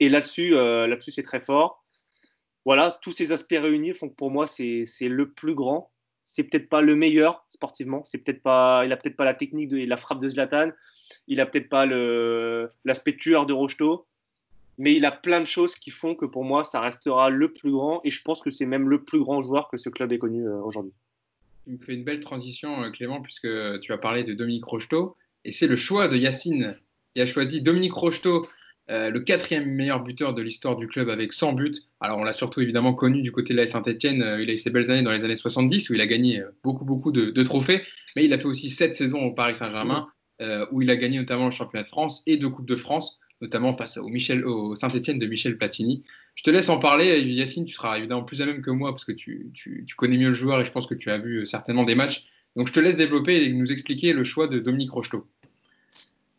Et 0.00 0.08
là-dessus, 0.08 0.54
euh, 0.54 0.86
là-dessus, 0.86 1.12
c'est 1.12 1.22
très 1.22 1.40
fort. 1.40 1.84
Voilà, 2.64 2.98
tous 3.02 3.12
ces 3.12 3.32
aspects 3.32 3.58
réunis 3.58 3.92
font 3.92 4.08
que 4.08 4.14
pour 4.14 4.30
moi, 4.30 4.46
c'est, 4.46 4.84
c'est 4.86 5.08
le 5.08 5.32
plus 5.32 5.54
grand 5.54 5.92
c'est 6.24 6.44
peut-être 6.44 6.68
pas 6.68 6.80
le 6.80 6.96
meilleur 6.96 7.44
sportivement. 7.48 8.02
C'est 8.04 8.18
peut-être 8.18 8.42
pas, 8.42 8.84
il 8.84 8.92
a 8.92 8.96
peut-être 8.96 9.16
pas 9.16 9.24
la 9.24 9.34
technique 9.34 9.68
de 9.68 9.78
la 9.84 9.96
frappe 9.96 10.20
de 10.20 10.28
Zlatan. 10.28 10.70
Il 11.26 11.40
a 11.40 11.46
peut-être 11.46 11.68
pas 11.68 11.86
l'aspect 12.84 13.16
tueur 13.16 13.46
de 13.46 13.52
Rocheteau. 13.52 14.06
Mais 14.78 14.94
il 14.94 15.04
a 15.04 15.12
plein 15.12 15.40
de 15.40 15.44
choses 15.44 15.74
qui 15.76 15.90
font 15.90 16.14
que 16.14 16.24
pour 16.24 16.44
moi, 16.44 16.64
ça 16.64 16.80
restera 16.80 17.28
le 17.28 17.52
plus 17.52 17.70
grand. 17.70 18.00
Et 18.04 18.10
je 18.10 18.22
pense 18.22 18.40
que 18.40 18.50
c'est 18.50 18.64
même 18.64 18.88
le 18.88 19.04
plus 19.04 19.20
grand 19.20 19.42
joueur 19.42 19.68
que 19.68 19.76
ce 19.76 19.90
club 19.90 20.12
ait 20.12 20.18
connu 20.18 20.46
euh, 20.46 20.62
aujourd'hui. 20.62 20.92
Tu 21.64 21.70
me 21.70 21.78
fais 21.78 21.94
une 21.94 22.04
belle 22.04 22.20
transition, 22.20 22.82
euh, 22.82 22.90
Clément, 22.90 23.20
puisque 23.22 23.48
tu 23.80 23.92
as 23.92 23.98
parlé 23.98 24.24
de 24.24 24.34
Dominique 24.34 24.64
Rocheteau. 24.64 25.16
Et 25.44 25.52
c'est 25.52 25.68
le 25.68 25.76
choix 25.76 26.08
de 26.08 26.16
Yacine 26.16 26.76
qui 27.14 27.20
a 27.20 27.26
choisi 27.26 27.62
Dominique 27.62 27.92
Rocheteau 27.92 28.46
euh, 28.90 29.10
le 29.10 29.20
quatrième 29.20 29.66
meilleur 29.66 30.02
buteur 30.02 30.34
de 30.34 30.42
l'histoire 30.42 30.76
du 30.76 30.88
club 30.88 31.08
avec 31.08 31.32
100 31.32 31.52
buts. 31.52 31.72
Alors 32.00 32.18
on 32.18 32.24
l'a 32.24 32.32
surtout 32.32 32.60
évidemment 32.60 32.94
connu 32.94 33.22
du 33.22 33.30
côté 33.30 33.54
de 33.54 33.58
la 33.58 33.66
Saint-Etienne. 33.66 34.22
Euh, 34.22 34.42
il 34.42 34.50
a 34.50 34.54
eu 34.54 34.58
ses 34.58 34.70
belles 34.70 34.90
années 34.90 35.02
dans 35.02 35.12
les 35.12 35.24
années 35.24 35.36
70 35.36 35.88
où 35.88 35.94
il 35.94 36.00
a 36.00 36.06
gagné 36.06 36.42
beaucoup 36.64 36.84
beaucoup 36.84 37.12
de, 37.12 37.42
trophées. 37.44 37.82
Mais 38.16 38.24
il 38.24 38.32
a 38.32 38.38
fait 38.38 38.46
aussi 38.46 38.70
sept 38.70 38.96
saisons 38.96 39.22
au 39.22 39.32
Paris 39.32 39.54
Saint-Germain 39.54 40.08
où 40.72 40.82
il 40.82 40.90
a 40.90 40.96
gagné 40.96 41.18
notamment 41.18 41.44
le 41.44 41.52
championnat 41.52 41.84
de 41.84 41.88
France 41.88 42.24
et 42.26 42.36
deux 42.36 42.48
coupes 42.48 42.66
de 42.66 42.74
France, 42.74 43.20
notamment 43.42 43.74
face 43.74 43.98
au, 43.98 44.08
au 44.08 44.74
Saint-Etienne 44.74 45.18
de 45.18 45.26
Michel 45.26 45.58
Platini. 45.58 46.04
Je 46.36 46.44
te 46.44 46.50
laisse 46.50 46.68
en 46.68 46.78
parler. 46.78 47.20
Yacine, 47.20 47.66
tu 47.66 47.74
seras 47.74 47.98
évidemment 47.98 48.22
plus 48.22 48.40
à 48.40 48.46
même 48.46 48.62
que 48.62 48.70
moi 48.70 48.92
parce 48.92 49.04
que 49.04 49.12
tu, 49.12 49.52
connais 49.96 50.16
mieux 50.16 50.28
le 50.28 50.34
joueur 50.34 50.60
et 50.60 50.64
je 50.64 50.70
pense 50.70 50.86
que 50.86 50.94
tu 50.94 51.10
as 51.10 51.18
vu 51.18 51.44
certainement 51.44 51.84
des 51.84 51.96
matchs. 51.96 52.26
Donc 52.56 52.68
je 52.68 52.72
te 52.72 52.80
laisse 52.80 52.96
développer 52.96 53.44
et 53.44 53.52
nous 53.52 53.70
expliquer 53.72 54.12
le 54.12 54.24
choix 54.24 54.46
de 54.46 54.58
Dominique 54.60 54.92
Rocheteau. 54.92 55.26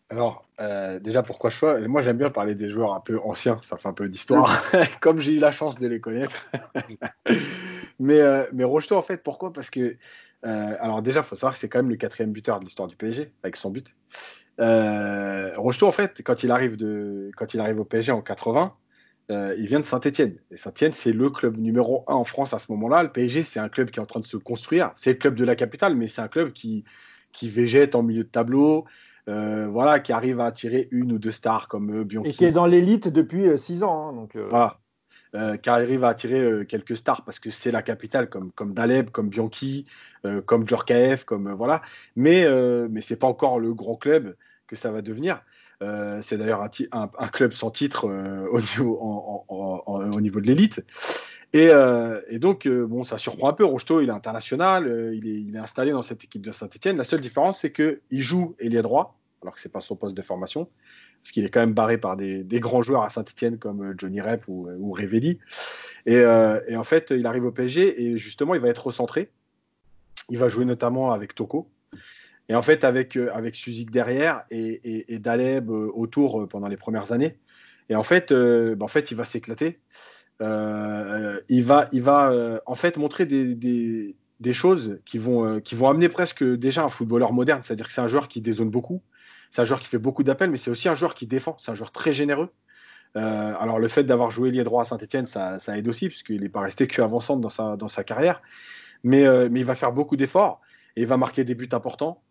Alors, 0.10 0.48
euh, 0.62 1.00
déjà, 1.00 1.24
pourquoi 1.24 1.50
choix? 1.50 1.80
Moi, 1.88 2.02
j'aime 2.02 2.18
bien 2.18 2.30
parler 2.30 2.54
des 2.54 2.70
joueurs 2.70 2.94
un 2.94 3.00
peu 3.00 3.20
anciens, 3.20 3.60
ça 3.64 3.78
fait 3.78 3.88
un 3.88 3.94
peu 3.94 4.08
d'histoire, 4.08 4.64
comme 5.02 5.20
j'ai 5.20 5.34
eu 5.34 5.40
la 5.40 5.52
chance 5.52 5.80
de 5.80 5.88
les 5.88 6.00
connaître. 6.00 6.52
mais, 8.00 8.20
euh, 8.20 8.46
Rocheteau, 8.62 8.96
en 8.96 9.02
fait, 9.02 9.24
pourquoi? 9.24 9.52
Parce 9.52 9.72
que, 9.72 9.98
euh, 10.46 10.76
alors 10.80 11.02
déjà, 11.02 11.22
il 11.22 11.24
faut 11.24 11.36
savoir 11.36 11.54
que 11.54 11.60
c'est 11.60 11.68
quand 11.68 11.80
même 11.80 11.90
le 11.90 11.96
quatrième 11.96 12.32
buteur 12.32 12.60
de 12.60 12.66
l'histoire 12.66 12.88
du 12.88 12.96
PSG, 12.96 13.32
avec 13.42 13.56
son 13.56 13.72
but. 13.72 13.96
Rocheteau, 14.60 15.88
en 15.88 15.92
fait, 15.92 16.22
quand 16.24 16.44
il 16.44 16.52
arrive, 16.52 16.78
de, 16.78 17.32
quand 17.36 17.54
il 17.54 17.60
arrive 17.60 17.80
au 17.80 17.86
PSG 17.86 18.12
en 18.12 18.22
80, 18.22 18.74
il 19.30 19.66
vient 19.66 19.80
de 19.80 19.86
Saint-Etienne. 19.86 20.36
Et 20.52 20.58
Saint-Etienne, 20.58 20.94
c'est 20.94 21.14
le 21.14 21.30
club 21.30 21.58
numéro 21.58 22.04
un 22.08 22.14
en 22.14 22.24
France 22.24 22.54
à 22.54 22.60
ce 22.60 22.72
moment-là. 22.72 23.04
Le 23.04 23.12
PSG, 23.12 23.44
c'est 23.44 23.60
un 23.60 23.70
club 23.70 23.90
qui 23.90 24.00
est 24.00 24.02
en 24.02 24.06
train 24.06 24.20
de 24.20 24.26
se 24.26 24.38
construire. 24.38 24.92
C'est 24.96 25.12
le 25.14 25.18
club 25.18 25.36
de 25.36 25.46
la 25.46 25.56
capitale, 25.56 25.96
mais 25.96 26.08
c'est 26.08 26.22
un 26.22 26.28
club 26.28 26.52
qui, 26.54 26.84
qui 27.32 27.50
végète 27.50 27.96
en 27.96 28.04
milieu 28.04 28.24
de 28.24 28.30
tableau. 28.30 28.86
voilà, 29.28 30.00
qui 30.00 30.12
arrive 30.12 30.40
à 30.40 30.46
attirer 30.46 30.88
une 30.92 31.14
ou 31.14 31.20
deux 31.20 31.32
stars 31.32 31.68
comme 31.68 32.04
Bianchi. 32.04 32.30
Et 32.30 32.34
qui 32.34 32.46
est 32.46 32.52
dans 32.52 32.68
l'élite 32.68 33.08
depuis 33.08 33.58
six 33.58 33.84
ans. 33.84 34.10
Hein, 34.10 34.14
donc, 34.14 34.36
Voilà. 34.36 34.80
Qui 35.62 35.70
arrive 35.70 36.04
à 36.04 36.10
attirer 36.10 36.66
quelques 36.68 36.96
stars 36.96 37.26
parce 37.26 37.40
que 37.40 37.50
c'est 37.50 37.72
la 37.72 37.82
capitale, 37.82 38.30
comme, 38.30 38.52
comme 38.52 38.74
Daleb, 38.74 39.10
comme 39.10 39.30
Bianchi, 39.30 39.88
comme 40.46 40.68
Djorkaeff, 40.68 41.24
comme 41.24 41.52
voilà. 41.54 41.82
Mais, 42.16 42.48
mais 42.90 43.02
ce 43.02 43.14
n'est 43.14 43.18
pas 43.18 43.28
encore 43.28 43.60
le 43.60 43.74
gros 43.74 43.98
club 43.98 44.36
que 44.68 44.76
ça 44.76 44.92
va 44.92 45.02
devenir. 45.02 45.42
Euh, 45.84 46.20
c'est 46.22 46.38
d'ailleurs 46.38 46.64
un, 46.92 47.28
club 47.28 47.54
sans 47.54 47.72
titre 47.72 48.08
euh, 48.08 48.48
au, 48.52 48.60
niveau, 48.60 48.98
au, 49.48 50.22
niveau, 50.22 50.40
de 50.40 50.48
l'élite. 50.48 50.82
Et, 51.52 51.70
euh, 51.70 52.20
donc, 52.40 52.68
bon, 52.68 53.04
ça 53.04 53.18
surprend 53.18 53.50
un 53.50 53.54
peu. 53.54 53.66
Rocheteau, 53.66 54.02
il 54.02 54.10
est 54.10 54.14
international, 54.14 55.12
il 55.14 55.56
est, 55.56 55.60
installé 55.60 55.92
dans 55.92 56.04
cette 56.04 56.24
équipe 56.24 56.42
de 56.42 56.52
Saint-Etienne. 56.52 56.98
La 56.98 57.04
seule 57.04 57.22
différence, 57.22 57.62
c'est 57.62 57.72
qu'il 57.72 58.00
joue 58.22 58.56
ailier 58.60 58.82
droit, 58.82 59.20
alors 59.44 59.54
que 59.54 59.62
ce 59.62 59.68
n'est 59.68 59.72
pas 59.72 59.82
son 59.82 59.96
poste 59.96 60.18
de 60.18 60.22
formation, 60.22 60.70
parce 61.22 61.32
qu'il 61.32 61.46
est 61.46 61.50
quand 61.50 61.60
même 61.60 61.74
barré 61.74 61.98
par 61.98 62.18
des, 62.18 62.44
grands 62.60 62.82
joueurs 62.82 63.04
à 63.04 63.10
Saint-Etienne 63.10 63.60
comme 63.60 63.94
Johnny 63.98 64.20
Rep 64.20 64.48
ou, 64.48 64.68
ou 64.80 64.94
Revelli. 64.94 65.40
Et, 66.06 66.26
en 66.26 66.84
fait, 66.84 67.12
il 67.12 67.28
arrive 67.28 67.46
au 67.46 67.52
PSG 67.52 68.04
et 68.04 68.18
justement, 68.18 68.56
il 68.56 68.62
va 68.62 68.70
être 68.70 68.88
recentré. 68.88 69.30
Il 70.30 70.38
va 70.38 70.50
jouer 70.50 70.66
notamment 70.66 71.12
avec 71.12 71.36
Toko, 71.36 71.70
et 72.50 72.56
en 72.56 72.62
fait, 72.62 72.84
avec, 72.84 73.16
euh, 73.16 73.32
avec 73.34 73.56
Suzik 73.56 73.92
derrière 73.92 74.44
et, 74.52 75.14
et, 75.14 75.20
Daleb 75.20 75.70
euh, 75.70 75.90
autour 75.94 76.42
euh, 76.42 76.48
pendant 76.48 76.68
les 76.68 76.78
premières 76.78 77.12
années. 77.12 77.38
Et 77.90 77.96
en 77.96 78.04
fait, 78.04 78.32
bah, 78.32 78.86
en 78.86 78.88
fait 78.88 79.12
il 79.12 79.18
va 79.18 79.26
s'éclater. 79.26 79.80
il 80.40 81.64
va, 81.64 81.88
il 81.92 82.02
va 82.02 82.62
en 82.66 82.76
fait 82.76 82.96
montrer 82.98 83.26
des 83.26 84.54
choses 84.54 85.00
qui 85.04 85.18
vont, 85.18 85.60
qui 85.60 85.76
vont 85.76 85.90
amener 85.90 86.08
presque 86.08 86.44
déjà 86.44 86.86
un 86.86 86.90
footballeur 86.90 87.34
moderne. 87.34 87.62
C'est-à-dire 87.62 87.88
que 87.88 87.94
c'est 87.94 88.02
un 88.02 88.08
joueur 88.08 88.30
qui 88.30 88.40
dézone 88.40 88.70
beaucoup. 88.70 89.02
C'est 89.54 89.62
un 89.62 89.66
joueur 89.66 89.80
qui 89.80 89.88
fait 89.88 90.00
beaucoup 90.00 90.24
d'appels, 90.24 90.50
mais 90.50 90.58
c'est 90.58 90.72
aussi 90.72 90.90
un 90.90 90.96
joueur 90.96 91.14
qui 91.14 91.28
défend. 91.28 91.56
C'est 91.60 91.70
un 91.70 91.76
joueur 91.76 91.92
très 91.92 92.12
généreux. 92.12 92.50
alors 93.14 93.78
le 93.78 93.88
fait 93.88 94.04
d'avoir 94.04 94.32
joué 94.32 94.50
lié 94.50 94.64
droit 94.64 94.82
à 94.82 94.86
Saint-Etienne, 94.86 95.28
ça, 95.28 95.60
aide 95.78 95.88
aussi, 95.88 96.08
puisqu'il 96.10 96.42
n'est 96.42 96.50
pas 96.50 96.62
resté 96.62 96.88
que 96.88 97.02
dans 97.02 97.90
sa, 97.90 98.04
carrière. 98.04 98.42
Mais, 99.04 99.24
mais 99.50 99.60
il 99.60 99.66
va 99.66 99.76
faire 99.76 99.92
beaucoup 99.92 100.16
d'efforts 100.16 100.60
et 100.96 101.02
il 101.02 101.08
va 101.08 101.18
marquer 101.18 101.44
des 101.44 101.54
buts 101.54 101.70
importants. 101.72 102.24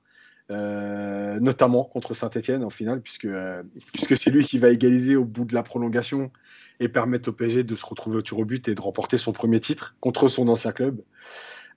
Euh, 0.51 1.39
notamment 1.39 1.85
contre 1.85 2.14
Saint-Etienne 2.14 2.64
en 2.64 2.70
finale, 2.70 3.01
puisque, 3.01 3.27
euh, 3.27 3.62
c'est 3.95 4.31
lui 4.31 4.45
qui 4.45 4.59
va 4.59 4.70
égaliser 4.70 5.14
au 5.14 5.25
bout 5.25 5.45
de 5.45 5.55
la 5.55 5.62
prolongation 5.62 6.33
et 6.81 6.89
permettre 6.89 7.29
au 7.29 7.33
PSG 7.33 7.62
de 7.62 7.75
se 7.77 7.87
retrouver 7.87 8.18
au 8.18 8.39
au 8.39 8.45
but 8.45 8.66
et 8.66 8.75
de 8.75 8.81
remporter 8.81 9.16
son 9.18 9.33
premier 9.33 9.61
titre 9.61 9.95
contre 10.01 10.27
son 10.27 10.49
ancien 10.49 10.73
club. 10.73 11.01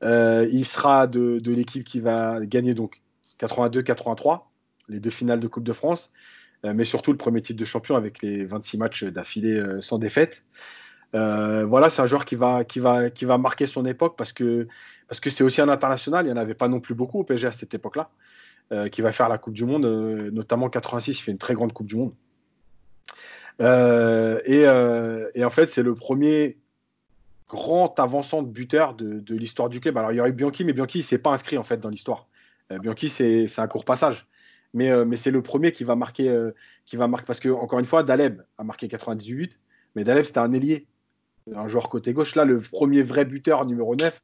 Euh, 0.04 0.50
il 0.52 0.66
sera 0.66 1.06
de, 1.06 1.40
de 1.40 1.54
l'équipe 1.54 1.84
qui 1.84 2.00
va 2.00 2.44
gagner 2.44 2.74
donc 2.74 3.02
82-83, 3.40 4.42
les 4.90 5.00
deux 5.00 5.10
finales 5.10 5.40
de 5.40 5.48
Coupe 5.48 5.64
de 5.64 5.74
France, 5.74 6.12
mais 6.64 6.84
surtout 6.84 7.12
le 7.12 7.18
premier 7.18 7.42
titre 7.42 7.60
de 7.60 7.66
champion 7.66 7.96
avec 7.96 8.22
les 8.24 8.44
26 8.44 8.78
matchs 8.78 9.04
d'affilée 9.04 9.64
sans 9.82 10.00
défaite. 10.00 10.44
voilà, 11.14 11.90
c'est 11.90 12.02
un 12.02 12.08
joueur 12.08 12.26
qui 12.26 12.36
va, 12.36 12.64
qui, 12.64 12.80
va, 12.80 13.10
qui 13.10 13.26
va 13.26 13.38
marquer 13.38 13.68
son 13.68 13.86
époque 13.86 14.16
parce 14.18 14.34
que 14.34 14.68
parce 15.08 15.20
que 15.20 15.30
c'est 15.30 15.44
aussi 15.44 15.62
un 15.62 15.70
international. 15.70 16.26
Il 16.26 16.32
n'y 16.32 16.34
en 16.34 16.42
avait 16.42 16.56
pas 16.56 16.68
non 16.68 16.80
plus 16.80 16.96
beaucoup 16.96 17.20
au 17.20 17.24
PSG 17.24 17.48
à 17.48 17.52
cette 17.52 17.74
époque-là. 17.74 18.10
Euh, 18.72 18.88
qui 18.88 19.04
va 19.04 19.12
faire 19.12 19.30
la 19.30 19.38
Coupe 19.38 19.54
du 19.54 19.64
Monde, 19.64 19.86
euh, 19.86 20.32
notamment 20.32 20.70
86, 20.70 21.20
il 21.20 21.22
fait 21.22 21.32
une 21.32 21.38
très 21.38 21.54
grande 21.54 21.72
Coupe 21.72 21.86
du 21.86 21.96
Monde. 21.96 22.14
Euh, 23.62 24.42
et, 25.36 25.46
en 25.46 25.50
fait, 25.52 25.70
c'est 25.70 25.84
le 25.84 25.94
premier 25.94 26.58
grand 27.48 28.00
avançant 28.00 28.42
de 28.42 28.50
buteur 28.50 28.96
de, 28.96 29.36
l'histoire 29.36 29.70
du 29.70 29.80
club. 29.80 30.00
Alors, 30.00 30.12
il 30.12 30.16
y 30.16 30.20
aurait 30.20 30.32
Bianchi, 30.32 30.64
mais 30.64 30.74
Bianchi, 30.74 31.00
il 31.00 31.04
s'est 31.04 31.20
pas 31.20 31.30
inscrit 31.30 31.60
en 31.60 31.64
fait 31.64 31.78
dans 31.78 31.90
l'histoire. 31.90 32.28
Bianchi, 32.72 33.08
c'est 33.08 33.60
un 33.60 33.68
court 33.68 33.86
passage. 33.86 34.26
Mais, 34.76 35.06
mais 35.06 35.16
c'est 35.16 35.32
le 35.32 35.42
premier 35.42 35.72
qui 35.72 35.86
va 35.86 35.96
marquer, 35.96 36.52
qui 36.86 36.98
va 36.98 37.08
marquer 37.08 37.26
parce 37.26 37.40
que, 37.40 37.50
encore 37.50 37.80
une 37.80 37.86
fois, 37.86 38.04
Daleb 38.04 38.42
a 38.58 38.64
marqué 38.64 38.88
98, 38.90 39.58
mais 39.96 40.04
Daleb, 40.04 40.26
c'était 40.26 40.40
un 40.40 40.52
ailier, 40.52 40.86
un 41.56 41.68
joueur 41.68 41.90
côté 41.90 42.14
gauche. 42.14 42.36
Là, 42.36 42.44
le 42.44 42.60
premier 42.60 43.02
vrai 43.02 43.26
buteur 43.26 43.66
numéro 43.66 43.96
9, 43.96 44.22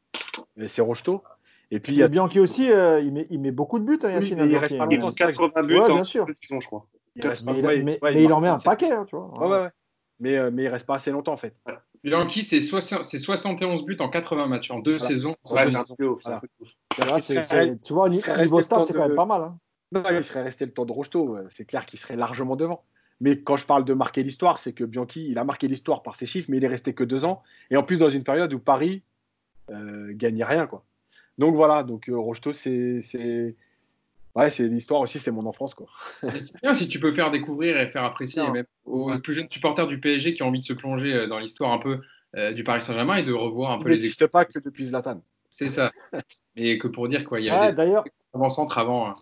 c'est 0.67 0.81
Rocheteau. 0.81 1.23
Et 1.71 1.79
puis 1.79 1.93
il 1.93 1.99
y 1.99 2.03
a 2.03 2.09
Bianchi 2.09 2.39
aussi, 2.39 2.69
euh, 2.69 2.99
il, 2.99 3.13
met, 3.13 3.25
il, 3.29 3.39
met, 3.39 3.51
beaucoup 3.51 3.79
de 3.79 3.85
buts, 3.85 3.99
hein, 4.03 4.11
Yacine. 4.11 4.45
il 4.45 4.57
reste 4.57 4.77
pas 4.77 4.85
longtemps, 4.85 5.09
80 5.09 5.63
buts 5.63 5.79
ouais, 5.79 5.87
bien 5.87 6.03
sûr. 6.03 6.27
Saison, 6.43 6.59
je 6.59 6.67
crois. 6.67 6.85
Il 7.15 7.23
mais, 7.45 7.99
mais, 8.01 8.23
il, 8.23 8.33
en 8.33 8.41
met 8.41 8.49
un 8.49 8.59
paquet, 8.59 8.91
hein, 8.91 9.05
tu 9.07 9.15
vois. 9.15 9.31
Ouais, 9.39 9.47
ouais, 9.47 9.69
mais, 10.19 10.37
euh, 10.37 10.51
mais 10.51 10.63
il 10.63 10.67
reste 10.67 10.85
pas 10.85 10.95
assez 10.95 11.11
longtemps 11.11 11.31
en 11.31 11.37
fait. 11.37 11.55
Bianchi, 12.03 12.43
c'est 12.43 12.59
71 12.59 13.85
buts 13.85 13.97
en 13.99 14.09
80 14.09 14.47
matchs, 14.47 14.69
en 14.71 14.79
deux 14.79 14.99
saisons. 14.99 15.35
Ouais, 15.49 15.67
c'est 15.67 15.77
un 15.77 15.85
peu 15.97 16.07
ouf. 16.07 16.23
Tu 17.83 17.93
vois, 17.93 18.05
au 18.05 18.09
niveau 18.09 18.59
stade, 18.59 18.83
c'est 18.83 18.93
quand 18.93 19.07
même 19.07 19.15
pas 19.15 19.25
mal. 19.25 19.43
Hein. 19.43 19.57
Non, 19.91 20.03
il 20.11 20.23
serait 20.23 20.43
resté 20.43 20.65
le 20.65 20.71
temps 20.71 20.85
de 20.85 20.91
Rocheteau. 20.91 21.37
C'est 21.49 21.65
clair 21.65 21.85
qu'il 21.85 21.99
serait 21.99 22.15
largement 22.15 22.55
devant. 22.55 22.83
Mais 23.19 23.39
quand 23.39 23.55
je 23.55 23.65
parle 23.65 23.85
de 23.85 23.93
marquer 23.93 24.23
l'histoire, 24.23 24.57
c'est 24.57 24.73
que 24.73 24.83
Bianchi, 24.83 25.27
il 25.29 25.37
a 25.37 25.43
marqué 25.43 25.67
l'histoire 25.67 26.01
par 26.01 26.15
ses 26.15 26.25
chiffres, 26.25 26.47
mais 26.49 26.57
il 26.57 26.63
est 26.63 26.69
resté 26.69 26.93
que 26.93 27.03
deux 27.03 27.23
ans. 27.23 27.43
Et 27.69 27.77
en 27.77 27.83
plus, 27.83 27.99
dans 27.99 28.09
une 28.09 28.23
période 28.23 28.51
où 28.53 28.59
Paris 28.59 29.03
euh, 29.69 30.11
gagnait 30.13 30.43
rien, 30.43 30.65
quoi. 30.65 30.83
Donc 31.37 31.55
voilà, 31.55 31.83
donc 31.83 32.09
euh, 32.09 32.17
Rocheteau, 32.17 32.51
c'est. 32.51 33.55
Ouais, 34.33 34.49
c'est 34.49 34.67
l'histoire 34.67 35.01
aussi, 35.01 35.19
c'est 35.19 35.31
mon 35.31 35.45
enfance. 35.45 35.73
quoi. 35.73 35.87
c'est 36.41 36.61
bien 36.61 36.73
si 36.73 36.87
tu 36.87 36.99
peux 36.99 37.11
faire 37.11 37.31
découvrir 37.31 37.77
et 37.77 37.87
faire 37.89 38.03
apprécier 38.03 38.49
même 38.49 38.65
aux 38.85 39.17
plus 39.19 39.33
jeunes 39.33 39.49
supporters 39.49 39.87
du 39.87 39.99
PSG 39.99 40.33
qui 40.33 40.43
ont 40.43 40.47
envie 40.47 40.59
de 40.59 40.65
se 40.65 40.73
plonger 40.73 41.13
euh, 41.13 41.27
dans 41.27 41.39
l'histoire 41.39 41.71
un 41.73 41.79
peu 41.79 41.99
euh, 42.37 42.53
du 42.53 42.63
Paris 42.63 42.81
Saint-Germain 42.81 43.17
et 43.17 43.23
de 43.23 43.33
revoir 43.33 43.71
un 43.71 43.79
peu 43.79 43.89
les. 43.89 43.95
Il 43.95 44.01
n'existe 44.01 44.27
pas 44.27 44.45
que 44.45 44.59
depuis 44.59 44.85
Zlatan. 44.85 45.21
C'est 45.49 45.69
ça. 45.69 45.91
et 46.55 46.77
que 46.77 46.87
pour 46.87 47.09
dire 47.09 47.25
quoi, 47.25 47.41
il 47.41 47.47
y 47.47 47.49
a 47.49 47.71
d'ailleurs 47.73 48.05
avant-centre 48.33 48.77
avant. 48.77 49.13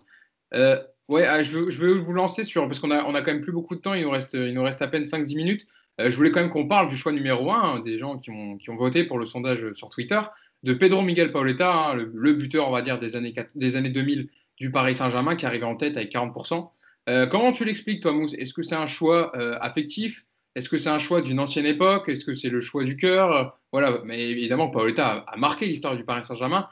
Hein. 0.54 0.78
ouais, 1.08 1.26
ah, 1.26 1.44
je, 1.44 1.52
veux, 1.52 1.70
je 1.70 1.80
veux 1.80 1.94
vous 1.94 2.14
lancer 2.14 2.44
sur 2.44 2.68
parce 2.68 2.80
qu'on 2.80 2.92
a, 2.92 3.04
quand 3.04 3.32
même 3.32 3.42
plus 3.42 3.52
beaucoup 3.52 3.76
de 3.76 3.82
temps, 3.82 3.94
il 3.94 4.04
nous 4.04 4.12
reste, 4.12 4.34
il 4.34 4.54
nous 4.54 4.64
reste 4.64 4.82
à 4.82 4.88
peine 4.88 5.04
5-10 5.04 5.36
minutes. 5.36 5.68
je 6.00 6.16
voulais 6.16 6.32
quand 6.32 6.42
même 6.42 6.50
qu'on 6.50 6.68
parle 6.68 6.88
du 6.88 6.98
choix 6.98 7.12
numéro 7.12 7.52
1, 7.52 7.56
hein, 7.56 7.80
des 7.80 7.98
gens 7.98 8.18
qui 8.18 8.32
ont, 8.32 8.58
qui 8.58 8.70
ont 8.70 8.78
voté 8.78 9.04
pour 9.04 9.20
le 9.20 9.26
sondage 9.26 9.74
sur 9.74 9.90
Twitter 9.90 10.20
de 10.64 10.74
Pedro 10.74 11.02
Miguel 11.02 11.32
Pauletta, 11.32 11.74
hein, 11.74 11.94
le, 11.96 12.34
buteur, 12.34 12.68
on 12.68 12.72
va 12.72 12.82
dire, 12.82 13.00
des 13.00 13.16
années, 13.16 13.34
des 13.56 13.76
années 13.76 13.90
2000 13.90 14.28
du 14.58 14.72
Paris 14.72 14.96
Saint-Germain, 14.96 15.36
qui 15.36 15.46
arrivait 15.46 15.66
en 15.66 15.76
tête 15.76 15.96
avec 15.96 16.12
40%. 16.12 16.70
Euh, 17.10 17.28
comment 17.28 17.52
tu 17.52 17.66
l'expliques, 17.66 18.02
toi, 18.02 18.12
Mousse? 18.12 18.34
Est-ce 18.34 18.54
que 18.54 18.62
c'est 18.62 18.76
un 18.76 18.86
choix 18.86 19.32
euh, 19.36 19.58
affectif? 19.62 20.26
Est-ce 20.56 20.68
que 20.68 20.78
c'est 20.78 20.90
un 20.90 21.00
choix 21.00 21.22
d'une 21.22 21.40
ancienne 21.40 21.66
époque? 21.66 22.10
Est-ce 22.10 22.26
que 22.26 22.34
c'est 22.34 22.50
le 22.50 22.60
choix 22.60 22.84
du 22.84 22.98
cœur? 22.98 23.58
Voilà, 23.72 24.02
mais 24.04 24.30
évidemment, 24.30 24.70
Paoletta 24.70 25.24
a, 25.28 25.38
marqué 25.38 25.66
l'histoire 25.66 25.96
du 25.96 26.04
Paris 26.04 26.24
Saint-Germain, 26.24 26.68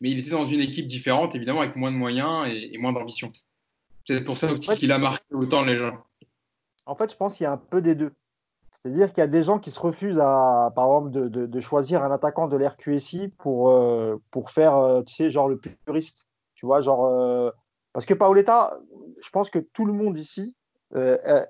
mais 0.00 0.10
il 0.10 0.18
était 0.18 0.30
dans 0.30 0.46
une 0.46 0.60
équipe 0.60 0.86
différente, 0.86 1.34
évidemment, 1.34 1.60
avec 1.60 1.76
moins 1.76 1.90
de 1.90 1.96
moyens 1.96 2.46
et, 2.48 2.76
moins 2.78 2.92
d'ambition. 2.92 3.32
C'est 4.06 4.22
pour 4.22 4.36
ça 4.36 4.52
aussi 4.52 4.74
qu'il 4.76 4.92
a 4.92 4.98
marqué 4.98 5.24
autant 5.32 5.64
les 5.64 5.78
gens. 5.78 5.96
En 6.86 6.94
fait, 6.94 7.10
je 7.10 7.16
pense 7.16 7.36
qu'il 7.36 7.44
y 7.44 7.46
a 7.46 7.52
un 7.52 7.56
peu 7.56 7.80
des 7.80 7.94
deux. 7.94 8.12
C'est-à-dire 8.72 9.08
qu'il 9.12 9.22
y 9.22 9.24
a 9.24 9.28
des 9.28 9.42
gens 9.42 9.58
qui 9.58 9.70
se 9.70 9.80
refusent, 9.80 10.20
à, 10.20 10.70
par 10.74 10.86
exemple, 10.86 11.10
de, 11.10 11.60
choisir 11.60 12.02
un 12.02 12.10
attaquant 12.10 12.48
de 12.48 12.56
l'RQSI 12.58 13.28
pour, 13.38 13.70
euh, 13.70 14.20
pour 14.30 14.50
faire, 14.50 14.76
euh, 14.76 15.02
tu 15.02 15.14
sais, 15.14 15.30
genre 15.30 15.48
le 15.48 15.58
puriste. 15.58 16.26
Tu 16.54 16.66
vois, 16.66 16.82
genre. 16.82 17.06
Euh, 17.06 17.50
parce 17.94 18.04
que 18.04 18.12
Paoletta, 18.12 18.78
je 19.22 19.30
pense 19.30 19.48
que 19.48 19.58
tout 19.58 19.86
le 19.86 19.92
monde 19.92 20.18
ici 20.18 20.54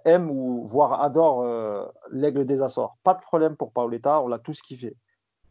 aime 0.05 0.30
ou 0.30 0.64
voire 0.64 1.03
adore 1.03 1.45
l'aigle 2.11 2.47
des 2.47 2.62
Açores. 2.62 2.97
Pas 3.03 3.12
de 3.12 3.20
problème 3.20 3.57
pour 3.57 3.72
Paoletta, 3.72 4.20
on 4.20 4.28
l'a 4.28 4.38
tous 4.38 4.62
kiffé. 4.62 4.97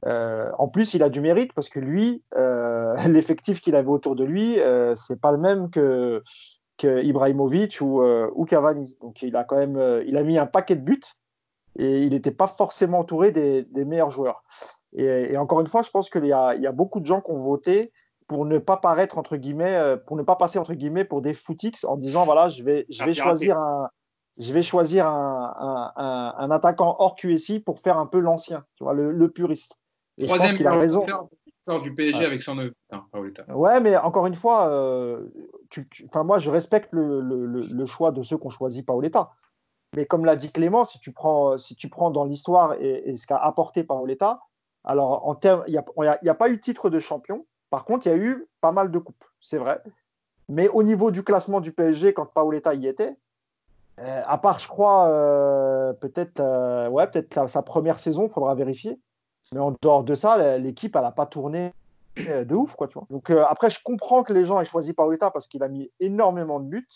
En 0.06 0.68
plus, 0.68 0.94
il 0.94 1.04
a 1.04 1.10
du 1.10 1.22
mérite 1.22 1.54
parce 1.54 1.70
que 1.70 1.80
lui, 1.80 2.24
l'effectif 3.08 3.62
qu'il 3.62 3.76
avait 3.76 3.90
autour 3.90 4.16
de 4.16 4.24
lui, 4.24 4.58
c'est 4.96 5.20
pas 5.20 5.32
le 5.32 5.38
même 5.38 5.70
que, 5.70 6.24
que 6.78 7.04
Ibrahimovic 7.04 7.80
ou, 7.82 8.04
ou 8.04 8.46
Cavani. 8.46 8.98
Donc, 9.02 9.22
il 9.22 9.36
a 9.36 9.44
quand 9.44 9.58
même, 9.58 10.04
il 10.06 10.18
a 10.18 10.24
mis 10.24 10.38
un 10.38 10.46
paquet 10.46 10.76
de 10.76 10.82
buts 10.82 11.02
et 11.78 12.04
il 12.04 12.12
n'était 12.12 12.32
pas 12.32 12.48
forcément 12.48 13.00
entouré 13.00 13.32
des, 13.32 13.86
meilleurs 13.86 14.12
joueurs. 14.12 14.44
Et, 14.94 15.38
encore 15.38 15.62
une 15.62 15.68
fois, 15.68 15.82
je 15.82 15.90
pense 15.90 16.10
qu'il 16.10 16.26
y, 16.26 16.34
a 16.34 16.72
beaucoup 16.72 17.00
de 17.00 17.06
gens 17.06 17.22
qui 17.22 17.32
ont 17.32 17.38
voté 17.38 17.92
pour 18.28 18.46
ne 18.46 18.58
pas 18.58 18.78
paraître 18.78 19.18
entre 19.18 19.36
guillemets, 19.38 19.76
euh, 19.76 19.98
pour 19.98 20.16
ne 20.16 20.24
pas 20.24 20.36
passer 20.36 20.58
entre 20.58 20.74
guillemets 20.74 21.04
pour 21.04 21.22
des 21.22 21.34
footix 21.34 21.84
en 21.84 21.98
disant 21.98 22.26
voilà, 22.26 22.50
je 22.50 22.64
vais, 22.64 22.86
je 22.90 23.04
vais 23.04 23.14
choisir 23.14 23.58
un, 23.58 23.90
je 24.38 24.54
vais 24.54 24.62
choisir 24.62 25.08
un, 25.08 25.92
un, 25.96 26.52
attaquant 26.52 26.96
hors 27.00 27.16
QSI 27.16 27.60
pour 27.60 27.80
faire 27.80 27.98
un 27.98 28.06
peu 28.06 28.20
l'ancien, 28.20 28.64
tu 28.76 28.84
vois, 28.84 28.94
le, 28.94 29.30
puriste. 29.30 29.80
Et 30.18 30.26
Troisième 30.26 30.50
je 30.50 30.54
pense 30.54 30.58
qu'il 30.58 30.68
a 30.68 30.76
raison. 30.76 31.06
du 31.82 31.94
PSG 31.94 32.26
avec 32.26 32.44
son 32.44 32.58
Ouais, 33.50 33.80
mais 33.80 33.98
encore 33.98 34.28
une 34.28 34.36
fois, 34.36 34.68
euh, 34.68 35.28
tu, 35.70 35.88
moi 36.16 36.40
je 36.40 36.50
respecte 36.50 36.90
le, 36.92 37.22
le, 37.22 37.46
le, 37.46 37.86
choix 37.86 38.12
de 38.12 38.22
ceux 38.22 38.38
qui 38.38 38.46
ont 38.46 38.50
choisi 38.50 38.84
Paoletta. 38.84 39.32
Mais 39.96 40.06
comme 40.06 40.26
l'a 40.26 40.36
dit 40.36 40.52
Clément, 40.52 40.84
si 40.84 41.00
tu 41.00 41.12
prends, 41.12 41.58
si 41.58 41.76
tu 41.76 41.90
prends 41.90 42.12
dans 42.12 42.26
l'histoire 42.26 42.74
et, 42.80 43.16
ce 43.16 43.28
qu'a 43.28 43.38
apporté 43.38 43.84
Paoletta, 43.84 44.42
alors 44.84 45.28
en 45.28 45.36
termes, 45.36 45.64
il 45.68 45.72
n'y 45.72 46.30
a, 46.30 46.34
pas 46.36 46.50
eu 46.50 46.58
de 46.58 46.62
titre 46.62 46.90
de 46.90 47.00
champion. 47.00 47.46
Par 47.70 47.86
contre, 47.86 48.08
il 48.08 48.10
y 48.10 48.14
a 48.14 48.18
eu 48.18 48.48
pas 48.62 48.72
mal 48.72 48.92
de 48.92 49.00
coupes, 49.00 49.26
c'est 49.40 49.58
vrai. 49.58 49.82
Mais 50.50 50.68
au 50.68 50.84
niveau 50.84 51.12
du 51.12 51.24
classement 51.24 51.62
du 51.62 51.72
PSG, 51.72 52.14
quand 52.14 52.26
Paoletta 52.26 52.74
y 52.74 52.88
était, 52.88 53.16
euh, 54.00 54.22
à 54.26 54.38
part, 54.38 54.60
je 54.60 54.68
crois, 54.68 55.10
euh, 55.10 55.94
peut-être 55.94 56.40
euh, 56.40 56.90
ouais, 56.90 57.08
peut-être 57.08 57.48
sa 57.48 57.62
première 57.62 58.00
saison, 58.00 58.28
il 58.28 58.32
faudra 58.32 58.56
vérifier. 58.56 59.00
Mais 59.54 59.60
en 59.60 59.76
dehors 59.82 60.04
de 60.04 60.16
ça, 60.16 60.58
l'équipe, 60.58 60.96
elle 60.96 61.02
n'a 61.04 61.12
pas 61.12 61.26
tourné 61.26 61.74
de 62.18 62.56
ouf. 62.56 62.76
Quoi, 62.76 62.88
tu 62.88 62.94
vois. 62.94 63.08
Donc 63.10 63.30
après, 63.30 63.70
je 63.70 63.80
comprends 63.84 64.24
que 64.24 64.34
les 64.34 64.44
gens 64.44 64.60
aient 64.60 64.66
choisi 64.66 64.94
Paoletta 64.94 65.32
parce 65.32 65.48
qu'il 65.48 65.64
a 65.64 65.68
mis 65.68 65.92
énormément 66.00 66.60
de 66.60 66.66
buts. 66.66 66.88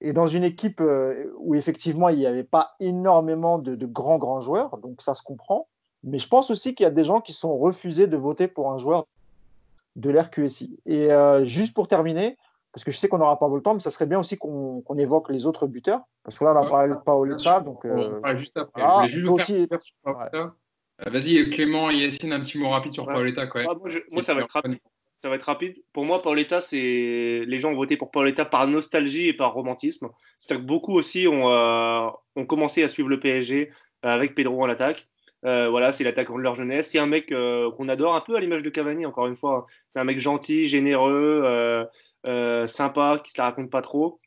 et 0.00 0.12
dans 0.12 0.26
une 0.26 0.44
équipe 0.44 0.80
euh, 0.80 1.32
où 1.38 1.54
effectivement 1.54 2.08
il 2.08 2.18
n'y 2.18 2.26
avait 2.26 2.44
pas 2.44 2.72
énormément 2.80 3.58
de, 3.58 3.76
de, 3.76 3.86
grands 3.86 4.18
grands 4.18 4.40
joueurs, 4.40 4.78
donc 4.78 5.00
ça 5.00 5.14
se 5.14 5.22
comprend. 5.22 5.68
Mais 6.04 6.18
je 6.18 6.28
pense 6.28 6.50
aussi 6.50 6.74
qu'il 6.74 6.84
y 6.84 6.86
a 6.86 6.90
des 6.90 7.04
gens 7.04 7.20
qui 7.20 7.32
sont 7.32 7.56
refusés 7.56 8.08
de 8.08 8.16
voter 8.16 8.48
pour 8.48 8.72
un 8.72 8.78
joueur 8.78 9.06
de 9.96 10.10
l'RQSI. 10.10 10.80
Et 10.86 11.12
euh, 11.12 11.44
juste 11.44 11.74
pour 11.74 11.86
terminer, 11.86 12.36
parce 12.72 12.84
que 12.84 12.90
je 12.90 12.98
sais 12.98 13.08
qu'on 13.08 13.18
n'aura 13.18 13.38
pas 13.38 13.48
le 13.48 13.60
temps, 13.60 13.74
mais 13.74 13.80
ça 13.80 13.90
serait 13.90 14.06
bien 14.06 14.18
aussi 14.18 14.36
qu'on 14.38 14.82
qu 14.82 14.98
évoque 14.98 15.30
les 15.30 15.46
autres 15.46 15.66
buteurs, 15.66 16.00
parce 16.24 16.38
que 16.38 16.44
là 16.44 16.54
on 16.54 16.66
a 16.66 16.68
parlé 16.68 16.94
de 16.94 16.98
Paoletta, 16.98 17.60
donc. 17.60 17.84
Euh, 17.84 18.20
on 18.24 18.36
juste 18.36 18.56
après. 18.56 18.82
Voilà, 18.82 19.06
je 19.06 19.20
voulais 19.20 19.44
juste 19.44 19.68
faire 19.68 19.78
aussi... 19.78 19.96
ouais. 20.06 20.40
Euh, 20.40 20.46
vas-y, 21.10 21.50
Clément 21.50 21.90
et 21.90 21.96
Yacine, 21.96 22.32
un 22.32 22.40
petit 22.40 22.58
mot 22.58 22.68
rapide 22.68 22.92
sur 22.92 23.06
ouais. 23.06 23.14
Paoletta 23.14 23.46
quand 23.46 23.58
même. 23.58 23.68
Ah, 23.70 23.74
moi, 23.74 23.88
je, 23.88 23.98
moi 24.10 24.22
ça 24.22 24.34
va 24.34 24.42
être 24.42 24.52
rapide. 24.52 24.78
Ça 25.18 25.28
va 25.28 25.36
être 25.36 25.44
rapide. 25.44 25.76
Pour 25.92 26.04
moi, 26.04 26.20
Paoletta, 26.20 26.60
c'est 26.60 27.44
les 27.46 27.58
gens 27.58 27.70
ont 27.70 27.76
voté 27.76 27.96
pour 27.96 28.10
Paoletta 28.10 28.44
par 28.44 28.66
nostalgie 28.66 29.28
et 29.28 29.32
par 29.32 29.52
romantisme. 29.54 30.08
C'est-à-dire 30.38 30.62
que 30.64 30.68
beaucoup 30.68 30.94
aussi 30.94 31.28
ont, 31.28 31.48
euh, 31.48 32.08
ont 32.34 32.46
commencé 32.46 32.82
à 32.82 32.88
suivre 32.88 33.08
le 33.08 33.20
PSG 33.20 33.70
avec 34.02 34.34
Pedro 34.34 34.62
en 34.64 34.68
attaque. 34.68 35.06
Euh, 35.44 35.68
voilà, 35.68 35.90
c'est 35.90 36.04
l'attaquant 36.04 36.36
de 36.36 36.42
leur 36.42 36.54
jeunesse. 36.54 36.90
C'est 36.90 36.98
un 36.98 37.06
mec 37.06 37.32
euh, 37.32 37.70
qu'on 37.72 37.88
adore, 37.88 38.14
un 38.14 38.20
peu 38.20 38.36
à 38.36 38.40
l'image 38.40 38.62
de 38.62 38.70
Cavani, 38.70 39.06
encore 39.06 39.26
une 39.26 39.36
fois. 39.36 39.66
C'est 39.88 39.98
un 39.98 40.04
mec 40.04 40.18
gentil, 40.18 40.66
généreux, 40.66 41.42
euh, 41.44 41.84
euh 42.26 42.66
sympa, 42.66 43.20
qui 43.22 43.32
se 43.32 43.38
la 43.38 43.46
raconte 43.46 43.70
pas 43.70 43.82
trop. 43.82 44.18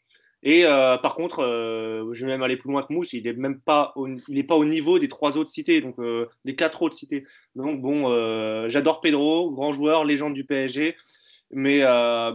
Et 0.46 0.64
euh, 0.64 0.98
par 0.98 1.16
contre, 1.16 1.42
je 2.14 2.26
vais 2.26 2.32
même 2.32 2.44
aller 2.44 2.56
plus 2.56 2.70
loin 2.70 2.84
que 2.84 2.94
Mousse, 2.94 3.14
il 3.14 3.24
n'est 3.24 3.34
même 3.34 3.60
pas 3.60 3.92
au, 3.96 4.08
il 4.08 4.38
est 4.38 4.44
pas 4.44 4.56
au 4.56 4.64
niveau 4.64 5.00
des 5.00 5.08
trois 5.08 5.38
autres 5.38 5.50
cités, 5.50 5.82
donc 5.82 5.96
des 6.46 6.56
quatre 6.56 6.84
autres 6.84 6.96
cités. 6.96 7.26
Donc 7.56 7.82
bon, 7.82 8.70
j'adore 8.70 9.02
Pedro, 9.02 9.52
grand 9.52 9.72
joueur, 9.72 10.06
légende 10.06 10.36
du 10.36 10.46
PSG, 10.46 10.96
mais, 11.52 11.82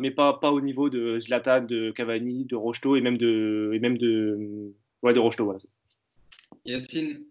mais 0.01 0.11
pas, 0.11 0.35
pas 0.35 0.51
au 0.51 0.61
niveau 0.61 0.91
de 0.91 1.21
Zlatan, 1.21 1.63
de 1.63 1.93
Cavani, 1.93 2.47
de 2.47 2.57
Rocheteau 2.57 2.97
et 2.97 3.01
même 3.01 3.17
de, 3.17 3.71
et 3.75 3.79
même 3.79 3.97
de, 3.97 4.73
ouais, 5.03 5.15
de 5.15 5.21
Rocheteau. 5.21 5.45
Voilà. 5.45 5.61
Yacine? 6.65 7.25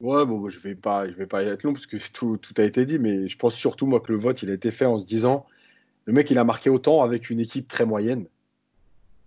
Ouais, 0.00 0.24
bon, 0.24 0.48
je 0.48 0.58
vais 0.58 0.74
pas, 0.74 1.06
je 1.08 1.14
vais 1.14 1.26
pas 1.26 1.42
y 1.42 1.46
être 1.46 1.62
long 1.62 1.72
parce 1.72 1.86
que 1.86 1.96
tout, 2.12 2.38
tout, 2.38 2.54
a 2.56 2.64
été 2.64 2.86
dit, 2.86 2.98
mais 2.98 3.28
je 3.28 3.36
pense 3.36 3.54
surtout 3.54 3.86
moi 3.86 4.00
que 4.00 4.12
le 4.12 4.18
vote 4.18 4.42
il 4.42 4.50
a 4.50 4.54
été 4.54 4.70
fait 4.70 4.86
en 4.86 4.98
se 4.98 5.04
disant 5.04 5.46
le 6.06 6.12
mec 6.12 6.30
il 6.30 6.38
a 6.38 6.44
marqué 6.44 6.70
autant 6.70 7.02
avec 7.02 7.30
une 7.30 7.40
équipe 7.40 7.68
très 7.68 7.84
moyenne. 7.84 8.26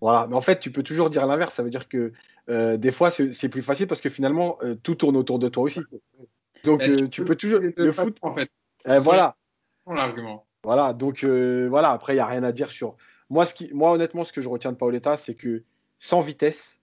Voilà, 0.04 0.28
mais 0.28 0.36
en 0.36 0.41
fait 0.41 0.60
tu 0.60 0.70
peux 0.70 0.84
toujours 0.84 1.10
dire 1.10 1.26
l'inverse, 1.26 1.56
ça 1.56 1.64
veut 1.64 1.70
dire 1.70 1.88
que 1.88 2.12
euh, 2.49 2.76
des 2.76 2.91
fois 2.91 3.10
c'est 3.10 3.47
plus 3.47 3.62
facile 3.62 3.88
parce 3.88 4.01
que 4.01 4.10
finalement 4.10 4.58
euh, 4.62 4.76
tout 4.76 4.95
tourne 4.95 5.16
autour 5.16 5.39
de 5.39 5.47
toi 5.47 5.64
aussi. 5.64 5.80
Donc 6.66 6.84
euh, 6.84 7.08
tu 7.08 7.24
peux 7.24 7.38
toujours 7.38 7.62
le 7.62 7.91
foot 7.93 8.18
en 8.22 8.36
fait. 8.36 8.49
Eh, 8.86 8.99
voilà. 8.99 9.38
L'argument. 9.88 10.45
Voilà, 10.62 10.91
donc 10.91 11.24
voilà. 11.24 11.91
Après 11.91 12.16
il 12.16 12.18
y 12.18 12.20
a 12.20 12.26
rien 12.26 12.43
à 12.43 12.51
dire 12.51 12.70
sur 12.70 12.97
moi. 13.30 13.45
Ce 13.45 13.56
qui, 13.56 13.74
moi 13.74 13.93
honnêtement, 13.93 14.26
ce 14.26 14.34
que 14.34 14.41
je 14.41 14.49
retiens 14.49 14.74
de 14.74 14.78
Paoletta, 14.78 15.16
c'est 15.16 15.36
que 15.36 15.64
sans 15.99 16.20
vitesse, 16.20 16.82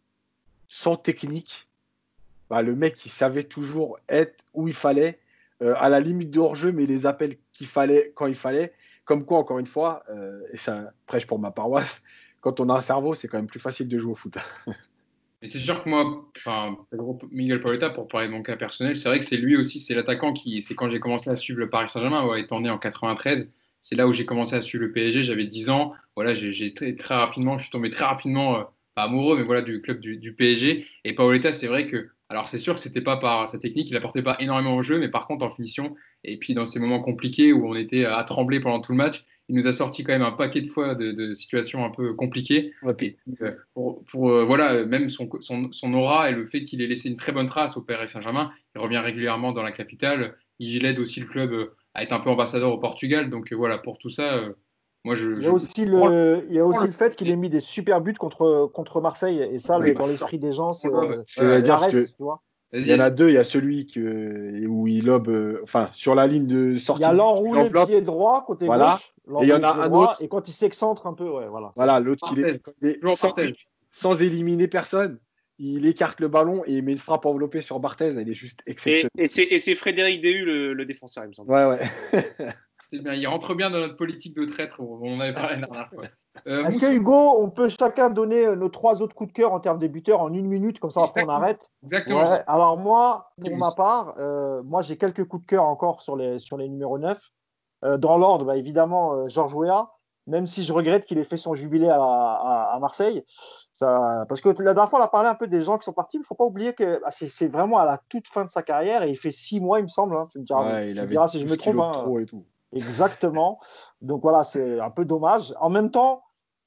sans 0.66 0.96
technique 0.96 1.68
bah, 2.48 2.62
le 2.62 2.74
mec, 2.74 3.04
il 3.04 3.10
savait 3.10 3.44
toujours 3.44 3.98
être 4.08 4.46
où 4.54 4.66
il 4.66 4.72
fallait, 4.72 5.18
à 5.60 5.90
la 5.90 6.00
limite 6.00 6.30
de 6.30 6.40
hors-jeu, 6.40 6.72
mais 6.72 6.86
les 6.86 7.04
appels 7.04 7.36
qu'il 7.52 7.66
fallait 7.66 8.12
quand 8.14 8.26
il 8.28 8.34
fallait. 8.34 8.72
Comme 9.04 9.26
quoi, 9.26 9.36
encore 9.36 9.58
une 9.58 9.66
fois, 9.66 10.04
et 10.54 10.56
ça 10.56 10.90
prêche 11.06 11.26
pour 11.26 11.38
ma 11.38 11.50
paroisse, 11.50 12.02
quand 12.40 12.60
on 12.60 12.68
a 12.68 12.74
un 12.74 12.80
cerveau, 12.80 13.14
c'est 13.14 13.28
quand 13.28 13.38
même 13.38 13.46
plus 13.46 13.60
facile 13.60 13.88
de 13.88 13.98
jouer 13.98 14.12
au 14.12 14.14
foot. 14.14 14.36
Mais 15.42 15.48
c'est 15.48 15.58
sûr 15.58 15.82
que 15.82 15.88
moi, 15.88 16.30
Miguel 17.30 17.60
Paoletta, 17.60 17.88
pour 17.90 18.08
parler 18.08 18.26
de 18.26 18.32
mon 18.32 18.42
cas 18.42 18.56
personnel, 18.56 18.96
c'est 18.96 19.08
vrai 19.08 19.18
que 19.20 19.24
c'est 19.24 19.38
lui 19.38 19.56
aussi, 19.56 19.80
c'est 19.80 19.94
l'attaquant 19.94 20.34
qui, 20.34 20.60
c'est 20.60 20.74
quand 20.74 20.90
j'ai 20.90 21.00
commencé 21.00 21.30
à 21.30 21.36
suivre 21.36 21.58
le 21.60 21.70
Paris 21.70 21.88
Saint-Germain, 21.88 22.26
ouais, 22.26 22.42
étant 22.42 22.60
né 22.60 22.68
en 22.68 22.76
93, 22.76 23.50
c'est 23.80 23.94
là 23.94 24.06
où 24.06 24.12
j'ai 24.12 24.26
commencé 24.26 24.54
à 24.54 24.60
suivre 24.60 24.84
le 24.84 24.92
PSG, 24.92 25.22
j'avais 25.22 25.46
10 25.46 25.70
ans, 25.70 25.94
voilà, 26.14 26.34
j'ai 26.34 26.74
très, 26.74 26.94
rapidement, 27.08 27.56
je 27.56 27.62
suis 27.62 27.70
tombé 27.70 27.88
très 27.88 28.04
rapidement, 28.04 28.58
euh, 28.58 28.64
amoureux, 28.96 29.38
mais 29.38 29.44
voilà, 29.44 29.62
du 29.62 29.80
club 29.80 30.00
du, 30.00 30.18
du 30.18 30.34
PSG. 30.34 30.86
Et 31.04 31.14
Paoletta, 31.14 31.52
c'est 31.52 31.68
vrai 31.68 31.86
que 31.86 32.10
alors 32.28 32.46
c'est 32.46 32.58
sûr 32.58 32.74
que 32.74 32.80
c'était 32.80 33.00
pas 33.00 33.16
par 33.16 33.48
sa 33.48 33.58
technique, 33.58 33.90
il 33.90 33.96
apportait 33.96 34.22
pas 34.22 34.36
énormément 34.38 34.76
au 34.76 34.82
jeu, 34.82 34.98
mais 34.98 35.08
par 35.08 35.26
contre 35.26 35.44
en 35.44 35.50
finition, 35.50 35.96
et 36.22 36.38
puis 36.38 36.54
dans 36.54 36.64
ces 36.64 36.78
moments 36.78 37.00
compliqués 37.00 37.52
où 37.52 37.66
on 37.66 37.74
était 37.74 38.04
à 38.04 38.22
trembler 38.22 38.60
pendant 38.60 38.80
tout 38.80 38.92
le 38.92 38.98
match, 38.98 39.24
il 39.50 39.56
nous 39.56 39.66
a 39.66 39.72
sorti 39.72 40.04
quand 40.04 40.12
même 40.12 40.22
un 40.22 40.32
paquet 40.32 40.60
de 40.60 40.68
fois 40.68 40.94
de, 40.94 41.10
de 41.10 41.34
situations 41.34 41.84
un 41.84 41.90
peu 41.90 42.14
compliquées. 42.14 42.72
Okay. 42.82 43.16
Euh, 43.42 43.52
pour, 43.74 44.04
pour 44.04 44.30
euh, 44.30 44.44
voilà, 44.44 44.86
même 44.86 45.08
son, 45.08 45.28
son, 45.40 45.72
son, 45.72 45.92
aura 45.92 46.30
et 46.30 46.32
le 46.32 46.46
fait 46.46 46.62
qu'il 46.62 46.80
ait 46.80 46.86
laissé 46.86 47.08
une 47.08 47.16
très 47.16 47.32
bonne 47.32 47.46
trace 47.46 47.76
au 47.76 47.82
Paris 47.82 48.08
Saint-Germain, 48.08 48.52
il 48.74 48.80
revient 48.80 48.98
régulièrement 48.98 49.52
dans 49.52 49.62
la 49.62 49.72
capitale, 49.72 50.36
il 50.60 50.84
aide 50.86 51.00
aussi 51.00 51.20
le 51.20 51.26
club 51.26 51.52
euh, 51.52 51.74
à 51.94 52.04
être 52.04 52.12
un 52.12 52.20
peu 52.20 52.30
ambassadeur 52.30 52.72
au 52.72 52.78
Portugal, 52.78 53.28
donc 53.28 53.52
voilà, 53.52 53.76
pour 53.76 53.98
tout 53.98 54.10
ça, 54.10 54.40
moi, 55.04 55.14
je, 55.14 55.30
il 55.32 55.42
y 55.42 55.46
a 55.46 55.52
aussi 55.52 55.86
le, 55.86 56.44
il 56.48 56.54
y 56.54 56.58
a 56.58 56.66
aussi 56.66 56.86
le 56.86 56.92
fait 56.92 57.16
qu'il 57.16 57.30
ait 57.30 57.36
mis 57.36 57.48
des 57.48 57.60
super 57.60 58.02
buts 58.02 58.12
contre, 58.12 58.70
contre 58.72 59.00
Marseille. 59.00 59.40
Et 59.50 59.58
ça, 59.58 59.78
oui, 59.78 59.94
dans 59.94 60.06
l'esprit 60.06 60.38
des 60.38 60.52
gens, 60.52 60.74
c'est 60.74 60.88
euh, 60.88 61.22
euh, 61.38 61.74
reste, 61.74 61.92
que, 61.92 62.16
tu 62.16 62.22
vois. 62.22 62.42
Il 62.72 62.86
y 62.86 62.94
en 62.94 63.00
a 63.00 63.10
deux. 63.10 63.28
Il 63.28 63.34
y 63.34 63.38
a 63.38 63.44
celui 63.44 63.86
que, 63.86 64.66
où 64.66 64.86
il 64.86 65.04
lobe, 65.06 65.28
euh, 65.28 65.60
enfin, 65.62 65.90
sur 65.92 66.14
la 66.14 66.26
ligne 66.26 66.46
de 66.46 66.78
sortie. 66.78 67.02
Il 67.02 67.06
y 67.06 67.08
a 67.08 67.12
l'enroulé 67.12 67.68
pied 67.86 68.00
droit 68.00 68.44
côté 68.46 68.66
voilà. 68.66 68.98
gauche. 69.26 69.42
Et 69.42 69.46
il 69.46 69.48
y 69.48 69.52
en 69.52 69.62
a 69.62 69.72
un 69.72 69.88
droit, 69.88 70.12
autre. 70.12 70.22
Et 70.22 70.28
quand 70.28 70.48
il 70.48 70.52
s'excentre 70.52 71.06
un 71.06 71.14
peu, 71.14 71.28
ouais, 71.28 71.48
voilà. 71.48 71.72
Voilà, 71.74 72.00
l'autre 72.00 72.32
qui 72.32 72.40
est 72.40 72.60
sans, 73.16 73.34
sans, 73.90 74.22
éliminer 74.22 74.68
personne. 74.68 75.18
Il 75.62 75.84
écarte 75.84 76.20
le 76.20 76.28
ballon 76.28 76.62
et 76.64 76.72
il 76.72 76.82
met 76.82 76.92
une 76.92 76.98
frappe 76.98 77.26
enveloppée 77.26 77.60
sur 77.60 77.80
Barthez. 77.80 78.14
Elle 78.18 78.30
est 78.30 78.34
juste 78.34 78.60
exceptionnelle. 78.66 79.10
Et, 79.18 79.54
et 79.54 79.58
c'est 79.58 79.74
Frédéric 79.74 80.22
Déhu, 80.22 80.44
le, 80.44 80.72
le, 80.72 80.84
défenseur, 80.86 81.24
il 81.24 81.28
me 81.28 81.32
semble. 81.34 81.50
Ouais, 81.50 81.66
ouais. 81.66 81.80
Bien, 82.92 83.14
il 83.14 83.26
rentre 83.26 83.54
bien 83.54 83.70
dans 83.70 83.78
notre 83.78 83.96
politique 83.96 84.34
de 84.34 84.46
traître, 84.46 84.80
on 84.80 85.16
en 85.16 85.20
avait 85.20 85.34
parlé 85.34 85.60
la 85.60 85.66
dernière 85.66 85.88
fois. 85.90 86.04
Euh, 86.46 86.64
Est-ce 86.64 86.78
que 86.78 86.92
Hugo, 86.92 87.40
on 87.40 87.50
peut 87.50 87.68
chacun 87.68 88.08
donner 88.08 88.54
nos 88.56 88.68
trois 88.68 89.02
autres 89.02 89.14
coups 89.14 89.28
de 89.28 89.34
cœur 89.34 89.52
en 89.52 89.60
termes 89.60 89.78
des 89.78 89.88
buteurs 89.88 90.20
en 90.20 90.32
une 90.32 90.46
minute, 90.46 90.78
comme 90.78 90.90
ça 90.90 91.02
après 91.02 91.24
on 91.24 91.28
arrête? 91.28 91.70
Exactement. 91.84 92.20
Ouais. 92.20 92.42
Alors 92.46 92.76
moi, 92.76 93.32
pour 93.40 93.56
ma 93.56 93.72
part, 93.72 94.14
euh, 94.18 94.62
moi 94.62 94.82
j'ai 94.82 94.96
quelques 94.96 95.24
coups 95.24 95.42
de 95.42 95.46
cœur 95.46 95.64
encore 95.64 96.00
sur 96.00 96.16
les, 96.16 96.38
sur 96.38 96.56
les 96.56 96.68
numéros 96.68 96.98
9. 96.98 97.18
Euh, 97.82 97.96
dans 97.96 98.18
l'ordre, 98.18 98.44
bah, 98.44 98.56
évidemment, 98.56 99.14
euh, 99.14 99.28
Georges 99.28 99.54
Weah, 99.54 99.90
même 100.26 100.46
si 100.46 100.62
je 100.64 100.72
regrette 100.72 101.06
qu'il 101.06 101.18
ait 101.18 101.24
fait 101.24 101.38
son 101.38 101.54
jubilé 101.54 101.88
à, 101.88 102.00
à, 102.00 102.72
à 102.74 102.78
Marseille. 102.78 103.24
Ça, 103.72 104.24
parce 104.28 104.40
que 104.40 104.50
la 104.50 104.74
dernière 104.74 104.88
fois, 104.88 105.00
on 105.00 105.02
a 105.02 105.08
parlé 105.08 105.28
un 105.28 105.34
peu 105.34 105.46
des 105.48 105.62
gens 105.62 105.78
qui 105.78 105.84
sont 105.84 105.92
partis, 105.92 106.18
il 106.18 106.20
ne 106.20 106.24
faut 106.24 106.34
pas 106.34 106.44
oublier 106.44 106.74
que 106.74 107.00
bah, 107.00 107.08
c'est 107.10 107.48
vraiment 107.48 107.78
à 107.78 107.86
la 107.86 107.98
toute 108.08 108.28
fin 108.28 108.44
de 108.44 108.50
sa 108.50 108.62
carrière 108.62 109.02
et 109.02 109.10
il 109.10 109.16
fait 109.16 109.30
six 109.30 109.60
mois, 109.60 109.78
il 109.80 109.84
me 109.84 109.88
semble. 109.88 110.14
Hein. 110.14 110.28
Tu 110.30 110.38
me 110.38 110.44
diras, 110.44 110.64
ouais, 110.64 110.92
tu 110.92 111.00
me 111.00 111.06
diras 111.06 111.26
si 111.26 111.40
je 111.40 111.46
me 111.46 111.56
trompe. 111.56 111.80
Hein. 111.80 112.04
Et 112.20 112.26
tout. 112.26 112.44
Exactement. 112.72 113.58
Donc 114.00 114.22
voilà, 114.22 114.44
c'est 114.44 114.80
un 114.80 114.90
peu 114.90 115.04
dommage. 115.04 115.54
En 115.60 115.70
même 115.70 115.90
temps, 115.90 116.22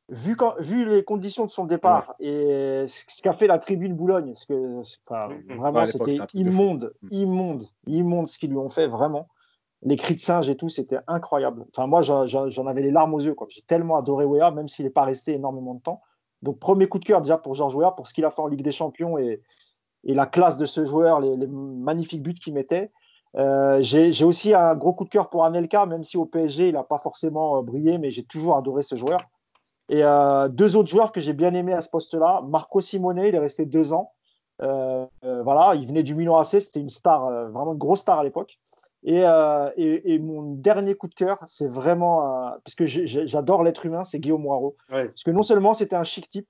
vu, 0.10 0.36
quand, 0.36 0.56
vu 0.60 0.88
les 0.88 1.04
conditions 1.04 1.46
de 1.46 1.52
son 1.52 1.66
départ 1.66 2.16
ouais. 2.20 2.28
et 2.28 2.88
ce 2.88 3.22
qu'a 3.22 3.34
fait 3.34 3.48
la 3.48 3.58
tribune 3.58 3.96
Boulogne, 3.96 4.36
ce 4.36 4.46
que, 4.46 4.82
enfin, 5.08 5.30
vraiment, 5.58 5.80
ouais, 5.80 5.86
c'était 5.86 6.18
immonde, 6.34 6.94
immonde, 7.10 7.64
immonde 7.88 8.28
ce 8.28 8.38
qu'ils 8.38 8.50
lui 8.50 8.58
ont 8.58 8.70
fait, 8.70 8.88
vraiment. 8.88 9.28
Les 9.86 9.98
cris 9.98 10.16
de 10.16 10.20
singe 10.20 10.48
et 10.50 10.56
tout, 10.56 10.70
c'était 10.70 11.00
incroyable. 11.08 11.66
Enfin, 11.70 11.88
moi, 11.88 12.02
j'en 12.02 12.68
avais 12.68 12.82
les 12.82 12.92
larmes 12.92 13.14
aux 13.14 13.20
yeux. 13.20 13.36
J'ai 13.50 13.62
tellement 13.64 13.98
adoré 13.98 14.24
Weah, 14.24 14.52
même 14.52 14.70
s'il 14.70 14.86
n'est 14.86 14.92
pas 14.92 15.04
resté 15.04 15.34
énormément 15.34 15.74
de 15.74 15.82
temps. 15.82 16.02
Donc, 16.42 16.60
premier 16.60 16.88
coup 16.88 17.00
de 17.00 17.06
cœur 17.06 17.22
déjà 17.22 17.38
pour 17.38 17.54
Georges 17.54 17.76
Weah, 17.76 17.92
pour 17.92 18.08
ce 18.08 18.14
qu'il 18.14 18.24
a 18.24 18.32
fait 18.32 18.42
en 18.42 18.48
Ligue 18.48 18.62
des 18.62 18.72
Champions 18.72 19.18
et, 19.18 19.42
et 20.06 20.14
la 20.14 20.26
classe 20.26 20.58
de 20.58 20.66
ce 20.66 20.86
joueur, 20.86 21.20
les, 21.20 21.36
les 21.36 21.48
magnifiques 21.48 22.24
buts 22.24 22.34
qu'il 22.34 22.54
mettait. 22.54 22.92
Euh, 23.36 23.82
j'ai 23.82 24.24
aussi 24.24 24.54
un 24.54 24.76
gros 24.76 24.94
coup 24.94 25.06
de 25.06 25.10
cœur 25.10 25.30
pour 25.30 25.46
Anelka, 25.46 25.86
même 25.86 26.04
si 26.04 26.18
au 26.18 26.26
PSG, 26.26 26.70
il 26.70 26.74
n'a 26.74 26.84
pas 26.84 27.00
forcément 27.00 27.58
euh, 27.58 27.62
brillé, 27.62 27.98
mais 27.98 28.12
j'ai 28.12 28.24
toujours 28.24 28.58
adoré 28.58 28.84
ce 28.84 28.96
joueur. 28.96 29.22
Et 29.90 30.04
euh, 30.04 30.48
deux 30.48 30.76
autres 30.76 30.90
joueurs 30.90 31.12
que 31.12 31.20
j'ai 31.20 31.34
bien 31.34 31.54
aimés 31.54 31.74
à 31.74 31.82
ce 31.82 31.90
poste-là, 31.90 32.42
Marco 32.48 32.80
Simone, 32.80 33.20
il 33.20 33.36
est 33.36 33.40
resté 33.40 33.66
deux 33.66 33.94
ans. 33.94 34.12
Euh, 34.62 35.06
voilà, 35.22 35.76
il 35.76 35.88
venait 35.88 36.04
du 36.04 36.16
Milan 36.16 36.38
AC, 36.38 36.62
c'était 36.62 36.80
une 36.80 36.90
star, 36.90 37.50
vraiment 37.50 37.74
une 37.74 37.80
grosse 37.80 38.02
star 38.02 38.20
à 38.20 38.24
l'époque. 38.24 38.60
Et, 39.06 39.24
et, 39.76 40.14
et, 40.14 40.20
mon 40.20 40.54
dernier 40.54 40.96
coup 40.96 41.10
de 41.10 41.14
cœur, 41.14 41.44
c'est 41.48 41.68
vraiment, 41.68 42.22
parce 42.64 42.76
que 42.76 42.86
j'adore 42.86 43.64
l'être 43.64 43.86
humain, 43.86 44.06
c'est 44.06 44.20
Guillaume 44.20 44.44
Moirot. 44.44 44.78
Ouais. 44.90 45.08
Parce 45.08 45.24
que 45.24 45.32
non 45.32 45.44
seulement 45.44 45.74
c'était 45.74 45.98
un 45.98 46.06
chic 46.06 46.30
type, 46.30 46.48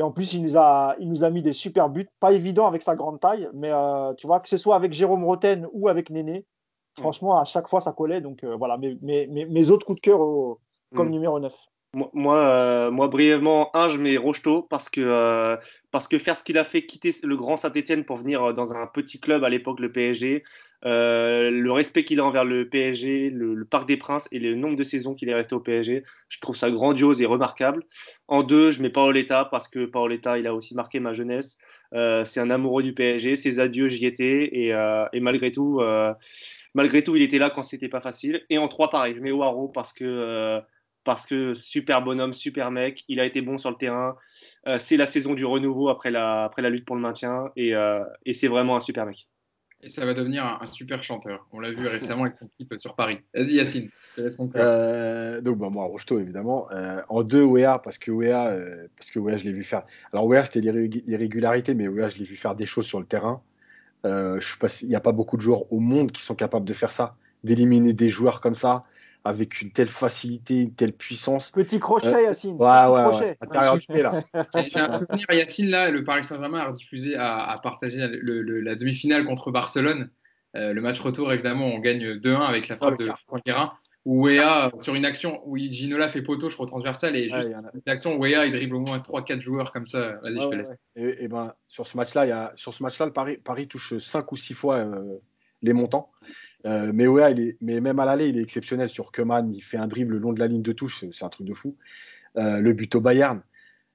et 0.00 0.02
en 0.02 0.12
plus, 0.12 0.32
il 0.32 0.42
nous 0.42 0.56
a, 0.56 0.96
il 0.98 1.10
nous 1.10 1.24
a 1.24 1.30
mis 1.30 1.42
des 1.42 1.52
super 1.52 1.90
buts, 1.90 2.08
pas 2.20 2.32
évident 2.32 2.66
avec 2.66 2.82
sa 2.82 2.96
grande 2.96 3.20
taille, 3.20 3.50
mais 3.52 3.70
euh, 3.70 4.14
tu 4.14 4.26
vois, 4.26 4.40
que 4.40 4.48
ce 4.48 4.56
soit 4.56 4.74
avec 4.74 4.94
Jérôme 4.94 5.26
Roten 5.26 5.68
ou 5.74 5.88
avec 5.88 6.08
Néné, 6.08 6.38
mmh. 6.38 7.02
franchement, 7.02 7.38
à 7.38 7.44
chaque 7.44 7.68
fois, 7.68 7.80
ça 7.80 7.92
collait. 7.92 8.22
Donc 8.22 8.42
euh, 8.42 8.56
voilà, 8.56 8.78
mes, 8.78 8.96
mes, 9.02 9.26
mes, 9.26 9.70
autres 9.70 9.84
coups 9.84 9.98
de 9.98 10.00
cœur 10.00 10.20
au, 10.20 10.58
comme 10.96 11.08
mmh. 11.08 11.10
numéro 11.10 11.38
9. 11.38 11.54
Moi, 11.92 12.36
euh, 12.36 12.92
moi, 12.92 13.08
brièvement, 13.08 13.74
un, 13.74 13.88
je 13.88 13.98
mets 13.98 14.16
Rocheteau 14.16 14.62
parce 14.62 14.88
que, 14.88 15.00
euh, 15.00 15.56
parce 15.90 16.06
que 16.06 16.18
faire 16.18 16.36
ce 16.36 16.44
qu'il 16.44 16.56
a 16.56 16.62
fait, 16.62 16.86
quitter 16.86 17.10
le 17.24 17.36
grand 17.36 17.56
Saint-Etienne 17.56 18.04
pour 18.04 18.16
venir 18.16 18.54
dans 18.54 18.72
un 18.74 18.86
petit 18.86 19.18
club 19.18 19.42
à 19.42 19.48
l'époque, 19.48 19.80
le 19.80 19.90
PSG, 19.90 20.44
euh, 20.84 21.50
le 21.50 21.72
respect 21.72 22.04
qu'il 22.04 22.20
a 22.20 22.24
envers 22.24 22.44
le 22.44 22.68
PSG, 22.68 23.30
le, 23.30 23.64
Parc 23.64 23.88
des 23.88 23.96
Princes 23.96 24.28
et 24.30 24.38
le 24.38 24.54
nombre 24.54 24.76
de 24.76 24.84
saisons 24.84 25.16
qu'il 25.16 25.28
est 25.30 25.34
resté 25.34 25.56
au 25.56 25.58
PSG, 25.58 26.04
je 26.28 26.40
trouve 26.40 26.54
ça 26.54 26.70
grandiose 26.70 27.20
et 27.22 27.26
remarquable. 27.26 27.84
En 28.28 28.44
deux, 28.44 28.70
je 28.70 28.80
mets 28.82 28.90
Paoletta 28.90 29.46
parce 29.46 29.66
que 29.66 29.84
Paoletta, 29.84 30.38
il 30.38 30.46
a 30.46 30.54
aussi 30.54 30.76
marqué 30.76 31.00
ma 31.00 31.12
jeunesse. 31.12 31.58
Euh, 31.92 32.24
c'est 32.24 32.38
un 32.38 32.50
amoureux 32.50 32.84
du 32.84 32.94
PSG, 32.94 33.34
ses 33.34 33.58
adieux, 33.58 33.88
j'y 33.88 34.06
étais 34.06 34.48
et, 34.52 34.72
euh, 34.72 35.06
et 35.12 35.18
malgré 35.18 35.50
tout, 35.50 35.80
malgré 36.74 37.02
tout, 37.02 37.16
il 37.16 37.22
était 37.22 37.38
là 37.38 37.50
quand 37.50 37.64
c'était 37.64 37.88
pas 37.88 38.00
facile. 38.00 38.44
Et 38.48 38.58
en 38.58 38.68
trois, 38.68 38.90
pareil, 38.90 39.14
je 39.16 39.20
mets 39.20 39.32
Waro 39.32 39.66
parce 39.66 39.92
que 39.92 40.62
parce 41.04 41.26
que 41.26 41.54
super 41.54 42.02
bonhomme, 42.02 42.32
super 42.32 42.70
mec, 42.70 43.04
il 43.08 43.20
a 43.20 43.24
été 43.24 43.40
bon 43.40 43.58
sur 43.58 43.70
le 43.70 43.76
terrain. 43.76 44.16
Euh, 44.66 44.78
c'est 44.78 44.96
la 44.96 45.06
saison 45.06 45.34
du 45.34 45.44
renouveau 45.44 45.88
après 45.88 46.10
la, 46.10 46.44
après 46.44 46.62
la 46.62 46.70
lutte 46.70 46.84
pour 46.84 46.96
le 46.96 47.02
maintien 47.02 47.50
et, 47.56 47.74
euh, 47.74 48.04
et 48.26 48.34
c'est 48.34 48.48
vraiment 48.48 48.76
un 48.76 48.80
super 48.80 49.06
mec. 49.06 49.28
Et 49.82 49.88
ça 49.88 50.04
va 50.04 50.12
devenir 50.12 50.44
un, 50.44 50.66
super 50.66 51.02
chanteur. 51.02 51.46
On 51.52 51.60
l'a 51.60 51.70
vu 51.70 51.86
récemment 51.86 52.24
avec 52.24 52.36
son 52.38 52.48
clip 52.48 52.74
sur 52.76 52.94
Paris. 52.94 53.20
Vas-y 53.34 53.54
Yacine, 53.54 53.88
je 54.14 54.22
laisse 54.24 54.36
euh, 54.56 55.40
donc 55.40 55.56
bah, 55.56 55.70
moi, 55.70 55.84
Rocheto 55.84 56.20
évidemment. 56.20 56.68
en 57.08 57.22
deux, 57.22 57.42
Wea, 57.42 57.78
parce 57.78 57.96
que 57.96 58.10
Wea, 58.10 58.86
parce 58.98 59.10
que 59.10 59.18
Wea, 59.18 59.38
je 59.38 59.44
l'ai 59.44 59.52
vu 59.52 59.64
faire. 59.64 59.84
Alors 60.12 60.26
Wea, 60.26 60.44
c'était 60.44 60.60
l'irrégularité, 60.60 61.72
mais 61.72 61.88
Wea, 61.88 62.10
je 62.10 62.18
l'ai 62.18 62.26
vu 62.26 62.36
faire 62.36 62.54
des 62.54 62.66
choses 62.66 62.84
sur 62.84 63.00
le 63.00 63.06
terrain. 63.06 63.40
il 64.04 64.88
n'y 64.88 64.94
a 64.94 65.00
pas 65.00 65.12
beaucoup 65.12 65.38
de 65.38 65.42
joueurs 65.42 65.72
au 65.72 65.80
monde 65.80 66.12
qui 66.12 66.20
sont 66.20 66.34
capables 66.34 66.66
de 66.66 66.74
faire 66.74 66.92
ça, 66.92 67.16
d'éliminer 67.42 67.94
des 67.94 68.10
joueurs 68.10 68.42
comme 68.42 68.54
ça, 68.54 68.84
avec 69.24 69.60
une 69.60 69.70
telle 69.70 69.88
facilité, 69.88 70.60
une 70.60 70.74
telle 70.74 70.92
puissance. 70.92 71.50
Petit 71.50 71.78
crochet, 71.78 72.14
euh, 72.14 72.22
Yacine. 72.22 72.56
Ouais, 72.56 72.86
ouais, 72.86 73.36
J'ai 74.68 74.80
un 74.80 74.96
souvenir, 74.96 75.26
Yacine, 75.30 75.70
là, 75.70 75.90
le 75.90 76.04
Paris 76.04 76.24
Saint-Germain 76.24 76.60
a 76.60 76.72
diffusé, 76.72 77.16
à, 77.16 77.58
partager 77.62 77.98
la 77.98 78.74
demi-finale 78.74 79.24
contre 79.24 79.50
Barcelone. 79.50 80.10
Euh, 80.56 80.72
le 80.72 80.80
match 80.80 81.00
retour, 81.00 81.32
évidemment, 81.32 81.66
on 81.66 81.78
gagne 81.78 82.14
2-1 82.18 82.40
avec 82.40 82.68
la 82.68 82.76
frappe 82.76 82.98
de 82.98 83.10
Franck 83.26 83.42
Où 84.04 84.26
Wea, 84.26 84.72
sur 84.80 84.94
une 84.94 85.04
action 85.04 85.42
où 85.44 85.56
Ginola 85.56 86.08
fait 86.08 86.22
poteau, 86.22 86.48
je 86.48 86.54
crois 86.54 86.66
transversal, 86.66 87.14
et 87.14 87.28
juste 87.28 87.48
une 87.48 87.92
action 87.92 88.16
où 88.16 88.22
Wea, 88.22 88.46
il 88.46 88.52
dribble 88.52 88.76
au 88.76 88.80
moins 88.80 88.98
3-4 88.98 89.40
joueurs 89.40 89.70
comme 89.72 89.86
ça. 89.86 90.18
Vas-y, 90.22 90.40
je 90.40 90.48
te 90.48 90.54
laisse. 90.54 90.72
Et, 90.96 91.28
ben, 91.28 91.54
sur 91.68 91.86
ce 91.86 91.96
match-là, 91.96 92.52
sur 92.56 92.74
ce 92.74 92.82
match-là, 92.82 93.10
Paris, 93.10 93.36
Paris 93.36 93.68
touche 93.68 93.98
5 93.98 94.32
ou 94.32 94.36
6 94.36 94.54
fois 94.54 94.76
euh, 94.78 95.18
les 95.62 95.72
montants. 95.72 96.10
Euh, 96.66 96.92
mais 96.94 97.06
ouais, 97.06 97.32
il 97.32 97.40
est, 97.40 97.56
mais 97.60 97.80
même 97.80 97.98
à 97.98 98.04
l'aller, 98.04 98.28
il 98.28 98.38
est 98.38 98.42
exceptionnel 98.42 98.88
sur 98.88 99.12
Keman. 99.12 99.52
Il 99.54 99.62
fait 99.62 99.76
un 99.76 99.86
dribble 99.86 100.14
le 100.14 100.18
long 100.18 100.32
de 100.32 100.40
la 100.40 100.46
ligne 100.46 100.62
de 100.62 100.72
touche, 100.72 101.04
c'est 101.12 101.24
un 101.24 101.28
truc 101.28 101.46
de 101.46 101.54
fou. 101.54 101.76
Euh, 102.36 102.60
le 102.60 102.72
but 102.72 102.94
au 102.94 103.00
Bayern. 103.00 103.42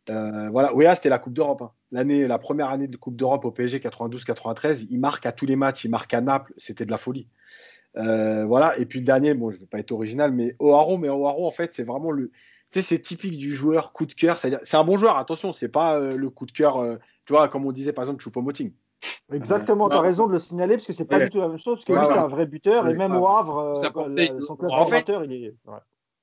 Euh, 0.09 0.49
voilà, 0.49 0.73
Wea, 0.75 0.95
c'était 0.95 1.09
la 1.09 1.19
Coupe 1.19 1.33
d'Europe. 1.33 1.61
Hein. 1.61 1.71
La 1.91 2.39
première 2.39 2.69
année 2.69 2.87
de 2.87 2.97
Coupe 2.97 3.15
d'Europe 3.15 3.45
au 3.45 3.51
PSG 3.51 3.79
92-93, 3.79 4.87
il 4.89 4.99
marque 4.99 5.25
à 5.25 5.31
tous 5.31 5.45
les 5.45 5.55
matchs, 5.55 5.85
il 5.85 5.89
marque 5.89 6.13
à 6.13 6.21
Naples, 6.21 6.53
c'était 6.57 6.85
de 6.85 6.91
la 6.91 6.97
folie. 6.97 7.27
voilà, 7.95 8.77
et 8.77 8.85
puis 8.85 8.99
le 8.99 9.05
dernier, 9.05 9.33
bon, 9.33 9.51
je 9.51 9.55
ne 9.55 9.61
vais 9.61 9.67
pas 9.67 9.79
être 9.79 9.91
original, 9.91 10.31
mais 10.31 10.55
Oaro, 10.59 10.97
mais 10.97 11.09
Oaro, 11.09 11.47
en 11.47 11.51
fait, 11.51 11.73
c'est 11.73 11.83
vraiment 11.83 12.11
le. 12.11 12.31
Tu 12.71 12.81
sais, 12.81 12.95
c'est 12.95 12.99
typique 12.99 13.37
du 13.37 13.55
joueur 13.55 13.93
coup 13.93 14.05
de 14.05 14.13
cœur. 14.13 14.37
C'est 14.37 14.75
un 14.75 14.83
bon 14.83 14.97
joueur, 14.97 15.17
attention, 15.17 15.53
c'est 15.53 15.69
pas 15.69 15.99
le 15.99 16.29
coup 16.29 16.45
de 16.45 16.51
cœur, 16.51 16.83
tu 17.25 17.33
vois, 17.33 17.47
comme 17.47 17.65
on 17.65 17.71
disait 17.71 17.93
par 17.93 18.03
exemple 18.03 18.21
Choupo-Moting. 18.23 18.71
Exactement, 19.33 19.89
tu 19.89 19.95
as 19.95 20.01
raison 20.01 20.27
de 20.27 20.33
le 20.33 20.39
signaler 20.39 20.75
parce 20.75 20.85
que 20.85 20.93
c'est 20.93 21.05
pas 21.05 21.19
du 21.19 21.29
tout 21.29 21.39
la 21.39 21.47
même 21.47 21.57
chose 21.57 21.75
parce 21.75 21.85
que 21.85 21.93
lui, 21.93 22.05
c'est 22.05 22.19
un 22.19 22.27
vrai 22.27 22.45
buteur 22.45 22.87
et 22.87 22.93
même 22.93 23.15
au 23.15 23.27
Havre, 23.27 23.75
euh, 23.75 24.39
son 24.41 24.55
club 24.55 24.71
en 24.71 24.85
fait, 24.85 25.09
il 25.25 25.45
est. 25.45 25.55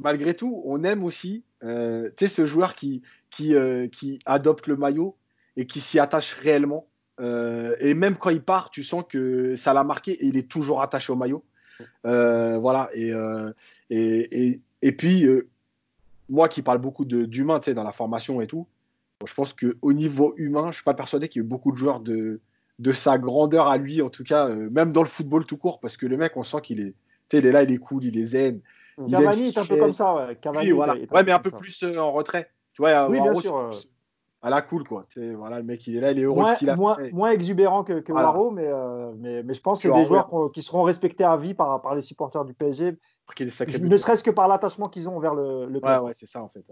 Malgré 0.03 0.35
tout, 0.35 0.63
on 0.65 0.83
aime 0.83 1.05
aussi 1.05 1.45
euh, 1.63 2.11
ce 2.19 2.47
joueur 2.47 2.75
qui, 2.75 3.03
qui, 3.31 3.55
euh, 3.55 3.87
qui 3.87 4.21
adopte 4.27 4.67
le 4.67 4.77
maillot 4.77 5.17
et 5.57 5.67
qui 5.67 5.81
s'y 5.81 6.01
attache 6.01 6.35
réellement. 6.35 6.87
Euh, 7.21 7.77
et 7.79 7.95
même 7.95 8.17
quand 8.17 8.31
il 8.31 8.43
part, 8.43 8.71
tu 8.71 8.83
sens 8.83 9.05
que 9.09 9.55
ça 9.55 9.73
l'a 9.73 9.85
marqué 9.85 10.13
et 10.13 10.27
il 10.27 10.37
est 10.37 10.49
toujours 10.49 10.83
attaché 10.83 11.13
au 11.13 11.17
maillot. 11.17 11.45
voilà, 12.03 12.89
et, 12.95 13.13
et, 13.91 14.49
et, 14.49 14.61
et, 14.83 14.93
puis, 14.93 15.27
moi 16.29 16.49
qui 16.49 16.63
parle 16.63 16.79
beaucoup 16.79 17.05
d'humain 17.05 17.61
dans 17.65 17.85
la 17.85 17.93
formation 17.93 18.41
et 18.41 18.47
tout, 18.47 18.67
je 19.25 19.35
pense 19.35 19.53
qu'au 19.53 19.93
niveau 19.93 20.35
humain, 20.37 20.63
je 20.65 20.69
ne 20.69 20.73
suis 20.73 20.85
pas 20.85 20.95
persuadé 20.95 21.29
qu'il 21.29 21.43
y 21.43 21.45
ait 21.45 21.49
beaucoup 21.49 21.71
de 21.71 21.77
joueurs 21.77 22.01
de, 22.01 22.41
de 22.79 22.93
sa 22.93 23.19
grandeur 23.19 23.69
à 23.69 23.77
lui, 23.77 24.03
en 24.03 24.11
tout 24.11 24.25
cas, 24.25 24.49
euh, 24.49 24.69
même 24.71 24.93
dans 24.93 25.03
le 25.03 25.09
football 25.09 25.45
tout 25.45 25.57
court, 25.57 25.81
parce 25.81 25.97
que 25.97 26.07
le 26.07 26.17
mec, 26.17 26.37
on 26.37 26.43
sent 26.43 26.61
qu'il 26.63 26.81
est, 26.81 26.95
il 27.33 27.47
est 27.47 27.53
là, 27.53 27.63
il 27.63 27.73
est 27.73 27.79
cool, 27.79 28.05
il 28.05 28.19
est 28.19 28.25
zen. 28.25 28.61
Cavani 29.11 29.49
est 29.49 29.59
un 29.59 29.65
peu 29.65 29.77
comme 29.77 29.93
ça, 29.93 30.15
ouais. 30.15 30.37
Cavani 30.37 30.73
ouais, 30.73 31.07
mais 31.25 31.33
un 31.33 31.39
peu 31.39 31.51
plus 31.51 31.83
euh, 31.83 31.97
en 31.97 32.13
retrait. 32.13 32.51
Tu 32.75 32.83
vois, 32.83 33.09
oui, 33.09 33.21
bien 33.21 33.35
sûr. 33.35 33.71
à 34.43 34.51
la 34.51 34.63
cool, 34.63 34.85
quoi. 34.85 35.07
voilà, 35.37 35.59
le 35.59 35.65
mec, 35.65 35.87
il 35.87 35.97
est 35.97 36.01
là, 36.01 36.11
il 36.11 36.19
est 36.19 36.23
heureux 36.23 36.45
qu'il 36.59 36.69
a 36.71 36.77
moins, 36.77 36.97
moins, 37.13 37.31
exubérant 37.31 37.85
que, 37.85 38.01
que 38.01 38.13
mais, 38.53 38.67
euh, 38.67 39.13
mais, 39.19 39.43
mais, 39.43 39.55
je 39.55 39.61
pense 39.61 39.83
que 39.83 39.89
c'est 39.89 39.95
des 39.95 40.07
joueurs 40.07 40.29
qui 40.53 40.63
seront 40.63 40.83
respectés 40.83 41.25
à 41.25 41.37
vie 41.37 41.55
par, 41.55 41.81
par 41.83 41.95
les 41.95 42.03
supporters 42.03 42.45
du 42.45 42.55
PSG. 42.55 42.97
Ne 43.41 43.97
serait-ce 43.97 44.23
que 44.23 44.31
par 44.31 44.49
l'attachement 44.49 44.89
qu'ils 44.89 45.09
ont 45.09 45.19
vers 45.19 45.35
le, 45.35 45.67
le 45.67 45.81
club. 45.81 46.01
Ouais, 46.03 46.09
ouais, 46.09 46.13
c'est 46.15 46.27
ça, 46.27 46.43
en 46.43 46.49
fait. 46.49 46.65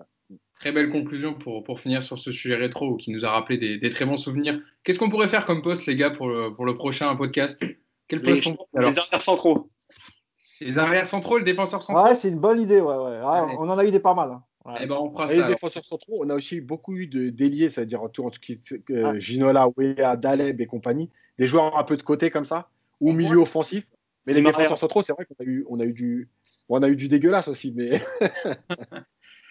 Très 0.58 0.72
belle 0.72 0.90
conclusion 0.90 1.34
pour, 1.34 1.64
pour 1.64 1.80
finir 1.80 2.02
sur 2.02 2.18
ce 2.18 2.32
sujet 2.32 2.56
rétro 2.56 2.96
qui 2.96 3.10
nous 3.10 3.24
a 3.24 3.30
rappelé 3.30 3.58
des, 3.58 3.78
des 3.78 3.90
très 3.90 4.04
bons 4.04 4.16
souvenirs. 4.16 4.60
Qu'est-ce 4.82 4.98
qu'on 4.98 5.08
pourrait 5.08 5.28
faire 5.28 5.46
comme 5.46 5.62
poste, 5.62 5.86
les 5.86 5.96
gars, 5.96 6.10
pour 6.10 6.28
le, 6.28 6.52
pour 6.52 6.66
le 6.66 6.74
prochain 6.74 7.14
podcast? 7.16 7.64
Quel 8.08 8.22
poste 8.22 8.44
les, 8.44 8.80
les 8.80 8.98
arrières 8.98 9.22
centraux. 9.22 9.70
Les 10.60 10.78
arrières 10.78 11.06
centraux, 11.06 11.38
le 11.38 11.44
défenseur 11.44 11.82
central. 11.82 12.06
Ouais, 12.06 12.14
c'est 12.14 12.28
une 12.28 12.38
bonne 12.40 12.60
idée. 12.60 12.80
Ouais, 12.80 12.96
ouais. 12.96 13.20
On 13.58 13.68
en 13.68 13.78
a 13.78 13.84
eu 13.84 13.90
des 13.90 14.00
pas 14.00 14.14
mal. 14.14 14.30
Hein. 14.32 14.42
Eh 14.78 14.86
ben, 14.86 14.96
on 14.96 15.10
fera 15.10 15.26
ça. 15.26 15.34
Les 15.34 15.54
défenseurs 15.54 15.84
centraux, 15.84 16.22
on 16.22 16.28
a 16.28 16.34
aussi 16.34 16.60
beaucoup 16.60 16.94
eu 16.94 17.06
de 17.06 17.30
déliés, 17.30 17.70
c'est-à-dire 17.70 18.02
autour 18.02 18.30
euh, 18.30 19.02
ah. 19.06 19.18
Ginola, 19.18 19.68
Wea, 19.76 20.16
Daleb 20.16 20.60
et 20.60 20.66
compagnie. 20.66 21.08
Des 21.38 21.46
joueurs 21.46 21.78
un 21.78 21.84
peu 21.84 21.96
de 21.96 22.02
côté 22.02 22.28
comme 22.28 22.44
ça, 22.44 22.68
ou 23.00 23.12
milieu 23.12 23.38
offensif. 23.38 23.90
Mais 24.26 24.34
les 24.34 24.42
défenseurs 24.42 24.76
centraux, 24.76 25.02
c'est 25.02 25.14
vrai 25.14 25.24
qu'on 25.24 25.42
a 25.42 25.46
eu, 25.46 25.64
on 25.70 25.80
a 25.80 25.84
eu 25.84 25.94
du, 25.94 26.28
on 26.76 26.82
a 26.82 26.88
eu 26.88 26.96
du 26.96 27.08
dégueulasse 27.08 27.48
aussi, 27.48 27.72
mais. 27.74 28.00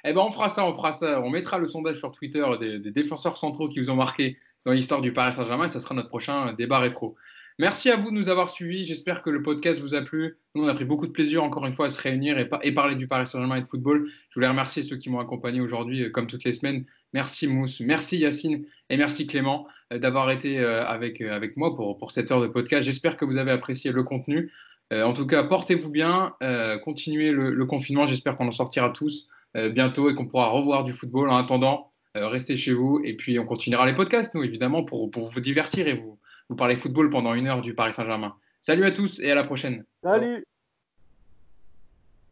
eh 0.06 0.14
ben, 0.14 0.22
on 0.22 0.32
fera 0.32 0.50
ça, 0.50 0.66
on 0.66 0.74
fera 0.74 0.94
ça. 0.94 1.22
On 1.22 1.30
mettra 1.30 1.58
le 1.58 1.68
sondage 1.68 1.98
sur 1.98 2.12
Twitter 2.12 2.46
des, 2.60 2.92
défenseurs 2.92 3.38
centraux 3.38 3.70
qui 3.70 3.80
vous 3.80 3.90
ont 3.90 3.96
marqué 3.96 4.38
dans 4.66 4.72
l'histoire 4.72 5.02
du 5.02 5.14
Paris 5.14 5.34
Saint-Germain. 5.34 5.68
Ça 5.68 5.80
sera 5.80 5.96
notre 5.96 6.10
prochain 6.10 6.54
débat 6.54 6.80
rétro. 6.80 7.16
Merci 7.60 7.90
à 7.90 7.98
vous 7.98 8.10
de 8.10 8.16
nous 8.16 8.30
avoir 8.30 8.50
suivis. 8.50 8.86
J'espère 8.86 9.22
que 9.22 9.30
le 9.30 9.42
podcast 9.42 9.82
vous 9.82 9.94
a 9.94 10.02
plu. 10.02 10.38
Nous, 10.56 10.64
on 10.64 10.68
a 10.70 10.74
pris 10.74 10.86
beaucoup 10.86 11.08
de 11.08 11.12
plaisir, 11.12 11.44
encore 11.44 11.66
une 11.66 11.74
fois, 11.74 11.88
à 11.88 11.90
se 11.90 12.02
réunir 12.02 12.38
et, 12.40 12.74
parler 12.74 12.96
du 12.96 13.06
Paris 13.06 13.28
Saint-Germain 13.28 13.58
et 13.58 13.62
de 13.62 13.68
football. 13.68 14.08
Je 14.30 14.36
voulais 14.36 14.48
remercier 14.48 14.82
ceux 14.82 14.96
qui 14.96 15.10
m'ont 15.10 15.20
accompagné 15.20 15.60
aujourd'hui, 15.60 16.04
euh, 16.04 16.10
comme 16.10 16.28
toutes 16.28 16.46
les 16.46 16.54
semaines. 16.54 16.86
Merci 17.12 17.48
Mousse, 17.48 17.82
merci 17.82 18.18
Yacine 18.18 18.64
et 18.90 18.96
merci 18.96 19.28
Clément 19.28 19.68
euh, 19.92 20.00
d'avoir 20.00 20.32
été 20.32 20.58
euh, 20.60 20.86
avec, 20.86 21.22
moi 21.58 21.76
pour 21.76 22.12
cette 22.12 22.32
heure 22.32 22.42
de 22.42 22.48
podcast. 22.48 22.84
J'espère 22.84 23.18
que 23.18 23.26
vous 23.26 23.36
avez 23.36 23.52
apprécié 23.52 23.92
le 23.92 24.04
contenu. 24.04 24.50
Euh, 24.92 25.04
en 25.04 25.14
tout 25.14 25.28
cas, 25.28 25.44
portez-vous 25.44 25.90
bien, 25.90 26.36
euh, 26.42 26.78
continuez 26.80 27.32
le, 27.32 27.66
confinement. 27.66 28.08
J'espère 28.08 28.36
qu'on 28.36 28.48
en 28.48 28.52
sortira 28.52 28.90
tous 28.90 29.28
euh, 29.56 29.70
bientôt 29.70 30.10
et 30.10 30.16
qu'on 30.16 30.26
pourra 30.26 30.48
revoir 30.48 30.84
du 30.84 30.94
football. 30.94 31.30
En 31.30 31.38
attendant, 31.38 31.92
restez 32.16 32.56
chez 32.56 32.74
vous 32.74 33.00
et 33.04 33.16
puis 33.16 33.40
on 33.40 33.46
continuera 33.46 33.86
les 33.86 33.94
podcasts, 33.94 34.34
nous, 34.34 34.44
évidemment, 34.44 34.84
pour, 34.84 35.10
vous 35.10 35.40
divertir 35.40 35.88
et 35.88 35.94
vous, 35.94 36.20
vous 36.50 36.56
parler 36.56 36.76
football 36.76 37.10
pendant 37.10 37.34
une 37.34 37.48
heure 37.48 37.62
du 37.62 37.76
Paris 37.76 37.94
Saint-Germain. 37.94 38.36
Salut 38.62 38.84
à 38.84 38.92
tous 38.92 39.20
et 39.20 39.32
à 39.32 39.36
la 39.36 39.44
prochaine. 39.44 39.86
Salut. 40.04 40.44